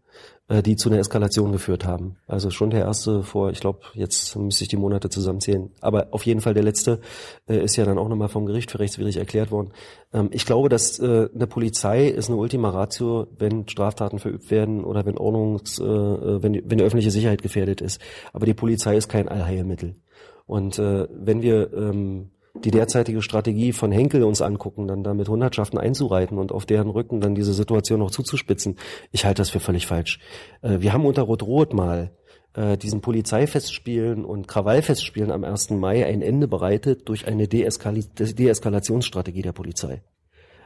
äh, 0.49 0.63
die 0.63 0.77
zu 0.77 0.91
einer 0.91 0.99
Eskalation 0.99 1.53
geführt 1.53 1.87
haben. 1.87 2.19
Also 2.27 2.51
schon 2.51 2.69
der 2.69 2.81
erste 2.81 3.23
vor, 3.23 3.51
ich 3.51 3.61
glaube, 3.61 3.81
jetzt 3.95 4.37
müsste 4.37 4.65
ich 4.65 4.69
die 4.69 4.77
Monate 4.77 5.09
zusammenzählen. 5.09 5.71
Aber 5.81 6.09
auf 6.11 6.27
jeden 6.27 6.43
Fall 6.43 6.53
der 6.53 6.65
letzte 6.65 7.01
äh, 7.49 7.65
ist 7.65 7.77
ja 7.77 7.87
dann 7.87 7.97
auch 7.97 8.11
nochmal 8.11 8.29
vom 8.29 8.45
Gericht 8.45 8.71
für 8.71 8.79
rechtswidrig 8.79 9.17
erklärt 9.17 9.51
worden. 9.51 9.73
Ähm, 10.13 10.29
ich 10.33 10.45
glaube, 10.45 10.69
dass 10.69 10.99
äh, 10.99 11.31
eine 11.35 11.47
Polizei 11.47 12.09
ist 12.09 12.29
eine 12.29 12.37
Ultima 12.37 12.69
Ratio, 12.69 13.27
wenn 13.39 13.67
Straftaten 13.67 14.19
verübt 14.19 14.51
werden 14.51 14.85
oder 14.85 15.07
wenn 15.07 15.17
Ordnungs, 15.17 15.79
äh, 15.79 15.85
äh, 15.85 16.43
wenn, 16.43 16.61
wenn 16.63 16.77
die 16.77 16.85
öffentliche 16.85 17.11
Sicherheit 17.11 17.41
gefährdet 17.41 17.81
ist. 17.81 18.03
Aber 18.35 18.45
die 18.45 18.53
Polizei 18.53 18.99
ist 18.99 19.09
kein 19.09 19.31
Allheilmittel. 19.31 19.97
Und 20.51 20.81
äh, 20.81 21.07
wenn 21.13 21.43
wir 21.43 21.73
ähm, 21.73 22.33
die 22.65 22.73
derzeitige 22.73 23.23
Strategie 23.23 23.73
von 23.73 23.93
Henkel 23.93 24.25
uns 24.25 24.43
angucken, 24.43 24.89
dann 24.89 25.05
da 25.05 25.15
mit 25.15 25.29
Hundertschaften 25.29 25.79
einzureiten 25.79 26.39
und 26.39 26.51
auf 26.51 26.67
deren 26.67 26.91
Rücken 26.91 27.21
dann 27.21 27.37
diese 27.37 27.53
Situation 27.53 28.01
noch 28.01 28.11
zuzuspitzen, 28.11 28.75
ich 29.13 29.25
halte 29.25 29.43
das 29.43 29.51
für 29.51 29.61
völlig 29.61 29.87
falsch. 29.87 30.19
Äh, 30.63 30.81
wir 30.81 30.93
haben 30.93 31.07
unter 31.07 31.23
Rot-Rot 31.23 31.73
mal 31.73 32.11
äh, 32.55 32.77
diesen 32.77 33.01
Polizeifestspielen 33.01 34.25
und 34.25 34.49
Krawallfestspielen 34.49 35.31
am 35.31 35.45
1. 35.45 35.71
Mai 35.71 36.05
ein 36.05 36.21
Ende 36.21 36.49
bereitet 36.49 37.09
durch 37.09 37.29
eine 37.29 37.47
Deeskali 37.47 38.05
Deeskalationsstrategie 38.19 39.43
der 39.43 39.53
Polizei. 39.53 40.03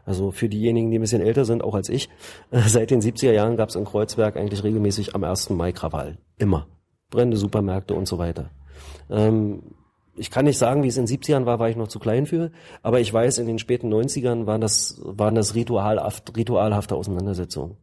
Also 0.06 0.30
für 0.30 0.48
diejenigen, 0.48 0.90
die 0.90 0.98
ein 0.98 1.02
bisschen 1.02 1.20
älter 1.20 1.44
sind, 1.44 1.62
auch 1.62 1.74
als 1.74 1.90
ich, 1.90 2.08
äh, 2.52 2.62
seit 2.66 2.90
den 2.90 3.02
70er 3.02 3.32
Jahren 3.32 3.58
gab 3.58 3.68
es 3.68 3.76
in 3.76 3.84
Kreuzberg 3.84 4.38
eigentlich 4.38 4.64
regelmäßig 4.64 5.14
am 5.14 5.24
1. 5.24 5.50
Mai 5.50 5.72
Krawall. 5.72 6.16
Immer. 6.38 6.68
Brennende 7.10 7.36
Supermärkte 7.36 7.92
und 7.92 8.08
so 8.08 8.16
weiter. 8.16 8.50
Ähm, 9.10 9.62
ich 10.16 10.30
kann 10.30 10.44
nicht 10.44 10.58
sagen, 10.58 10.82
wie 10.82 10.88
es 10.88 10.96
in 10.96 11.06
den 11.06 11.20
70ern 11.20 11.46
war, 11.46 11.58
war 11.58 11.68
ich 11.68 11.76
noch 11.76 11.88
zu 11.88 11.98
klein 11.98 12.26
für, 12.26 12.50
aber 12.82 13.00
ich 13.00 13.12
weiß, 13.12 13.38
in 13.38 13.46
den 13.46 13.58
späten 13.58 13.92
90ern 13.92 14.46
waren 14.46 14.60
das, 14.60 15.00
waren 15.02 15.34
das 15.34 15.54
ritualhaft, 15.54 16.36
ritualhafte 16.36 16.94
Auseinandersetzungen, 16.94 17.76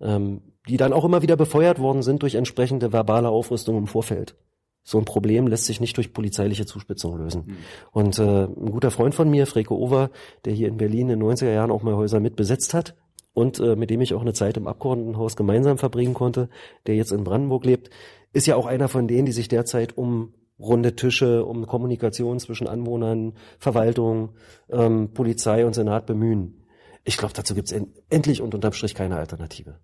ähm, 0.00 0.42
die 0.68 0.76
dann 0.76 0.92
auch 0.92 1.04
immer 1.04 1.22
wieder 1.22 1.36
befeuert 1.36 1.78
worden 1.78 2.02
sind 2.02 2.22
durch 2.22 2.34
entsprechende 2.34 2.92
verbale 2.92 3.28
Aufrüstung 3.28 3.76
im 3.76 3.86
Vorfeld. 3.86 4.36
So 4.82 4.98
ein 4.98 5.06
Problem 5.06 5.46
lässt 5.46 5.64
sich 5.64 5.80
nicht 5.80 5.96
durch 5.96 6.12
polizeiliche 6.12 6.66
Zuspitzung 6.66 7.16
lösen. 7.16 7.56
Und 7.90 8.18
äh, 8.18 8.44
ein 8.44 8.70
guter 8.70 8.90
Freund 8.90 9.14
von 9.14 9.30
mir, 9.30 9.46
Freke 9.46 9.74
Over, 9.74 10.10
der 10.44 10.52
hier 10.52 10.68
in 10.68 10.76
Berlin 10.76 11.08
in 11.08 11.20
den 11.20 11.22
90er 11.22 11.52
Jahren 11.52 11.70
auch 11.70 11.82
mal 11.82 11.96
Häuser 11.96 12.20
mit 12.20 12.36
besetzt 12.36 12.74
hat 12.74 12.94
und 13.32 13.60
äh, 13.60 13.76
mit 13.76 13.88
dem 13.88 14.02
ich 14.02 14.12
auch 14.12 14.20
eine 14.20 14.34
Zeit 14.34 14.58
im 14.58 14.66
Abgeordnetenhaus 14.66 15.36
gemeinsam 15.36 15.78
verbringen 15.78 16.12
konnte, 16.12 16.50
der 16.86 16.96
jetzt 16.96 17.12
in 17.12 17.24
Brandenburg 17.24 17.64
lebt, 17.64 17.88
ist 18.34 18.46
ja 18.46 18.56
auch 18.56 18.66
einer 18.66 18.88
von 18.88 19.08
denen, 19.08 19.26
die 19.26 19.32
sich 19.32 19.48
derzeit 19.48 19.96
um 19.96 20.34
runde 20.58 20.94
Tische, 20.94 21.44
um 21.44 21.66
Kommunikation 21.66 22.38
zwischen 22.38 22.66
Anwohnern, 22.66 23.34
Verwaltung, 23.58 24.34
ähm, 24.70 25.12
Polizei 25.12 25.66
und 25.66 25.74
Senat 25.74 26.06
bemühen. 26.06 26.66
Ich 27.04 27.16
glaube, 27.16 27.34
dazu 27.34 27.54
gibt's 27.54 27.72
en 27.72 27.92
endlich 28.08 28.40
und 28.40 28.54
unterm 28.54 28.72
Strich 28.72 28.94
keine 28.94 29.16
Alternative. 29.16 29.78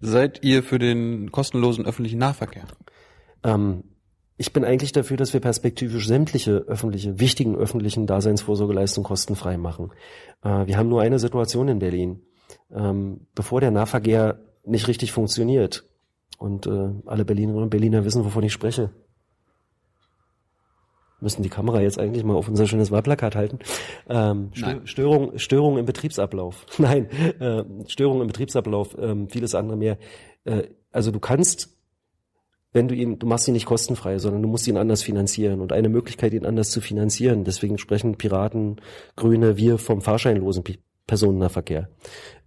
Seid 0.00 0.44
ihr 0.44 0.62
für 0.62 0.78
den 0.78 1.30
kostenlosen 1.30 1.86
öffentlichen 1.86 2.18
Nahverkehr? 2.18 2.64
Ähm, 3.44 3.84
ich 4.36 4.52
bin 4.52 4.64
eigentlich 4.64 4.92
dafür, 4.92 5.16
dass 5.16 5.32
wir 5.32 5.40
perspektivisch 5.40 6.06
sämtliche 6.06 6.64
öffentliche, 6.66 7.18
wichtigen 7.18 7.56
öffentlichen 7.56 8.06
Daseinsvorsorgeleistungen 8.06 9.06
kostenfrei 9.06 9.56
machen. 9.56 9.92
Äh, 10.42 10.66
wir 10.66 10.78
haben 10.78 10.88
nur 10.88 11.02
eine 11.02 11.18
Situation 11.18 11.68
in 11.68 11.78
Berlin. 11.78 12.22
Ähm, 12.70 13.26
bevor 13.34 13.60
der 13.60 13.70
Nahverkehr 13.70 14.40
nicht 14.64 14.88
richtig 14.88 15.12
funktioniert, 15.12 15.84
und 16.38 16.66
äh, 16.66 16.90
alle 17.06 17.24
Berlinerinnen 17.24 17.64
und 17.64 17.70
Berliner 17.70 18.04
wissen, 18.04 18.24
wovon 18.24 18.42
ich 18.44 18.52
spreche, 18.52 18.90
müssen 21.20 21.42
die 21.42 21.48
Kamera 21.48 21.80
jetzt 21.80 21.98
eigentlich 21.98 22.24
mal 22.24 22.36
auf 22.36 22.48
unser 22.48 22.66
schönes 22.66 22.90
Wahlplakat 22.90 23.34
halten. 23.34 23.58
Ähm, 24.08 24.50
Stö. 24.52 24.80
Störung, 24.84 25.38
Störung 25.38 25.76
im 25.76 25.84
Betriebsablauf. 25.84 26.64
Nein, 26.78 27.10
äh, 27.40 27.64
Störung 27.88 28.20
im 28.20 28.28
Betriebsablauf, 28.28 28.96
ähm, 28.98 29.28
vieles 29.28 29.54
andere 29.54 29.76
mehr. 29.76 29.98
Äh, 30.44 30.68
also 30.92 31.10
du 31.10 31.20
kannst 31.20 31.76
wenn 32.72 32.86
du 32.86 32.94
ihn, 32.94 33.18
du 33.18 33.26
machst 33.26 33.48
ihn 33.48 33.54
nicht 33.54 33.66
kostenfrei, 33.66 34.18
sondern 34.18 34.42
du 34.42 34.48
musst 34.48 34.66
ihn 34.68 34.76
anders 34.76 35.02
finanzieren. 35.02 35.60
Und 35.60 35.72
eine 35.72 35.88
Möglichkeit, 35.88 36.34
ihn 36.34 36.44
anders 36.44 36.70
zu 36.70 36.80
finanzieren, 36.80 37.44
deswegen 37.44 37.78
sprechen 37.78 38.16
Piraten, 38.16 38.76
Grüne, 39.16 39.56
wir 39.56 39.78
vom 39.78 40.02
fahrscheinlosen 40.02 40.64
Pi- 40.64 40.78
Personennahverkehr, 41.08 41.88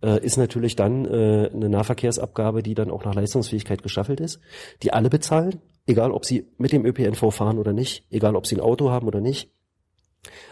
äh, 0.02 0.24
ist 0.24 0.38
natürlich 0.38 0.78
dann 0.78 1.04
äh, 1.04 1.50
eine 1.54 1.68
Nahverkehrsabgabe, 1.68 2.64
die 2.64 2.76
dann 2.76 2.90
auch 2.90 3.04
nach 3.04 3.16
Leistungsfähigkeit 3.16 3.84
gestaffelt 3.84 4.22
ist, 4.22 4.40
die 4.84 4.94
alle 4.94 5.10
bezahlen, 5.10 5.60
egal 5.86 6.12
ob 6.12 6.24
sie 6.24 6.48
mit 6.58 6.72
dem 6.72 6.86
ÖPNV 6.86 7.34
fahren 7.34 7.60
oder 7.60 7.74
nicht, 7.74 8.06
egal 8.10 8.38
ob 8.38 8.48
sie 8.48 8.56
ein 8.56 8.62
Auto 8.62 8.90
haben 8.90 9.08
oder 9.08 9.20
nicht. 9.20 9.52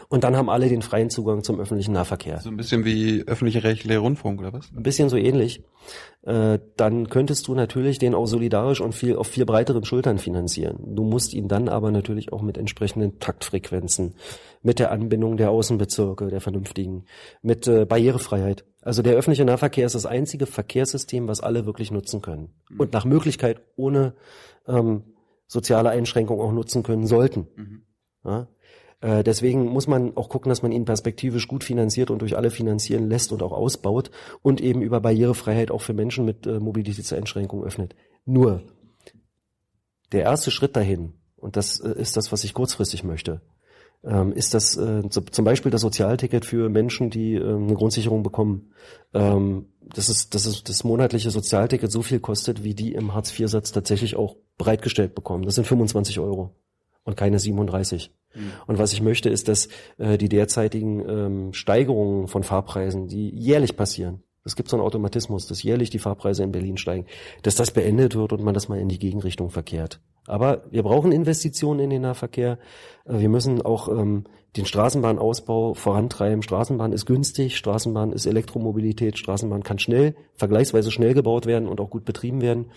Und 0.07 0.24
dann 0.24 0.36
haben 0.36 0.49
alle 0.49 0.67
den 0.67 0.82
freien 0.82 1.11
Zugang 1.11 1.43
zum 1.43 1.59
öffentlichen 1.59 1.93
Nahverkehr 1.93 2.39
So 2.39 2.49
ein 2.49 2.57
bisschen 2.57 2.86
wie 2.86 3.24
öffentliche 3.28 3.63
rechtliche 3.63 3.99
Rundfunk 3.99 4.39
oder 4.39 4.51
was? 4.51 4.72
ein 4.76 4.82
bisschen 4.82 5.09
so 5.09 5.17
ähnlich, 5.17 5.63
äh, 6.24 6.57
dann 6.76 7.09
könntest 7.09 7.47
du 7.47 7.53
natürlich 7.53 7.99
den 7.99 8.15
auch 8.15 8.26
solidarisch 8.26 8.82
und 8.82 8.95
viel 8.95 9.15
auf 9.15 9.28
viel 9.28 9.45
breiteren 9.45 9.86
Schultern 9.86 10.17
finanzieren. 10.17 10.95
Du 10.95 11.03
musst 11.03 11.34
ihn 11.34 11.47
dann 11.47 11.70
aber 11.70 11.91
natürlich 11.91 12.34
auch 12.34 12.41
mit 12.41 12.57
entsprechenden 12.57 13.20
Taktfrequenzen, 13.20 14.15
mit 14.63 14.80
der 14.80 14.91
Anbindung 14.91 15.38
der 15.38 15.51
Außenbezirke, 15.51 16.30
der 16.30 16.41
vernünftigen, 16.41 17.05
mit 17.43 17.67
äh, 17.67 17.86
Barrierefreiheit. 17.86 18.65
Also 18.82 19.03
der 19.03 19.13
öffentliche 19.13 19.45
Nahverkehr 19.45 19.86
ist 19.86 19.95
das 19.95 20.07
einzige 20.07 20.47
Verkehrssystem, 20.47 21.28
was 21.28 21.41
alle 21.41 21.67
wirklich 21.67 21.91
nutzen 21.91 22.22
können 22.22 22.55
und 22.78 22.93
nach 22.93 23.05
Möglichkeit 23.05 23.61
ohne 23.76 24.15
ähm, 24.67 25.03
soziale 25.45 25.89
Einschränkungen 25.89 26.41
auch 26.43 26.53
nutzen 26.53 26.82
können 26.82 27.05
sollten. 27.05 27.47
Ja? 28.24 28.47
Äh, 29.02 29.24
Deswegen 29.24 29.66
muss 29.66 29.88
man 29.88 30.16
auch 30.18 30.30
gucken, 30.30 30.50
dass 30.50 30.62
man 30.62 30.72
ihn 30.72 30.86
perspektivisch 30.86 31.47
gut 31.47 31.64
finanziert 31.64 32.12
und 32.12 32.22
durch 32.22 32.36
alle 32.36 32.52
finanzieren 32.52 33.10
lässt 33.10 33.32
und 33.32 33.43
auch 33.43 33.52
ausbaut 33.52 34.12
und 34.41 34.62
eben 34.62 34.82
über 34.82 35.00
Barrierefreiheit 35.00 35.72
auch 35.72 35.82
für 35.82 35.93
Menschen 35.93 36.26
mit 36.26 36.45
äh, 36.45 36.60
Mobilitätseinschränkungen 36.60 37.66
öffnet. 37.66 37.95
Nur 38.26 38.64
der 40.12 40.24
erste 40.24 40.52
Schritt 40.52 40.76
dahin, 40.76 41.14
und 41.38 41.56
das 41.56 41.80
äh, 41.80 42.00
ist 42.00 42.18
das, 42.18 42.32
was 42.32 42.43
ich 42.43 42.54
kurzfristig 42.54 43.04
möchte, 43.04 43.41
ähm, 44.04 44.32
ist 44.32 44.54
das 44.54 44.78
äh, 44.78 45.10
zum 45.10 45.45
Beispiel 45.45 45.72
das 45.72 45.82
Sozialticket 45.82 46.45
für 46.45 46.70
Menschen, 46.70 47.10
die 47.10 47.36
äh, 47.36 47.56
eine 47.56 47.74
Grundsicherung 47.74 48.24
bekommen. 48.24 48.72
Ähm, 49.14 49.68
das 49.93 50.10
ist, 50.10 50.36
das 50.36 50.45
ist 50.45 50.70
das 50.70 50.84
monatliche 50.84 51.32
Sozialticket 51.32 51.91
so 51.91 52.02
viel 52.02 52.20
kostet, 52.20 52.64
wie 52.64 52.76
die 52.76 52.93
im 52.93 53.14
Hartz-IV-Satz 53.14 53.72
tatsächlich 53.72 54.16
auch 54.16 54.38
bereitgestellt 54.58 55.16
bekommen. 55.16 55.43
Das 55.43 55.56
sind 55.56 55.68
25 55.68 56.20
Euro 56.20 56.56
und 57.04 57.18
keine 57.18 57.39
37. 57.39 58.12
Und 58.68 58.78
was 58.78 58.93
ich 58.93 59.02
möchte, 59.02 59.30
ist, 59.30 59.47
dass 59.47 59.70
äh, 59.97 60.18
die 60.18 60.30
derzeitigen 60.30 61.08
ähm, 61.10 61.54
Steigerungen 61.54 62.28
von 62.28 62.43
Fahrpreisen, 62.43 63.08
die 63.08 63.30
jährlich 63.30 63.76
passieren, 63.76 64.24
es 64.45 64.56
gibt 64.56 64.70
so 64.70 64.78
einen 64.78 64.86
Automatismus, 64.86 65.47
dass 65.47 65.64
jährlich 65.64 65.89
die 65.89 66.00
Fahrpreise 66.00 66.43
in 66.43 66.52
Berlin 66.52 66.78
steigen, 66.78 67.06
dass 67.43 67.56
das 67.56 67.72
beendet 67.72 68.16
wird 68.16 68.32
und 68.32 68.41
man 68.41 68.54
das 68.54 68.70
mal 68.70 68.80
in 68.80 68.88
die 68.88 69.00
Gegenrichtung 69.00 69.50
verkehrt. 69.50 70.00
Aber 70.26 70.64
wir 70.72 70.84
brauchen 70.84 71.12
Investitionen 71.12 71.80
in 71.82 71.89
den 71.89 72.02
Nahverkehr. 72.04 72.60
Äh, 73.06 73.20
Wir 73.20 73.30
müssen 73.30 73.62
auch 73.62 73.89
ähm, 73.89 74.26
den 74.58 74.66
Straßenbahnausbau 74.66 75.74
vorantreiben. 75.76 76.41
Straßenbahn 76.41 76.91
ist 76.91 77.06
günstig, 77.06 77.58
Straßenbahn 77.58 78.12
ist 78.12 78.26
Elektromobilität, 78.26 79.18
Straßenbahn 79.18 79.64
kann 79.64 79.80
schnell, 79.80 80.16
vergleichsweise 80.36 80.91
schnell 80.91 81.14
gebaut 81.14 81.45
werden 81.45 81.68
und 81.68 81.80
auch 81.80 81.89
gut 81.89 82.06
betrieben 82.06 82.41
werden. 82.41 82.72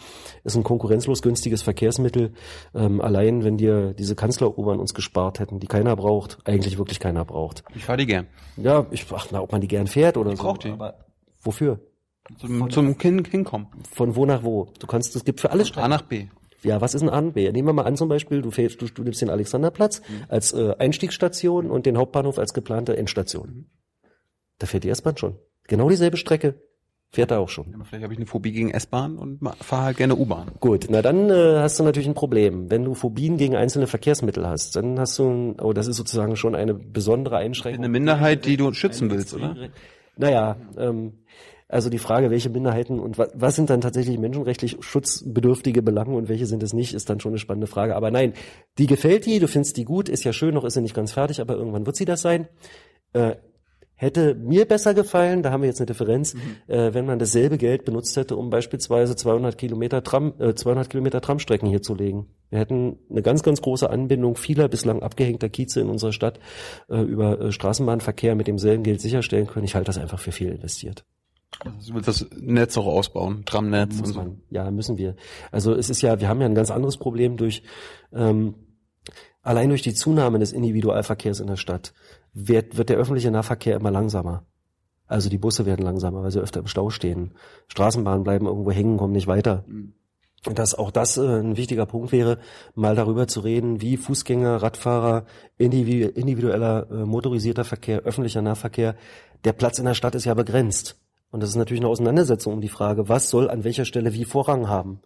Ist 0.45 0.57
ein 0.57 0.65
konkurrenzlos 0.65 1.23
günstiges 1.23 1.63
Verkehrsmittel. 1.63 2.35
Ähm, 2.75 3.01
allein, 3.01 3.45
wenn 3.45 3.59
wir 3.59 3.95
diese 3.95 4.15
Kanzlerobern 4.15 4.81
uns 4.81 4.95
gespart 4.95 5.39
hätten, 5.41 5.61
die 5.61 5.67
keiner 5.67 5.97
braucht, 5.97 6.39
eigentlich 6.45 6.79
wirklich 6.79 7.01
keiner 7.01 7.25
braucht. 7.25 7.65
Ich 7.75 7.85
fahre 7.85 7.99
die 7.99 8.07
gern. 8.07 8.27
Ja, 8.57 8.87
ich 8.91 9.07
ach, 9.13 9.29
na, 9.31 9.41
ob 9.41 9.53
man 9.53 9.61
die 9.61 9.69
gern 9.69 9.87
fährt 9.87 10.17
oder 10.17 10.37
so. 10.37 10.43
brauch 10.43 10.59
die. 10.59 10.71
Aber 10.71 11.07
wofür? 11.41 11.81
Zum, 12.39 12.71
zum 12.71 12.99
Hin 13.01 13.25
hinkommen. 13.25 13.67
Von 13.91 14.15
wo 14.15 14.27
nach 14.27 14.45
wo? 14.45 14.69
Du 14.79 14.87
kannst, 14.87 15.17
es 15.17 15.25
gibt 15.25 15.41
für 15.41 15.51
alles 15.51 15.77
A 15.77 15.89
nach 15.89 16.03
B. 16.03 16.27
Ja, 16.63 16.81
was 16.81 16.95
ist 16.95 17.03
ein 17.03 17.09
A 17.09 17.19
und 17.19 17.33
B? 17.33 17.51
Nehmen 17.51 17.69
wir 17.69 17.73
mal 17.73 17.85
an 17.85 17.97
zum 17.97 18.09
Beispiel, 18.09 18.43
du, 18.43 18.51
fährst, 18.51 18.81
du, 18.81 18.87
du 18.87 19.03
nimmst 19.03 19.21
den 19.21 19.31
Alexanderplatz 19.31 20.03
als 20.29 20.53
äh, 20.53 20.75
Einstiegsstation 20.79 21.71
und 21.71 21.87
den 21.87 21.97
Hauptbahnhof 21.97 22.39
als 22.39 22.55
geplante 22.55 22.97
Endstation. 22.97 23.67
Da 24.59 24.67
fährt 24.67 24.85
die 24.85 24.91
S-Bahn 24.91 25.17
schon. 25.17 25.37
Genau 25.67 25.89
dieselbe 25.89 26.17
Strecke. 26.17 26.55
Fährt 27.15 27.31
er 27.31 27.41
auch 27.41 27.49
schon. 27.51 27.75
Aber 27.75 27.85
vielleicht 27.85 28.05
habe 28.05 28.15
ich 28.15 28.19
eine 28.19 28.27
Phobie 28.27 28.53
gegen 28.53 28.71
S-Bahn 28.71 29.19
und 29.19 29.41
fahre 29.61 29.85
halt 29.85 29.97
gerne 29.99 30.17
U-Bahn. 30.17 30.53
Gut, 30.61 30.87
na 30.89 31.03
dann 31.03 31.29
äh, 31.29 31.59
hast 31.59 31.79
du 31.79 31.85
natürlich 31.85 32.09
ein 32.09 32.15
Problem. 32.15 32.71
Wenn 32.71 32.85
du 32.85 32.95
Phobien 32.95 33.37
gegen 33.37 33.55
einzelne 33.55 33.87
Verkehrsmittel 33.87 34.47
hast, 34.47 34.77
dann 34.77 34.99
hast 34.99 35.19
du, 35.19 35.29
ein, 35.29 35.61
oh, 35.61 35.75
das 35.75 35.89
ist 35.89 35.97
sozusagen 35.97 36.37
schon 36.37 36.55
eine 36.55 36.73
besondere 36.73 37.37
Einschränkung. 37.37 37.85
Eine 37.85 37.93
Minderheit, 37.93 38.47
die 38.47 38.57
du 38.57 38.73
schützen 38.73 39.11
willst, 39.11 39.35
oder? 39.35 39.57
Naja, 40.17 40.57
ähm, 40.79 41.19
also 41.73 41.89
die 41.89 41.99
Frage, 41.99 42.31
welche 42.31 42.51
Minderheiten 42.51 43.01
und 43.01 43.19
was, 43.19 43.31
was 43.35 43.57
sind 43.57 43.71
dann 43.71 43.81
tatsächlich 43.81 44.19
menschenrechtlich 44.19 44.77
schutzbedürftige 44.81 45.83
Belange 45.83 46.15
und 46.15 46.29
welche 46.29 46.47
sind 46.47 46.63
es 46.63 46.73
nicht, 46.73 46.93
ist 46.93 47.09
dann 47.09 47.19
schon 47.19 47.33
eine 47.33 47.39
spannende 47.39 47.67
Frage. 47.67 47.97
Aber 47.97 48.11
nein, 48.11 48.35
die 48.79 48.87
gefällt 48.87 49.27
dir, 49.27 49.41
du 49.41 49.49
findest 49.49 49.77
die 49.79 49.85
gut, 49.85 50.09
ist 50.09 50.25
ja 50.25 50.33
schön, 50.33 50.55
noch 50.55 50.65
ist 50.65 50.75
sie 50.75 50.83
nicht 50.83 50.95
ganz 50.95 51.13
fertig, 51.13 51.41
aber 51.41 51.55
irgendwann 51.55 51.87
wird 51.87 51.97
sie 51.97 52.05
das 52.05 52.21
sein. 52.21 52.47
Äh, 53.15 53.37
hätte 53.95 54.35
mir 54.35 54.67
besser 54.67 54.93
gefallen, 54.95 55.43
da 55.43 55.51
haben 55.51 55.63
wir 55.63 55.69
jetzt 55.69 55.81
eine 55.81 55.87
Differenz, 55.87 56.35
äh, 56.67 56.93
wenn 56.93 57.07
man 57.07 57.19
dasselbe 57.19 57.57
Geld 57.57 57.85
benutzt 57.85 58.17
hätte, 58.17 58.37
um 58.37 58.51
beispielsweise 58.51 59.17
200 59.17 59.57
Kilometer 59.57 60.03
Tram, 60.03 60.35
äh, 60.41 60.55
200 60.55 60.91
Kilometer 60.91 61.21
Tramstrecken 61.21 61.69
hier 61.69 61.81
zu 61.81 61.95
legen. 61.95 62.27
Wir 62.51 62.59
hätten 62.59 62.99
eine 63.09 63.23
ganz, 63.23 63.43
ganz 63.43 63.63
große 63.63 63.89
Anbindung 63.89 64.37
vieler 64.37 64.69
bislang 64.69 65.03
abgehängter 65.03 65.49
Kieze 65.49 65.81
in 65.81 65.89
unserer 65.89 66.13
Stadt 66.13 66.39
äh, 66.91 67.01
über 67.01 67.41
äh, 67.41 67.53
Straßenbahnverkehr 67.53 68.35
mit 68.35 68.47
demselben 68.47 68.83
Geld 68.83 69.01
sicherstellen 69.01 69.47
können. 69.47 69.65
Ich 69.65 69.75
halte 69.75 69.87
das 69.87 69.99
einfach 69.99 70.19
für 70.19 70.33
viel 70.33 70.51
investiert. 70.51 71.05
Du 71.61 71.95
willst 71.95 72.09
das 72.09 72.27
Netz 72.41 72.77
auch 72.77 72.87
ausbauen, 72.87 73.45
Tramnetz 73.45 73.99
und 73.99 74.07
so. 74.07 74.15
man. 74.15 74.43
Ja, 74.51 74.71
müssen 74.71 74.99
wir. 74.99 75.17
Also 75.51 75.75
es 75.75 75.91
ist 75.91 76.03
ja, 76.03 76.21
wir 76.21 76.29
haben 76.29 76.41
ja 76.41 76.47
ein 76.47 76.55
ganz 76.55 76.71
anderes 76.71 76.97
Problem 76.97 77.37
durch 77.37 77.63
ähm, 78.13 78.55
allein 79.43 79.69
durch 79.69 79.83
die 79.83 79.95
Zunahme 79.95 80.39
des 80.39 80.53
Individualverkehrs 80.53 81.41
in 81.41 81.49
der 81.49 81.57
Stadt 81.57 81.93
wird, 82.33 82.77
wird 82.79 82.89
der 82.89 82.97
öffentliche 82.97 83.31
Nahverkehr 83.31 83.77
immer 83.77 83.91
langsamer. 83.91 84.47
Also 85.07 85.29
die 85.29 85.39
Busse 85.39 85.67
werden 85.67 85.85
langsamer, 85.85 86.23
weil 86.23 86.31
sie 86.31 86.41
öfter 86.41 86.61
im 86.61 86.67
Stau 86.67 86.91
stehen. 86.91 87.35
Straßenbahnen 87.69 88.25
bleiben 88.25 88.47
irgendwo 88.47 88.71
hängen, 88.71 88.97
kommen 88.97 89.13
nicht 89.13 89.27
weiter. 89.27 89.65
Und 90.47 90.59
dass 90.59 90.75
auch 90.75 90.91
das 90.91 91.19
äh, 91.19 91.41
ein 91.41 91.57
wichtiger 91.57 91.87
Punkt 91.87 92.13
wäre, 92.13 92.39
mal 92.75 92.97
darüber 92.97 93.29
zu 93.29 93.41
reden, 93.41 93.81
wie 93.81 93.97
Fußgänger, 93.97 94.63
Radfahrer, 94.63 95.27
individu 95.59 96.09
individueller 96.09 96.91
äh, 96.91 97.05
motorisierter 97.05 97.65
Verkehr, 97.65 98.01
öffentlicher 98.01 98.43
Nahverkehr, 98.43 98.97
der 99.45 99.53
Platz 99.53 99.79
in 99.79 99.85
der 99.85 99.95
Stadt 99.95 100.15
ist 100.15 100.25
ja 100.25 100.35
begrenzt. 100.35 100.99
Und 101.33 101.43
das 101.43 101.51
ist 101.51 101.57
natürlich 101.57 101.81
eine 101.81 101.89
Auseinandersetzung 101.89 102.53
um 102.53 102.61
die 102.61 102.69
Frage, 102.69 103.09
was 103.09 103.31
soll 103.31 103.51
an 103.51 103.65
welcher 103.65 103.87
Stelle 103.87 104.13
wie 104.13 104.27
Vorrang 104.27 104.69
haben. 104.69 105.01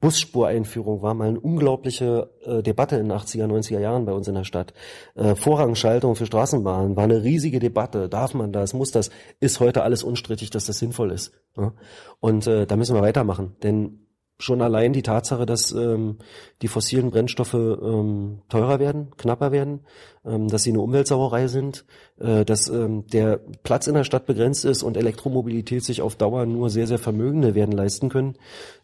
Busspureinführung 0.00 1.00
war 1.00 1.14
mal 1.14 1.28
eine 1.28 1.40
unglaubliche 1.40 2.30
äh, 2.44 2.62
Debatte 2.62 2.96
in 2.96 3.08
den 3.08 3.18
80er, 3.18 3.46
90er 3.46 3.80
Jahren 3.80 4.04
bei 4.04 4.12
uns 4.12 4.28
in 4.28 4.34
der 4.34 4.44
Stadt. 4.44 4.74
Äh, 5.14 5.34
Vorrangschaltung 5.34 6.14
für 6.14 6.26
Straßenbahnen 6.26 6.94
war 6.94 7.04
eine 7.04 7.22
riesige 7.22 7.58
Debatte. 7.58 8.10
Darf 8.10 8.34
man 8.34 8.52
das? 8.52 8.74
Muss 8.74 8.90
das? 8.90 9.10
Ist 9.40 9.60
heute 9.60 9.82
alles 9.82 10.02
unstrittig, 10.02 10.50
dass 10.50 10.66
das 10.66 10.78
sinnvoll 10.78 11.10
ist. 11.10 11.32
Ja? 11.56 11.72
Und 12.20 12.46
äh, 12.46 12.66
da 12.66 12.76
müssen 12.76 12.94
wir 12.94 13.02
weitermachen. 13.02 13.56
Denn 13.62 14.01
schon 14.42 14.60
allein 14.60 14.92
die 14.92 15.02
Tatsache, 15.02 15.46
dass 15.46 15.72
ähm, 15.72 16.18
die 16.62 16.68
fossilen 16.68 17.10
Brennstoffe 17.10 17.54
ähm, 17.54 18.42
teurer 18.48 18.80
werden, 18.80 19.10
knapper 19.16 19.52
werden, 19.52 19.80
ähm, 20.24 20.48
dass 20.48 20.64
sie 20.64 20.70
eine 20.70 20.80
Umweltsauerei 20.80 21.46
sind, 21.46 21.84
äh, 22.18 22.44
dass 22.44 22.68
ähm, 22.68 23.06
der 23.06 23.40
Platz 23.62 23.86
in 23.86 23.94
der 23.94 24.04
Stadt 24.04 24.26
begrenzt 24.26 24.64
ist 24.64 24.82
und 24.82 24.96
Elektromobilität 24.96 25.84
sich 25.84 26.02
auf 26.02 26.16
Dauer 26.16 26.44
nur 26.46 26.70
sehr, 26.70 26.86
sehr 26.86 26.98
Vermögende 26.98 27.54
werden 27.54 27.72
leisten 27.72 28.08
können, 28.08 28.36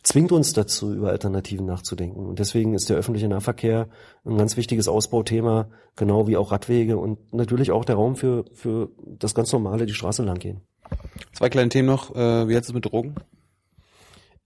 zwingt 0.03 0.33
uns 0.33 0.53
dazu, 0.53 0.93
über 0.93 1.11
Alternativen 1.11 1.67
nachzudenken. 1.67 2.25
Und 2.25 2.39
deswegen 2.39 2.75
ist 2.75 2.89
der 2.89 2.97
öffentliche 2.97 3.29
Nahverkehr 3.29 3.89
ein 4.25 4.39
ganz 4.39 4.57
wichtiges 4.57 4.89
Ausbauthema, 4.89 5.69
genau 5.97 6.29
wie 6.29 6.37
auch 6.37 6.53
Radwege 6.53 6.97
und 6.97 7.33
natürlich 7.35 7.73
auch 7.73 7.85
der 7.85 7.97
Raum 7.97 8.17
für, 8.17 8.45
für 8.53 8.91
das 9.05 9.35
ganz 9.35 9.53
normale, 9.53 9.87
die 9.87 9.95
Straße 9.95 10.23
lang 10.23 10.39
gehen. 10.39 10.61
Zwei 11.33 11.49
kleine 11.49 11.69
Themen 11.69 11.89
noch. 11.89 12.15
Äh, 12.15 12.49
wie 12.49 12.53
jetzt 12.53 12.69
es 12.69 12.75
mit 12.75 12.85
Drogen? 12.85 13.15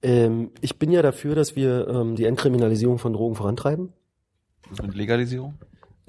Ähm, 0.03 0.51
ich 0.61 0.79
bin 0.79 0.91
ja 0.91 1.03
dafür, 1.03 1.35
dass 1.35 1.57
wir 1.57 1.89
ähm, 1.89 2.17
die 2.17 2.25
Entkriminalisierung 2.25 2.99
von 2.99 3.13
Drogen 3.13 3.35
vorantreiben. 3.35 3.93
Mit 4.83 4.95
Legalisierung? 4.95 5.55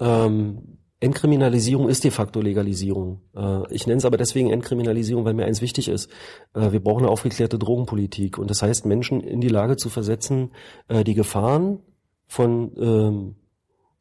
Ähm, 0.00 0.78
Entkriminalisierung 1.00 1.88
ist 1.88 2.02
de 2.04 2.10
facto 2.10 2.40
Legalisierung. 2.40 3.20
Äh, 3.36 3.72
ich 3.72 3.86
nenne 3.86 3.98
es 3.98 4.04
aber 4.04 4.16
deswegen 4.16 4.50
Entkriminalisierung, 4.50 5.24
weil 5.24 5.34
mir 5.34 5.44
eins 5.44 5.60
wichtig 5.60 5.88
ist. 5.88 6.10
Äh, 6.54 6.72
wir 6.72 6.80
brauchen 6.80 7.02
eine 7.02 7.10
aufgeklärte 7.10 7.58
Drogenpolitik. 7.58 8.38
Und 8.38 8.50
das 8.50 8.62
heißt, 8.62 8.86
Menschen 8.86 9.20
in 9.20 9.40
die 9.40 9.48
Lage 9.48 9.76
zu 9.76 9.90
versetzen, 9.90 10.52
äh, 10.88 11.04
die 11.04 11.14
Gefahren 11.14 11.80
von 12.26 12.72
ähm, 12.78 13.36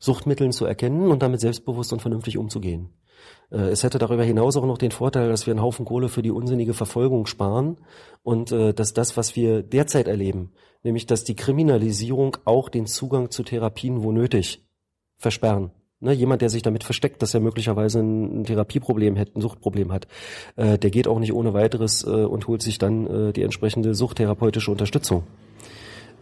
Suchtmitteln 0.04 0.52
zu 0.52 0.66
erkennen 0.66 1.10
und 1.12 1.24
damit 1.24 1.40
selbstbewusst 1.40 1.94
und 1.94 2.02
vernünftig 2.02 2.38
umzugehen. 2.38 2.90
Äh, 3.52 3.70
Es 3.70 3.84
hätte 3.84 4.00
darüber 4.00 4.26
hinaus 4.26 4.58
auch 4.58 4.66
noch 4.66 4.78
den 4.78 4.92
Vorteil, 4.92 5.30
dass 5.30 5.48
wir 5.48 5.54
einen 5.54 5.62
Haufen 5.62 5.86
Kohle 5.86 6.10
für 6.10 6.22
die 6.22 6.32
unsinnige 6.32 6.74
Verfolgung 6.74 7.26
sparen 7.26 7.78
und 8.22 8.52
äh, 8.52 8.74
dass 8.74 8.94
das, 8.94 9.16
was 9.16 9.38
wir 9.38 9.64
derzeit 9.64 10.10
erleben, 10.10 10.52
nämlich 10.84 11.06
dass 11.06 11.24
die 11.24 11.38
Kriminalisierung 11.38 12.36
auch 12.44 12.68
den 12.68 12.86
Zugang 12.86 13.32
zu 13.32 13.44
Therapien, 13.44 14.04
wo 14.04 14.12
nötig, 14.12 14.68
versperren. 15.16 15.72
Ne, 16.02 16.12
jemand, 16.12 16.42
der 16.42 16.50
sich 16.50 16.64
damit 16.64 16.84
versteckt, 16.84 17.22
dass 17.22 17.34
er 17.34 17.40
möglicherweise 17.40 18.02
ein, 18.02 18.44
Therapieproblem 18.44 19.16
hätte, 19.16 19.38
ein 19.38 19.42
Suchtproblem 19.42 19.94
hat, 19.94 20.10
äh, 20.58 20.78
der 20.78 20.92
geht 20.92 21.08
auch 21.08 21.20
nicht 21.20 21.32
ohne 21.32 21.54
weiteres 21.54 22.04
äh, 22.04 22.10
und 22.10 22.46
holt 22.48 22.62
sich 22.62 22.78
dann 22.78 23.08
äh, 23.08 23.32
die 23.32 23.44
entsprechende 23.44 23.96
suchttherapeutische 23.96 24.70
Unterstützung 24.70 25.24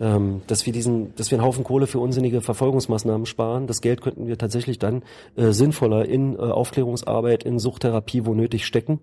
ähm, 0.02 0.42
dass 0.48 0.66
wir 0.66 0.74
diesen, 0.74 1.14
dass 1.16 1.30
wir 1.30 1.38
einen 1.38 1.46
Haufen 1.46 1.64
Kohle 1.64 1.86
für 1.86 2.00
unsinnige 2.00 2.42
Verfolgungsmaßnahmen 2.42 3.28
sparen. 3.28 3.68
Das 3.68 3.82
Geld 3.82 4.02
könnten 4.02 4.26
wir 4.26 4.38
tatsächlich 4.38 4.80
dann 4.80 5.04
äh, 5.36 5.52
sinnvoller 5.52 6.06
in 6.06 6.36
äh, 6.36 6.40
Aufklärungsarbeit, 6.40 7.44
in 7.44 7.60
Suchttherapie, 7.60 8.26
wo 8.26 8.34
nötig 8.34 8.66
stecken. 8.66 9.00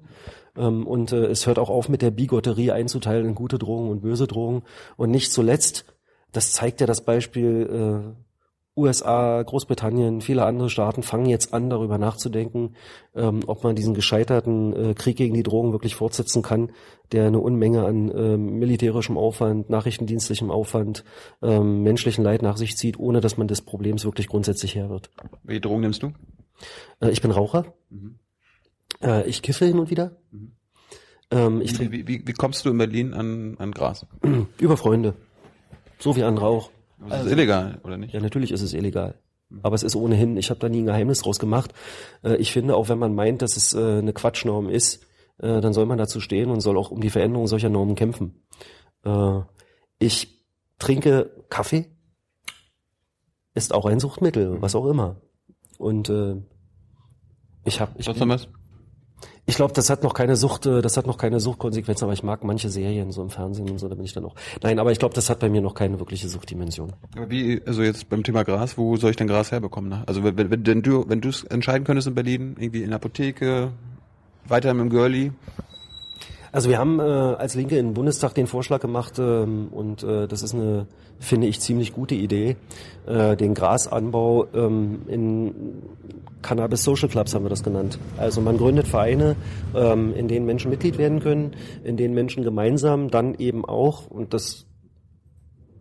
Ähm, 0.57 0.87
und 0.87 1.13
äh, 1.13 1.27
es 1.27 1.47
hört 1.47 1.61
auch 1.61 1.71
auf 1.71 1.89
mit 1.89 2.03
der 2.03 2.11
Bigotterie 2.11 2.73
einzuteilen 2.73 3.29
in 3.29 3.35
gute 3.37 3.59
Drogen 3.59 3.91
und 3.91 4.03
böse 4.03 4.27
Drogen. 4.27 4.63
Und 4.97 5.13
nicht 5.13 5.31
zuletzt, 5.31 5.85
das 6.33 6.51
zeigt 6.51 6.81
ja 6.81 6.87
das 6.89 7.05
Beispiel 7.05 8.13
äh, 8.13 8.28
USA, 8.79 9.43
Großbritannien, 9.43 10.21
viele 10.21 10.45
andere 10.45 10.71
Staaten 10.71 11.03
fangen 11.03 11.27
jetzt 11.27 11.53
an, 11.53 11.69
darüber 11.69 11.99
nachzudenken, 11.99 12.77
ähm, 13.15 13.41
ob 13.47 13.65
man 13.65 13.77
diesen 13.77 13.95
gescheiterten 13.95 14.73
äh, 14.73 14.95
Krieg 14.95 15.17
gegen 15.17 15.35
die 15.35 15.43
Drogen 15.43 15.73
wirklich 15.73 15.97
fortsetzen 15.97 16.43
kann, 16.43 16.71
der 17.13 17.27
eine 17.27 17.41
Unmenge 17.41 17.85
an 17.85 18.11
ähm, 18.17 18.59
militärischem 18.59 19.19
Aufwand, 19.19 19.69
nachrichtendienstlichem 19.69 20.51
Aufwand, 20.51 21.05
ähm, 21.43 21.83
menschlichen 21.83 22.25
Leid 22.25 22.43
nach 22.43 22.57
sich 22.57 22.77
zieht, 22.77 22.99
ohne 22.99 23.21
dass 23.21 23.37
man 23.37 23.49
des 23.49 23.63
Problems 23.63 24.05
wirklich 24.05 24.29
grundsätzlich 24.29 24.75
Herr 24.77 24.89
wird. 24.89 25.11
Welche 25.43 25.61
Drogen 25.61 25.81
nimmst 25.81 26.03
du? 26.03 26.13
Äh, 27.01 27.11
ich 27.11 27.21
bin 27.21 27.31
Raucher. 27.31 27.75
Äh, 29.03 29.29
ich 29.29 29.43
kiffe 29.43 29.67
hin 29.67 29.79
und 29.79 29.91
wieder. 29.91 30.17
Ähm, 31.31 31.61
ich 31.61 31.79
Wie, 31.79 32.07
wie, 32.07 32.27
wie, 32.27 32.33
kommst 32.33 32.65
du 32.65 32.71
in 32.71 32.79
Berlin 32.79 33.13
an, 33.13 33.57
an 33.59 33.73
Gras? 33.73 34.07
über 34.59 34.77
Freunde. 34.77 35.15
So 35.99 36.17
wie 36.17 36.23
an 36.23 36.39
Rauch. 37.01 37.09
Das 37.11 37.27
ist 37.27 37.33
illegal, 37.33 37.81
oder 37.85 37.97
nicht? 37.97 38.15
Ja, 38.15 38.21
natürlich 38.21 38.53
ist 38.53 38.63
es 38.63 38.75
illegal. 38.75 39.15
Aber 39.63 39.75
es 39.75 39.83
ist 39.83 39.97
ohnehin, 39.97 40.37
ich 40.37 40.51
habe 40.51 40.61
da 40.61 40.69
nie 40.69 40.81
ein 40.83 40.87
Geheimnis 40.87 41.23
draus 41.23 41.39
gemacht. 41.39 41.73
Äh, 42.23 42.37
ich 42.37 42.53
finde, 42.53 42.77
auch 42.77 42.89
wenn 42.89 42.99
man 42.99 43.15
meint, 43.15 43.41
dass 43.43 43.57
es 43.57 43.75
äh, 43.75 43.99
eine 43.99 44.13
Quatschnorm 44.13 44.69
ist, 44.69 45.07
äh, 45.39 45.61
dann 45.61 45.73
soll 45.73 45.87
man 45.87 45.99
dazu 45.99 46.21
stehen 46.21 46.51
und 46.51 46.61
soll 46.61 46.77
auch 46.77 46.91
um 46.91 47.01
die 47.01 47.11
Veränderung 47.11 47.47
solcher 47.47 47.69
Normen 47.69 47.95
kämpfen. 47.95 48.43
Ich 50.01 50.45
trinke 50.79 51.45
Kaffee, 51.49 51.87
ist 53.55 53.73
auch 53.73 53.87
ein 53.87 54.01
Suchtmittel, 54.01 54.61
was 54.61 54.75
auch 54.75 54.87
immer. 54.87 55.23
Und 55.79 56.11
ich 57.65 57.81
habe, 57.81 57.93
ich, 57.97 58.07
Was 58.09 58.21
haben 58.21 58.29
wir's? 58.29 58.49
Ich 59.49 59.57
glaube, 59.57 59.73
das 59.73 59.89
hat 59.89 60.03
noch 60.03 60.13
keine 60.13 60.37
Sucht, 60.37 60.67
äh, 60.67 60.83
das 60.83 60.99
hat 60.99 61.07
noch 61.07 61.17
keine 61.17 61.41
Suchtkonsequenzen, 61.41 62.05
aber 62.05 62.13
ich 62.13 62.23
mag 62.23 62.45
manche 62.45 62.69
Serien 62.69 63.11
so 63.13 63.23
im 63.23 63.31
Fernsehen 63.31 63.71
und 63.71 63.79
so, 63.79 63.89
da 63.89 63.95
bin 63.95 64.05
ich 64.05 64.13
dann 64.13 64.27
auch. 64.27 64.35
Nein, 64.63 64.79
aber 64.79 64.93
ich 64.93 64.99
glaube, 64.99 65.15
das 65.15 65.31
hat 65.31 65.39
bei 65.39 65.49
mir 65.49 65.63
noch 65.63 65.75
keine 65.75 65.99
wirkliche 65.99 66.29
Suchtdimension. 66.29 66.93
Aber 67.17 67.31
wie, 67.31 67.63
also 67.65 67.83
jetzt 67.83 68.11
beim 68.11 68.23
Thema 68.23 68.43
Gras, 68.43 68.77
wo 68.77 68.97
soll 68.97 69.11
ich 69.11 69.17
denn 69.17 69.27
Gras 69.27 69.51
herbekommen? 69.51 69.89
Ne? 69.89 70.03
Also 70.07 70.23
wenn, 70.23 70.37
wenn, 70.37 70.67
wenn 70.67 70.83
du, 70.83 71.09
wenn 71.09 71.23
du 71.23 71.31
es 71.31 71.45
entscheiden 71.45 71.85
könntest 71.85 72.07
in 72.07 72.15
Berlin, 72.15 72.57
irgendwie 72.59 72.83
in 72.83 72.91
der 72.91 72.97
Apotheke, 72.97 73.71
weiter 74.47 74.71
im 74.71 74.91
Girlie, 74.91 75.33
Also 76.53 76.71
wir 76.71 76.79
haben 76.79 76.99
äh, 76.99 77.03
als 77.03 77.55
Linke 77.55 77.79
im 77.79 77.95
Bundestag 77.95 78.35
den 78.35 78.47
Vorschlag 78.47 78.81
gemacht 78.81 79.19
ähm, 79.19 79.69
und 79.71 80.03
äh, 80.03 80.27
das 80.27 80.43
ist 80.43 80.55
eine, 80.55 80.87
finde 81.19 81.47
ich, 81.47 81.61
ziemlich 81.61 81.93
gute 81.93 82.15
Idee, 82.15 82.57
äh, 83.07 83.37
den 83.37 83.55
Grasanbau 83.55 84.47
ähm, 84.55 85.03
in 85.09 85.55
Cannabis 86.43 86.85
Social 86.85 87.09
Clubs 87.09 87.35
haben 87.35 87.45
wir 87.45 87.51
das 87.51 87.63
genannt. 87.63 87.99
Also 88.17 88.41
man 88.41 88.57
gründet 88.57 88.87
Vereine, 88.87 89.37
ähm, 89.75 90.15
in 90.15 90.29
denen 90.29 90.47
Menschen 90.47 90.71
Mitglied 90.71 90.97
werden 90.97 91.21
können, 91.21 91.53
in 91.85 91.97
denen 91.97 92.15
Menschen 92.15 92.45
gemeinsam 92.45 93.11
dann 93.11 93.35
eben 93.35 93.65
auch, 93.65 94.07
und 94.09 94.33
das 94.33 94.68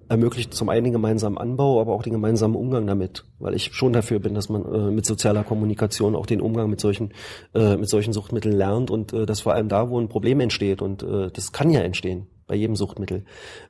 ermöglicht 0.09 0.53
zum 0.53 0.69
einen 0.69 0.85
den 0.85 0.93
gemeinsamen 0.93 1.37
Anbau, 1.37 1.81
aber 1.81 1.93
auch 1.93 2.03
den 2.03 2.13
gemeinsamen 2.13 2.55
Umgang 2.55 2.87
damit, 2.87 3.25
weil 3.39 3.53
ich 3.53 3.73
schon 3.73 3.93
dafür 3.93 4.19
bin, 4.19 4.33
dass 4.33 4.49
man 4.49 4.65
äh, 4.65 4.91
mit 4.91 5.05
sozialer 5.05 5.43
Kommunikation 5.43 6.15
auch 6.15 6.25
den 6.25 6.41
Umgang 6.41 6.69
mit 6.69 6.79
solchen 6.79 7.13
äh, 7.53 7.77
mit 7.77 7.89
solchen 7.89 8.13
Suchtmitteln 8.13 8.55
lernt 8.55 8.91
und 8.91 9.13
äh, 9.13 9.25
dass 9.25 9.41
vor 9.41 9.53
allem 9.53 9.69
da, 9.69 9.89
wo 9.89 9.99
ein 9.99 10.09
Problem 10.09 10.39
entsteht 10.39 10.81
und 10.81 11.03
äh, 11.03 11.29
das 11.31 11.51
kann 11.51 11.69
ja 11.69 11.81
entstehen 11.81 12.27
bei 12.47 12.55
jedem 12.55 12.75
Suchtmittel, 12.75 13.23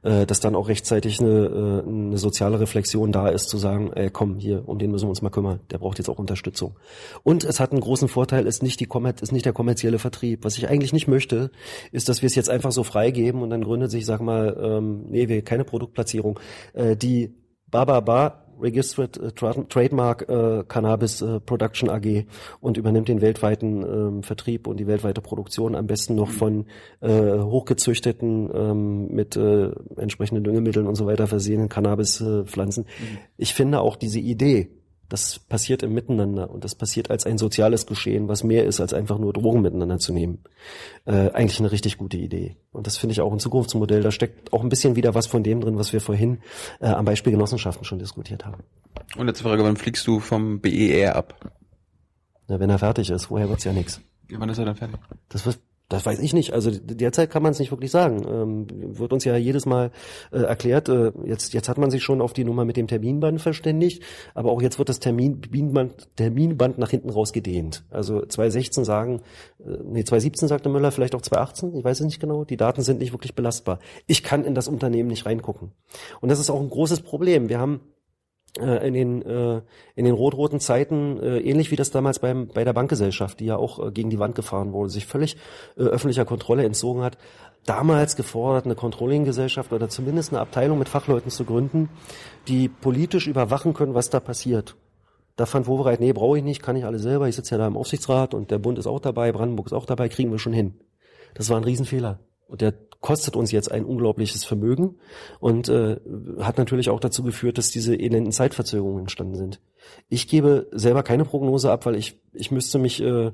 äh, 0.04 0.26
dass 0.26 0.40
dann 0.40 0.56
auch 0.56 0.70
rechtzeitig 0.70 1.20
eine, 1.20 1.84
äh, 1.84 1.88
eine 1.88 2.18
soziale 2.18 2.60
Reflexion 2.60 3.12
da 3.12 3.28
ist, 3.28 3.50
zu 3.50 3.58
sagen, 3.58 3.92
ey, 3.94 4.10
komm 4.12 4.38
hier, 4.38 4.68
um 4.68 4.78
den 4.78 4.92
müssen 4.92 5.06
wir 5.06 5.10
uns 5.10 5.22
mal 5.22 5.30
kümmern, 5.30 5.60
der 5.72 5.80
braucht 5.80 5.98
jetzt 5.98 6.10
auch 6.10 6.20
Unterstützung. 6.20 6.76
Und 7.24 7.44
es 7.44 7.60
hat 7.60 7.72
einen 7.72 7.82
großen 7.82 8.08
Vorteil, 8.08 8.46
ist 8.46 8.64
nicht 8.64 8.80
die 8.80 8.88
ist 9.22 9.32
nicht 9.32 9.46
der 9.46 9.54
kommerzielle 9.54 10.00
Vertrieb. 10.00 10.46
Was 10.46 10.58
ich 10.58 10.70
eigentlich 10.70 10.94
nicht 10.94 11.08
möchte, 11.08 11.52
ist, 11.92 12.10
dass 12.10 12.22
wir 12.22 12.28
es 12.28 12.36
jetzt 12.36 12.50
einfach 12.50 12.72
so 12.72 12.84
freigeben 12.84 13.42
und 13.42 13.50
dann 13.50 13.64
gründet 13.64 13.92
sich, 13.92 14.06
sag 14.06 14.22
mal, 14.22 14.58
ähm, 14.62 15.06
nee, 15.10 15.28
wir 15.28 15.42
keine 15.44 15.64
Produktplatzierung, 15.64 16.40
äh, 16.74 16.96
die 16.96 17.36
ba 17.70 17.86
ba 17.86 18.00
ba 18.00 18.47
Registered 18.60 19.18
äh, 19.18 19.32
Tra 19.32 19.54
Trademark 19.54 20.28
äh, 20.30 20.64
Cannabis 20.68 21.22
äh, 21.22 21.40
Production 21.40 21.90
AG 21.90 22.26
und 22.60 22.78
übernimmt 22.78 23.08
den 23.08 23.22
weltweiten 23.22 23.84
ähm, 23.84 24.24
Vertrieb 24.24 24.68
und 24.68 24.78
die 24.80 24.88
weltweite 24.88 25.22
Produktion 25.22 25.76
am 25.76 25.88
besten 25.88 26.16
noch 26.16 26.30
von 26.30 26.66
hochgezüchteten 27.02 28.50
ähm, 28.54 29.08
mit 29.10 29.36
entsprechenden 29.36 30.44
Düngemitteln 30.44 30.88
und 30.88 30.96
so 30.96 31.06
weiter 31.06 31.28
versehenen 31.28 31.70
Cannabispflanzen. 31.70 32.86
Mhm. 32.86 33.18
Ich 33.38 33.54
finde 33.54 33.82
auch 33.82 33.96
diese 33.96 34.20
Idee, 34.20 34.70
das 35.10 35.40
passiert 35.40 35.84
im 35.84 35.94
Miteinander 35.94 36.50
und 36.50 36.64
das 36.64 36.76
passiert 36.76 37.10
als 37.10 37.26
ein 37.26 37.38
soziales 37.38 37.86
Geschehen, 37.86 38.28
was 38.28 38.44
mehr 38.44 38.66
ist, 38.66 38.82
als 38.82 38.94
einfach 38.94 39.18
nur 39.18 39.34
Drogen 39.34 39.62
miteinander 39.62 40.00
zu 40.00 40.14
nehmen. 40.14 40.44
Äh, 41.06 41.32
eigentlich 41.32 41.60
eine 41.60 41.72
richtig 41.72 41.98
gute 41.98 42.18
Idee. 42.18 42.58
Und 42.72 42.88
das 42.88 42.98
finde 42.98 43.14
ich 43.14 43.22
auch 43.22 43.32
ein 43.32 43.40
Zukunftsmodell. 43.40 44.02
Da 44.02 44.12
steckt 44.12 44.52
auch 44.54 44.62
ein 44.62 44.70
bisschen 44.70 44.96
wieder 44.96 45.16
was 45.16 45.28
von 45.28 45.44
dem 45.44 45.62
drin, 45.62 45.78
was 45.78 45.94
wir 45.94 46.02
vorhin 46.02 46.40
äh, 46.80 46.88
am 46.88 47.06
Beispiel 47.06 47.32
Genossenschaften 47.32 47.86
schon 47.86 48.00
diskutiert 48.00 48.46
haben. 48.46 48.64
Und 49.18 49.28
jetzt 49.28 49.42
Frage, 49.42 49.64
wann 49.64 49.78
fliegst 49.78 50.06
du 50.08 50.20
vom 50.20 50.60
BER 50.60 51.16
ab? 51.16 51.52
Na, 52.48 52.60
wenn 52.60 52.70
er 52.70 52.80
fertig 52.80 53.10
ist, 53.10 53.30
woher 53.30 53.50
wird's 53.50 53.64
ja 53.64 53.74
nichts. 53.74 54.02
Ja, 54.30 54.40
wann 54.40 54.50
ist 54.50 54.58
er 54.58 54.66
dann 54.66 54.76
fertig? 54.76 55.00
Das 55.30 55.46
wird 55.46 55.60
das 55.90 56.06
weiß 56.06 56.20
ich 56.20 56.34
nicht. 56.34 56.54
Also 56.54 56.70
derzeit 56.72 57.30
kann 57.30 57.44
man 57.44 57.54
es 57.54 57.60
nicht 57.60 57.72
wirklich 57.72 57.92
sagen. 57.92 58.26
Ähm, 58.28 58.98
wird 58.98 59.14
uns 59.14 59.24
ja 59.24 59.38
jedes 59.38 59.66
Mal 59.66 59.92
äh, 60.32 60.40
erklärt. 60.40 60.90
Äh, 60.90 61.14
jetzt 61.26 61.54
jetzt 61.54 61.70
hat 61.70 61.78
man 61.78 61.92
sich 61.92 62.04
schon 62.04 62.22
auf 62.22 62.34
die 62.34 62.44
Nummer 62.44 62.66
mit 62.66 62.76
dem 62.76 62.88
Terminband 62.88 63.42
verständigt, 63.42 64.04
aber 64.34 64.52
auch 64.52 64.62
jetzt 64.62 64.80
wird 64.80 64.90
das 64.90 65.00
Terminband, 65.00 66.10
Terminband 66.18 66.78
nach 66.78 66.90
hinten 66.90 67.10
raus 67.10 67.32
gedehnt. 67.32 67.86
Also 67.90 68.20
2016 68.26 68.84
sagen, 68.84 69.22
äh, 69.60 69.78
nee 69.86 70.04
2017 70.04 70.50
sagte 70.50 70.68
Müller, 70.68 70.92
vielleicht 70.92 71.16
auch 71.16 71.22
2018. 71.22 71.76
Ich 71.76 71.86
weiß 71.86 72.02
es 72.02 72.06
nicht 72.06 72.20
genau. 72.20 72.44
Die 72.44 72.58
Daten 72.58 72.82
sind 72.82 73.00
nicht 73.00 73.14
wirklich 73.14 73.34
belastbar. 73.34 73.80
Ich 74.08 74.24
kann 74.24 74.44
in 74.44 74.56
das 74.56 74.68
Unternehmen 74.68 75.08
nicht 75.08 75.26
reingucken. 75.26 75.72
Und 76.20 76.30
das 76.30 76.40
ist 76.40 76.50
auch 76.50 76.60
ein 76.60 76.70
großes 76.70 77.00
Problem. 77.00 77.48
Wir 77.48 77.60
haben 77.60 77.80
in 78.58 78.94
den 78.94 79.22
äh, 79.22 79.62
in 79.96 80.06
den 80.06 80.14
rot-roten 80.14 80.60
Zeiten 80.60 81.20
äh, 81.22 81.40
ähnlich 81.40 81.72
wie 81.72 81.76
das 81.76 81.92
damals 81.92 82.20
beim 82.20 82.48
bei 82.48 82.64
der 82.64 82.74
Bankgesellschaft, 82.74 83.40
die 83.40 83.46
ja 83.46 83.58
auch 83.58 83.86
äh, 83.86 83.92
gegen 83.92 84.10
die 84.10 84.20
Wand 84.20 84.36
gefahren 84.36 84.74
wurde, 84.74 84.90
sich 84.90 85.06
völlig 85.06 85.38
äh, 85.78 85.84
öffentlicher 85.84 86.26
Kontrolle 86.26 86.64
entzogen 86.64 87.02
hat, 87.02 87.18
damals 87.66 88.16
gefordert, 88.16 88.66
eine 88.66 88.76
Controlling-Gesellschaft 88.76 89.74
oder 89.74 89.90
zumindest 89.90 90.32
eine 90.32 90.42
Abteilung 90.42 90.80
mit 90.80 90.90
Fachleuten 90.90 91.32
zu 91.32 91.46
gründen, 91.46 91.90
die 92.48 92.70
politisch 92.70 93.28
überwachen 93.28 93.74
können, 93.74 93.94
was 93.94 94.10
da 94.10 94.20
passiert. 94.20 94.76
Da 95.36 95.46
fand 95.46 95.68
Wowereit, 95.68 96.00
nee, 96.00 96.14
brauche 96.14 96.40
ich 96.40 96.44
nicht, 96.44 96.64
kann 96.64 96.76
ich 96.76 96.86
alles 96.86 97.04
selber, 97.04 97.28
ich 97.28 97.36
sitze 97.36 97.56
ja 97.56 97.60
da 97.60 97.68
im 97.68 97.78
Aufsichtsrat 97.78 98.34
und 98.34 98.50
der 98.50 98.58
Bund 98.58 98.80
ist 98.80 98.88
auch 98.88 99.00
dabei, 99.00 99.32
Brandenburg 99.32 99.68
ist 99.68 99.74
auch 99.74 99.86
dabei, 99.86 100.10
kriegen 100.10 100.32
wir 100.32 100.40
schon 100.40 100.54
hin. 100.54 100.80
Das 101.36 101.50
war 101.50 101.58
ein 101.58 101.64
Riesenfehler. 101.64 102.20
Und 102.48 102.62
der 102.62 102.74
kostet 103.02 103.36
uns 103.36 103.52
jetzt 103.52 103.72
ein 103.72 103.86
unglaubliches 103.86 104.44
Vermögen 104.44 104.96
und 105.40 105.70
äh, 105.70 105.98
hat 106.40 106.58
natürlich 106.58 106.90
auch 106.90 107.00
dazu 107.00 107.24
geführt, 107.24 107.58
dass 107.58 107.70
diese 107.70 107.96
elenden 107.96 108.32
Zeitverzögerungen 108.32 109.02
entstanden 109.02 109.36
sind. 109.36 109.60
Ich 110.10 110.28
gebe 110.28 110.68
selber 110.72 111.04
keine 111.04 111.26
Prognose 111.26 111.72
ab, 111.72 111.86
weil 111.86 111.96
ich 111.96 112.20
ich 112.34 112.52
müsste 112.52 112.80
mich 112.80 113.02
äh, 113.02 113.32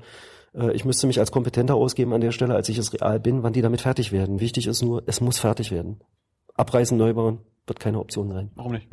äh, 0.54 0.72
ich 0.72 0.84
müsste 0.84 1.06
mich 1.06 1.18
als 1.18 1.32
kompetenter 1.32 1.74
ausgeben 1.74 2.12
an 2.12 2.20
der 2.20 2.32
Stelle, 2.32 2.54
als 2.54 2.68
ich 2.68 2.78
es 2.78 2.92
real 2.92 3.20
bin, 3.20 3.42
wann 3.42 3.52
die 3.52 3.62
damit 3.62 3.80
fertig 3.80 4.12
werden. 4.12 4.40
Wichtig 4.40 4.66
ist 4.66 4.82
nur, 4.82 5.02
es 5.06 5.20
muss 5.20 5.38
fertig 5.38 5.70
werden. 5.70 6.00
Abreißen, 6.54 6.96
neu 6.96 7.12
bauen 7.14 7.40
wird 7.66 7.80
keine 7.80 7.98
Option 7.98 8.30
sein. 8.30 8.50
Warum 8.54 8.72
nicht? 8.72 8.88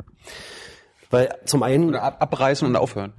Weil 1.10 1.28
zum 1.44 1.62
einen 1.62 1.90
Oder 1.90 2.02
ab, 2.02 2.16
abreißen 2.20 2.66
und 2.66 2.76
aufhören. 2.76 3.12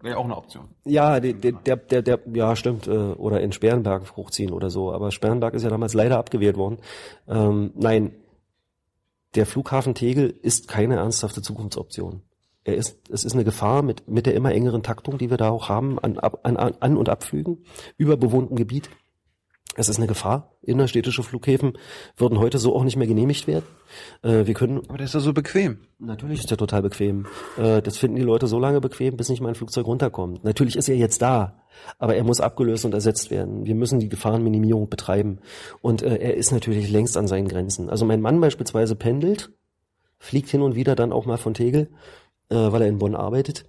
Wäre 0.00 0.18
auch 0.18 0.24
eine 0.24 0.36
Option. 0.36 0.68
Ja, 0.84 1.20
der, 1.20 1.32
der, 1.34 1.76
der, 1.76 2.02
der, 2.02 2.20
ja, 2.34 2.56
stimmt. 2.56 2.86
Äh, 2.86 2.90
oder 2.90 3.40
in 3.40 3.52
Sperrenberg 3.52 4.16
hochziehen 4.16 4.52
oder 4.52 4.70
so. 4.70 4.92
Aber 4.92 5.10
Sperrenberg 5.10 5.54
ist 5.54 5.62
ja 5.62 5.70
damals 5.70 5.94
leider 5.94 6.18
abgewehrt 6.18 6.56
worden. 6.56 6.78
Ähm, 7.28 7.72
nein, 7.74 8.12
der 9.34 9.46
Flughafen 9.46 9.94
Tegel 9.94 10.30
ist 10.42 10.68
keine 10.68 10.96
ernsthafte 10.96 11.42
Zukunftsoption. 11.42 12.22
Er 12.64 12.76
ist, 12.76 13.08
es 13.10 13.24
ist 13.24 13.32
eine 13.32 13.44
Gefahr 13.44 13.82
mit, 13.82 14.08
mit 14.08 14.26
der 14.26 14.34
immer 14.34 14.52
engeren 14.52 14.82
Taktung, 14.82 15.18
die 15.18 15.30
wir 15.30 15.36
da 15.36 15.50
auch 15.50 15.68
haben, 15.68 15.98
an, 15.98 16.18
an, 16.18 16.56
an 16.56 16.96
und 16.96 17.08
Abflügen 17.08 17.64
über 17.96 18.16
bewohnten 18.16 18.54
Gebiet. 18.54 18.88
Es 19.74 19.88
ist 19.88 19.96
eine 19.96 20.06
Gefahr. 20.06 20.52
Innerstädtische 20.60 21.22
Flughäfen 21.22 21.78
würden 22.16 22.38
heute 22.38 22.58
so 22.58 22.76
auch 22.76 22.84
nicht 22.84 22.96
mehr 22.96 23.06
genehmigt 23.06 23.46
werden. 23.46 23.64
Äh, 24.22 24.46
wir 24.46 24.54
können. 24.54 24.82
Aber 24.88 24.98
das 24.98 25.08
ist 25.08 25.14
ja 25.14 25.20
so 25.20 25.32
bequem. 25.32 25.78
Natürlich 25.98 26.40
ist 26.40 26.50
der 26.50 26.58
total 26.58 26.82
bequem. 26.82 27.26
Äh, 27.56 27.80
das 27.80 27.96
finden 27.96 28.16
die 28.16 28.22
Leute 28.22 28.46
so 28.46 28.58
lange 28.58 28.80
bequem, 28.80 29.16
bis 29.16 29.30
nicht 29.30 29.40
mal 29.40 29.48
ein 29.48 29.54
Flugzeug 29.54 29.86
runterkommt. 29.86 30.44
Natürlich 30.44 30.76
ist 30.76 30.88
er 30.88 30.96
jetzt 30.96 31.22
da, 31.22 31.62
aber 31.98 32.16
er 32.16 32.24
muss 32.24 32.40
abgelöst 32.40 32.84
und 32.84 32.92
ersetzt 32.92 33.30
werden. 33.30 33.64
Wir 33.64 33.74
müssen 33.74 33.98
die 33.98 34.10
Gefahrenminimierung 34.10 34.90
betreiben. 34.90 35.38
Und 35.80 36.02
äh, 36.02 36.16
er 36.16 36.34
ist 36.34 36.52
natürlich 36.52 36.90
längst 36.90 37.16
an 37.16 37.26
seinen 37.26 37.48
Grenzen. 37.48 37.88
Also 37.88 38.04
mein 38.04 38.20
Mann 38.20 38.40
beispielsweise 38.40 38.94
pendelt, 38.94 39.52
fliegt 40.18 40.50
hin 40.50 40.60
und 40.60 40.74
wieder 40.74 40.94
dann 40.94 41.12
auch 41.12 41.24
mal 41.24 41.38
von 41.38 41.54
Tegel, 41.54 41.88
äh, 42.50 42.56
weil 42.56 42.82
er 42.82 42.88
in 42.88 42.98
Bonn 42.98 43.14
arbeitet 43.14 43.64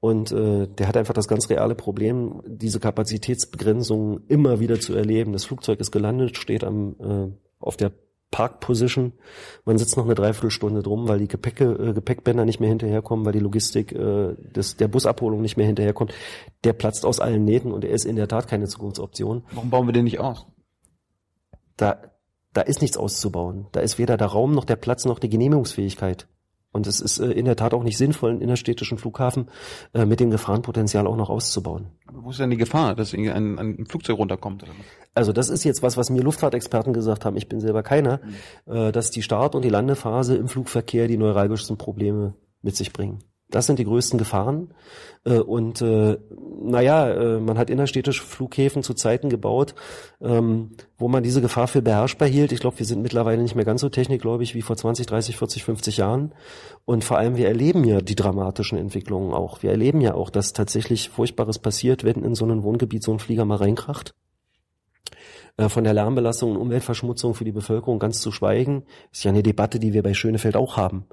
und 0.00 0.30
äh, 0.32 0.68
der 0.68 0.88
hat 0.88 0.96
einfach 0.96 1.14
das 1.14 1.28
ganz 1.28 1.48
reale 1.48 1.74
Problem, 1.74 2.42
diese 2.46 2.80
Kapazitätsbegrenzung 2.80 4.20
immer 4.28 4.60
wieder 4.60 4.78
zu 4.78 4.94
erleben. 4.94 5.32
Das 5.32 5.44
Flugzeug 5.44 5.80
ist 5.80 5.90
gelandet, 5.90 6.36
steht 6.36 6.64
am 6.64 6.96
äh, 7.00 7.32
auf 7.58 7.76
der 7.76 7.92
Parkposition. 8.30 9.12
Man 9.64 9.78
sitzt 9.78 9.96
noch 9.96 10.04
eine 10.04 10.14
Dreiviertelstunde 10.14 10.82
drum, 10.82 11.08
weil 11.08 11.20
die 11.20 11.28
Gepäcke, 11.28 11.64
äh, 11.64 11.92
Gepäckbänder 11.92 12.44
nicht 12.44 12.60
mehr 12.60 12.68
hinterherkommen, 12.68 13.24
weil 13.24 13.32
die 13.32 13.40
Logistik 13.40 13.92
äh, 13.92 14.34
des, 14.34 14.76
der 14.76 14.88
Busabholung 14.88 15.40
nicht 15.40 15.56
mehr 15.56 15.66
hinterherkommt. 15.66 16.12
Der 16.64 16.72
platzt 16.72 17.06
aus 17.06 17.20
allen 17.20 17.44
Nähten 17.44 17.72
und 17.72 17.84
er 17.84 17.90
ist 17.90 18.04
in 18.04 18.16
der 18.16 18.28
Tat 18.28 18.48
keine 18.48 18.66
Zukunftsoption. 18.66 19.44
Warum 19.52 19.70
bauen 19.70 19.86
wir 19.86 19.92
den 19.92 20.04
nicht 20.04 20.20
aus? 20.20 20.46
Da, 21.76 22.02
da 22.52 22.62
ist 22.62 22.80
nichts 22.82 22.96
auszubauen. 22.96 23.68
Da 23.72 23.80
ist 23.80 23.98
weder 23.98 24.16
der 24.16 24.28
Raum 24.28 24.52
noch 24.52 24.64
der 24.64 24.76
Platz 24.76 25.04
noch 25.04 25.18
die 25.18 25.28
Genehmigungsfähigkeit. 25.28 26.28
Und 26.76 26.86
es 26.86 27.00
ist 27.00 27.18
äh, 27.18 27.30
in 27.30 27.46
der 27.46 27.56
Tat 27.56 27.72
auch 27.72 27.82
nicht 27.82 27.96
sinnvoll, 27.96 28.30
einen 28.30 28.42
innerstädtischen 28.42 28.98
Flughafen 28.98 29.48
äh, 29.94 30.04
mit 30.04 30.20
dem 30.20 30.30
Gefahrenpotenzial 30.30 31.06
auch 31.06 31.16
noch 31.16 31.30
auszubauen. 31.30 31.86
Wo 32.12 32.30
ist 32.30 32.38
denn 32.38 32.50
die 32.50 32.58
Gefahr, 32.58 32.94
dass 32.94 33.14
irgendwie 33.14 33.32
ein, 33.32 33.58
ein 33.58 33.86
Flugzeug 33.86 34.18
runterkommt? 34.18 34.64
Also 35.14 35.32
das 35.32 35.48
ist 35.48 35.64
jetzt 35.64 35.82
was, 35.82 35.96
was 35.96 36.10
mir 36.10 36.22
Luftfahrtexperten 36.22 36.92
gesagt 36.92 37.24
haben, 37.24 37.36
ich 37.36 37.48
bin 37.48 37.60
selber 37.60 37.82
keiner, 37.82 38.20
mhm. 38.66 38.92
dass 38.92 39.10
die 39.10 39.22
Start- 39.22 39.54
und 39.54 39.64
die 39.64 39.70
Landephase 39.70 40.36
im 40.36 40.48
Flugverkehr 40.48 41.08
die 41.08 41.16
neuralgischsten 41.16 41.78
Probleme 41.78 42.34
mit 42.60 42.76
sich 42.76 42.92
bringen. 42.92 43.20
Das 43.48 43.66
sind 43.66 43.78
die 43.78 43.84
größten 43.84 44.18
Gefahren. 44.18 44.74
Äh, 45.24 45.38
und 45.38 45.80
äh, 45.80 46.18
naja, 46.62 47.10
äh, 47.10 47.40
man 47.40 47.58
hat 47.58 47.70
innerstädtische 47.70 48.22
Flughäfen 48.22 48.82
zu 48.82 48.94
Zeiten 48.94 49.28
gebaut, 49.28 49.74
ähm, 50.20 50.72
wo 50.98 51.06
man 51.06 51.22
diese 51.22 51.40
Gefahr 51.40 51.68
für 51.68 51.80
beherrschbar 51.80 52.28
hielt. 52.28 52.50
Ich 52.50 52.60
glaube, 52.60 52.78
wir 52.78 52.86
sind 52.86 53.02
mittlerweile 53.02 53.42
nicht 53.42 53.54
mehr 53.54 53.64
ganz 53.64 53.82
so 53.82 53.88
technikgläubig 53.88 54.54
wie 54.54 54.62
vor 54.62 54.76
20, 54.76 55.06
30, 55.06 55.36
40, 55.36 55.64
50 55.64 55.96
Jahren. 55.98 56.32
Und 56.84 57.04
vor 57.04 57.18
allem, 57.18 57.36
wir 57.36 57.46
erleben 57.46 57.84
ja 57.84 58.00
die 58.00 58.16
dramatischen 58.16 58.78
Entwicklungen 58.78 59.32
auch. 59.32 59.62
Wir 59.62 59.70
erleben 59.70 60.00
ja 60.00 60.14
auch, 60.14 60.30
dass 60.30 60.52
tatsächlich 60.52 61.08
Furchtbares 61.08 61.60
passiert, 61.60 62.02
wenn 62.02 62.24
in 62.24 62.34
so 62.34 62.46
ein 62.46 62.64
Wohngebiet 62.64 63.04
so 63.04 63.12
ein 63.12 63.20
Flieger 63.20 63.44
mal 63.44 63.56
reinkracht 63.56 64.14
von 65.68 65.84
der 65.84 65.94
Lärmbelastung 65.94 66.50
und 66.50 66.58
Umweltverschmutzung 66.58 67.32
für 67.32 67.44
die 67.44 67.52
Bevölkerung 67.52 67.98
ganz 67.98 68.20
zu 68.20 68.30
schweigen, 68.30 68.84
ist 69.10 69.24
ja 69.24 69.30
eine 69.30 69.42
Debatte, 69.42 69.78
die 69.78 69.94
wir 69.94 70.02
bei 70.02 70.12
Schönefeld 70.12 70.54
auch 70.54 70.76
haben. 70.76 71.06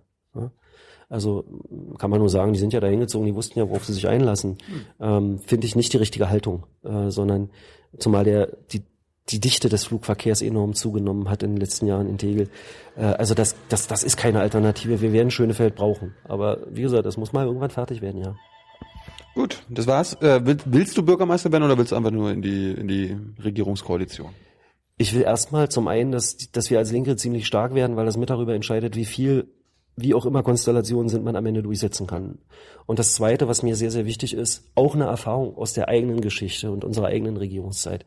Also 1.14 1.45
kann 1.99 2.09
man 2.09 2.20
nur 2.20 2.30
sagen, 2.30 2.53
die 2.53 2.59
sind 2.59 2.74
ja 2.74 2.80
da 2.80 2.88
hingezogen, 2.88 3.28
die 3.28 3.36
wussten 3.36 3.59
ja, 3.59 3.70
worauf 3.70 3.86
sie 3.86 3.93
sich 3.93 4.07
einlassen. 4.07 4.57
Ähm, 4.99 5.39
Finde 5.45 5.68
ich 5.68 5.76
nicht 5.76 5.93
die 5.93 5.97
richtige 5.97 6.30
Haltung, 6.30 6.66
äh, 6.84 7.11
sondern 7.11 7.51
zumal 7.99 8.24
der 8.24 8.57
die 8.72 8.82
die 9.30 9.39
Dichte 9.39 9.70
des 9.70 9.86
Flugverkehrs 9.86 10.41
enorm 10.41 10.74
zugenommen 10.74 11.30
hat 11.30 11.43
in 11.43 11.51
den 11.51 11.59
letzten 11.59 11.88
Jahren 11.88 12.09
in 12.09 12.18
Tegel. 12.18 12.49
Äh, 12.97 13.03
also 13.05 13.34
das, 13.34 13.55
das, 13.70 13.88
das 13.88 14.03
ist 14.03 14.18
keine 14.18 14.41
Alternative. 14.41 15.01
Wir 15.01 15.14
werden 15.14 15.32
Schönefeld 15.32 15.76
brauchen. 15.76 16.14
Aber 16.26 16.57
wie 16.70 16.82
gesagt, 16.82 17.05
das 17.05 17.16
muss 17.16 17.32
mal 17.32 17.45
irgendwann 17.45 17.70
fertig 17.70 18.01
werden, 18.01 18.22
ja. 18.22 18.36
Gut, 19.34 19.64
das 19.70 19.88
war's. 19.88 20.16
Äh, 20.22 20.41
willst, 20.43 20.72
willst 20.72 20.97
du 20.97 21.03
Bürgermeister 21.03 21.51
werden 21.51 21.64
oder 21.64 21.78
willst 21.78 21.91
du 21.91 21.95
einfach 21.95 22.11
nur 22.11 22.32
in 22.32 22.41
die, 22.41 22.72
in 22.72 22.88
die 22.88 23.18
Regierungskoalition? 23.41 24.32
Ich 24.97 25.14
will 25.14 25.22
erstmal 25.22 25.70
zum 25.70 25.88
einen, 25.88 26.11
dass, 26.11 26.38
dass 26.51 26.70
wir 26.70 26.80
als 26.80 26.91
Linke 26.91 27.16
ziemlich 27.16 27.47
stark 27.47 27.74
werden, 27.74 27.95
weil 27.95 28.05
das 28.05 28.18
mit 28.18 28.30
darüber 28.30 28.53
entscheidet, 28.53 28.95
wie 28.95 29.05
viel 29.05 29.47
wie 29.95 30.13
auch 30.13 30.25
immer 30.25 30.43
Konstellationen 30.43 31.09
sind, 31.09 31.23
man 31.23 31.35
am 31.35 31.45
Ende 31.45 31.63
durchsetzen 31.63 32.07
kann. 32.07 32.39
Und 32.85 32.99
das 32.99 33.13
Zweite, 33.13 33.47
was 33.47 33.63
mir 33.63 33.75
sehr, 33.75 33.91
sehr 33.91 34.05
wichtig 34.05 34.33
ist, 34.33 34.71
auch 34.75 34.95
eine 34.95 35.05
Erfahrung 35.05 35.55
aus 35.55 35.73
der 35.73 35.87
eigenen 35.87 36.21
Geschichte 36.21 36.71
und 36.71 36.83
unserer 36.83 37.07
eigenen 37.07 37.37
Regierungszeit. 37.37 38.05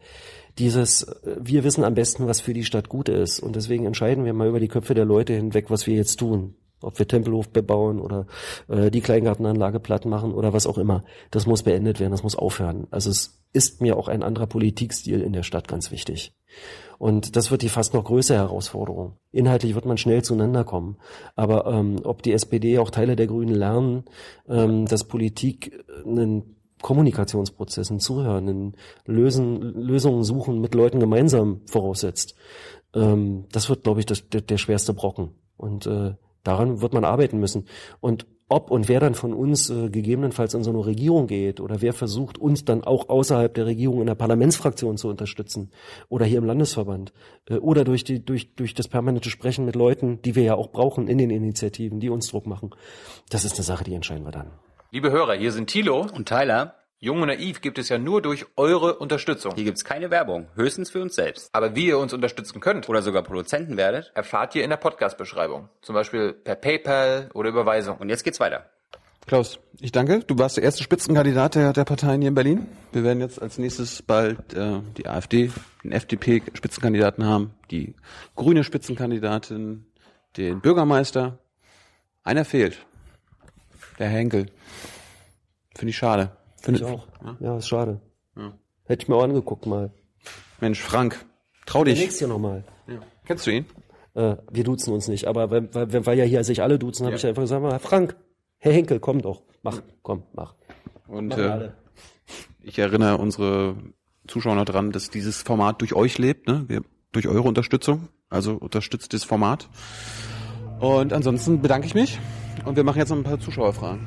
Dieses, 0.59 1.03
äh, 1.05 1.37
wir 1.41 1.65
wissen 1.65 1.85
am 1.85 1.95
besten, 1.95 2.27
was 2.27 2.41
für 2.41 2.55
die 2.55 2.65
Stadt 2.65 2.89
gut 2.89 3.09
ist. 3.09 3.41
Und 3.41 3.57
deswegen 3.57 3.87
entscheiden 3.87 4.25
wir 4.25 4.35
mal 4.35 4.49
über 4.49 4.61
die 4.61 4.69
Köpfe 4.69 4.95
der 4.95 5.05
Leute 5.05 5.35
hinweg, 5.35 5.71
was 5.71 5.87
wir 5.87 5.95
jetzt 5.95 6.17
tun. 6.17 6.55
Ob 6.83 6.99
wir 6.99 7.09
Tempelhof 7.09 7.49
bebauen 7.49 8.01
oder 8.01 8.27
äh, 8.69 8.91
die 8.91 9.01
Kleingartenanlage 9.01 9.81
platt 9.81 10.05
machen 10.05 10.35
oder 10.35 10.53
was 10.53 10.67
auch 10.67 10.77
immer. 10.77 11.05
Das 11.31 11.47
muss 11.47 11.63
beendet 11.63 12.01
werden, 12.01 12.13
das 12.13 12.23
muss 12.23 12.37
aufhören. 12.37 12.87
Also 12.91 13.11
es 13.11 13.43
ist 13.53 13.81
mir 13.81 13.97
auch 13.97 14.09
ein 14.09 14.23
anderer 14.23 14.47
Politikstil 14.47 15.23
in 15.23 15.33
der 15.33 15.43
Stadt 15.43 15.69
ganz 15.69 15.91
wichtig. 15.91 16.35
Und 16.99 17.37
das 17.37 17.51
wird 17.51 17.63
die 17.63 17.69
fast 17.69 17.95
noch 17.95 18.05
größere 18.05 18.39
Herausforderung. 18.39 19.17
Inhaltlich 19.33 19.75
wird 19.75 19.85
man 19.85 19.99
schnell 19.99 20.23
zueinander 20.23 20.65
kommen. 20.65 20.97
Aber 21.35 21.67
ähm, 21.67 22.01
ob 22.05 22.23
die 22.23 22.33
SPD 22.33 22.79
auch 22.79 22.91
Teile 22.91 23.17
der 23.17 23.27
Grünen 23.27 23.55
lernen, 23.55 24.05
ähm, 24.49 24.87
dass 24.87 25.05
Politik 25.05 25.85
einen 26.05 26.57
Kommunikationsprozess, 26.83 27.91
ein 27.91 28.01
Zuhören, 28.01 28.49
ein 28.49 28.77
Lösen, 29.07 29.61
Lösungen 29.61 30.25
suchen 30.25 30.61
mit 30.61 30.75
Leuten 30.75 31.01
gemeinsam 31.01 31.63
voraussetzt, 31.67 32.35
ähm, 32.95 33.45
das 33.53 33.69
wird, 33.69 33.85
glaube 33.85 34.01
ich, 34.01 34.07
das, 34.07 34.29
der, 34.29 34.41
der 34.41 34.59
schwerste 34.59 34.95
Brocken. 34.95 35.31
Und 35.57 35.87
äh, 35.87 36.15
daran 36.43 36.81
wird 36.81 36.93
man 36.93 37.05
arbeiten 37.05 37.39
müssen. 37.39 37.67
Und 38.01 38.27
ob 38.49 38.71
und 38.71 38.89
wer 38.89 39.01
dann 39.01 39.15
von 39.15 39.33
uns 39.33 39.71
äh, 39.71 39.89
gegebenenfalls 39.89 40.55
in 40.55 40.63
so 40.63 40.71
eine 40.71 40.85
Regierung 40.87 41.27
geht 41.27 41.61
oder 41.61 41.81
wer 41.83 41.93
versucht, 41.93 42.39
uns 42.39 42.65
dann 42.65 42.85
auch 42.85 43.09
außerhalb 43.09 43.53
der 43.53 43.67
Regierung 43.67 44.01
in 44.01 44.07
der 44.07 44.15
Parlamentsfraktion 44.15 44.97
zu 44.97 45.09
unterstützen 45.09 45.71
oder 46.09 46.27
hier 46.27 46.39
im 46.39 46.45
Landesverband 46.45 47.13
äh, 47.49 47.55
oder 47.55 47.85
durch, 47.85 48.05
die, 48.05 48.25
durch, 48.25 48.55
durch 48.55 48.75
das 48.75 48.87
permanente 48.89 49.31
Sprechen 49.31 49.65
mit 49.65 49.75
Leuten, 49.75 50.23
die 50.23 50.37
wir 50.37 50.45
ja 50.45 50.55
auch 50.55 50.71
brauchen 50.71 51.09
in 51.09 51.19
den 51.19 51.31
Initiativen, 51.31 51.99
die 51.99 52.09
uns 52.09 52.29
Druck 52.29 52.47
machen. 52.47 52.71
Das 53.31 53.45
ist 53.45 53.55
eine 53.55 53.65
Sache, 53.65 53.85
die 53.85 53.95
entscheiden 53.95 54.25
wir 54.25 54.33
dann. 54.33 54.51
Liebe 54.93 55.11
Hörer, 55.11 55.35
hier 55.35 55.51
sind 55.51 55.69
Thilo. 55.69 56.07
Und 56.15 56.29
Tyler, 56.29 56.75
Jung 56.99 57.21
und 57.21 57.29
Naiv 57.29 57.61
gibt 57.61 57.79
es 57.79 57.91
ja 57.91 57.99
nur 57.99 58.23
durch 58.23 58.47
eure 58.57 58.97
Unterstützung. 58.99 59.55
hier 59.55 59.65
gibt's 59.65 59.85
keine 59.85 60.11
Werbung, 60.11 60.49
höchstens 60.55 60.91
für 60.91 61.03
uns 61.03 61.15
selbst. 61.15 61.51
Aber 61.53 61.77
wie 61.77 61.89
ihr 61.89 61.99
uns 61.99 62.15
unterstützen 62.15 62.61
könnt, 62.61 62.89
Oder 62.89 63.03
sogar 63.03 63.23
Produzenten 63.23 63.77
werdet. 63.77 64.13
erfahrt 64.15 64.55
ihr 64.55 64.65
in 64.65 64.71
der 64.71 64.79
Podcast-Beschreibung. 64.79 65.69
Zum 65.83 65.95
Beispiel 65.95 66.33
per 66.33 66.55
PayPal 66.55 67.29
oder 67.35 67.51
Überweisung. 67.51 67.99
Und 67.99 68.09
jetzt 68.09 68.25
geht's 68.25 68.41
weiter. 68.41 68.71
Klaus, 69.27 69.59
ich 69.81 69.93
danke. 69.93 70.21
Du 70.21 70.39
warst 70.39 70.57
der 70.57 70.65
erste 70.65 70.85
Spitzenkandidat 70.85 71.57
der, 71.57 71.73
der 71.75 71.85
Parteien 71.85 72.23
hier 72.23 72.29
in 72.29 72.35
Berlin. 72.35 72.67
Wir 72.93 73.05
werden 73.05 73.21
jetzt 73.21 73.43
als 73.43 73.59
nächstes 73.59 74.01
bald 74.01 74.55
äh, 74.55 74.81
die 74.97 75.07
AfD, 75.07 75.51
den 75.85 75.93
FDP-Spitzenkandidaten 75.93 77.27
haben, 77.27 77.53
die 77.71 77.95
grüne 78.37 78.65
Spitzenkandidatin, 78.65 79.85
den 80.37 80.61
Bürgermeister. 80.61 81.41
Einer 82.25 82.45
fehlt. 82.47 82.79
Der 83.99 84.09
Herr 84.09 84.19
Henkel. 84.19 84.47
Finde 85.75 85.91
ich 85.91 85.97
schade. 85.99 86.31
Finde 86.61 86.81
Ich 86.81 86.87
auch. 86.87 87.07
Ja, 87.41 87.57
ist 87.57 87.69
schade. 87.69 88.01
Hätte 88.85 89.03
ich 89.03 89.09
mir 89.09 89.17
auch 89.17 89.25
angeguckt 89.25 89.67
mal. 89.67 89.91
Mensch, 90.61 90.81
Frank, 90.81 91.27
trau 91.67 91.85
dich. 91.85 91.99
Nächstes 91.99 92.21
Jahr 92.21 92.31
nochmal. 92.31 92.65
Kennst 93.25 93.47
du 93.47 93.51
ihn? 93.51 93.67
Äh, 94.15 94.37
wir 94.51 94.65
duzen 94.65 94.95
uns 94.95 95.09
nicht, 95.09 95.27
aber 95.27 95.51
weil, 95.51 95.75
weil, 95.75 96.07
weil 96.07 96.19
ja 96.19 96.25
hier 96.25 96.43
sich 96.45 96.63
alle 96.63 96.79
duzen, 96.79 97.05
habe 97.05 97.17
ich 97.17 97.27
einfach 97.27 97.43
gesagt, 97.43 97.63
mal, 97.63 97.79
Frank, 97.79 98.17
Herr 98.59 98.73
Henkel, 98.73 99.01
komm 99.01 99.21
doch, 99.21 99.43
mach, 99.63 99.83
komm, 100.03 100.23
mach. 100.33 100.55
Und 101.07 101.37
äh, 101.37 101.73
ich 102.63 102.79
erinnere 102.79 103.19
unsere 103.19 103.77
Zuschauer 104.27 104.65
dran, 104.65 104.93
dass 104.93 105.11
dieses 105.11 105.43
Format 105.43 105.81
durch 105.81 105.95
euch 105.95 106.19
lebt, 106.19 106.47
ne? 106.49 106.65
Wir, 106.69 106.83
durch 107.13 107.29
eure 107.29 107.43
Unterstützung. 107.43 108.09
Also 108.29 108.55
unterstützt 108.55 109.13
das 109.13 109.25
Format. 109.25 109.69
Und 110.81 111.13
ansonsten 111.13 111.63
bedanke 111.63 111.87
ich 111.87 111.95
mich. 111.95 112.19
Und 112.65 112.77
wir 112.77 112.85
machen 112.85 112.99
jetzt 112.99 113.11
noch 113.11 113.17
ein 113.17 113.25
paar 113.25 113.39
Zuschauerfragen. 113.39 114.01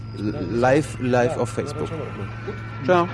Live, 0.52 0.98
live 1.02 1.38
auf 1.38 1.50
Facebook. 1.50 1.90
Ciao. 2.86 3.08